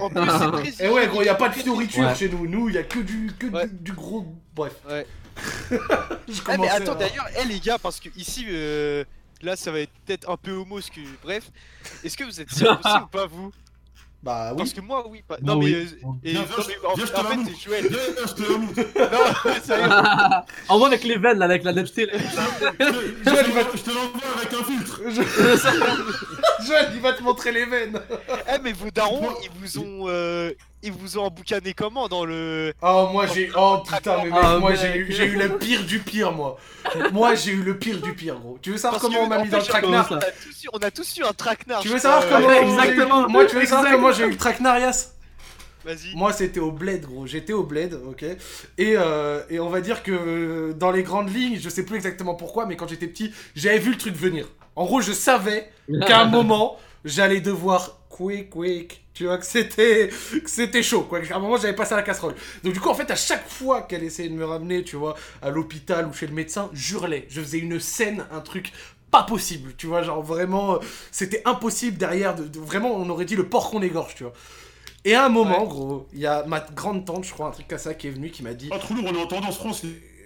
[0.00, 0.82] En plus, c'est précis.
[0.82, 2.14] Et ouais, gros, y a pas de Ouais.
[2.14, 2.46] chez nous.
[2.46, 3.68] Nous, y a que du, que Ouais.
[3.68, 4.26] du, du gros.
[4.54, 4.74] Bref.
[4.88, 5.06] Ouais.
[6.28, 9.04] Je Ah mais attends à- d'ailleurs, eh les gars, parce que ici, euh,
[9.42, 11.00] là ça va être peut-être un peu homo ce que...
[11.22, 11.50] Bref,
[12.02, 13.52] est-ce que vous êtes circoncis ou pas vous?
[14.20, 14.56] Bah oui.
[14.58, 15.36] Parce que moi oui, pas...
[15.42, 15.66] Non mais...
[15.66, 15.74] oui.
[15.74, 17.86] euh, et, Viens, non, viens, mais en, viens, je te en fait la c'est Joël.
[17.88, 18.80] Viens, viens, je te la montre.
[19.48, 20.44] Non, sérieux.
[20.68, 22.06] En vrai, avec les veines, là, avec la netteté.
[22.06, 22.12] là.
[22.18, 22.24] Je
[23.24, 25.00] te l'envoie- je te l'envoie avec un filtre.
[26.66, 28.00] Joël, il va te montrer les veines.
[28.52, 30.04] Eh mais vos darons, ils vous ont...
[30.08, 32.72] euh, ils vous ont emboucané comment dans le.
[32.82, 33.50] Oh, moi j'ai.
[33.56, 36.58] Oh putain, mais mec, Ah, moi j'ai eu, j'ai eu le pire du pire, moi.
[37.12, 38.58] moi j'ai eu le pire du pire, gros.
[38.62, 40.68] Tu veux savoir Parce comment on m'a mis dans le traquenard on a tous eu-
[40.72, 41.80] On a tous eu un traquenard.
[41.80, 42.82] Tu veux savoir euh, comment.
[42.82, 45.12] j'ai eu- Moi, tu veux savoir comment j'ai eu le traquenard, Yas
[45.84, 46.14] Vas-y.
[46.16, 47.26] Moi, c'était au bled, gros.
[47.26, 48.22] J'étais au bled, ok.
[48.22, 48.36] Et,
[48.96, 52.34] euh, et on va dire que euh, dans les grandes lignes, je sais plus exactement
[52.34, 54.48] pourquoi, mais quand j'étais petit, j'avais vu le truc venir.
[54.76, 55.70] En gros, je savais
[56.06, 59.02] qu'à un moment, j'allais devoir quick, quick.
[59.18, 61.18] Tu vois que c'était que c'était chaud, quoi.
[61.30, 62.34] À un moment, j'avais passé à la casserole.
[62.62, 65.16] Donc du coup, en fait, à chaque fois qu'elle essayait de me ramener, tu vois,
[65.42, 67.26] à l'hôpital ou chez le médecin, j'hurlais.
[67.28, 68.72] Je faisais une scène, un truc
[69.10, 70.78] pas possible, tu vois, genre vraiment, euh,
[71.10, 72.36] c'était impossible derrière.
[72.36, 74.34] De, de- vraiment, on aurait dit le porc qu'on égorge, tu vois.
[75.04, 77.68] Et à un moment, gros, il y a ma grande tante, je crois, un truc
[77.68, 78.68] comme ça, qui est venue, qui m'a dit.
[78.72, 79.82] Ah, trop lourd, on est en tendance France,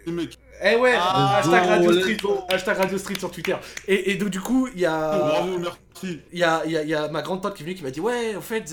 [0.07, 0.37] les mecs.
[0.65, 2.17] Eh ouais, Ah, hashtag, Radio Street,
[2.49, 3.57] hashtag Radio Street sur Twitter.
[3.89, 5.43] Et, et donc du coup, il y a...
[5.43, 6.21] Oh, merci.
[6.33, 7.83] Il y a, y, a, il y a ma grande tante qui est venue qui
[7.83, 8.67] m'a dit Ouais, en fait,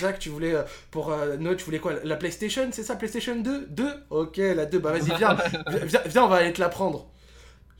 [0.00, 3.36] Zach, tu voulais euh, pour euh, Noël, tu voulais quoi La PlayStation, c'est ça PlayStation
[3.36, 5.34] 2 2 Ok, la 2, bah vas-y, viens,
[5.68, 7.06] viens, viens, viens, on va aller te la prendre.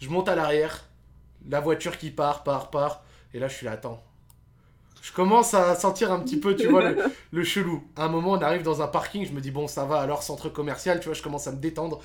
[0.01, 0.85] Je monte à l'arrière,
[1.49, 3.03] la voiture qui part, part, part,
[3.35, 4.03] et là je suis là, attends.
[5.03, 6.97] Je commence à sentir un petit peu, tu vois, le,
[7.33, 7.83] le chelou.
[7.97, 10.23] À un moment, on arrive dans un parking, je me dis Bon, ça va, alors
[10.23, 12.01] centre commercial, tu vois, je commence à me détendre.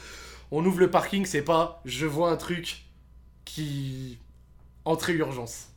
[0.52, 2.84] On ouvre le parking, c'est pas, je vois un truc
[3.46, 4.18] qui.
[4.86, 5.68] Entrée urgence.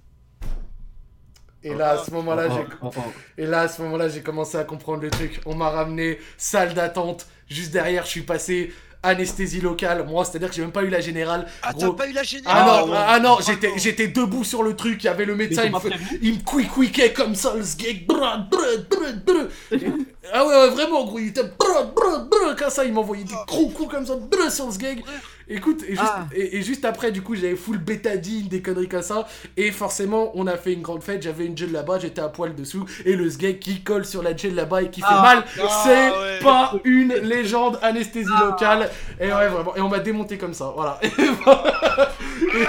[1.63, 2.65] Et là, à ce moment-là, Oh, j'ai.
[2.83, 3.01] oh, oh.
[3.37, 5.41] Et là, à ce moment-là, j'ai commencé à comprendre le truc.
[5.47, 7.27] On m'a ramené salle d'attente.
[7.49, 10.07] Juste derrière, je suis passé anesthésie locale.
[10.07, 11.47] Moi, c'est-à-dire que j'ai même pas eu la générale.
[11.63, 11.91] Ah, Gros.
[11.91, 14.75] t'as pas eu la générale Ah non, Ah, ah non, j'étais, j'étais debout sur le
[14.77, 15.03] truc.
[15.03, 15.65] Il y avait le médecin.
[15.65, 15.79] Il me,
[16.23, 18.07] il me quick-quickait comme ça, le sgeg.
[18.07, 19.49] Brr, brr, brr, brr.
[20.33, 21.19] Ah ouais, ouais, vraiment, gros.
[21.19, 22.85] Il était brr, brr, brr, comme ça.
[22.85, 24.17] Il m'envoyait des gros coups comme ça.
[24.17, 25.05] brr, sur le sgeg.
[25.53, 26.27] Écoute, et juste, Ah.
[26.33, 29.27] et, et juste après, du coup, j'avais full bétadine, des conneries comme ça.
[29.57, 31.23] Et forcément, on a fait une grande fête.
[31.23, 32.87] J'avais une gel là-bas, j'étais à poil dessous.
[33.05, 35.23] Et le sgeg qui colle sur la gel là-bas et qui fait Ah.
[35.23, 36.39] mal, Ah, c'est ouais.
[36.41, 38.91] pas une légende anesthésie locale.
[39.21, 39.77] Et ouais, vraiment.
[39.77, 40.73] Et on m'a démonté comme ça.
[40.75, 40.99] Voilà.
[41.03, 42.65] Et, et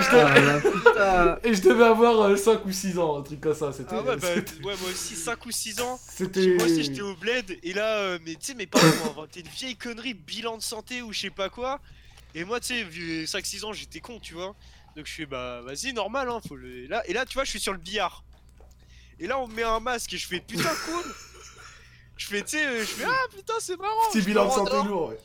[0.00, 1.50] je, Ah, devais...
[1.50, 3.72] et je devais avoir 5 ou 6 ans, un truc comme ça.
[3.72, 3.94] C'était.
[3.96, 5.98] Ah ouais, bah, ouais, moi aussi 5 ou 6 ans.
[6.08, 9.10] C'était- Moi aussi j'étais au bled et là, euh, mais tu sais, mes parents m'ont
[9.12, 11.80] inventé une vieille connerie, bilan de santé ou je sais pas quoi.
[12.36, 14.54] Et moi, tu sais, vu 5-6 ans, j'étais con, tu vois.
[14.94, 16.84] Donc je fais, bah vas-y, normal, hein, faut le.
[16.84, 18.24] Et là, et là, tu vois, je suis sur le billard.
[19.18, 21.04] Et là, on me met un masque et je fais, putain, cool.
[22.18, 24.12] Je fais, tu sais, je fais, ah putain, c'est marrant.
[24.14, 25.18] Je bilan de santé lourd, ouais.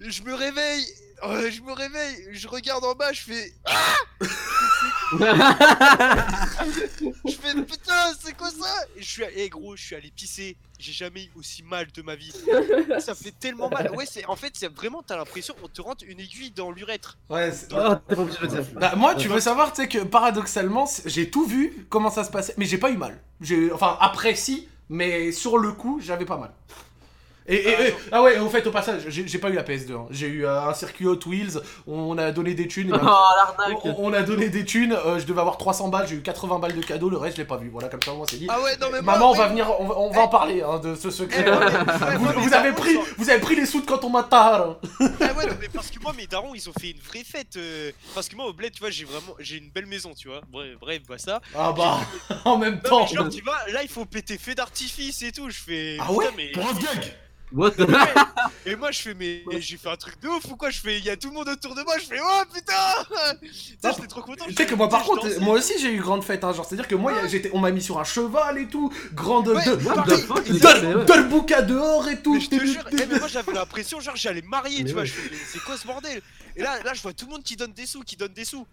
[0.00, 0.86] Je me réveille,
[1.24, 3.96] euh, je me réveille, je regarde en bas, je fais Ah
[7.26, 8.84] Je fais putain, c'est quoi ça?
[8.96, 10.56] Et je suis allé, eh, gros, je suis allé pisser.
[10.78, 12.32] J'ai jamais eu aussi mal de ma vie.
[13.00, 13.90] Ça fait tellement mal.
[13.94, 17.18] Ouais, c'est en fait, c'est vraiment, t'as l'impression qu'on te rentre une aiguille dans l'urètre.
[17.28, 18.64] Ouais, c'est- Oh, t'es pas obligé de le dire.
[18.76, 22.30] Bah, moi, tu veux savoir, tu sais que paradoxalement, j'ai tout vu, comment ça se
[22.30, 23.20] passait, mais j'ai pas eu mal.
[23.42, 26.52] J'ai, enfin, après si, mais sur le coup, j'avais pas mal.
[27.46, 29.92] Et, et- et- ah ouais, au fait, au passage, j'ai pas eu la PS2.
[29.94, 30.06] hein.
[30.10, 32.90] J'ai eu euh, un circuit Hot Wheels, on a donné des thunes.
[32.90, 36.16] et Oh, on, on a donné des thunes, euh, je devais avoir 300 balles, j'ai
[36.16, 37.68] eu 80 balles de cadeaux, le reste, je l'ai pas vu.
[37.70, 38.46] Voilà, comme ça, moi, c'est dit.
[38.48, 39.38] Ah ouais, non, mais moi, Maman, on oui.
[39.38, 41.44] va venir, on va, on va en parler hein, de ce secret.
[41.46, 41.56] Eh, ouais,
[42.26, 44.76] ouais, vous, avez pris, vous avez pris les sous de quand on m'a tard.
[45.00, 45.04] Ah
[45.36, 47.56] ouais, non, mais parce que moi, mes darons, ils ont fait une vraie fête.
[47.56, 50.28] euh, Parce que moi, au bled, tu vois, j'ai vraiment, j'ai une belle maison, tu
[50.28, 50.40] vois.
[50.50, 51.40] Bref, bref, bah ça.
[51.56, 51.98] Ah bah,
[52.44, 53.06] en même Non, temps.
[53.10, 55.50] mais genre, tu vois, là, il faut péter feu d'artifice et tout.
[55.50, 55.96] Je fais.
[56.00, 56.26] Ah ouais?
[56.36, 56.52] mais...
[57.52, 57.86] What the-
[58.66, 60.70] Et moi, je fais, mais j'ai fait un truc de ouf ou quoi?
[60.70, 61.94] Je fais, il y a tout le monde autour de moi.
[61.98, 64.44] Je fais, oh putain Tu sais, j'étais trop content.
[64.46, 66.64] Tu sais que moi par putain, contre, moi aussi j'ai eu grande fête, hein, genre
[66.64, 69.48] c'est à dire que moi j'étais, on m'a mis sur un cheval et tout, grande
[71.28, 72.34] bouca dehors et tout.
[72.34, 75.04] Mais je te jure, eh, mais moi j'avais l'impression, genre j'allais marier, tu vois.
[75.06, 76.22] c'est quoi ce bordel?
[76.56, 78.44] Et là, là, je vois tout le monde qui donne des sous, qui donne des
[78.44, 78.66] sous.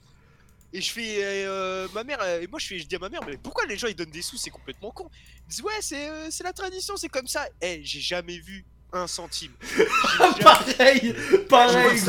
[0.73, 3.37] Et je fais, euh, ma mère, euh, et moi je dis à ma mère, mais
[3.37, 4.37] pourquoi les gens ils donnent des sous?
[4.37, 5.09] C'est complètement con.
[5.45, 7.47] Ils disent, ouais, c'est euh, la tradition, c'est comme ça.
[7.61, 9.51] Eh, j'ai jamais vu un centime.
[10.41, 11.13] Pareil,
[11.49, 11.99] pareil.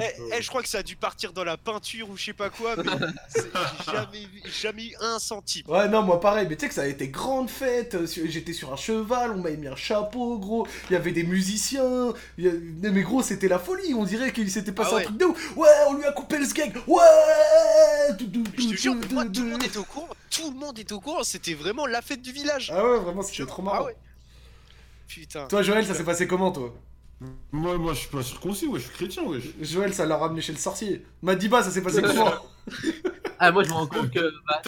[0.00, 2.32] Eh, eh, je crois que ça a dû partir dans la peinture ou je sais
[2.32, 2.84] pas quoi, mais
[3.34, 5.62] j'ai jamais, vu- jamais eu un centime.
[5.66, 8.52] Ouais non moi pareil, mais tu sais que ça a été grande fête, euh, j'étais
[8.52, 13.02] sur un cheval, on m'avait mis un chapeau gros, il y avait des musiciens, mais
[13.02, 15.02] gros c'était la folie, on dirait qu'il s'était passé Ah ouais.
[15.02, 15.56] un truc de ouf.
[15.56, 19.14] Ouais on lui a coupé le skeg, ouais tout- tout- Je te tout- jure, tout-
[19.14, 21.54] moi, tout- tout le monde était au courant, tout le monde était au courant, c'était
[21.54, 22.70] vraiment la fête du village.
[22.74, 23.78] Ah ouais vraiment c'était trop marrant.
[23.80, 23.96] Ah ouais.
[25.08, 25.46] Putain.
[25.48, 26.74] Toi Joël ça s'est passé comment toi?
[27.50, 29.40] Moi, moi, je suis pas circoncis, ouais, je suis chrétien, ouais.
[29.60, 31.04] Joël ça l'a ramené chez le sorcier.
[31.22, 32.30] Madiba ça s'est passé comment?
[33.40, 34.32] Ah, moi, je me rends compte que.
[34.46, 34.62] bah,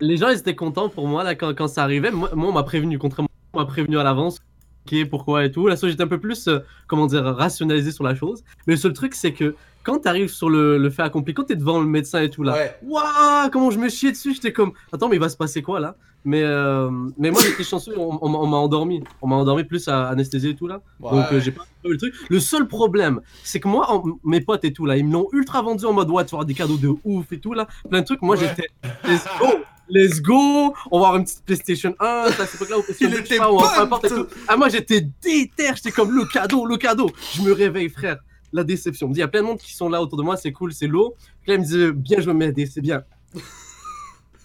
[0.00, 2.10] les gens, ils étaient contents pour moi là quand, quand ça arrivait.
[2.10, 4.40] Moi, moi, on m'a prévenu, contrairement, on m'a prévenu à l'avance.
[4.86, 5.66] ok, pourquoi et tout.
[5.68, 8.42] Là, j'étais un peu plus, euh, comment dire, rationalisé sur la chose.
[8.66, 9.54] Mais le seul truc, c'est que
[9.86, 12.52] quand t'arrives sur le, le fait accompli, quand t'es devant le médecin et tout là,
[12.54, 12.76] Ouais.
[12.82, 15.80] waouh, comment je me chiais dessus, j'étais comme, attends, mais il va se passer quoi
[15.80, 15.94] là?
[16.24, 19.00] Mais, euh, mais moi j'étais chanceux, on, on m'a- on m'a endormi.
[19.22, 20.80] On m'a endormi plus à anesthésie et tout là.
[20.98, 21.12] Ouais.
[21.12, 22.14] Donc euh, j'ai pas trouvé le truc.
[22.28, 25.28] Le seul problème, c'est que moi, en- mes potes et tout là, ils me l'ont
[25.32, 27.68] ultra vendu en mode ouais, tu vas avoir des cadeaux de ouf et tout là,
[27.88, 28.22] plein de trucs.
[28.22, 28.42] Moi Ouais.
[28.48, 28.68] j'étais,
[29.08, 29.46] let's go,
[29.88, 33.16] let's go, on va avoir une petite PlayStation 1, à cette époque-là, ou PlayStation Il
[33.18, 34.26] 2, je sais pas, ou peu importe et tout.
[34.48, 37.08] Ah moi j'étais déter, j'étais comme le cadeau, le cadeau.
[37.34, 38.16] Je me réveille frère,
[38.52, 39.06] la déception.
[39.06, 40.36] On me dit, il y a plein de monde qui sont là autour de moi,
[40.36, 41.14] c'est cool, c'est lourd.
[41.42, 43.02] Puis là il me dit, bien je me m'aider, c'est bien.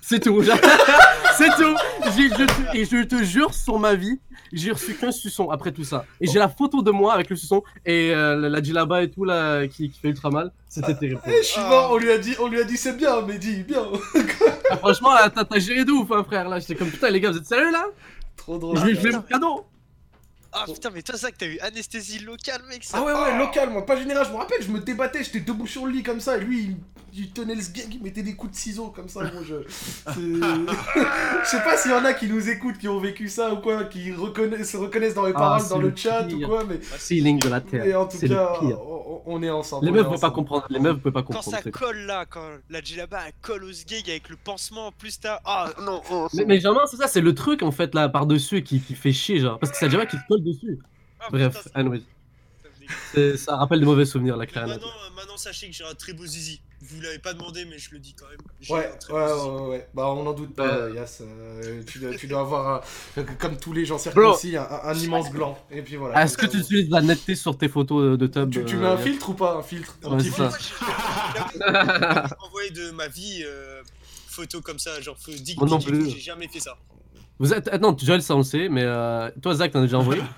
[0.03, 0.43] C'est tout.
[1.37, 1.75] c'est tout.
[2.05, 4.19] Je et je te jure sur ma vie,
[4.51, 6.05] j'ai reçu qu'un suçon après tout ça.
[6.19, 9.09] Et j'ai la photo de moi avec le suçon et euh, la- la djellaba et
[9.09, 10.51] tout là qui, qui fait ultra mal.
[10.67, 11.21] C'était terrible.
[11.27, 13.37] Eh, je suis mort, on lui a dit, on lui a dit c'est bien, mais
[13.37, 13.83] dis bien.
[14.69, 16.49] Ah, franchement, là, t'as géré de ouf, hein, frère.
[16.49, 17.85] Là, j'étais comme putain, les gars, vous êtes sérieux là?
[18.35, 18.77] Trop drôle.
[18.79, 19.65] Je je vais le cadeau.
[20.53, 22.83] Ah putain, mais toi, Zach, t'as eu anesthésie locale, mec.
[22.83, 25.39] ça- Ah ouais, ouais, local, moi, pas général, je me rappelle, je me débattais, j'étais
[25.39, 26.75] debout sur le lit comme ça, et lui,
[27.13, 29.55] il, il tenait le sgeg, il mettait des coups de ciseaux comme ça, bon, je...
[29.69, 30.11] c'est-
[31.43, 33.57] Je sais pas s'il y en a qui nous écoutent, qui ont vécu ça ou
[33.57, 36.45] quoi, qui reconnaissent, se reconnaissent dans les Ah, paroles, c'est dans le le chat ou
[36.45, 36.77] quoi, mais...
[36.81, 37.83] Feeling de la terre.
[37.85, 38.79] Mais en tout C'est le cas, pire.
[38.81, 39.85] on, on est ensemble.
[39.85, 40.65] Les meufs peuvent pas comprendre.
[40.69, 41.57] Les meufs peuvent pas Quand comprendre.
[41.57, 44.91] ça c'est- colle là, quand la djellaba elle colle au sgeg avec le pansement, en
[44.91, 45.39] plus t'as.
[45.45, 48.63] Ah non, oh, Mais, mais Germain, c'est ça, c'est le truc en fait là par-dessus
[48.63, 49.59] qui, qui fait chier, genre.
[49.59, 50.79] Parce que ça dirait qu'il te colle dessus.
[51.31, 52.03] Bref, anyways.
[53.13, 54.77] C'est- Ça rappelle des mauvais souvenirs, la clarinette.
[54.81, 56.61] Maintenant, euh, maintenant, sachez que j'ai un très beau zizi.
[56.81, 58.39] Vous l'avez pas demandé, mais je le dis quand même.
[58.59, 59.49] J'ai Ouais, un très ouais, beau ouais, zizi.
[59.49, 59.87] ouais, ouais.
[59.93, 61.19] Bah, on en doute pas, Yas.
[61.21, 62.83] euh, tu, dois, tu dois avoir,
[63.17, 65.57] un- comme tous les gens circoncis, un, un immense gland.
[65.69, 66.21] Et puis voilà.
[66.23, 68.87] Est-ce que tu utilises la netteté sur tes photos de tub Tu, tu euh, mets
[68.87, 70.49] un filtre ou pas Un filtre Ouais, c'est ça.
[72.41, 73.81] envoyé de ma vie euh,
[74.27, 76.09] photo comme ça, genre faut dick Moi non pic et tout, plus.
[76.11, 76.77] j'ai jamais fait ça.
[77.41, 77.69] Vous êtes...
[77.71, 80.21] ah, non, Joël, ça on le sait, mais euh, toi, Zach, t'en as déjà envoyé?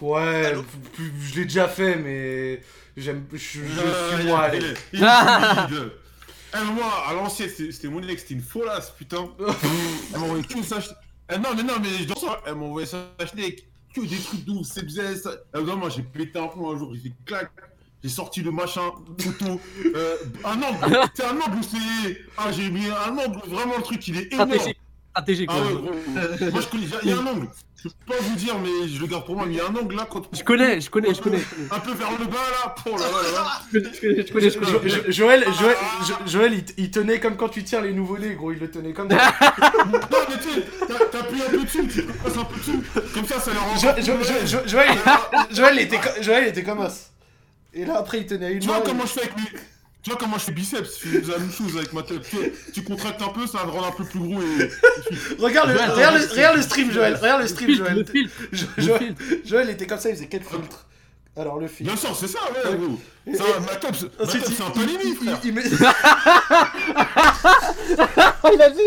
[0.00, 2.62] Ouais, p- je l'ai déjà fait, mais
[2.96, 4.60] j'aime, je, je Euh, suis moi allé.
[4.92, 5.00] il-
[6.54, 9.28] Eh, moi, à l'ancienne, c'était mon ex, c'était une folasse, putain.
[10.14, 10.78] Elle m'a envoyé que ça.
[11.30, 13.10] Eh, non, mais non, mais dans ça, elle m'a envoyé ça.
[13.18, 15.14] Que des trucs ouf, c'est bizarre.
[15.20, 15.32] Ça.
[15.54, 17.50] Eh, non, moi, j'ai pété un plomb un jour, j'ai fait clac.
[18.02, 19.60] J'ai sorti le machin, photo,
[19.96, 22.18] euh, un angle, c'est un angle où c'est.
[22.38, 24.50] Ah, j'ai mis un angle, vraiment le truc, il est énorme.
[25.10, 25.50] Stratégique.
[25.50, 25.50] Stratégique.
[25.50, 25.72] Ah ouais.
[25.72, 26.50] gros.
[26.52, 27.48] Moi, je connais, il y a un angle.
[27.76, 29.66] Je peux pas vous dire, mais je le garde pour moi, mais il y a
[29.66, 30.22] un angle là quand.
[30.36, 31.38] Je connais, je connais, je connais.
[31.70, 32.32] Un peu vers le bas
[32.64, 32.74] là.
[32.86, 33.62] Oh là là là là.
[33.72, 37.62] Je connais, je connais, je je Joël, Joël, Jo- Joël, il, tenait comme quand tu
[37.62, 39.16] tiens les nouveaux-nés, gros, il le tenait comme ça.
[39.86, 39.92] Non,
[40.28, 42.80] mais tu sais, t'as- t'appuies un peu dessus, tu passes un peu dessus.
[43.14, 43.76] Comme ça, ça les rend.
[43.76, 44.88] Jo- Jo- Jo- Jo- Joël,
[45.52, 47.10] Joël, il était, Joël, était comme os.
[47.74, 49.42] Et là, après, il tenait à une Tu vois main, comment je fais avec mes.
[50.02, 52.22] Tu vois comment je fais biceps Je fais la même chose avec ma tête.
[52.72, 54.70] Tu, contractes un peu, ça va te rendre un peu plus gros et.
[55.38, 57.16] Regarde le, Joël, regarde, le, regarde, regarde le stream, Joël.
[57.16, 57.74] Regarde le stream,
[58.78, 59.14] Joël.
[59.44, 60.86] Joël, était comme ça, il faisait 4 filtres.
[61.36, 61.92] Alors, le filtre.
[61.92, 62.98] Bien sûr, c'est ça, ouais, gros.
[63.26, 65.38] Et- Ça, et- ma top, c'est- ma top, il- c'est un il- panini, il- frère.
[65.44, 65.62] il met-
[68.54, 68.80] il a vu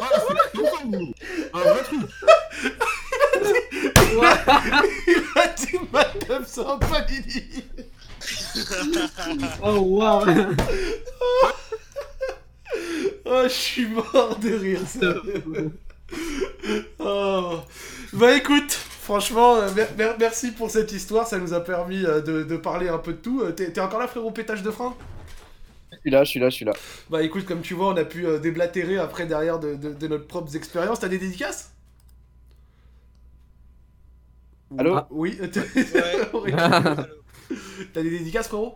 [0.00, 0.20] Ah, c'est
[0.56, 1.12] comme ça, gros.
[1.54, 2.00] Un vrai truc.
[5.06, 7.64] Il a dit madame, c'est un panini.
[9.62, 10.26] Oh waouh
[13.24, 15.72] Oh, je suis mort de rire, sérieux.
[16.98, 17.60] Oh.
[18.12, 22.20] Bah écoute, franchement, euh, mer- mer- merci pour cette histoire, ça nous a permis euh,
[22.20, 23.40] de, de parler un peu de tout.
[23.42, 24.94] Euh, T'es encore là, frérot, pétage de frein?
[25.92, 26.78] Je suis là, je suis là, je suis là.
[27.10, 30.08] Bah écoute, comme tu vois, on a pu euh, déblatérer après derrière de, de, de
[30.08, 31.00] notre propres expériences.
[31.00, 31.72] T'as des dédicaces?
[34.76, 34.96] Allô?
[34.96, 35.62] Ah, Oui, t'as
[36.34, 36.52] Oui.
[37.92, 38.74] T'as des dédicaces, frérot?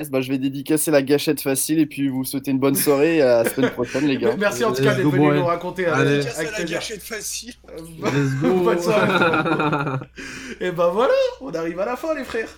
[0.00, 3.18] Yes, bah, je vais dédicacer la gâchette facile et puis vous souhaiter une bonne soirée
[3.18, 4.34] et à la semaine prochaine, les gars.
[4.38, 6.26] Merci en tout cas d'être venu nous raconter euh, Allez.
[6.26, 7.54] Avec la gâchette facile.
[8.02, 9.98] Let's go Bonne soirée.
[10.60, 12.48] Et bah voilà, on arrive à la fin, les frères.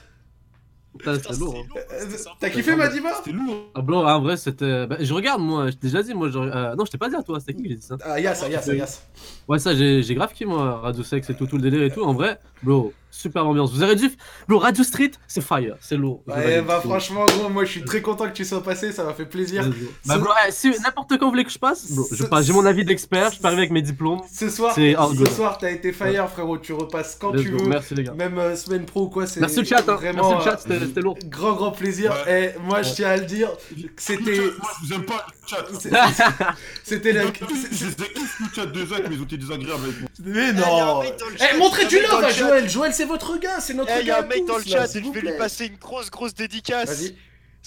[0.99, 1.57] Putain, c'était lourd.
[1.59, 1.79] hein.
[1.93, 2.07] Euh,
[2.41, 3.11] T'as kiffé, Madiba?
[3.19, 3.67] C'était lourd.
[3.75, 4.87] Ah, blanc, en vrai, c'était.
[4.87, 6.31] bah, je regarde, moi, je t'ai déjà dit, moi.
[6.31, 7.99] je- euh, Non, je t'ai pas dit à toi, c'était qui qui a dit ça?
[8.03, 9.03] Ah, Yas, ah, Yas, ah, Yas.
[9.47, 11.91] Ouais, ça, j'ai j'ai grave kiffé, moi, Radio Sex et tout, tout le délire et
[11.91, 12.03] tout.
[12.03, 13.73] En vrai, bro, super ambiance.
[13.73, 14.11] Vous aurez dû.
[14.49, 16.23] Bro, Radio Street, c'est fire, c'est lourd.
[16.27, 19.15] Ouais, bah franchement, gros, moi je suis très content que tu sois passé, ça m'a
[19.15, 19.69] fait plaisir.
[20.05, 22.47] Bah, bro, eh, si n'importe quand vous voulez que je passe, bro, je passe.
[22.47, 24.21] J'ai mon avis d'expert, je peux arriver avec mes diplômes.
[24.33, 26.59] Ce soir, ce soir, t'as été fire, frérot.
[26.59, 27.59] Tu repasses quand Let's tu go.
[27.59, 27.69] veux.
[27.69, 28.13] Merci, les gars.
[28.13, 29.95] Même euh, semaine pro ou quoi, c'est Merci le chat, hein.
[29.95, 31.17] vraiment Merci le chat, c'était lourd.
[31.27, 32.13] grand, grand plaisir.
[32.27, 32.55] Ouais.
[32.57, 33.51] Et moi, je tiens à le dire,
[33.97, 34.37] c'était.
[34.37, 35.65] Moi, je vous aime pas, le chat.
[36.85, 37.23] C'était la.
[37.23, 40.09] Je les ai le chat de Zach, mais ils ont été désagréables avec moi.
[40.25, 41.03] Mais non!
[41.03, 42.56] Eh, montrez du love à le chat.
[42.61, 42.71] Joël!
[42.71, 44.17] Joël, c'est votre gars, c'est notre Eh, y gars.
[44.17, 45.39] a à un mec dans le tous, là, chat, s'il je vous vais lui plaît.
[45.39, 46.89] passer une grosse, grosse dédicace.
[46.89, 47.17] Vas-y.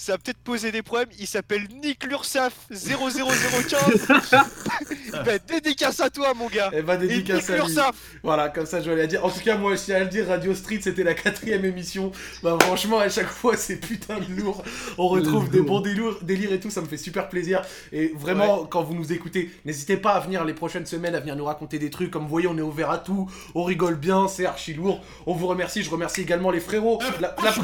[0.02, 1.10] Ça va peut-être poser des problèmes.
[1.18, 4.08] Il s'appelle Nick Lursaf 00015.
[5.12, 6.70] Bah, dédicace à toi, mon gars.
[6.72, 7.74] Eh bah, dédicace Et à Nick lui.
[7.74, 7.94] Lursaf.
[8.22, 9.24] Voilà, comme ça, je vais la dire.
[9.24, 12.12] En tout cas, moi, je tiens à le dire, Radio Street, c'était la quatrième émission.
[12.42, 14.62] Bah, franchement, à chaque fois, c'est putain de lourd.
[14.96, 17.60] On retrouve des bons délires, délires et tout, ça me fait super plaisir.
[17.92, 21.36] Et vraiment, quand vous nous écoutez, n'hésitez pas à venir les prochaines semaines, à venir
[21.36, 22.10] nous raconter des trucs.
[22.10, 23.28] Comme vous voyez, on est ouvert à tout.
[23.54, 25.02] On rigole bien, c'est archi lourd.
[25.26, 25.82] On vous remercie.
[25.82, 27.00] Je remercie également les frérots.
[27.20, 27.54] La- la-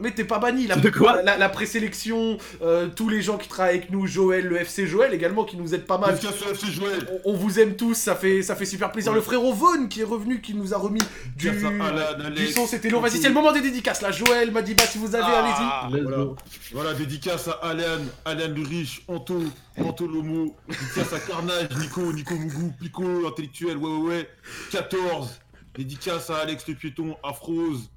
[0.00, 0.68] Mais t'es pas banni.
[0.68, 4.46] La, De quoi la, la présélection, euh, tous les gens qui travaillent avec nous, Joël,
[4.46, 6.14] le FC Joël également, qui nous aide pas mal.
[6.16, 7.08] FC Joël.
[7.24, 9.12] On, on vous aime tous, ça fait, ça fait super plaisir.
[9.12, 11.00] Le frérot Vaughan qui est revenu, qui nous a remis
[11.36, 13.02] du, Dédicace à Alan, du son, c'était lourd.
[13.02, 14.10] Vas-y, c'est le moment des dédicaces là.
[14.10, 16.02] Joël m'a dit, bah si vous avez, Ah, allez-y.
[16.02, 16.26] Voilà.
[16.72, 19.42] voilà, dédicace à Alan, Alan le riche, Anto,
[19.78, 24.28] Anto Lomo, dédicace à Carnage, Nico, Nico Mougou, Pico, intellectuel, ouais ouais ouais,
[24.70, 25.40] 14,
[25.76, 27.90] dédicace à Alex le piéton, Afrose,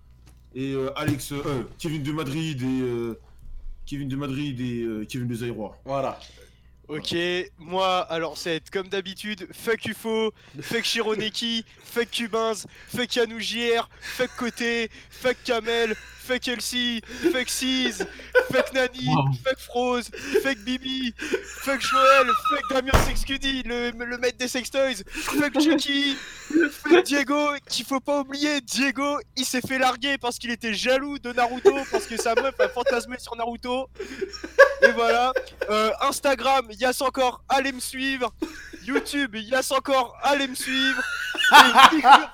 [0.55, 3.19] et euh, Alex, euh, Kevin de Madrid, et euh,
[3.87, 5.77] Kevin de Madrid et euh, Kevin de Zaïrois.
[5.85, 6.19] Voilà.
[6.89, 7.13] Ok,
[7.57, 12.53] moi, alors ça va être comme d'habitude, fuck UFO, fuck Chironeki, fuck Cubins,
[12.87, 18.05] fuck Yanou JR, fuck Côté, fuck Kamel, fuck Elsie, fuck Seas,
[18.49, 19.05] fuck Nani,
[19.43, 20.09] fuck Froze,
[20.41, 26.15] fuck Bibi, fuck Joël, fuck Damien Sexcudi, le, le maître des sextoys, fuck Chucky,
[26.71, 31.19] fuck Diego, qu'il faut pas oublier, Diego, il s'est fait larguer parce qu'il était jaloux
[31.19, 33.89] de Naruto, parce que sa meuf a fantasmé sur Naruto.
[34.83, 35.33] Et voilà.
[35.71, 38.33] Euh, Instagram, Yass encore, allez me suivre.
[38.85, 41.01] YouTube, Yass encore, allez me suivre.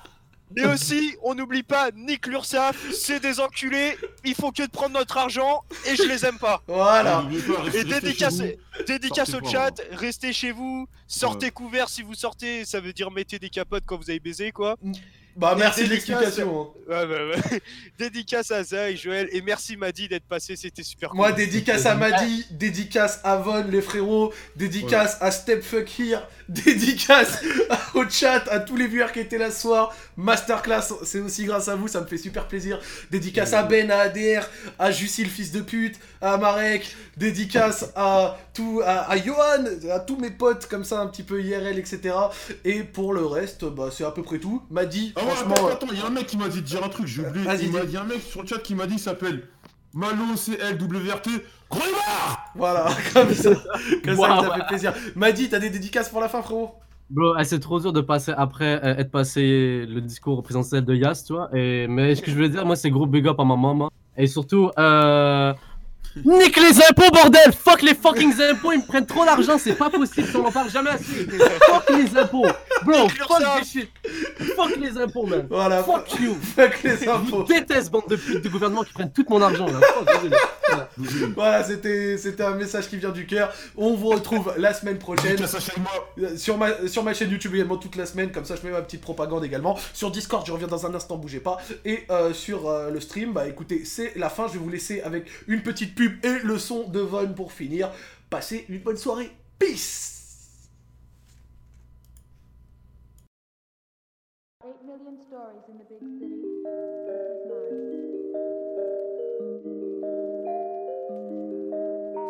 [0.56, 4.92] Et aussi, on n'oublie pas Nick Lursaf, c'est des enculés, ils font que de prendre
[4.94, 6.62] notre argent et je les aime pas.
[6.68, 7.24] Voilà.
[7.64, 8.38] Restez- Et dédicace,
[8.86, 13.10] dédicace au pas, chat, restez chez vous, sortez couverts si vous sortez, ça veut dire
[13.10, 14.76] mettez des capotes quand vous avez baisé quoi.
[15.36, 17.06] Bah, merci de dédicace- l'explication, hein.
[17.06, 17.60] Ouais, ouais, ouais.
[17.98, 21.36] Dédicace à Zay, Joël, et merci Madi d'être passé, c'était super Moi, cool.
[21.36, 27.42] dédicace à Madi, dédicace à Von, les frérots, dédicace à Step Fuck Here, dédicace
[27.94, 29.94] au chat, à tous les viewers qui étaient là ce soir.
[30.16, 32.78] Masterclass, c'est aussi grâce à vous, ça me fait super plaisir.
[33.10, 34.48] Dédicace à Ben, à ADR,
[34.78, 40.00] à Jussi le fils de pute, à Marek, dédicace à tout, à, à Johan, à
[40.00, 42.14] tous mes potes comme ça, un petit peu IRL, etc.
[42.64, 44.62] Et pour le reste, bah, c'est à peu près tout.
[44.70, 45.54] Madi, Ah ouais, franchement.
[45.54, 47.22] attends, attends, il y a un mec qui m'a dit de dire un truc, j'ai
[47.22, 47.44] oublié.
[47.62, 47.86] Il m'a dis.
[47.88, 49.48] dit un mec sur le chat qui m'a dit il s'appelle
[49.94, 51.28] Malo CLWRT.
[51.72, 53.50] Ibar Voilà, comme ça,
[54.04, 54.44] comme ça, Wow.
[54.44, 54.92] ça fait plaisir.
[55.16, 56.74] Madi, t'as des dédicaces pour la fin, frérot?
[57.10, 60.94] Bro, eh, c'est trop dur de passer après euh, être passé le discours présidentiel de
[60.94, 61.50] Yas, tu vois.
[61.52, 63.90] Et, mais ce que je voulais dire, moi, c'est gros big up à ma maman.
[64.16, 65.52] Et surtout, euh...
[66.24, 67.52] Nique les impôts, bordel!
[67.52, 70.70] Fuck les fucking impôts, ils me prennent trop d'argent, c'est pas possible, on en parle
[70.70, 71.26] jamais assez.
[71.26, 72.46] Fuck les impôts!
[72.84, 73.90] Bro, fuck this shit!
[74.56, 75.46] Fuck les impôts, man!
[75.48, 76.34] Voilà, fuck you!
[76.34, 77.38] Fuck les Je impôts!
[77.38, 79.80] vous déteste, bande de putes de gouvernement qui prennent tout mon argent, là.
[79.80, 80.36] Fuck, désolé.
[80.68, 80.88] Voilà.
[81.34, 83.52] Voilà, c'était c'était un message qui vient du cœur.
[83.76, 85.38] On vous retrouve la semaine prochaine.
[86.36, 88.82] Sur ma, sur ma chaîne YouTube également toute la semaine, comme ça je mets ma
[88.82, 89.78] petite propagande également.
[89.92, 91.58] Sur Discord, je reviens dans un instant, bougez pas.
[91.84, 94.48] Et euh, sur euh, le stream, bah écoutez, c'est la fin.
[94.48, 97.90] Je vais vous laisser avec une petite pub et le son de Von pour finir.
[98.30, 99.30] Passez une bonne soirée.
[99.58, 100.13] Peace!
[104.66, 106.40] Eight million stories in the big city.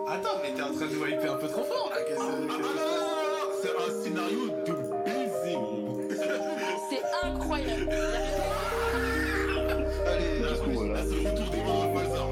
[0.09, 2.03] Attends, mais t'es en train de nous hyper un peu trop fort là.
[2.09, 2.49] Qu'est-ce que
[3.63, 4.73] C'est un scénario de
[5.05, 5.59] baiser.
[6.91, 7.89] C'est incroyable.
[10.07, 12.29] Allez, là, c'est le retour des grands bazar.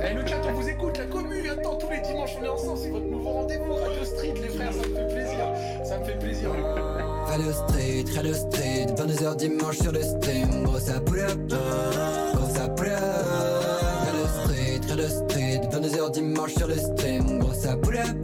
[0.00, 2.78] Eh le chat on vous écoute, la commu, attends tous les dimanches on est ensemble,
[2.78, 6.18] c'est votre nouveau rendez-vous, Radio Street les frères, ça me fait plaisir, ça me fait
[6.18, 6.50] plaisir.
[7.28, 11.38] Radio Street, Radio Street, 22h dimanche sur le stream, gros ça pull up,
[12.34, 13.00] gros ça pull up.
[14.06, 18.16] Radio Street, Radio Street, 22h dimanche sur le stream, gros ça pull up,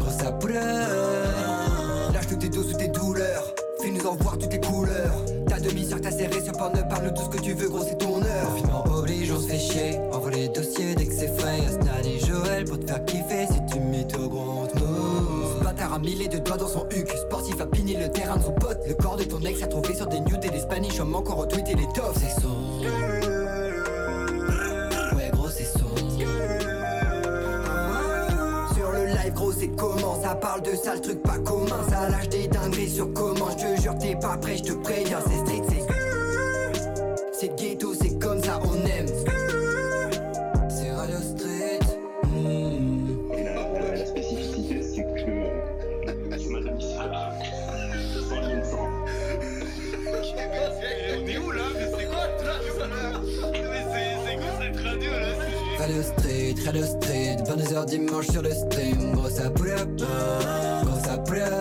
[0.00, 2.14] gros ça pull up.
[2.14, 5.24] Lâche tous tes dos sous tes douleurs, fais-nous en voir toutes les couleurs.
[5.48, 7.98] Ta demi-sœur t'a serré sur porn, parle tout ce que tu veux, gros c'est
[16.06, 18.78] mille de doigts dans son huc, sportif a pigné le terrain de son pote.
[18.86, 21.38] Le corps de ton ex a trouvé sur des nudes et des spanish, homme encore
[21.38, 22.20] retweeté les tops.
[22.20, 22.56] C'est son.
[25.16, 25.96] Ouais gros c'est son.
[28.74, 32.28] Sur le live gros c'est comment Ça parle de sales trucs pas communs Ça lâche
[32.28, 35.62] des dingueries sur comment Je te jure t'es pas prêt je te préviens C'est street
[35.68, 35.86] c'est
[37.32, 38.05] C'est ghetto c'est
[56.66, 61.38] Street, Radio Street, 22h dimanche sur le stream, gros ça pull up, gros ça pull
[61.38, 61.52] up.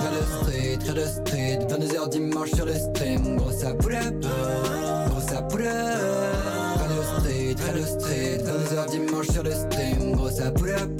[0.00, 4.14] Radio Street, Radio Street, 22h dimanche sur le stream, gros ça pull up,
[5.08, 6.78] gros ça pull up.
[6.78, 10.90] Radio Street, Radio Street, 22h dimanche sur le stream, gros ça pull up,